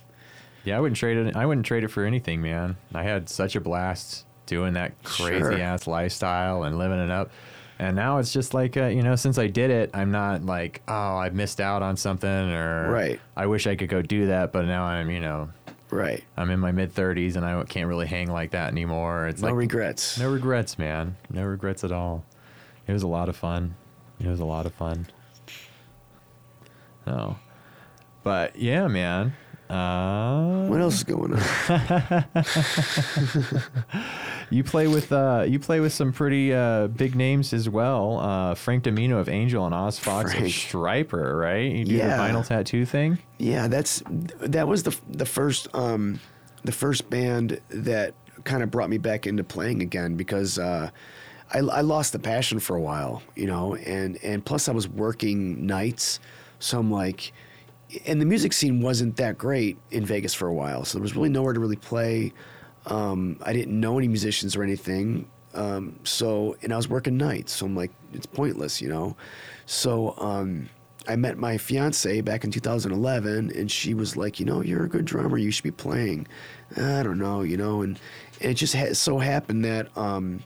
Yeah, 0.63 0.77
I 0.77 0.79
wouldn't 0.81 0.97
trade 0.97 1.17
it. 1.17 1.35
I 1.35 1.45
wouldn't 1.47 1.65
trade 1.65 1.83
it 1.83 1.87
for 1.87 2.03
anything, 2.05 2.41
man. 2.41 2.77
I 2.93 3.01
had 3.03 3.29
such 3.29 3.55
a 3.55 3.61
blast 3.61 4.25
doing 4.45 4.73
that 4.73 5.01
crazy 5.03 5.39
Sure. 5.39 5.59
ass 5.59 5.87
lifestyle 5.87 6.63
and 6.63 6.77
living 6.77 6.99
it 6.99 7.09
up. 7.09 7.31
And 7.79 7.95
now 7.95 8.17
it's 8.17 8.33
just 8.33 8.53
like, 8.53 8.75
uh, 8.75 8.85
you 8.85 9.01
know, 9.03 9.15
since 9.15 9.37
I 9.37 9.47
did 9.47 9.69
it, 9.69 9.91
I'm 9.93 10.09
not 10.11 10.43
like, 10.45 10.81
oh, 10.87 11.17
I 11.17 11.29
missed 11.29 11.61
out 11.61 11.81
on 11.83 11.95
something 11.95 12.29
or 12.29 12.91
Right. 12.91 13.19
I 13.35 13.45
wish 13.45 13.67
I 13.67 13.75
could 13.75 13.89
go 13.89 14.01
do 14.01 14.27
that, 14.27 14.51
but 14.51 14.65
now 14.65 14.83
I'm, 14.83 15.09
you 15.11 15.19
know, 15.19 15.49
right. 15.91 16.23
I'm 16.35 16.49
in 16.49 16.59
my 16.59 16.71
mid 16.71 16.93
30s 16.95 17.35
and 17.35 17.45
I 17.45 17.63
can't 17.65 17.87
really 17.87 18.07
hang 18.07 18.31
like 18.31 18.51
that 18.51 18.71
anymore. 18.71 19.27
It's 19.27 19.41
No 19.41 19.49
like 19.49 19.57
regrets. 19.57 20.17
no 20.19 20.29
regrets, 20.31 20.79
man. 20.79 21.15
No 21.29 21.43
regrets 21.45 21.83
at 21.83 21.91
all. 21.91 22.25
It 22.87 22.93
was 22.93 23.03
a 23.03 23.07
lot 23.07 23.29
of 23.29 23.35
fun. 23.35 23.75
It 24.19 24.27
was 24.27 24.39
a 24.39 24.45
lot 24.45 24.65
of 24.65 24.73
fun. 24.73 25.05
So, 27.07 27.37
but 28.23 28.55
yeah, 28.57 28.87
man. 28.87 29.33
Uh, 29.69 30.67
What 30.67 30.79
else 30.81 30.95
is 30.95 31.03
going 31.03 31.33
on? 31.33 31.39
you 34.49 34.63
play 34.63 34.87
with 34.87 35.11
uh, 35.11 35.45
you 35.47 35.59
play 35.59 35.79
with 35.79 35.93
some 35.93 36.11
pretty 36.13 36.53
uh, 36.53 36.87
big 36.87 37.15
names 37.15 37.53
as 37.53 37.69
well. 37.69 38.19
Uh, 38.19 38.55
Frank 38.55 38.83
DiMino 38.83 39.19
of 39.19 39.29
Angel 39.29 39.65
and 39.65 39.73
Oz 39.75 39.99
Fox 39.99 40.33
of 40.33 40.39
Stryper, 40.43 41.39
right? 41.39 41.71
You 41.71 41.85
do 41.85 41.93
Yeah. 41.95 42.17
the 42.17 42.23
vinyl 42.23 42.45
tattoo 42.45 42.85
thing. 42.85 43.17
Yeah, 43.37 43.67
that's 43.67 44.01
that 44.39 44.67
was 44.67 44.83
the 44.83 44.97
the 45.09 45.25
first 45.25 45.67
um, 45.73 46.19
the 46.63 46.71
first 46.71 47.09
band 47.09 47.59
that 47.69 48.13
kind 48.43 48.63
of 48.63 48.71
brought 48.71 48.89
me 48.89 48.97
back 48.97 49.27
into 49.27 49.43
playing 49.43 49.81
again 49.81 50.15
because 50.15 50.57
uh, 50.59 50.89
I, 51.53 51.57
I 51.59 51.81
lost 51.81 52.13
the 52.13 52.19
passion 52.19 52.59
for 52.59 52.75
a 52.75 52.81
while, 52.81 53.21
you 53.35 53.47
know, 53.47 53.75
and 53.75 54.17
and 54.23 54.43
plus 54.45 54.69
I 54.69 54.71
was 54.71 54.87
working 54.87 55.65
nights, 55.65 56.19
so 56.59 56.79
I'm 56.79 56.91
like, 56.91 57.33
and 58.05 58.19
the 58.19 58.25
music 58.25 58.53
scene 58.53 58.81
wasn't 58.81 59.15
that 59.17 59.37
great 59.37 59.77
in 59.91 60.05
Vegas 60.05 60.33
for 60.33 60.47
a 60.47 60.53
while, 60.53 60.83
so 60.83 60.97
there 60.97 61.03
was 61.03 61.15
really 61.15 61.29
nowhere 61.29 61.53
to 61.53 61.59
really 61.59 61.75
play. 61.75 62.33
Um, 62.85 63.37
I 63.41 63.53
didn't 63.53 63.79
know 63.79 63.97
any 63.97 64.07
musicians 64.07 64.55
or 64.55 64.63
anything. 64.63 65.29
Um, 65.53 65.99
so, 66.03 66.55
and 66.61 66.73
I 66.73 66.77
was 66.77 66.87
working 66.87 67.17
nights, 67.17 67.53
so 67.53 67.65
I'm 67.65 67.75
like, 67.75 67.91
it's 68.13 68.25
pointless, 68.25 68.81
you 68.81 68.89
know. 68.89 69.15
So, 69.65 70.13
um, 70.17 70.69
I 71.07 71.15
met 71.15 71.37
my 71.37 71.57
fiance 71.57 72.19
back 72.21 72.43
in 72.43 72.51
2011, 72.51 73.51
and 73.55 73.71
she 73.71 73.93
was 73.93 74.17
like, 74.17 74.39
you 74.39 74.45
know, 74.45 74.61
you're 74.61 74.83
a 74.83 74.89
good 74.89 75.05
drummer, 75.05 75.37
you 75.37 75.51
should 75.51 75.63
be 75.63 75.71
playing. 75.71 76.27
I 76.75 77.01
don't 77.01 77.17
know, 77.17 77.41
you 77.41 77.55
know, 77.55 77.81
and, 77.81 77.97
and 78.41 78.51
it 78.51 78.55
just 78.55 78.75
ha- 78.75 78.93
so 78.93 79.17
happened 79.17 79.63
that 79.63 79.95
um, 79.97 80.43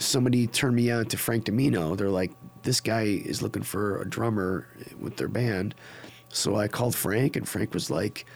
somebody 0.00 0.46
turned 0.46 0.76
me 0.76 0.90
on 0.90 1.06
to 1.06 1.16
Frank 1.16 1.44
DiMino. 1.44 1.96
They're 1.96 2.10
like, 2.10 2.32
this 2.62 2.80
guy 2.80 3.02
is 3.02 3.42
looking 3.42 3.62
for 3.62 4.00
a 4.00 4.08
drummer 4.08 4.66
with 4.98 5.16
their 5.16 5.28
band. 5.28 5.74
So 6.30 6.56
I 6.56 6.68
called 6.68 6.94
Frank, 6.94 7.36
and 7.36 7.48
Frank 7.48 7.74
was 7.74 7.90
like, 7.90 8.26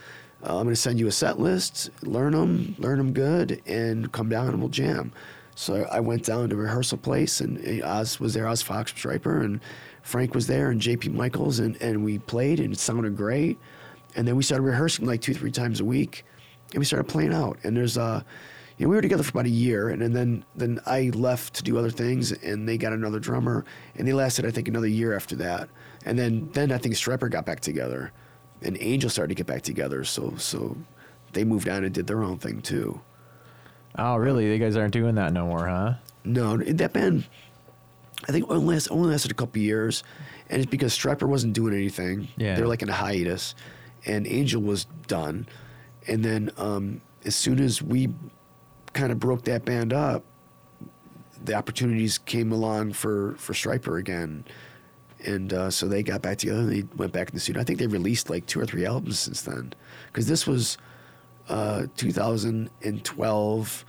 uh, 0.43 0.57
I'm 0.57 0.63
going 0.63 0.75
to 0.75 0.75
send 0.75 0.99
you 0.99 1.07
a 1.07 1.11
set 1.11 1.39
list, 1.39 1.89
learn 2.03 2.33
them, 2.33 2.75
learn 2.77 2.97
them 2.97 3.13
good, 3.13 3.61
and 3.65 4.11
come 4.11 4.29
down 4.29 4.49
and 4.49 4.59
we'll 4.59 4.69
jam. 4.69 5.11
So 5.55 5.87
I 5.89 6.01
went 6.01 6.25
down 6.25 6.49
to 6.49 6.55
rehearsal 6.55 6.97
place, 6.97 7.39
and 7.39 7.81
Oz 7.83 8.19
was 8.19 8.33
there, 8.33 8.47
Oz 8.47 8.61
Fox 8.61 8.91
Stryper, 8.91 9.43
and 9.43 9.61
Frank 10.01 10.35
was 10.35 10.47
there, 10.47 10.69
and 10.69 10.81
JP 10.81 11.13
Michaels, 11.13 11.59
and, 11.59 11.81
and 11.81 12.03
we 12.03 12.19
played, 12.19 12.59
and 12.59 12.73
it 12.73 12.79
sounded 12.79 13.15
great. 13.15 13.57
And 14.15 14.27
then 14.27 14.35
we 14.35 14.43
started 14.43 14.63
rehearsing 14.63 15.05
like 15.05 15.21
two, 15.21 15.33
three 15.33 15.51
times 15.51 15.79
a 15.79 15.85
week, 15.85 16.25
and 16.71 16.79
we 16.79 16.85
started 16.85 17.09
playing 17.09 17.33
out. 17.33 17.57
And 17.63 17.75
there's, 17.75 17.97
uh, 17.97 18.21
you 18.77 18.85
know, 18.85 18.89
we 18.89 18.95
were 18.95 19.01
together 19.01 19.23
for 19.23 19.29
about 19.29 19.45
a 19.45 19.49
year, 19.49 19.89
and, 19.89 20.01
and 20.01 20.15
then 20.15 20.43
then 20.55 20.79
I 20.85 21.11
left 21.13 21.53
to 21.55 21.63
do 21.63 21.77
other 21.77 21.89
things, 21.89 22.31
and 22.31 22.67
they 22.67 22.77
got 22.77 22.93
another 22.93 23.19
drummer, 23.19 23.65
and 23.95 24.07
they 24.07 24.13
lasted 24.13 24.45
I 24.45 24.51
think 24.51 24.67
another 24.67 24.87
year 24.87 25.15
after 25.15 25.35
that, 25.37 25.69
and 26.05 26.17
then 26.19 26.49
then 26.53 26.71
I 26.71 26.77
think 26.77 26.95
Stryper 26.95 27.29
got 27.29 27.45
back 27.45 27.61
together, 27.61 28.11
and 28.61 28.77
Angel 28.79 29.09
started 29.09 29.29
to 29.29 29.35
get 29.35 29.47
back 29.47 29.61
together, 29.61 30.03
so 30.03 30.33
so 30.37 30.77
they 31.33 31.43
moved 31.43 31.69
on 31.69 31.83
and 31.83 31.93
did 31.93 32.07
their 32.07 32.23
own 32.23 32.37
thing 32.37 32.61
too. 32.61 32.99
Oh, 33.97 34.17
really? 34.17 34.51
You 34.51 34.57
guys 34.57 34.75
aren't 34.75 34.93
doing 34.93 35.15
that 35.15 35.31
no 35.31 35.45
more, 35.45 35.67
huh? 35.67 35.93
No, 36.25 36.57
that 36.57 36.91
band, 36.91 37.25
I 38.27 38.31
think 38.31 38.49
only 38.49 38.73
lasted, 38.73 38.91
only 38.91 39.09
lasted 39.09 39.31
a 39.31 39.35
couple 39.35 39.61
years, 39.61 40.03
and 40.49 40.61
it's 40.61 40.69
because 40.69 40.97
Stryper 40.97 41.27
wasn't 41.27 41.53
doing 41.53 41.73
anything. 41.73 42.27
Yeah. 42.35 42.55
they 42.55 42.61
were 42.61 42.67
like 42.67 42.81
in 42.81 42.89
a 42.89 42.93
hiatus, 42.93 43.55
and 44.05 44.27
Angel 44.27 44.61
was 44.61 44.85
done, 45.07 45.47
and 46.07 46.25
then 46.25 46.51
um, 46.57 46.99
as 47.23 47.35
soon 47.35 47.59
as 47.59 47.81
we 47.81 48.09
kind 48.95 49.11
of 49.11 49.19
broke 49.19 49.43
that 49.43 49.63
band 49.65 49.93
up, 49.93 50.23
the 51.43 51.53
opportunities 51.53 52.17
came 52.17 52.51
along 52.51 52.93
for 52.93 53.35
for 53.37 53.53
Stryper 53.53 53.99
again, 53.99 54.43
and 55.25 55.53
uh, 55.53 55.69
so 55.69 55.87
they 55.87 56.01
got 56.01 56.21
back 56.23 56.37
together. 56.39 56.61
and 56.61 56.71
They 56.71 56.83
went 56.97 57.11
back 57.11 57.29
in 57.29 57.35
the 57.35 57.39
studio. 57.41 57.61
I 57.61 57.65
think 57.65 57.77
they 57.77 57.87
released 57.87 58.29
like 58.29 58.45
two 58.47 58.59
or 58.59 58.65
three 58.65 58.85
albums 58.85 59.19
since 59.19 59.41
then, 59.43 59.73
because 60.07 60.27
this 60.27 60.47
was 60.47 60.77
uh, 61.49 61.85
2012. 61.97 63.85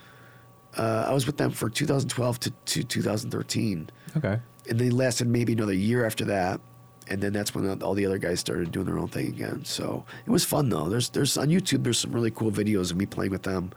Uh, 0.76 1.06
I 1.08 1.12
was 1.14 1.24
with 1.26 1.38
them 1.38 1.50
for 1.52 1.70
2012 1.70 2.40
to, 2.40 2.50
to 2.50 2.84
2013, 2.84 3.88
Okay. 4.18 4.38
and 4.68 4.78
they 4.78 4.90
lasted 4.90 5.26
maybe 5.26 5.54
another 5.54 5.72
year 5.72 6.04
after 6.04 6.24
that. 6.26 6.60
And 7.08 7.22
then 7.22 7.32
that's 7.32 7.54
when 7.54 7.82
all 7.82 7.94
the 7.94 8.04
other 8.04 8.18
guys 8.18 8.40
started 8.40 8.72
doing 8.72 8.84
their 8.86 8.98
own 8.98 9.06
thing 9.08 9.28
again. 9.28 9.64
So 9.64 10.04
it 10.26 10.30
was 10.30 10.44
fun 10.44 10.68
though. 10.68 10.88
There's 10.88 11.08
there's 11.10 11.38
on 11.38 11.48
YouTube 11.48 11.84
there's 11.84 11.98
some 12.00 12.10
really 12.12 12.32
cool 12.32 12.50
videos 12.50 12.90
of 12.90 12.96
me 12.96 13.06
playing 13.06 13.30
with 13.30 13.44
them, 13.44 13.70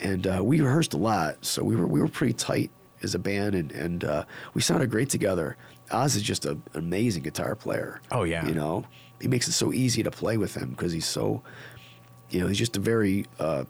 and 0.00 0.26
uh, 0.26 0.40
we 0.42 0.60
rehearsed 0.60 0.94
a 0.94 0.98
lot. 0.98 1.44
So 1.44 1.62
we 1.62 1.76
were 1.76 1.86
we 1.86 2.00
were 2.00 2.08
pretty 2.08 2.34
tight 2.34 2.70
as 3.02 3.14
a 3.14 3.18
band, 3.18 3.54
and 3.54 3.72
and 3.72 4.04
uh, 4.04 4.24
we 4.54 4.60
sounded 4.60 4.90
great 4.90 5.08
together. 5.08 5.56
Oz 5.90 6.16
is 6.16 6.22
just 6.22 6.46
a, 6.46 6.52
an 6.52 6.60
amazing 6.74 7.22
guitar 7.22 7.54
player. 7.54 8.00
Oh, 8.10 8.24
yeah. 8.24 8.46
you 8.46 8.54
know 8.54 8.84
he 9.24 9.28
makes 9.28 9.48
it 9.48 9.52
so 9.52 9.72
easy 9.72 10.02
to 10.02 10.10
play 10.10 10.36
with 10.36 10.54
him 10.54 10.70
because 10.70 10.92
he's 10.92 11.06
so, 11.06 11.42
you 12.30 12.40
know, 12.40 12.46
he's 12.46 12.58
just 12.58 12.76
a 12.76 12.80
very 12.80 13.24
uh, 13.38 13.64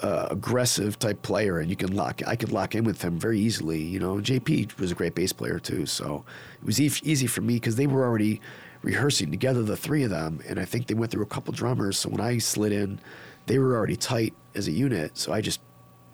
uh, 0.00 0.28
aggressive 0.30 0.98
type 0.98 1.22
player, 1.22 1.58
and 1.58 1.70
you 1.70 1.76
can 1.76 1.94
lock. 1.94 2.22
I 2.26 2.34
could 2.34 2.50
lock 2.50 2.74
in 2.74 2.82
with 2.82 3.02
him 3.02 3.20
very 3.20 3.38
easily. 3.38 3.80
You 3.80 4.00
know, 4.00 4.16
JP 4.16 4.78
was 4.80 4.90
a 4.90 4.94
great 4.94 5.14
bass 5.14 5.32
player 5.32 5.58
too, 5.58 5.86
so 5.86 6.24
it 6.60 6.66
was 6.66 6.80
e- 6.80 6.90
easy 7.04 7.26
for 7.26 7.40
me 7.40 7.54
because 7.54 7.76
they 7.76 7.86
were 7.86 8.04
already 8.04 8.40
rehearsing 8.82 9.30
together, 9.30 9.62
the 9.62 9.76
three 9.76 10.02
of 10.02 10.10
them, 10.10 10.40
and 10.48 10.58
I 10.58 10.64
think 10.64 10.88
they 10.88 10.94
went 10.94 11.12
through 11.12 11.22
a 11.22 11.26
couple 11.26 11.52
drummers. 11.52 11.98
So 11.98 12.08
when 12.08 12.20
I 12.20 12.38
slid 12.38 12.72
in, 12.72 12.98
they 13.46 13.60
were 13.60 13.76
already 13.76 13.94
tight 13.94 14.34
as 14.54 14.68
a 14.68 14.72
unit, 14.72 15.16
so 15.18 15.32
I 15.32 15.40
just 15.40 15.60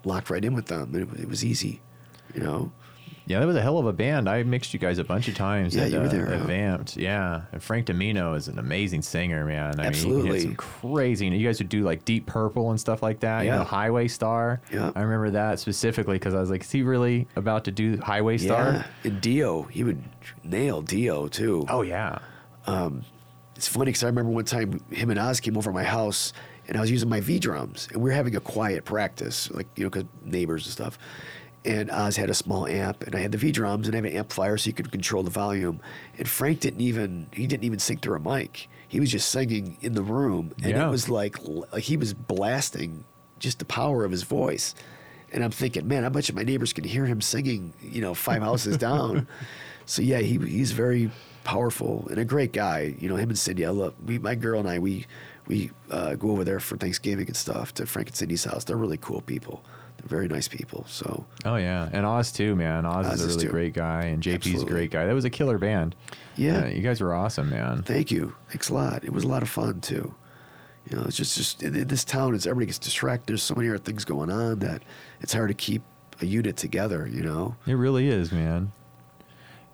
locked 0.05 0.29
right 0.29 0.43
in 0.43 0.53
with 0.53 0.67
them, 0.67 0.93
and 0.93 1.03
it, 1.03 1.09
was- 1.11 1.19
it 1.21 1.27
was 1.29 1.45
easy. 1.45 1.81
You 2.33 2.41
know, 2.41 2.71
Yeah, 3.25 3.39
that 3.39 3.45
was 3.47 3.55
a 3.55 3.61
hell 3.61 3.77
of 3.79 3.85
a 3.87 3.93
band. 3.93 4.29
I 4.29 4.41
mixed 4.43 4.73
you 4.73 4.79
guys 4.79 4.97
a 4.99 5.03
bunch 5.03 5.27
of 5.27 5.35
times. 5.35 5.75
Yeah, 5.75 5.83
at, 5.83 5.91
you 5.91 5.99
were 5.99 6.05
uh, 6.05 6.09
there, 6.09 6.25
huh? 6.37 6.45
Vamp'd. 6.45 6.95
Yeah, 6.97 7.41
and 7.51 7.61
Frank 7.61 7.87
DiMino 7.87 8.35
is 8.37 8.47
an 8.47 8.57
amazing 8.59 9.01
singer, 9.01 9.45
man. 9.45 9.65
I 9.65 9.75
mean, 9.75 9.79
he 9.81 9.87
Absolutely. 9.87 10.31
had 10.31 10.41
some 10.43 10.55
crazy. 10.55 11.27
You 11.27 11.45
guys 11.47 11.59
would 11.59 11.69
do 11.69 11.83
like 11.83 12.05
Deep 12.05 12.25
Purple 12.27 12.69
and 12.71 12.79
stuff 12.79 13.01
like 13.03 13.19
that. 13.21 13.41
You 13.41 13.47
Yeah. 13.49 13.57
know, 13.57 13.63
Highway 13.63 14.07
Star. 14.07 14.61
Yeah. 14.71 14.91
I 14.95 15.01
remember 15.01 15.31
that 15.31 15.59
specifically 15.59 16.15
because 16.15 16.33
I 16.35 16.39
was 16.39 16.49
like, 16.51 16.61
is 16.63 16.71
he 16.71 16.81
really 16.83 17.27
about 17.35 17.65
to 17.65 17.71
do 17.71 17.97
Highway 17.97 18.37
Star? 18.37 18.71
yeah. 18.73 18.83
And 19.03 19.21
Dio, 19.21 19.63
he 19.63 19.83
would 19.83 20.01
nail 20.43 20.81
Dio 20.81 21.27
too. 21.27 21.65
Oh 21.69 21.81
yeah. 21.81 22.19
It's 23.55 23.67
funny 23.67 23.85
because 23.85 24.03
I 24.03 24.07
remember 24.07 24.31
one 24.31 24.45
time 24.45 24.79
him 24.89 25.09
and 25.09 25.19
Oz 25.19 25.39
came 25.39 25.57
over 25.57 25.69
to 25.69 25.73
my 25.73 25.83
house 25.83 26.31
and 26.69 26.77
I 26.77 26.81
was 26.81 26.89
using 26.89 27.09
my 27.09 27.19
V 27.19 27.37
drums 27.39 27.89
and 27.91 28.01
we 28.01 28.09
were 28.09 28.15
having 28.15 28.35
a 28.37 28.39
quiet 28.39 28.85
practice, 28.85 29.51
like, 29.51 29.67
you 29.75 29.83
know, 29.83 29.89
because 29.89 30.05
neighbors 30.23 30.65
and 30.65 30.71
stuff. 30.71 30.97
And 31.65 31.91
Oz 31.91 32.15
had 32.15 32.29
a 32.29 32.33
small 32.33 32.65
amp 32.67 33.03
and 33.05 33.13
I 33.15 33.19
had 33.19 33.33
the 33.33 33.37
V 33.37 33.51
drums 33.51 33.87
and 33.87 33.95
I 33.95 33.97
have 33.97 34.05
an 34.05 34.13
amplifier 34.15 34.57
so 34.57 34.67
you 34.67 34.73
could 34.73 34.91
control 34.91 35.23
the 35.23 35.29
volume. 35.29 35.81
And 36.17 36.29
Frank 36.29 36.61
didn't 36.61 36.79
even, 36.79 37.27
he 37.33 37.47
didn't 37.47 37.65
even 37.65 37.79
sing 37.79 37.97
through 37.97 38.15
a 38.15 38.19
mic. 38.19 38.69
He 38.87 38.99
was 39.01 39.11
just 39.11 39.29
singing 39.29 39.77
in 39.81 39.93
the 39.93 40.01
room. 40.01 40.53
And 40.63 40.71
Yeah. 40.71 40.87
it 40.87 40.89
was 40.89 41.09
like, 41.09 41.35
like 41.73 41.83
he 41.83 41.97
was 41.97 42.13
blasting 42.13 43.03
just 43.39 43.59
the 43.59 43.65
power 43.65 44.05
of 44.05 44.11
his 44.11 44.23
voice. 44.23 44.73
And 45.33 45.43
I'm 45.43 45.51
thinking, 45.51 45.87
man, 45.87 46.05
I 46.05 46.09
bet 46.09 46.29
you 46.29 46.35
my 46.35 46.43
neighbors 46.43 46.71
can 46.71 46.83
hear 46.85 47.05
him 47.05 47.19
singing, 47.19 47.73
you 47.81 48.01
know, 48.01 48.13
five 48.13 48.41
houses 48.41 48.77
down. 48.87 49.27
So 49.85 50.01
yeah, 50.01 50.19
he 50.19 50.37
he's 50.37 50.71
very 50.71 51.11
powerful 51.43 52.07
and 52.09 52.19
a 52.19 52.25
great 52.25 52.53
guy. 52.53 52.95
You 52.99 53.09
know, 53.09 53.15
him 53.15 53.29
and 53.29 53.37
Cindy. 53.37 53.65
I 53.65 53.69
love 53.69 53.95
we 54.05 54.17
my 54.19 54.35
girl 54.35 54.59
and 54.59 54.69
I 54.69 54.79
we 54.79 55.05
we 55.49 55.71
uh, 55.91 56.15
go 56.15 56.31
over 56.31 56.45
there 56.45 56.59
for 56.61 56.77
Thanksgiving 56.77 57.27
and 57.27 57.35
stuff 57.35 57.73
to 57.73 57.85
Frank 57.85 58.07
and 58.07 58.15
Cindy's 58.15 58.45
house. 58.45 58.63
They're 58.63 58.77
really 58.77 58.97
cool 58.97 59.19
people. 59.21 59.63
They're 59.97 60.07
very 60.07 60.29
nice 60.29 60.47
people. 60.47 60.85
So 60.87 61.25
Oh 61.43 61.57
yeah, 61.57 61.89
and 61.91 62.05
Oz 62.05 62.31
too, 62.31 62.55
man. 62.55 62.85
Oz, 62.85 63.07
Oz 63.07 63.13
is 63.15 63.21
a 63.21 63.27
really 63.27 63.45
too. 63.45 63.51
great 63.51 63.73
guy, 63.73 64.03
and 64.03 64.23
JP's 64.23 64.61
a 64.61 64.65
great 64.65 64.91
guy. 64.91 65.05
That 65.05 65.15
was 65.15 65.25
a 65.25 65.29
killer 65.29 65.57
band. 65.57 65.95
Yeah. 66.37 66.67
you 66.67 66.81
guys 66.81 67.01
were 67.01 67.13
awesome, 67.13 67.49
man. 67.49 67.83
thank 67.83 68.11
you. 68.11 68.35
Thanks 68.49 68.69
a 68.69 68.73
lot. 68.75 69.03
It 69.03 69.11
was 69.11 69.25
a 69.25 69.27
lot 69.27 69.41
of 69.41 69.49
fun 69.49 69.81
too. 69.81 70.13
You 70.89 70.97
know, 70.97 71.03
it's 71.03 71.17
just 71.17 71.35
just 71.35 71.61
in, 71.63 71.75
in 71.75 71.87
this 71.87 72.05
town. 72.05 72.33
It's 72.33 72.45
everybody 72.45 72.67
gets 72.67 72.79
distracted. 72.79 73.33
There's 73.33 73.43
so 73.43 73.55
many 73.55 73.67
other 73.67 73.77
things 73.79 74.05
going 74.05 74.31
on 74.31 74.59
that 74.59 74.83
it's 75.19 75.33
hard 75.33 75.49
to 75.49 75.53
keep 75.53 75.81
a 76.21 76.25
unit 76.25 76.55
together. 76.55 77.07
You 77.11 77.23
know. 77.23 77.55
It 77.65 77.73
really 77.73 78.07
is, 78.07 78.31
man. 78.31 78.71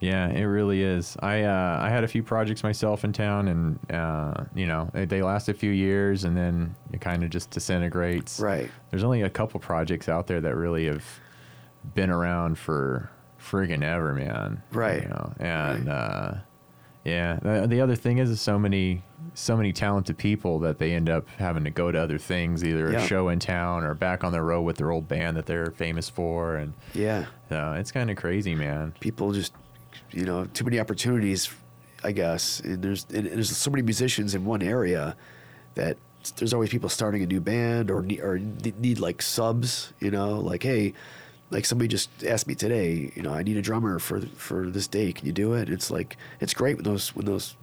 Yeah, 0.06 0.28
it 0.30 0.44
really 0.44 0.84
is. 0.84 1.18
I 1.22 1.44
uh, 1.44 1.80
I 1.82 1.90
had 1.90 2.04
a 2.04 2.08
few 2.08 2.22
projects 2.22 2.64
myself 2.64 3.04
in 3.04 3.12
town, 3.14 3.48
and 3.48 3.80
uh, 3.92 4.44
you 4.54 4.68
know 4.68 4.90
they, 4.94 5.06
they 5.06 5.22
last 5.22 5.50
a 5.50 5.54
few 5.54 5.72
years, 5.72 6.24
and 6.26 6.36
then 6.38 6.76
it 6.94 7.02
kind 7.02 7.24
of 7.24 7.30
just 7.30 7.50
disintegrates. 7.50 8.40
Right. 8.40 8.70
There's 8.92 9.04
only 9.04 9.24
a 9.24 9.30
couple 9.30 9.60
projects 9.60 10.08
out 10.10 10.28
there 10.28 10.42
that 10.42 10.56
really 10.56 10.86
have 10.86 11.04
been 11.94 12.10
around 12.10 12.58
for 12.60 13.10
friggin' 13.40 13.84
ever, 13.84 14.14
man. 14.14 14.62
Right. 14.72 15.04
You 15.04 15.10
know, 15.10 15.34
and 15.40 15.90
uh, 15.90 16.34
yeah, 17.04 17.40
the, 17.42 17.66
the 17.68 17.82
other 17.82 17.96
thing 17.96 18.18
is, 18.20 18.30
is 18.30 18.42
so 18.42 18.58
many 18.60 19.04
so 19.34 19.58
many 19.58 19.74
talented 19.74 20.18
people 20.18 20.60
that 20.60 20.78
they 20.78 20.94
end 20.94 21.10
up 21.10 21.28
having 21.40 21.64
to 21.64 21.70
go 21.72 21.92
to 21.92 21.98
other 22.00 22.18
things, 22.20 22.64
either 22.64 22.92
Yeah. 22.92 23.00
a 23.04 23.08
show 23.08 23.30
in 23.30 23.40
town 23.40 23.84
or 23.84 23.94
back 23.96 24.24
on 24.24 24.32
the 24.32 24.42
road 24.42 24.62
with 24.62 24.78
their 24.78 24.92
old 24.92 25.08
band 25.08 25.36
that 25.38 25.46
they're 25.48 25.72
famous 25.72 26.10
for, 26.10 26.56
and 26.58 26.74
Yeah. 26.94 27.26
so 27.50 27.74
it's 27.78 27.92
kind 27.92 28.10
of 28.12 28.18
crazy, 28.18 28.54
man. 28.56 28.94
people 29.00 29.32
just 29.32 29.54
you 30.12 30.26
know 30.26 30.46
too 30.54 30.64
many 30.64 30.80
opportunities 30.80 31.50
i 32.06 32.12
guess. 32.12 32.62
There's 32.64 33.06
there's 33.06 33.56
so 33.56 33.72
many 33.72 33.82
musicians 33.82 34.36
in 34.36 34.46
one 34.46 34.62
area 34.62 35.16
that 35.74 35.98
there's 36.38 36.54
always 36.54 36.70
people 36.70 36.90
starting 36.90 37.22
a 37.24 37.26
new 37.26 37.42
band 37.42 37.92
or 37.92 38.02
need, 38.02 38.20
or 38.20 38.40
need 38.40 39.00
like 39.00 39.22
subs 39.22 39.94
you 40.00 40.12
know? 40.12 40.40
Like 40.40 40.64
hey 40.64 40.94
like 41.50 41.66
somebody 41.66 41.88
just 41.88 42.10
asked 42.24 42.48
me 42.48 42.56
today 42.56 43.12
you 43.16 43.22
know 43.22 43.32
i 43.32 43.44
need 43.44 43.58
a 43.58 43.62
drummer 43.62 44.00
for 44.00 44.22
for 44.22 44.70
this 44.70 44.88
day. 44.88 45.12
Can 45.14 45.26
you 45.26 45.34
do 45.34 45.54
it? 45.54 45.70
It's 45.70 45.90
like 45.90 46.18
it's 46.40 46.54
great 46.54 46.76
when 46.76 46.84
those 46.84 47.16
when 47.16 47.26
those 47.26 47.56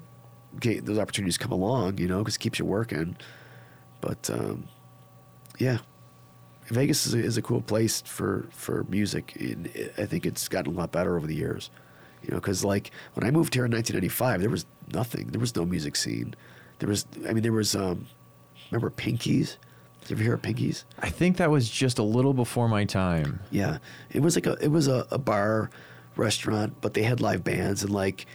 those 0.60 0.98
opportunities 0.98 1.38
come 1.38 1.52
along 1.52 1.98
you 1.98 2.08
know 2.08 2.18
because 2.18 2.36
it 2.36 2.40
keeps 2.40 2.58
you 2.58 2.64
working. 2.64 3.16
But 4.00 4.28
um 4.30 4.64
yeah. 5.58 5.78
Vegas 6.66 7.06
is 7.06 7.14
a, 7.14 7.18
is 7.18 7.36
a 7.36 7.42
cool 7.42 7.60
place 7.60 8.02
for 8.02 8.46
for 8.50 8.84
music. 8.88 9.36
I 9.98 10.06
think 10.06 10.26
it's 10.26 10.48
gotten 10.48 10.74
a 10.74 10.76
lot 10.76 10.90
better 10.90 11.16
over 11.16 11.26
the 11.26 11.34
years. 11.34 11.70
You 12.22 12.30
know, 12.32 12.36
because 12.36 12.64
like 12.64 12.90
when 13.14 13.26
I 13.26 13.30
moved 13.30 13.54
here 13.54 13.64
in 13.64 13.70
1995, 13.72 14.40
there 14.40 14.50
was 14.50 14.66
nothing. 14.92 15.28
There 15.28 15.40
was 15.40 15.54
no 15.56 15.64
music 15.64 15.96
scene. 15.96 16.34
There 16.78 16.88
was, 16.88 17.06
I 17.28 17.32
mean, 17.32 17.42
there 17.42 17.52
was. 17.52 17.74
um 17.74 18.06
Remember 18.70 18.90
Pinkies? 18.90 19.56
Did 20.00 20.10
you 20.10 20.16
ever 20.16 20.22
hear 20.22 20.34
of 20.34 20.42
Pinkies? 20.42 20.84
I 20.98 21.10
think 21.10 21.36
that 21.36 21.50
was 21.50 21.68
just 21.68 21.98
a 21.98 22.02
little 22.02 22.32
before 22.34 22.68
my 22.68 22.84
time. 22.84 23.40
Yeah, 23.50 23.78
it 24.10 24.20
was 24.20 24.34
like 24.34 24.46
a 24.46 24.52
it 24.60 24.68
was 24.68 24.88
a, 24.88 25.06
a 25.10 25.18
bar 25.18 25.70
restaurant, 26.16 26.74
but 26.80 26.94
they 26.94 27.02
had 27.02 27.20
live 27.20 27.44
bands 27.44 27.82
and 27.82 27.92
like 27.92 28.26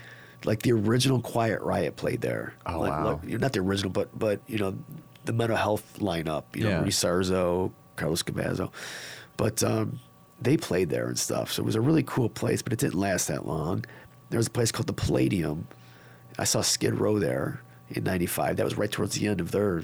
like 0.45 0.61
the 0.61 0.71
original 0.73 1.19
Quiet 1.19 1.61
Riot 1.61 1.95
played 1.95 2.21
there. 2.21 2.53
Oh, 2.65 2.79
like, 2.79 2.91
wow. 2.91 3.19
like- 3.23 3.39
not 3.39 3.53
the 3.53 3.59
original, 3.59 3.91
but 3.91 4.17
but 4.17 4.39
you 4.47 4.57
know 4.59 4.77
the 5.25 5.33
Metal 5.33 5.55
Health 5.57 5.97
lineup. 5.99 6.43
You 6.55 6.63
know, 6.65 6.69
Yeah. 6.69 6.83
Sarzo, 6.85 7.71
Carlos 7.95 8.23
Cavazo, 8.23 8.71
but 9.38 9.61
um, 9.63 9.99
they 10.41 10.57
played 10.57 10.89
there 10.89 11.07
and 11.07 11.17
stuff. 11.17 11.51
So 11.51 11.61
it 11.63 11.65
was 11.65 11.75
a 11.75 11.81
really 11.81 12.03
cool 12.03 12.29
place, 12.29 12.61
but 12.61 12.73
it 12.73 12.79
didn't 12.79 12.99
last 12.99 13.27
that 13.27 13.47
long. 13.47 13.85
There 14.29 14.38
was 14.38 14.47
a 14.47 14.51
place 14.51 14.71
called 14.71 14.88
the 14.88 14.93
Palladium. 14.93 15.67
I 16.38 16.43
saw 16.43 16.61
Skid 16.61 16.95
Row 16.95 17.19
there 17.19 17.61
in 17.89 18.03
'95. 18.03 18.57
That 18.57 18.63
was 18.63 18.77
right 18.77 18.91
towards 18.91 19.15
the 19.15 19.27
end 19.27 19.41
of 19.41 19.51
their, 19.51 19.83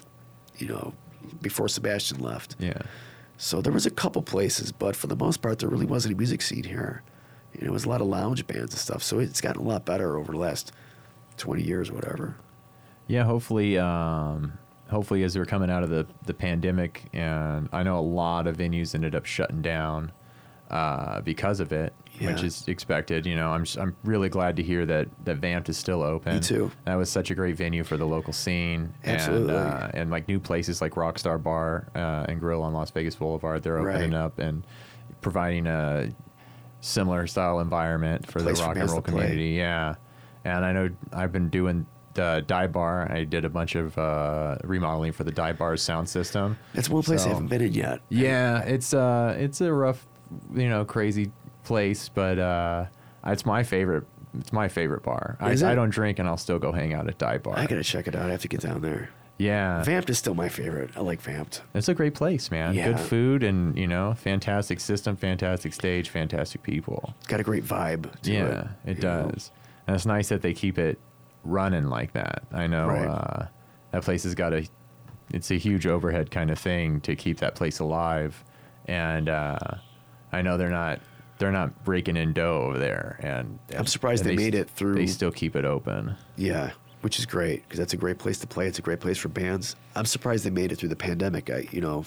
you 0.58 0.68
know, 0.68 0.94
before 1.42 1.68
Sebastian 1.68 2.20
left. 2.20 2.56
Yeah. 2.60 2.82
So 3.38 3.62
there 3.62 3.74
was 3.74 3.86
a 3.86 3.92
couple 3.92 4.22
places, 4.22 4.72
but 4.72 4.96
for 4.96 5.08
the 5.08 5.16
most 5.16 5.42
part, 5.42 5.60
there 5.60 5.70
really 5.70 5.86
wasn't 5.86 6.14
a 6.14 6.18
music 6.18 6.42
scene 6.42 6.64
here. 6.64 7.02
You 7.54 7.66
know, 7.66 7.72
it 7.72 7.74
was 7.74 7.86
a 7.86 7.90
lot 7.90 8.02
of 8.02 8.08
lounge 8.08 8.46
bands 8.48 8.74
and 8.74 8.80
stuff. 8.80 9.04
So 9.04 9.20
it's 9.20 9.42
gotten 9.42 9.62
a 9.62 9.66
lot 9.66 9.86
better 9.86 10.18
over 10.18 10.32
the 10.32 10.38
last 10.38 10.72
20 11.38 11.64
years 11.64 11.90
or 11.90 11.94
whatever. 11.94 12.36
Yeah, 13.08 13.24
hopefully, 13.24 13.78
um, 13.78 14.54
hopefully, 14.90 15.24
as 15.24 15.38
we're 15.38 15.46
coming 15.46 15.70
out 15.70 15.84
of 15.84 15.90
the 15.90 16.08
the 16.26 16.34
pandemic, 16.34 17.04
and 17.12 17.70
I 17.74 17.84
know 17.84 18.00
a 18.00 18.02
lot 18.02 18.48
of 18.48 18.58
venues 18.58 18.96
ended 18.96 19.14
up 19.16 19.26
shutting 19.26 19.62
down 19.62 20.12
uh, 20.74 21.22
because 21.22 21.60
of 21.60 21.72
it. 21.72 21.94
which 22.22 22.44
is 22.44 22.68
expected. 22.68 23.26
You 23.26 23.36
know, 23.36 23.50
I'm 23.52 23.64
just, 23.66 23.78
I'm 23.78 23.96
really 24.04 24.30
glad 24.30 24.56
to 24.58 24.64
hear 24.64 24.86
that 24.86 25.08
that 25.26 25.38
Vamp'd 25.38 25.68
is 25.70 25.78
still 25.78 26.02
open. 26.04 26.36
Me 26.36 26.40
too. 26.40 26.72
That 26.86 26.96
was 26.96 27.10
such 27.10 27.32
a 27.32 27.36
great 27.36 27.56
venue 27.58 27.84
for 27.84 27.98
the 27.98 28.06
local 28.06 28.34
scene. 28.34 28.94
Absolutely. 29.04 29.56
And, 29.56 29.68
uh, 29.74 29.90
and 29.94 30.10
like 30.12 30.28
new 30.28 30.40
places 30.40 30.80
like 30.82 30.94
Rockstar 30.94 31.42
Bar 31.42 31.88
uh, 31.96 32.26
and 32.30 32.40
Grill 32.40 32.62
on 32.62 32.74
Las 32.74 32.92
Vegas 32.92 33.16
Boulevard, 33.16 33.64
they're 33.64 33.76
Right. 33.82 33.96
opening 33.96 34.14
up 34.14 34.40
and 34.40 34.64
providing 35.22 35.68
a 35.68 36.10
similar 36.82 37.28
style 37.28 37.60
environment 37.60 38.30
for 38.30 38.40
the 38.40 38.46
place 38.46 38.60
for 38.60 38.68
rock 38.68 38.76
and 38.78 38.90
roll 38.90 39.02
to 39.02 39.12
play. 39.12 39.22
community. 39.22 39.50
Yeah, 39.56 39.96
and 40.46 40.66
I 40.66 40.72
know 40.74 40.90
I've 41.12 41.32
been 41.32 41.50
doing 41.50 41.86
the 42.14 42.44
dive 42.46 42.72
bar. 42.72 43.12
I 43.12 43.24
did 43.24 43.44
a 43.46 43.50
bunch 43.50 43.76
of 43.76 43.98
uh, 43.98 44.58
remodeling 44.64 45.14
for 45.14 45.24
the 45.24 45.32
dive 45.32 45.58
bar's 45.58 45.82
sound 45.82 46.08
system. 46.08 46.58
That's 46.74 46.90
one 46.90 47.02
place 47.04 47.24
So- 47.24 47.30
I 47.30 47.34
haven't 47.34 47.48
been 47.48 47.62
in 47.62 47.74
yet. 47.74 48.02
Yeah, 48.10 48.60
it's 48.62 48.94
uh, 48.94 49.36
it's 49.38 49.62
a 49.62 49.74
rough, 49.74 50.06
you 50.54 50.70
know, 50.70 50.86
crazy 50.86 51.32
place, 51.64 52.10
but 52.10 52.40
uh, 52.40 52.86
it's 53.26 53.46
my 53.46 53.64
favorite. 53.64 54.06
It's 54.40 54.52
my 54.52 54.68
favorite 54.68 55.04
bar. 55.04 55.38
I, 55.40 55.52
it? 55.52 55.64
I 55.64 55.76
don't 55.76 55.92
drink, 55.92 56.20
and 56.20 56.28
I'll 56.28 56.38
still 56.38 56.60
go 56.60 56.72
hang 56.72 56.94
out 56.94 57.08
at 57.08 57.18
dive 57.18 57.44
bar. 57.44 57.58
I 57.58 57.68
gotta 57.68 57.84
check 57.84 58.08
it 58.08 58.16
out. 58.16 58.28
I 58.28 58.32
have 58.32 58.42
to 58.42 58.48
get 58.48 58.62
down 58.62 58.82
there. 58.82 59.10
yeah, 59.38 59.84
Vamp'd 59.84 60.10
is 60.10 60.18
still 60.18 60.34
my 60.36 60.50
favorite. 60.50 60.90
I 60.96 61.02
like 61.02 61.22
Vamp'd. 61.22 61.62
it's 61.74 61.88
a 61.90 61.94
great 61.94 62.16
place, 62.16 62.50
man. 62.50 62.74
Yeah. 62.74 62.88
Good 62.94 63.00
food 63.00 63.44
and 63.44 63.78
you 63.78 63.88
know, 63.88 64.14
fantastic 64.16 64.80
system, 64.80 65.16
fantastic 65.16 65.74
stage, 65.74 66.10
fantastic 66.10 66.64
people. 66.64 67.14
Got 67.28 67.40
a 67.40 67.44
great 67.44 67.64
vibe. 67.64 68.10
To 68.22 68.32
yeah, 68.34 68.68
it, 68.86 69.02
know? 69.04 69.30
does. 69.30 69.52
And 69.86 69.96
it's 69.96 70.06
nice 70.06 70.30
that 70.30 70.42
they 70.42 70.54
keep 70.54 70.78
it 70.80 70.98
running 71.44 71.90
like 71.90 72.14
that. 72.14 72.44
I 72.52 72.68
know 72.68 72.88
Right. 72.88 73.06
uh, 73.08 73.46
that 73.92 74.02
place 74.04 74.24
has 74.24 74.34
got 74.34 74.54
a 74.54 74.68
it's 75.32 75.52
a 75.52 75.56
huge 75.58 75.86
overhead 75.88 76.32
kind 76.32 76.50
of 76.52 76.58
thing 76.60 77.02
to 77.02 77.16
keep 77.16 77.38
that 77.40 77.54
place 77.56 77.80
alive. 77.80 78.44
And 78.88 79.30
uh, 79.30 79.58
I 80.34 80.42
know 80.42 80.58
they're 80.58 80.70
not 80.70 81.00
they're 81.40 81.52
not 81.52 81.84
breaking 81.84 82.16
in 82.18 82.34
dough 82.34 82.64
over 82.64 82.78
there. 82.80 83.18
And 83.22 83.60
I'm 83.76 83.86
surprised 83.88 84.26
and 84.26 84.32
they 84.32 84.36
made 84.44 84.56
s- 84.56 84.62
it 84.62 84.70
through- 84.70 84.96
They 84.96 85.08
still 85.08 85.32
keep 85.32 85.56
it 85.56 85.66
open. 85.66 86.16
Yeah, 86.38 86.72
which 87.02 87.20
is 87.20 87.26
great 87.26 87.64
because 87.64 87.80
that's 87.80 87.94
a 87.94 87.98
great 87.98 88.18
place 88.20 88.38
to 88.40 88.48
play. 88.48 88.68
It's 88.68 88.80
a 88.80 88.84
great 88.84 89.00
place 89.00 89.18
for 89.18 89.30
bands. 89.30 89.76
I'm 89.96 90.06
surprised 90.06 90.46
they 90.46 90.50
made 90.52 90.72
it 90.72 90.78
through 90.78 90.90
the 90.90 90.96
pandemic. 90.96 91.50
I, 91.50 91.68
you 91.72 91.82
know, 91.82 92.06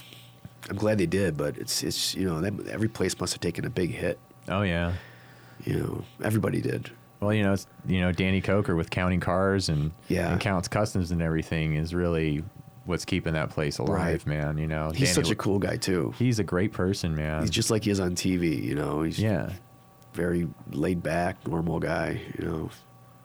I'm 0.71 0.77
glad 0.77 0.99
they 0.99 1.07
did, 1.07 1.37
but 1.37 1.57
it's 1.59 1.83
it's 1.83 2.15
you 2.15 2.25
know 2.27 2.41
that, 2.41 2.69
every 2.69 2.89
place 2.89 3.19
must 3.21 3.33
have 3.33 3.41
taken 3.41 3.65
a 3.65 3.71
big 3.71 3.91
hit. 3.91 4.19
Oh 4.49 4.63
yeah. 4.63 4.93
You 5.65 5.79
know, 5.79 6.05
everybody 6.23 6.61
did. 6.61 6.91
Well, 7.21 7.33
you 7.33 7.43
know, 7.43 7.55
it's, 7.55 7.67
you 7.87 8.01
know, 8.01 8.13
Danny 8.13 8.43
Koker 8.43 8.77
with 8.77 8.91
counting 8.91 9.21
cars 9.21 9.69
and 9.71 9.91
Yeah. 10.09 10.33
and 10.33 10.41
Count's 10.41 10.69
Kustoms 10.69 11.11
and 11.11 11.23
everything 11.23 11.75
is 11.75 11.95
really 11.95 12.45
what's 12.87 13.05
keeping 13.05 13.35
that 13.35 13.51
place 13.51 13.79
alive, 13.79 14.25
Right. 14.25 14.27
man. 14.27 14.59
You 14.59 14.67
know, 14.67 14.91
He's 14.91 15.09
Danny 15.15 15.25
such 15.25 15.31
a 15.31 15.37
cool 15.37 15.59
guy 15.59 15.77
too. 15.77 16.15
He's 16.19 16.39
a 16.39 16.45
great 16.45 16.73
person, 16.73 17.15
man. 17.15 17.43
He's 17.43 17.51
just 17.51 17.71
like 17.71 17.85
he 17.85 17.91
is 17.91 18.01
on 18.01 18.15
TV. 18.15 18.63
You 18.63 18.75
know, 18.75 19.03
he's 19.03 19.19
yeah, 19.19 19.51
very 20.15 20.49
laid 20.71 21.03
back, 21.03 21.47
normal 21.47 21.79
guy. 21.81 22.21
You 22.39 22.45
know, 22.47 22.71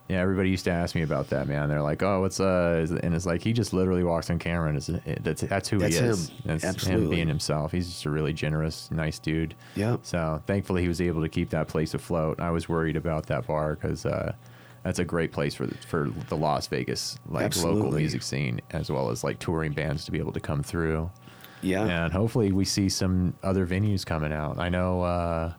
yeah. 0.09 0.19
Everybody 0.19 0.49
used 0.49 0.65
to 0.65 0.71
ask 0.71 0.93
me 0.93 1.03
about 1.03 1.29
that, 1.29 1.47
man. 1.47 1.69
They're 1.69 1.81
like, 1.81 2.03
"Oh, 2.03 2.19
what's 2.21 2.39
uh?" 2.39 2.85
And 3.03 3.13
it's 3.15 3.25
like 3.25 3.41
he 3.41 3.53
just 3.53 3.71
literally 3.71 4.03
walks 4.03 4.29
on 4.29 4.39
camera, 4.39 4.67
and 4.67 4.77
it's, 4.77 4.89
it, 4.89 5.23
that's 5.23 5.41
that's 5.41 5.69
who 5.69 5.77
That's 5.79 5.97
he 5.97 6.03
is. 6.05 6.29
him. 6.29 6.35
That's 6.45 6.63
him 6.63 6.69
Absolutely. 6.69 7.15
being 7.15 7.27
himself. 7.29 7.71
He's 7.71 7.87
just 7.87 8.05
a 8.05 8.09
really 8.09 8.33
generous, 8.33 8.91
nice 8.91 9.19
dude. 9.19 9.55
Yep. 9.75 10.01
So 10.03 10.41
thankfully, 10.47 10.81
he 10.81 10.87
was 10.89 10.99
able 10.99 11.21
to 11.21 11.29
keep 11.29 11.49
that 11.51 11.67
place 11.69 11.93
afloat. 11.93 12.39
I 12.41 12.49
was 12.51 12.67
worried 12.67 12.97
about 12.97 13.27
that 13.27 13.47
bar 13.47 13.75
because 13.75 14.05
uh, 14.05 14.33
that's 14.83 14.99
a 14.99 15.05
great 15.05 15.31
place 15.31 15.53
for 15.55 15.67
the, 15.67 15.75
for 15.87 16.09
the 16.29 16.35
Las 16.37 16.67
Vegas 16.67 17.17
like 17.27 17.55
local 17.57 17.91
music 17.91 18.23
scene 18.23 18.61
as 18.71 18.89
well 18.91 19.09
as 19.09 19.23
like 19.23 19.39
touring 19.39 19.73
bands 19.73 20.05
to 20.05 20.11
be 20.11 20.19
able 20.19 20.31
to 20.33 20.39
come 20.39 20.63
through. 20.63 21.09
yeah, 21.61 22.05
and 22.05 22.13
hopefully 22.13 22.51
we 22.51 22.65
see 22.65 22.89
some 22.89 23.33
other 23.43 23.67
venues 23.67 24.05
coming 24.05 24.33
out. 24.33 24.57
I 24.59 24.69
know, 24.69 25.01
uh, 25.03 25.53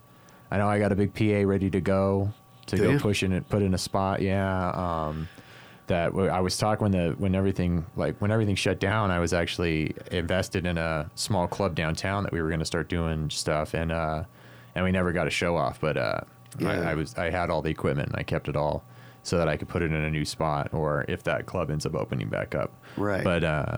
I 0.51 0.59
know, 0.59 0.69
I 0.69 0.79
got 0.79 0.91
a 0.93 0.97
big 0.97 1.15
PA 1.15 1.47
ready 1.49 1.71
to 1.71 1.81
go 1.81 2.33
to 2.67 2.77
Do 2.77 2.83
go 2.83 2.91
you? 2.91 2.99
push 2.99 3.23
in 3.23 3.33
it, 3.33 3.49
put 3.49 3.63
in 3.63 3.75
a 3.75 3.79
spot. 3.79 4.21
Yeah, 4.23 4.71
um, 4.71 5.29
that 5.89 6.13
I 6.15 6.41
was 6.41 6.57
talking 6.57 6.83
when 6.85 6.93
the 6.93 7.15
when 7.19 7.35
everything 7.35 7.85
like 7.97 8.17
when 8.19 8.31
everything 8.31 8.55
shut 8.57 8.79
down. 8.81 9.11
I 9.11 9.19
was 9.19 9.33
actually 9.33 9.95
invested 10.11 10.67
in 10.67 10.79
a 10.79 11.11
small 11.15 11.47
club 11.49 11.75
downtown 11.75 12.23
that 12.25 12.33
we 12.33 12.41
were 12.43 12.49
going 12.49 12.61
to 12.61 12.65
start 12.67 12.89
doing 12.89 13.31
stuff, 13.31 13.75
and 13.75 13.91
uh, 13.93 14.25
and 14.75 14.85
we 14.85 14.91
never 14.93 15.13
got 15.13 15.27
a 15.27 15.31
show 15.31 15.57
off, 15.57 15.81
but 15.81 15.97
uh, 15.97 16.21
Yeah. 16.59 16.69
I, 16.71 16.91
I 16.93 16.95
was 16.95 17.15
I 17.17 17.31
had 17.31 17.51
all 17.51 17.63
the 17.63 17.71
equipment 17.71 18.09
and 18.11 18.17
I 18.19 18.23
kept 18.23 18.49
it 18.49 18.57
all. 18.57 18.85
So 19.25 19.39
that 19.39 19.49
I 19.49 19.57
could 19.57 19.69
put 19.69 19.83
it 19.83 19.93
in 19.93 20.03
a 20.03 20.11
new 20.11 20.25
spot, 20.25 20.71
or 20.73 21.05
if 21.07 21.23
that 21.25 21.47
club 21.47 21.71
ends 21.71 21.87
up 21.87 21.95
opening 21.95 22.29
back 22.29 22.55
up. 22.55 22.73
Right. 22.97 23.23
But 23.23 23.45
uh, 23.45 23.77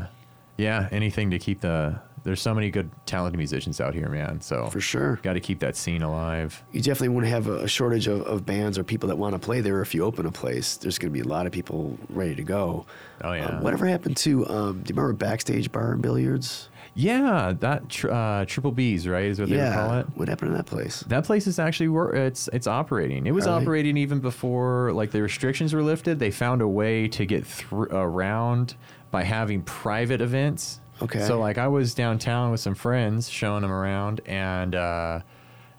yeah, 0.57 0.89
anything 0.91 1.31
to 1.31 1.39
keep 1.39 1.61
the. 1.61 2.01
There's 2.25 2.41
so 2.41 2.55
many 2.55 2.70
good 2.70 2.91
talented 3.05 3.37
musicians 3.37 3.81
out 3.81 3.93
here, 3.95 4.09
man. 4.09 4.41
So 4.41 4.66
for 4.68 4.81
sure. 4.81 5.16
got 5.22 5.35
to 5.35 5.41
keep 5.41 5.59
that 5.61 5.77
scene 5.77 6.03
alive. 6.03 6.62
You 6.72 6.81
definitely 6.81 7.11
won't 7.11 7.27
have 7.27 7.47
a, 7.47 7.68
shortage 7.68 8.07
of, 8.07 8.22
of 8.22 8.47
bands 8.47 8.79
or 8.79 8.85
people 8.85 9.09
that 9.11 9.16
want 9.16 9.35
to 9.35 9.39
play 9.39 9.61
there 9.61 9.83
if 9.83 9.95
you 9.95 10.05
open 10.05 10.25
a 10.25 10.33
place. 10.33 10.77
There's 10.77 10.99
going 10.99 11.12
to 11.12 11.12
be 11.12 11.20
a 11.20 11.29
lot 11.29 11.47
of 11.47 11.53
people 11.53 11.99
ready 12.09 12.35
to 12.35 12.43
go. 12.43 12.87
Oh 13.22 13.33
yeah. 13.33 13.47
Um, 13.47 13.62
whatever 13.62 13.87
happened 13.87 14.16
to? 14.18 14.47
Um, 14.49 14.83
do 14.83 14.93
you 14.93 14.97
remember 14.97 15.12
backstage 15.12 15.70
bar 15.70 15.93
and 15.93 16.03
billiards? 16.03 16.70
Yeah, 16.95 17.55
that 17.59 17.89
tr- 17.89 18.11
uh, 18.11 18.45
triple 18.45 18.70
B's 18.70 19.09
right 19.09 19.25
is 19.25 19.41
what 19.41 19.49
they 19.49 19.57
would 19.57 19.72
call 19.72 19.89
yeah. 19.89 20.01
it. 20.01 20.07
What 20.14 20.29
happened 20.29 20.53
to 20.53 20.57
that 20.57 20.66
place? 20.66 21.01
That 21.09 21.25
place 21.25 21.47
is 21.47 21.59
actually 21.59 21.89
wor- 21.89 22.14
it's 22.14 22.49
it's 22.53 22.68
operating. 22.68 23.27
It 23.27 23.33
was 23.33 23.47
operating 23.47 23.97
even 23.97 24.20
before 24.20 24.93
like 24.93 25.11
the 25.11 25.20
restrictions 25.20 25.75
were 25.75 25.83
lifted. 25.83 26.20
They 26.20 26.31
found 26.31 26.62
a 26.62 26.68
way 26.68 27.09
to 27.09 27.27
get 27.27 27.45
thr 27.45 27.85
around 27.85 28.77
by 29.11 29.25
having 29.25 29.62
private 29.62 30.20
events. 30.20 30.81
Okay. 31.03 31.27
So 31.27 31.39
like 31.41 31.59
I 31.59 31.69
was 31.69 31.95
downtown 31.95 32.51
with 32.51 32.61
some 32.61 32.75
friends 32.75 33.29
showing 33.29 33.63
them 33.63 33.73
around 33.73 34.21
and 34.27 34.75
uh 34.75 35.21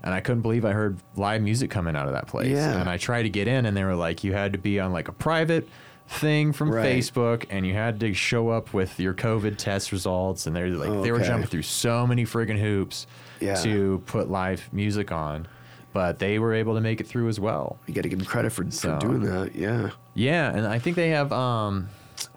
and 0.03 0.13
I 0.13 0.19
couldn't 0.21 0.41
believe 0.43 0.65
I 0.65 0.71
heard 0.71 0.97
live 1.15 1.41
music 1.41 1.71
coming 1.71 1.95
out 1.95 2.07
of 2.07 2.13
that 2.13 2.27
place. 2.27 2.49
Yeah. 2.49 2.79
And 2.79 2.87
I 2.89 2.97
tried 2.97 3.23
to 3.23 3.29
get 3.29 3.47
in 3.47 3.65
and 3.65 3.75
they 3.75 3.83
were 3.83 3.95
like 3.95 4.23
you 4.23 4.33
had 4.33 4.53
to 4.53 4.59
be 4.59 4.79
on 4.79 4.91
like 4.91 5.07
a 5.07 5.11
private 5.13 5.67
thing 6.07 6.53
from 6.53 6.69
Right. 6.69 6.85
Facebook 6.85 7.45
and 7.49 7.65
you 7.65 7.73
had 7.73 7.99
to 8.01 8.13
show 8.13 8.49
up 8.49 8.73
with 8.73 8.99
your 8.99 9.13
COVID 9.15 9.57
test 9.57 9.91
results 9.91 10.45
and 10.45 10.55
they're 10.55 10.69
like 10.69 10.89
Oh, 10.89 11.01
they 11.01 11.11
were 11.11 11.17
okay. 11.17 11.27
jumping 11.27 11.47
through 11.49 11.63
so 11.63 12.05
many 12.05 12.25
friggin' 12.25 12.59
hoops 12.59 13.07
Yeah. 13.39 13.55
to 13.63 14.03
put 14.05 14.29
live 14.29 14.69
music 14.71 15.11
on, 15.11 15.47
but 15.93 16.19
they 16.19 16.37
were 16.37 16.53
able 16.53 16.75
to 16.75 16.81
make 16.81 17.01
it 17.01 17.07
through 17.07 17.27
as 17.29 17.39
well. 17.39 17.79
You 17.87 17.95
got 17.95 18.03
to 18.03 18.09
give 18.09 18.19
them 18.19 18.27
credit 18.27 18.51
for, 18.51 18.69
So- 18.69 18.93
for 18.93 18.99
doing 18.99 19.21
that. 19.21 19.55
Yeah. 19.55 19.89
Yeah, 20.13 20.55
and 20.55 20.67
I 20.67 20.77
think 20.77 20.95
they 20.95 21.09
have 21.09 21.31
um, 21.33 21.89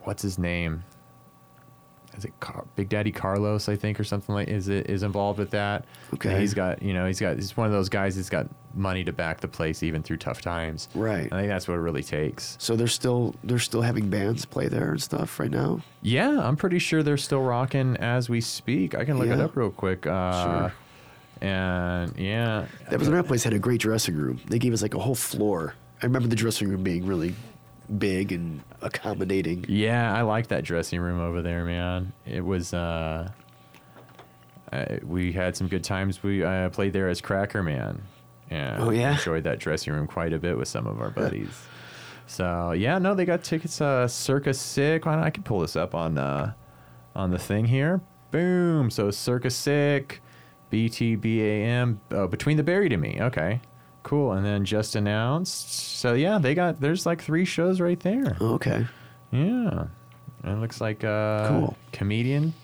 what's 0.05 0.23
his 0.23 0.39
name? 0.39 0.85
Is 2.19 2.25
it 2.25 2.39
Car- 2.41 2.65
Big 2.77 2.89
Daddy 2.89 3.13
Carlos? 3.13 3.69
I 3.69 3.77
think 3.77 3.99
or 3.99 4.05
something 4.05 4.35
like 4.35 4.49
is 4.49 4.69
it 4.69 4.91
is 4.91 5.03
involved 5.05 5.39
with 5.39 5.51
that. 5.53 5.85
Okay. 6.15 6.31
And 6.33 6.41
he's 6.41 6.53
got 6.53 6.83
you 6.83 6.93
know 6.93 7.07
he's 7.07 7.21
got 7.21 7.37
he's 7.37 7.57
one 7.57 7.67
of 7.67 7.73
those 7.73 7.89
guys 7.89 8.17
that's 8.17 8.29
got 8.29 8.47
money 8.75 9.03
to 9.05 9.13
back 9.13 9.41
the 9.41 9.49
place 9.49 9.83
even 9.83 10.03
through 10.03 10.17
tough 10.19 10.41
times. 10.43 10.89
Right. 10.95 11.33
I 11.33 11.37
think 11.37 11.49
that's 11.49 11.67
what 11.69 11.75
it 11.75 11.79
really 11.81 12.03
takes. 12.03 12.57
So 12.61 12.77
they're 12.77 12.87
still 12.89 13.35
they're 13.45 13.59
still 13.61 13.83
having 13.83 14.11
bands 14.11 14.45
play 14.45 14.67
there 14.69 14.91
and 14.91 15.01
stuff 15.03 15.39
right 15.41 15.51
now. 15.51 15.81
Yeah, 16.03 16.41
I'm 16.47 16.57
pretty 16.57 16.79
sure 16.81 17.03
they're 17.03 17.17
still 17.17 17.41
rocking 17.43 17.97
as 17.99 18.29
we 18.29 18.41
speak. 18.41 18.95
I 18.97 19.05
can 19.05 19.19
look 19.19 19.29
it 19.29 19.41
up 19.41 19.57
real 19.57 19.71
quick. 19.71 20.07
Uh, 20.07 20.69
Sure. 20.69 20.73
And 21.41 22.19
yeah, 22.19 22.67
That 22.91 22.99
was 22.99 23.07
another 23.09 23.27
place 23.27 23.45
had 23.45 23.53
a 23.53 23.61
great 23.61 23.81
dressing 23.81 24.17
room. 24.17 24.41
They 24.49 24.59
gave 24.59 24.73
us 24.73 24.83
like 24.83 24.95
a 24.95 24.99
whole 24.99 25.15
floor. 25.15 25.75
I 26.03 26.07
remember 26.07 26.29
the 26.29 26.35
dressing 26.37 26.69
room 26.69 26.83
being 26.83 27.07
really 27.07 27.35
big 27.97 28.33
and 28.33 28.63
accommodating. 28.83 29.65
Yeah, 29.69 30.13
I 30.15 30.23
like 30.23 30.49
that 30.49 30.65
dressing 30.65 31.01
room 31.01 31.21
over 31.21 31.43
there, 31.43 31.65
man. 31.65 32.13
It 32.27 32.45
was. 32.45 32.75
uh 32.75 33.31
I, 34.73 34.99
We 35.03 35.33
had 35.33 35.57
some 35.57 35.69
good 35.69 35.85
times. 35.85 36.23
We 36.23 36.45
uh, 36.45 36.69
played 36.71 36.93
there 36.93 37.09
as 37.09 37.21
Cracker 37.21 37.63
Man, 37.63 38.03
and 38.51 38.83
Oh, 38.83 38.91
yeah? 38.91 39.13
enjoyed 39.13 39.45
that 39.45 39.59
dressing 39.59 39.93
room 39.95 40.07
quite 40.07 40.33
a 40.33 40.39
bit 40.39 40.59
with 40.59 40.69
some 40.69 40.87
of 40.87 41.01
our 41.01 41.11
buddies. 41.11 41.49
so 42.27 42.73
yeah, 42.73 42.99
no, 42.99 43.15
they 43.15 43.25
got 43.25 43.43
tickets. 43.45 43.81
Uh, 43.81 44.07
Circa 44.07 44.53
Sick. 44.55 45.07
Why 45.07 45.17
not? 45.17 45.25
I 45.25 45.31
can 45.31 45.43
pull 45.43 45.61
this 45.61 45.75
up 45.77 45.95
on 45.95 46.19
uh, 46.19 46.53
on 47.17 47.31
the 47.31 47.39
thing 47.39 47.65
here. 47.65 48.01
Boom. 48.31 48.91
So 48.91 49.11
Circus 49.11 49.57
Sick, 49.57 50.21
BTBAM, 50.71 51.97
oh, 52.11 52.27
Between 52.27 52.59
the 52.59 52.63
Buried 52.63 52.93
and 52.93 53.01
Me. 53.01 53.17
Okay, 53.21 53.61
cool. 54.09 54.33
And 54.33 54.45
then 54.45 54.65
just 54.65 54.97
announced. 54.97 55.73
So 55.99 56.15
yeah, 56.15 56.39
they 56.39 56.55
got. 56.55 56.81
There's 56.81 57.05
like 57.07 57.21
three 57.23 57.45
shows 57.45 57.81
right 57.81 57.99
there. 58.01 58.37
Oh, 58.41 58.55
okay. 58.55 58.87
Yeah. 59.31 59.87
And 60.45 60.59
it 60.59 60.61
looks 60.61 60.81
like 60.81 61.05
uh 61.05 61.49
Cool. 61.49 61.77
comedian. 61.93 62.55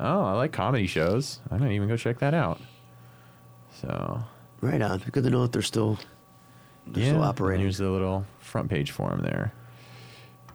Oh, 0.00 0.24
I 0.24 0.32
like 0.32 0.52
comedy 0.52 0.86
shows. 0.86 1.40
I 1.50 1.56
might 1.58 1.72
even 1.72 1.88
go 1.88 1.96
check 1.96 2.18
that 2.18 2.34
out. 2.34 2.60
So 3.80 4.20
Right 4.60 4.80
on. 4.82 4.98
Good 5.12 5.24
to 5.24 5.30
know 5.30 5.42
that 5.42 5.52
they're 5.52 5.62
still 5.62 5.98
they're 6.86 7.02
yeah, 7.04 7.10
still 7.10 7.22
operating. 7.22 7.62
Here's 7.62 7.78
the 7.78 7.90
little 7.90 8.24
front 8.38 8.70
page 8.70 8.90
for 8.90 9.12
him 9.12 9.22
there. 9.22 9.52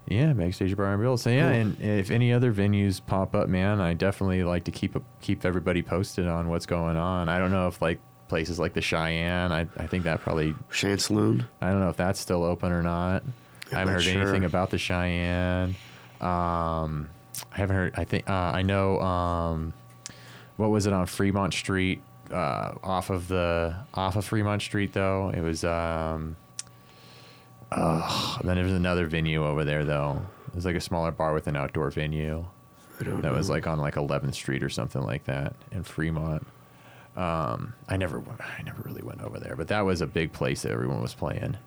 Yeah, 0.08 0.34
backstage 0.34 0.76
bar 0.76 0.94
and 0.94 1.02
bill. 1.02 1.18
So 1.18 1.30
yeah, 1.30 1.52
Cool. 1.52 1.62
and 1.62 1.82
if 1.82 2.10
any 2.10 2.34
other 2.34 2.52
venues 2.54 3.00
pop 3.06 3.36
up, 3.36 3.48
man, 3.48 3.80
I 3.80 3.94
definitely 3.94 4.44
like 4.44 4.64
to 4.66 4.72
keep 4.72 4.96
keep 5.22 5.46
everybody 5.46 5.82
posted 5.82 6.28
on 6.28 6.50
what's 6.50 6.66
going 6.66 6.98
on. 6.98 7.30
I 7.30 7.38
don't 7.38 7.52
know 7.52 7.68
if 7.68 7.82
like 7.82 8.00
places 8.32 8.58
like 8.60 8.74
the 8.74 8.82
Cheyenne, 8.82 9.52
I 9.52 9.68
I 9.78 9.88
think 9.88 10.06
that 10.06 10.22
probably 10.22 10.56
Cheyenne 10.72 11.00
Saloon. 11.00 11.46
I 11.62 11.70
don't 11.70 11.82
know 11.82 11.90
if 11.90 11.98
that's 11.98 12.20
still 12.20 12.44
open 12.44 12.72
or 12.72 12.82
not. 12.82 13.24
I 13.72 13.80
haven't 13.80 13.94
heard 13.94 14.08
anything 14.08 14.46
about 14.46 14.70
the 14.70 14.78
Cheyenne. 14.78 15.76
Um, 16.20 17.10
I 17.52 17.58
haven't 17.58 17.76
heard. 17.76 17.94
I 17.98 18.06
think 18.06 18.30
uh, 18.30 18.34
I 18.34 18.62
know. 18.62 19.00
Um, 19.00 19.74
what 20.58 20.70
was 20.70 20.88
it 20.88 20.94
on 20.94 21.06
Fremont 21.06 21.54
Street? 21.54 22.02
uh, 22.32 22.74
off 22.84 23.10
of 23.10 23.28
the 23.28 23.76
off 23.94 24.16
of 24.16 24.26
Fremont 24.26 24.62
Street 24.62 24.94
though. 24.94 25.30
It 25.30 25.42
was 25.42 25.64
um. 25.64 26.38
Uh, 27.72 28.38
then 28.44 28.56
there 28.56 28.66
was 28.66 28.74
another 28.74 29.06
venue 29.08 29.46
over 29.46 29.64
there 29.64 29.86
though. 29.86 30.22
It 30.50 30.56
was 30.56 30.66
like 30.66 30.76
a 30.76 30.82
smaller 30.82 31.12
bar 31.12 31.34
with 31.34 31.48
an 31.48 31.56
outdoor 31.56 31.90
venue. 31.90 32.46
That 33.00 33.34
was 33.34 33.50
like 33.50 33.66
on 33.66 33.80
like 33.80 33.96
11th 33.96 34.36
Street 34.36 34.62
or 34.62 34.70
something 34.70 35.02
like 35.02 35.24
that 35.24 35.56
in 35.72 35.84
Fremont. 35.84 36.46
Um, 37.16 37.74
I 37.90 37.98
never, 37.98 38.24
I 38.40 38.64
never 38.64 38.82
really 38.84 39.02
went 39.02 39.22
over 39.22 39.40
there, 39.40 39.56
but 39.56 39.68
that 39.68 39.82
was 39.82 40.02
a 40.02 40.08
big 40.08 40.32
place 40.32 40.62
that 40.62 40.72
everyone 40.72 41.02
was 41.02 41.14
playing, 41.14 41.58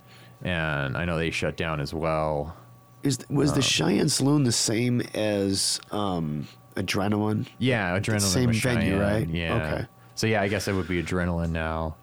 and 0.42 0.96
I 0.96 1.04
know 1.04 1.18
they 1.18 1.30
shut 1.30 1.56
down 1.56 1.80
as 1.80 1.92
well. 1.92 2.56
Is 3.02 3.18
was 3.28 3.52
uh, 3.52 3.56
the 3.56 3.62
Cheyenne 3.62 4.08
Saloon 4.08 4.44
the 4.44 4.52
same 4.52 5.02
as 5.12 5.80
um, 5.90 6.48
Adrenaline? 6.76 7.46
Yeah, 7.58 7.98
adrenaline. 7.98 8.20
same 8.20 8.52
venue, 8.52 9.00
right? 9.00 9.28
Yeah. 9.28 9.54
Okay. 9.54 9.86
So 10.14 10.26
yeah, 10.26 10.42
I 10.42 10.48
guess 10.48 10.68
it 10.68 10.72
would 10.72 10.88
be 10.88 11.02
adrenaline 11.02 11.50
now. 11.50 11.96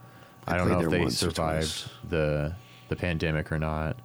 I 0.48 0.54
I, 0.54 0.58
don't 0.58 0.70
know 0.70 0.80
if 0.80 0.89
they 0.89 1.10
survived 1.10 1.89
the 2.08 2.56
the 2.89 2.96
pandemic 2.96 3.52
or 3.52 3.60
not, 3.60 3.98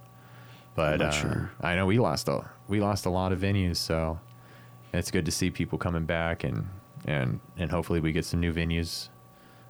but 0.74 1.00
not 1.00 1.08
uh, 1.08 1.10
sure. 1.10 1.50
I 1.60 1.74
know 1.76 1.86
we 1.86 1.98
lost 1.98 2.28
a 2.28 2.48
we 2.68 2.80
lost 2.80 3.06
a 3.06 3.10
lot 3.10 3.32
of 3.32 3.40
venues, 3.40 3.76
so 3.76 4.18
it's 4.92 5.10
good 5.10 5.26
to 5.26 5.32
see 5.32 5.50
people 5.50 5.78
coming 5.78 6.04
back 6.04 6.44
and 6.44 6.68
and 7.04 7.40
and 7.56 7.70
hopefully 7.70 8.00
we 8.00 8.12
get 8.12 8.24
some 8.24 8.40
new 8.40 8.52
venues 8.52 9.08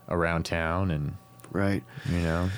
around 0.09 0.45
town 0.45 0.91
and 0.91 1.17
Right. 1.53 1.83
you 2.11 2.19
know 2.21 2.51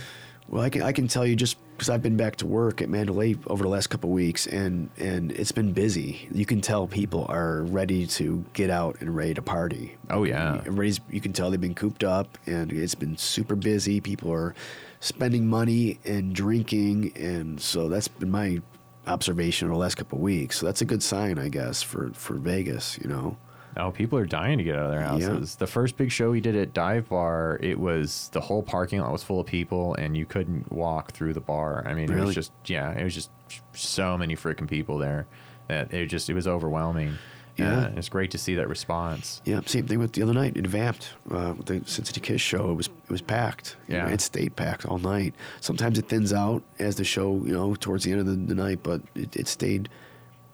Well, 0.49 0.62
I 0.62 0.70
can 0.70 0.82
I 0.82 0.92
can 0.92 1.09
tell 1.09 1.26
you 1.26 1.36
just 1.36 1.57
because 1.72 1.90
I've 1.90 2.03
been 2.03 2.16
back 2.16 2.36
to 2.36 2.46
work 2.46 2.82
at 2.82 2.88
Mandalay 2.88 3.36
over 3.46 3.62
the 3.62 3.68
last 3.68 3.86
couple 3.88 4.11
of 4.11 4.14
weeks, 4.14 4.46
and 4.49 4.90
and 4.99 5.30
it's 5.32 5.53
been 5.53 5.72
busy. 5.72 6.26
You 6.32 6.44
can 6.44 6.61
tell 6.61 6.88
people 6.88 7.26
are 7.28 7.62
ready 7.64 8.07
to 8.18 8.44
get 8.53 8.68
out 8.68 8.96
and 9.01 9.14
ready 9.14 9.34
to 9.34 9.42
party. 9.42 9.96
Oh, 10.11 10.24
yeah. 10.24 10.57
everybody's. 10.66 10.99
You 11.11 11.20
can 11.20 11.32
tell 11.32 11.51
they've 11.53 11.61
been 11.61 11.76
cooped 11.76 12.03
up, 12.03 12.36
and 12.46 12.72
it's 12.72 12.96
been 12.96 13.16
super 13.16 13.55
busy. 13.55 14.01
People 14.01 14.32
are 14.32 14.57
spending 14.99 15.46
money 15.46 16.01
and 16.05 16.34
drinking, 16.34 17.12
and 17.14 17.61
so 17.61 17.88
that's 17.88 18.09
been 18.09 18.30
my 18.30 18.61
observation 19.07 19.68
over 19.68 19.74
the 19.74 19.78
last 19.80 19.96
couple 19.96 20.18
of 20.18 20.22
weeks. 20.22 20.59
So 20.59 20.66
that's 20.66 20.80
a 20.80 20.84
good 20.84 21.03
sign, 21.03 21.38
I 21.38 21.49
guess, 21.49 21.80
for 21.82 22.11
for 22.14 22.34
Vegas. 22.34 22.99
You 23.01 23.09
know. 23.09 23.36
Oh, 23.76 23.90
people 23.92 24.18
are 24.18 24.26
dying 24.26 24.58
to 24.58 24.64
get 24.64 24.74
out 24.76 24.86
of 24.86 24.90
their 24.90 25.00
Yeah. 25.00 25.08
houses. 25.08 25.56
The 25.56 25.66
first 25.66 25.96
big 25.96 26.10
show 26.10 26.30
we 26.30 26.40
did 26.40 26.56
at 26.56 26.72
Dive 26.74 27.08
Bar, 27.08 27.58
it 27.62 27.78
was 27.78 28.28
the 28.32 28.40
whole 28.40 28.62
parking 28.62 29.00
lot 29.00 29.12
was 29.12 29.22
full 29.22 29.40
of 29.40 29.46
people, 29.46 29.94
and 29.94 30.16
you 30.16 30.26
couldn't 30.26 30.72
walk 30.72 31.12
through 31.12 31.34
the 31.34 31.40
bar. 31.40 31.84
I 31.86 31.94
mean, 31.94 32.10
it 32.10 32.24
was 32.24 32.34
just 32.34 32.52
yeah, 32.66 32.92
it 32.92 33.04
was 33.04 33.14
just 33.14 33.30
so 33.74 34.18
many 34.18 34.34
freaking 34.36 34.68
people 34.68 34.98
there 34.98 35.26
that 35.68 35.92
it 35.92 36.06
just 36.06 36.28
it 36.30 36.34
was 36.34 36.48
overwhelming. 36.48 37.14
Yeah. 37.56 37.86
Uh, 37.86 37.90
it's 37.96 38.08
great 38.08 38.30
to 38.30 38.38
see 38.38 38.54
that 38.54 38.68
response. 38.68 39.42
Yeah, 39.44 39.60
same 39.66 39.86
thing 39.88 39.98
with 39.98 40.12
the 40.12 40.22
other 40.22 40.32
night 40.32 40.56
in 40.56 40.64
Vamp'd, 40.64 41.08
uh, 41.28 41.54
with 41.56 41.66
the 41.66 41.82
Cincinnati 41.86 42.20
Kiss 42.20 42.40
show. 42.40 42.70
It 42.70 42.74
was 42.74 42.86
it 42.86 43.10
was 43.10 43.20
packed. 43.20 43.76
You 43.88 43.96
know, 43.98 44.06
Yeah. 44.06 44.12
it 44.12 44.20
stayed 44.20 44.54
packed 44.56 44.86
all 44.86 44.98
night. 44.98 45.34
Sometimes 45.60 45.98
it 45.98 46.08
thins 46.08 46.32
out 46.32 46.62
as 46.78 46.96
the 46.96 47.04
show, 47.04 47.42
you 47.44 47.52
know, 47.52 47.74
towards 47.74 48.04
the 48.04 48.12
end 48.12 48.20
of 48.20 48.26
the, 48.26 48.34
the 48.34 48.54
night, 48.54 48.80
but 48.84 49.02
it, 49.16 49.34
it 49.36 49.48
stayed 49.48 49.88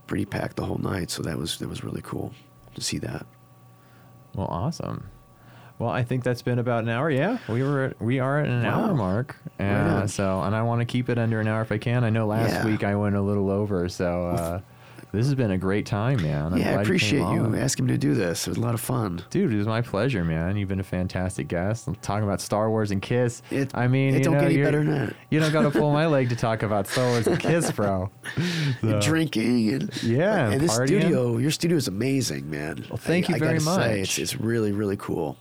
pretty 0.07 0.25
packed 0.25 0.57
the 0.57 0.65
whole 0.65 0.79
night. 0.79 1.11
So 1.11 1.23
that 1.23 1.37
was 1.39 1.59
that 1.59 1.69
was 1.69 1.85
really 1.85 2.01
cool 2.03 2.33
to 2.75 2.81
see 2.81 2.99
that. 2.99 3.27
Well, 4.35 4.47
awesome. 4.49 5.09
Well, 5.79 5.91
I 5.91 6.05
think 6.05 6.23
that's 6.23 6.43
been 6.43 6.59
about 6.59 6.85
an 6.85 6.89
hour. 6.91 7.11
Yeah, 7.11 7.39
we 7.49 7.63
were 7.63 7.95
we 8.01 8.21
are 8.21 8.39
at 8.41 8.49
an 8.49 8.63
Wow. 8.63 8.85
hour 8.87 8.95
mark, 8.95 9.37
Right 9.59 9.67
uh, 9.69 10.07
so 10.07 10.41
and 10.43 10.55
I 10.55 10.63
want 10.63 10.81
to 10.81 10.85
keep 10.85 11.09
it 11.09 11.19
under 11.19 11.41
an 11.41 11.49
hour 11.49 11.63
if 11.63 11.73
I 11.73 11.79
can. 11.79 12.05
I 12.05 12.11
know 12.11 12.27
last 12.27 12.53
Yeah. 12.53 12.65
week 12.65 12.85
I 12.85 12.95
went 12.95 13.17
a 13.17 13.21
little 13.21 13.51
over, 13.51 13.89
so 13.89 14.27
uh, 14.29 14.61
this 15.15 15.27
has 15.27 15.35
been 15.35 15.51
a 15.53 15.59
great 15.59 15.87
time, 15.87 16.21
man. 16.23 16.53
I'm 16.53 16.59
yeah, 16.59 16.71
I 16.71 16.75
you 16.75 16.81
appreciate 16.81 17.19
you 17.21 17.25
on. 17.25 17.55
asking 17.55 17.87
me 17.87 17.93
to 17.93 17.99
do 17.99 18.15
this. 18.15 18.47
It 18.47 18.51
was 18.51 18.59
a 18.59 18.61
lot 18.61 18.75
of 18.75 18.81
fun. 18.81 19.23
Dude, 19.31 19.53
it 19.53 19.57
was 19.57 19.67
my 19.67 19.81
pleasure, 19.83 20.25
man. 20.25 20.57
You've 20.57 20.69
been 20.69 20.81
a 20.81 20.85
fantastic 20.85 21.49
guest. 21.49 21.87
I'm 21.89 21.95
talking 21.97 22.25
about 22.25 22.41
Star 22.41 22.69
Wars 22.71 22.91
and 22.91 23.01
Kiss. 23.01 23.43
It- 23.51 23.71
I 23.75 23.89
mean, 23.89 24.15
it 24.15 24.19
you 24.19 24.25
don't 24.25 24.35
know, 24.35 24.41
get 24.41 24.53
any 24.53 24.63
better 24.63 24.85
than 24.85 25.07
that. 25.07 25.17
You 25.31 25.41
don't 25.41 25.53
got 25.53 25.63
to 25.63 25.71
pull 25.71 25.93
my 25.93 26.07
leg 26.07 26.29
to 26.31 26.37
talk 26.37 26.63
about 26.63 26.87
Star 26.87 27.07
Wars 27.09 27.27
and 27.27 27.39
Kiss, 27.41 27.71
bro. 27.73 28.11
So- 28.81 29.01
Drinking 29.01 29.73
and 29.73 30.03
Yeah, 30.03 30.51
and 30.51 30.61
this 30.61 30.75
studio, 30.75 31.39
your 31.39 31.51
studio 31.51 31.77
is 31.77 31.89
amazing, 31.89 32.51
man. 32.51 32.85
Well, 32.89 32.97
thank 32.99 33.27
I- 33.31 33.31
you 33.31 33.37
I 33.37 33.39
very 33.39 33.59
gotta 33.59 33.75
Say, 33.83 34.01
it's 34.01 34.19
it's 34.19 34.37
really 34.41 34.73
really 34.73 34.97
cool. 34.97 35.37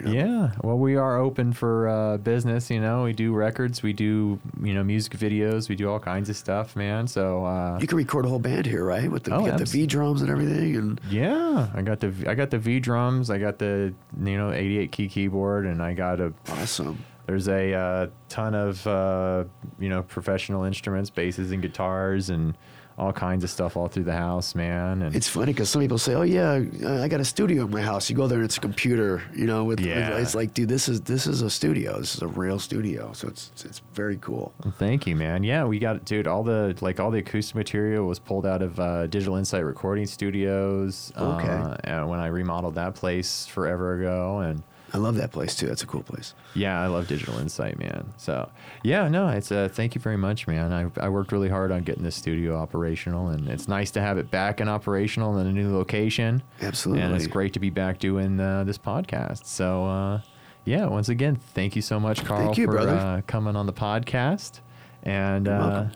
You 0.00 0.06
know? 0.06 0.12
Yeah. 0.12 0.50
Well, 0.62 0.78
we 0.78 0.96
are 0.96 1.18
open 1.18 1.52
for 1.52 1.88
uh, 1.88 2.16
business. 2.18 2.70
You 2.70 2.80
know, 2.80 3.04
we 3.04 3.12
do 3.12 3.32
records, 3.32 3.82
we 3.82 3.92
do 3.92 4.38
you 4.62 4.74
know 4.74 4.84
music 4.84 5.12
videos, 5.14 5.68
we 5.68 5.76
do 5.76 5.90
all 5.90 6.00
kinds 6.00 6.28
of 6.28 6.36
stuff, 6.36 6.76
man. 6.76 7.06
So 7.06 7.44
uh, 7.44 7.78
You 7.80 7.86
can 7.86 7.98
record 7.98 8.24
a 8.24 8.28
whole 8.28 8.38
band 8.38 8.66
here, 8.66 8.84
right? 8.84 9.10
With 9.10 9.24
the, 9.24 9.34
Oh, 9.34 9.44
the 9.56 9.64
V 9.64 9.86
drums 9.86 10.22
and 10.22 10.30
everything, 10.30 10.76
and 10.76 11.00
yeah, 11.10 11.68
I 11.74 11.82
got 11.82 12.00
the 12.00 12.12
I 12.26 12.34
got 12.34 12.50
the 12.50 12.58
V 12.58 12.80
drums, 12.80 13.30
I 13.30 13.38
got 13.38 13.58
the 13.58 13.94
you 14.22 14.36
know 14.36 14.52
88 14.52 14.92
key 14.92 15.08
keyboard, 15.08 15.66
and 15.66 15.82
I 15.82 15.94
got 15.94 16.20
a 16.20 16.32
awesome. 16.50 17.04
There's 17.26 17.46
a 17.48 17.74
uh, 17.74 18.06
ton 18.30 18.54
of 18.54 18.86
uh, 18.86 19.44
you 19.78 19.88
know 19.90 20.02
professional 20.02 20.64
instruments, 20.64 21.10
basses 21.10 21.52
and 21.52 21.60
guitars, 21.60 22.30
and 22.30 22.56
all 22.98 23.12
kinds 23.12 23.44
of 23.44 23.50
stuff 23.50 23.76
all 23.76 23.86
through 23.88 24.04
the 24.04 24.12
house, 24.12 24.54
man. 24.56 25.02
And 25.02 25.14
It's 25.14 25.28
funny 25.28 25.52
because 25.52 25.70
some 25.70 25.80
people 25.80 25.98
say, 25.98 26.14
"Oh 26.14 26.22
yeah, 26.22 26.60
I 27.02 27.06
got 27.08 27.20
a 27.20 27.24
studio 27.24 27.64
in 27.64 27.70
my 27.70 27.80
house." 27.80 28.10
You 28.10 28.16
go 28.16 28.26
there 28.26 28.38
and 28.38 28.44
it's 28.44 28.56
a 28.56 28.60
computer, 28.60 29.22
you 29.34 29.46
know. 29.46 29.62
With, 29.64 29.78
with- 29.78 29.88
Yeah. 29.88 30.18
it's 30.18 30.34
like, 30.34 30.52
dude, 30.52 30.68
this 30.68 30.88
is 30.88 31.00
this 31.02 31.26
is 31.26 31.40
a 31.42 31.48
studio. 31.50 31.98
This 32.00 32.16
is 32.16 32.22
a 32.22 32.26
real 32.26 32.58
studio. 32.58 33.12
So 33.12 33.28
it's 33.28 33.52
it's 33.64 33.80
very 33.94 34.16
cool. 34.20 34.52
thank 34.78 35.06
you, 35.06 35.14
man. 35.14 35.44
Yeah, 35.44 35.64
we 35.64 35.78
got 35.78 36.04
dude. 36.04 36.26
All 36.26 36.42
the 36.42 36.76
like 36.80 36.98
all 36.98 37.10
the 37.10 37.18
acoustic 37.20 37.54
material 37.54 38.06
was 38.06 38.18
pulled 38.18 38.44
out 38.44 38.62
of 38.62 38.80
uh, 38.80 39.06
Digital 39.06 39.36
Insight 39.36 39.64
Recording 39.64 40.06
Studios. 40.06 41.12
Okay. 41.16 41.48
Uh, 41.48 42.06
when 42.06 42.18
I 42.20 42.26
remodeled 42.26 42.74
that 42.74 42.94
place 42.94 43.46
forever 43.46 43.98
ago, 44.00 44.38
and 44.40 44.62
I 44.92 44.98
love 44.98 45.16
that 45.16 45.32
place 45.32 45.54
too. 45.54 45.66
That's 45.66 45.82
a 45.82 45.86
cool 45.86 46.02
place. 46.02 46.34
Yeah, 46.54 46.80
I 46.80 46.86
love 46.86 47.08
Digital 47.08 47.38
Insight, 47.38 47.78
man. 47.78 48.08
So, 48.16 48.50
yeah, 48.82 49.08
no, 49.08 49.28
it's 49.28 49.52
uh, 49.52 49.68
thank 49.70 49.94
you 49.94 50.00
very 50.00 50.16
much, 50.16 50.46
man. 50.46 50.72
I, 50.72 51.04
I 51.04 51.08
worked 51.10 51.30
really 51.30 51.48
hard 51.50 51.70
on 51.72 51.82
getting 51.82 52.02
this 52.02 52.16
studio 52.16 52.56
operational, 52.56 53.28
and 53.28 53.48
it's 53.48 53.68
nice 53.68 53.90
to 53.92 54.00
have 54.00 54.16
it 54.16 54.30
back 54.30 54.60
and 54.60 54.70
operational 54.70 55.36
in 55.38 55.46
a 55.46 55.52
new 55.52 55.74
location. 55.76 56.42
Absolutely. 56.62 57.02
and 57.02 57.14
it's 57.14 57.26
great 57.26 57.52
to 57.52 57.60
be 57.60 57.70
back 57.70 57.98
doing 57.98 58.40
uh, 58.40 58.64
this 58.64 58.78
podcast. 58.78 59.44
So, 59.44 59.84
uh, 59.84 60.20
yeah, 60.64 60.86
once 60.86 61.08
again, 61.08 61.36
thank 61.36 61.76
you 61.76 61.82
so 61.82 61.98
much, 62.00 62.24
Carl, 62.24 62.54
you, 62.54 62.66
for 62.66 62.72
brother. 62.72 62.92
uh, 62.96 63.20
coming 63.26 63.56
on 63.56 63.66
the 63.66 63.72
podcast. 63.72 64.60
And 65.02 65.48
uh, 65.48 65.86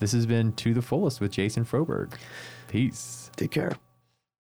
this 0.00 0.12
has 0.12 0.26
been 0.26 0.52
to 0.54 0.74
the 0.74 0.82
fullest 0.82 1.20
with 1.20 1.32
Jason 1.32 1.64
Froberg. 1.64 2.12
Peace. 2.68 3.30
Take 3.36 3.50
care. 3.50 3.72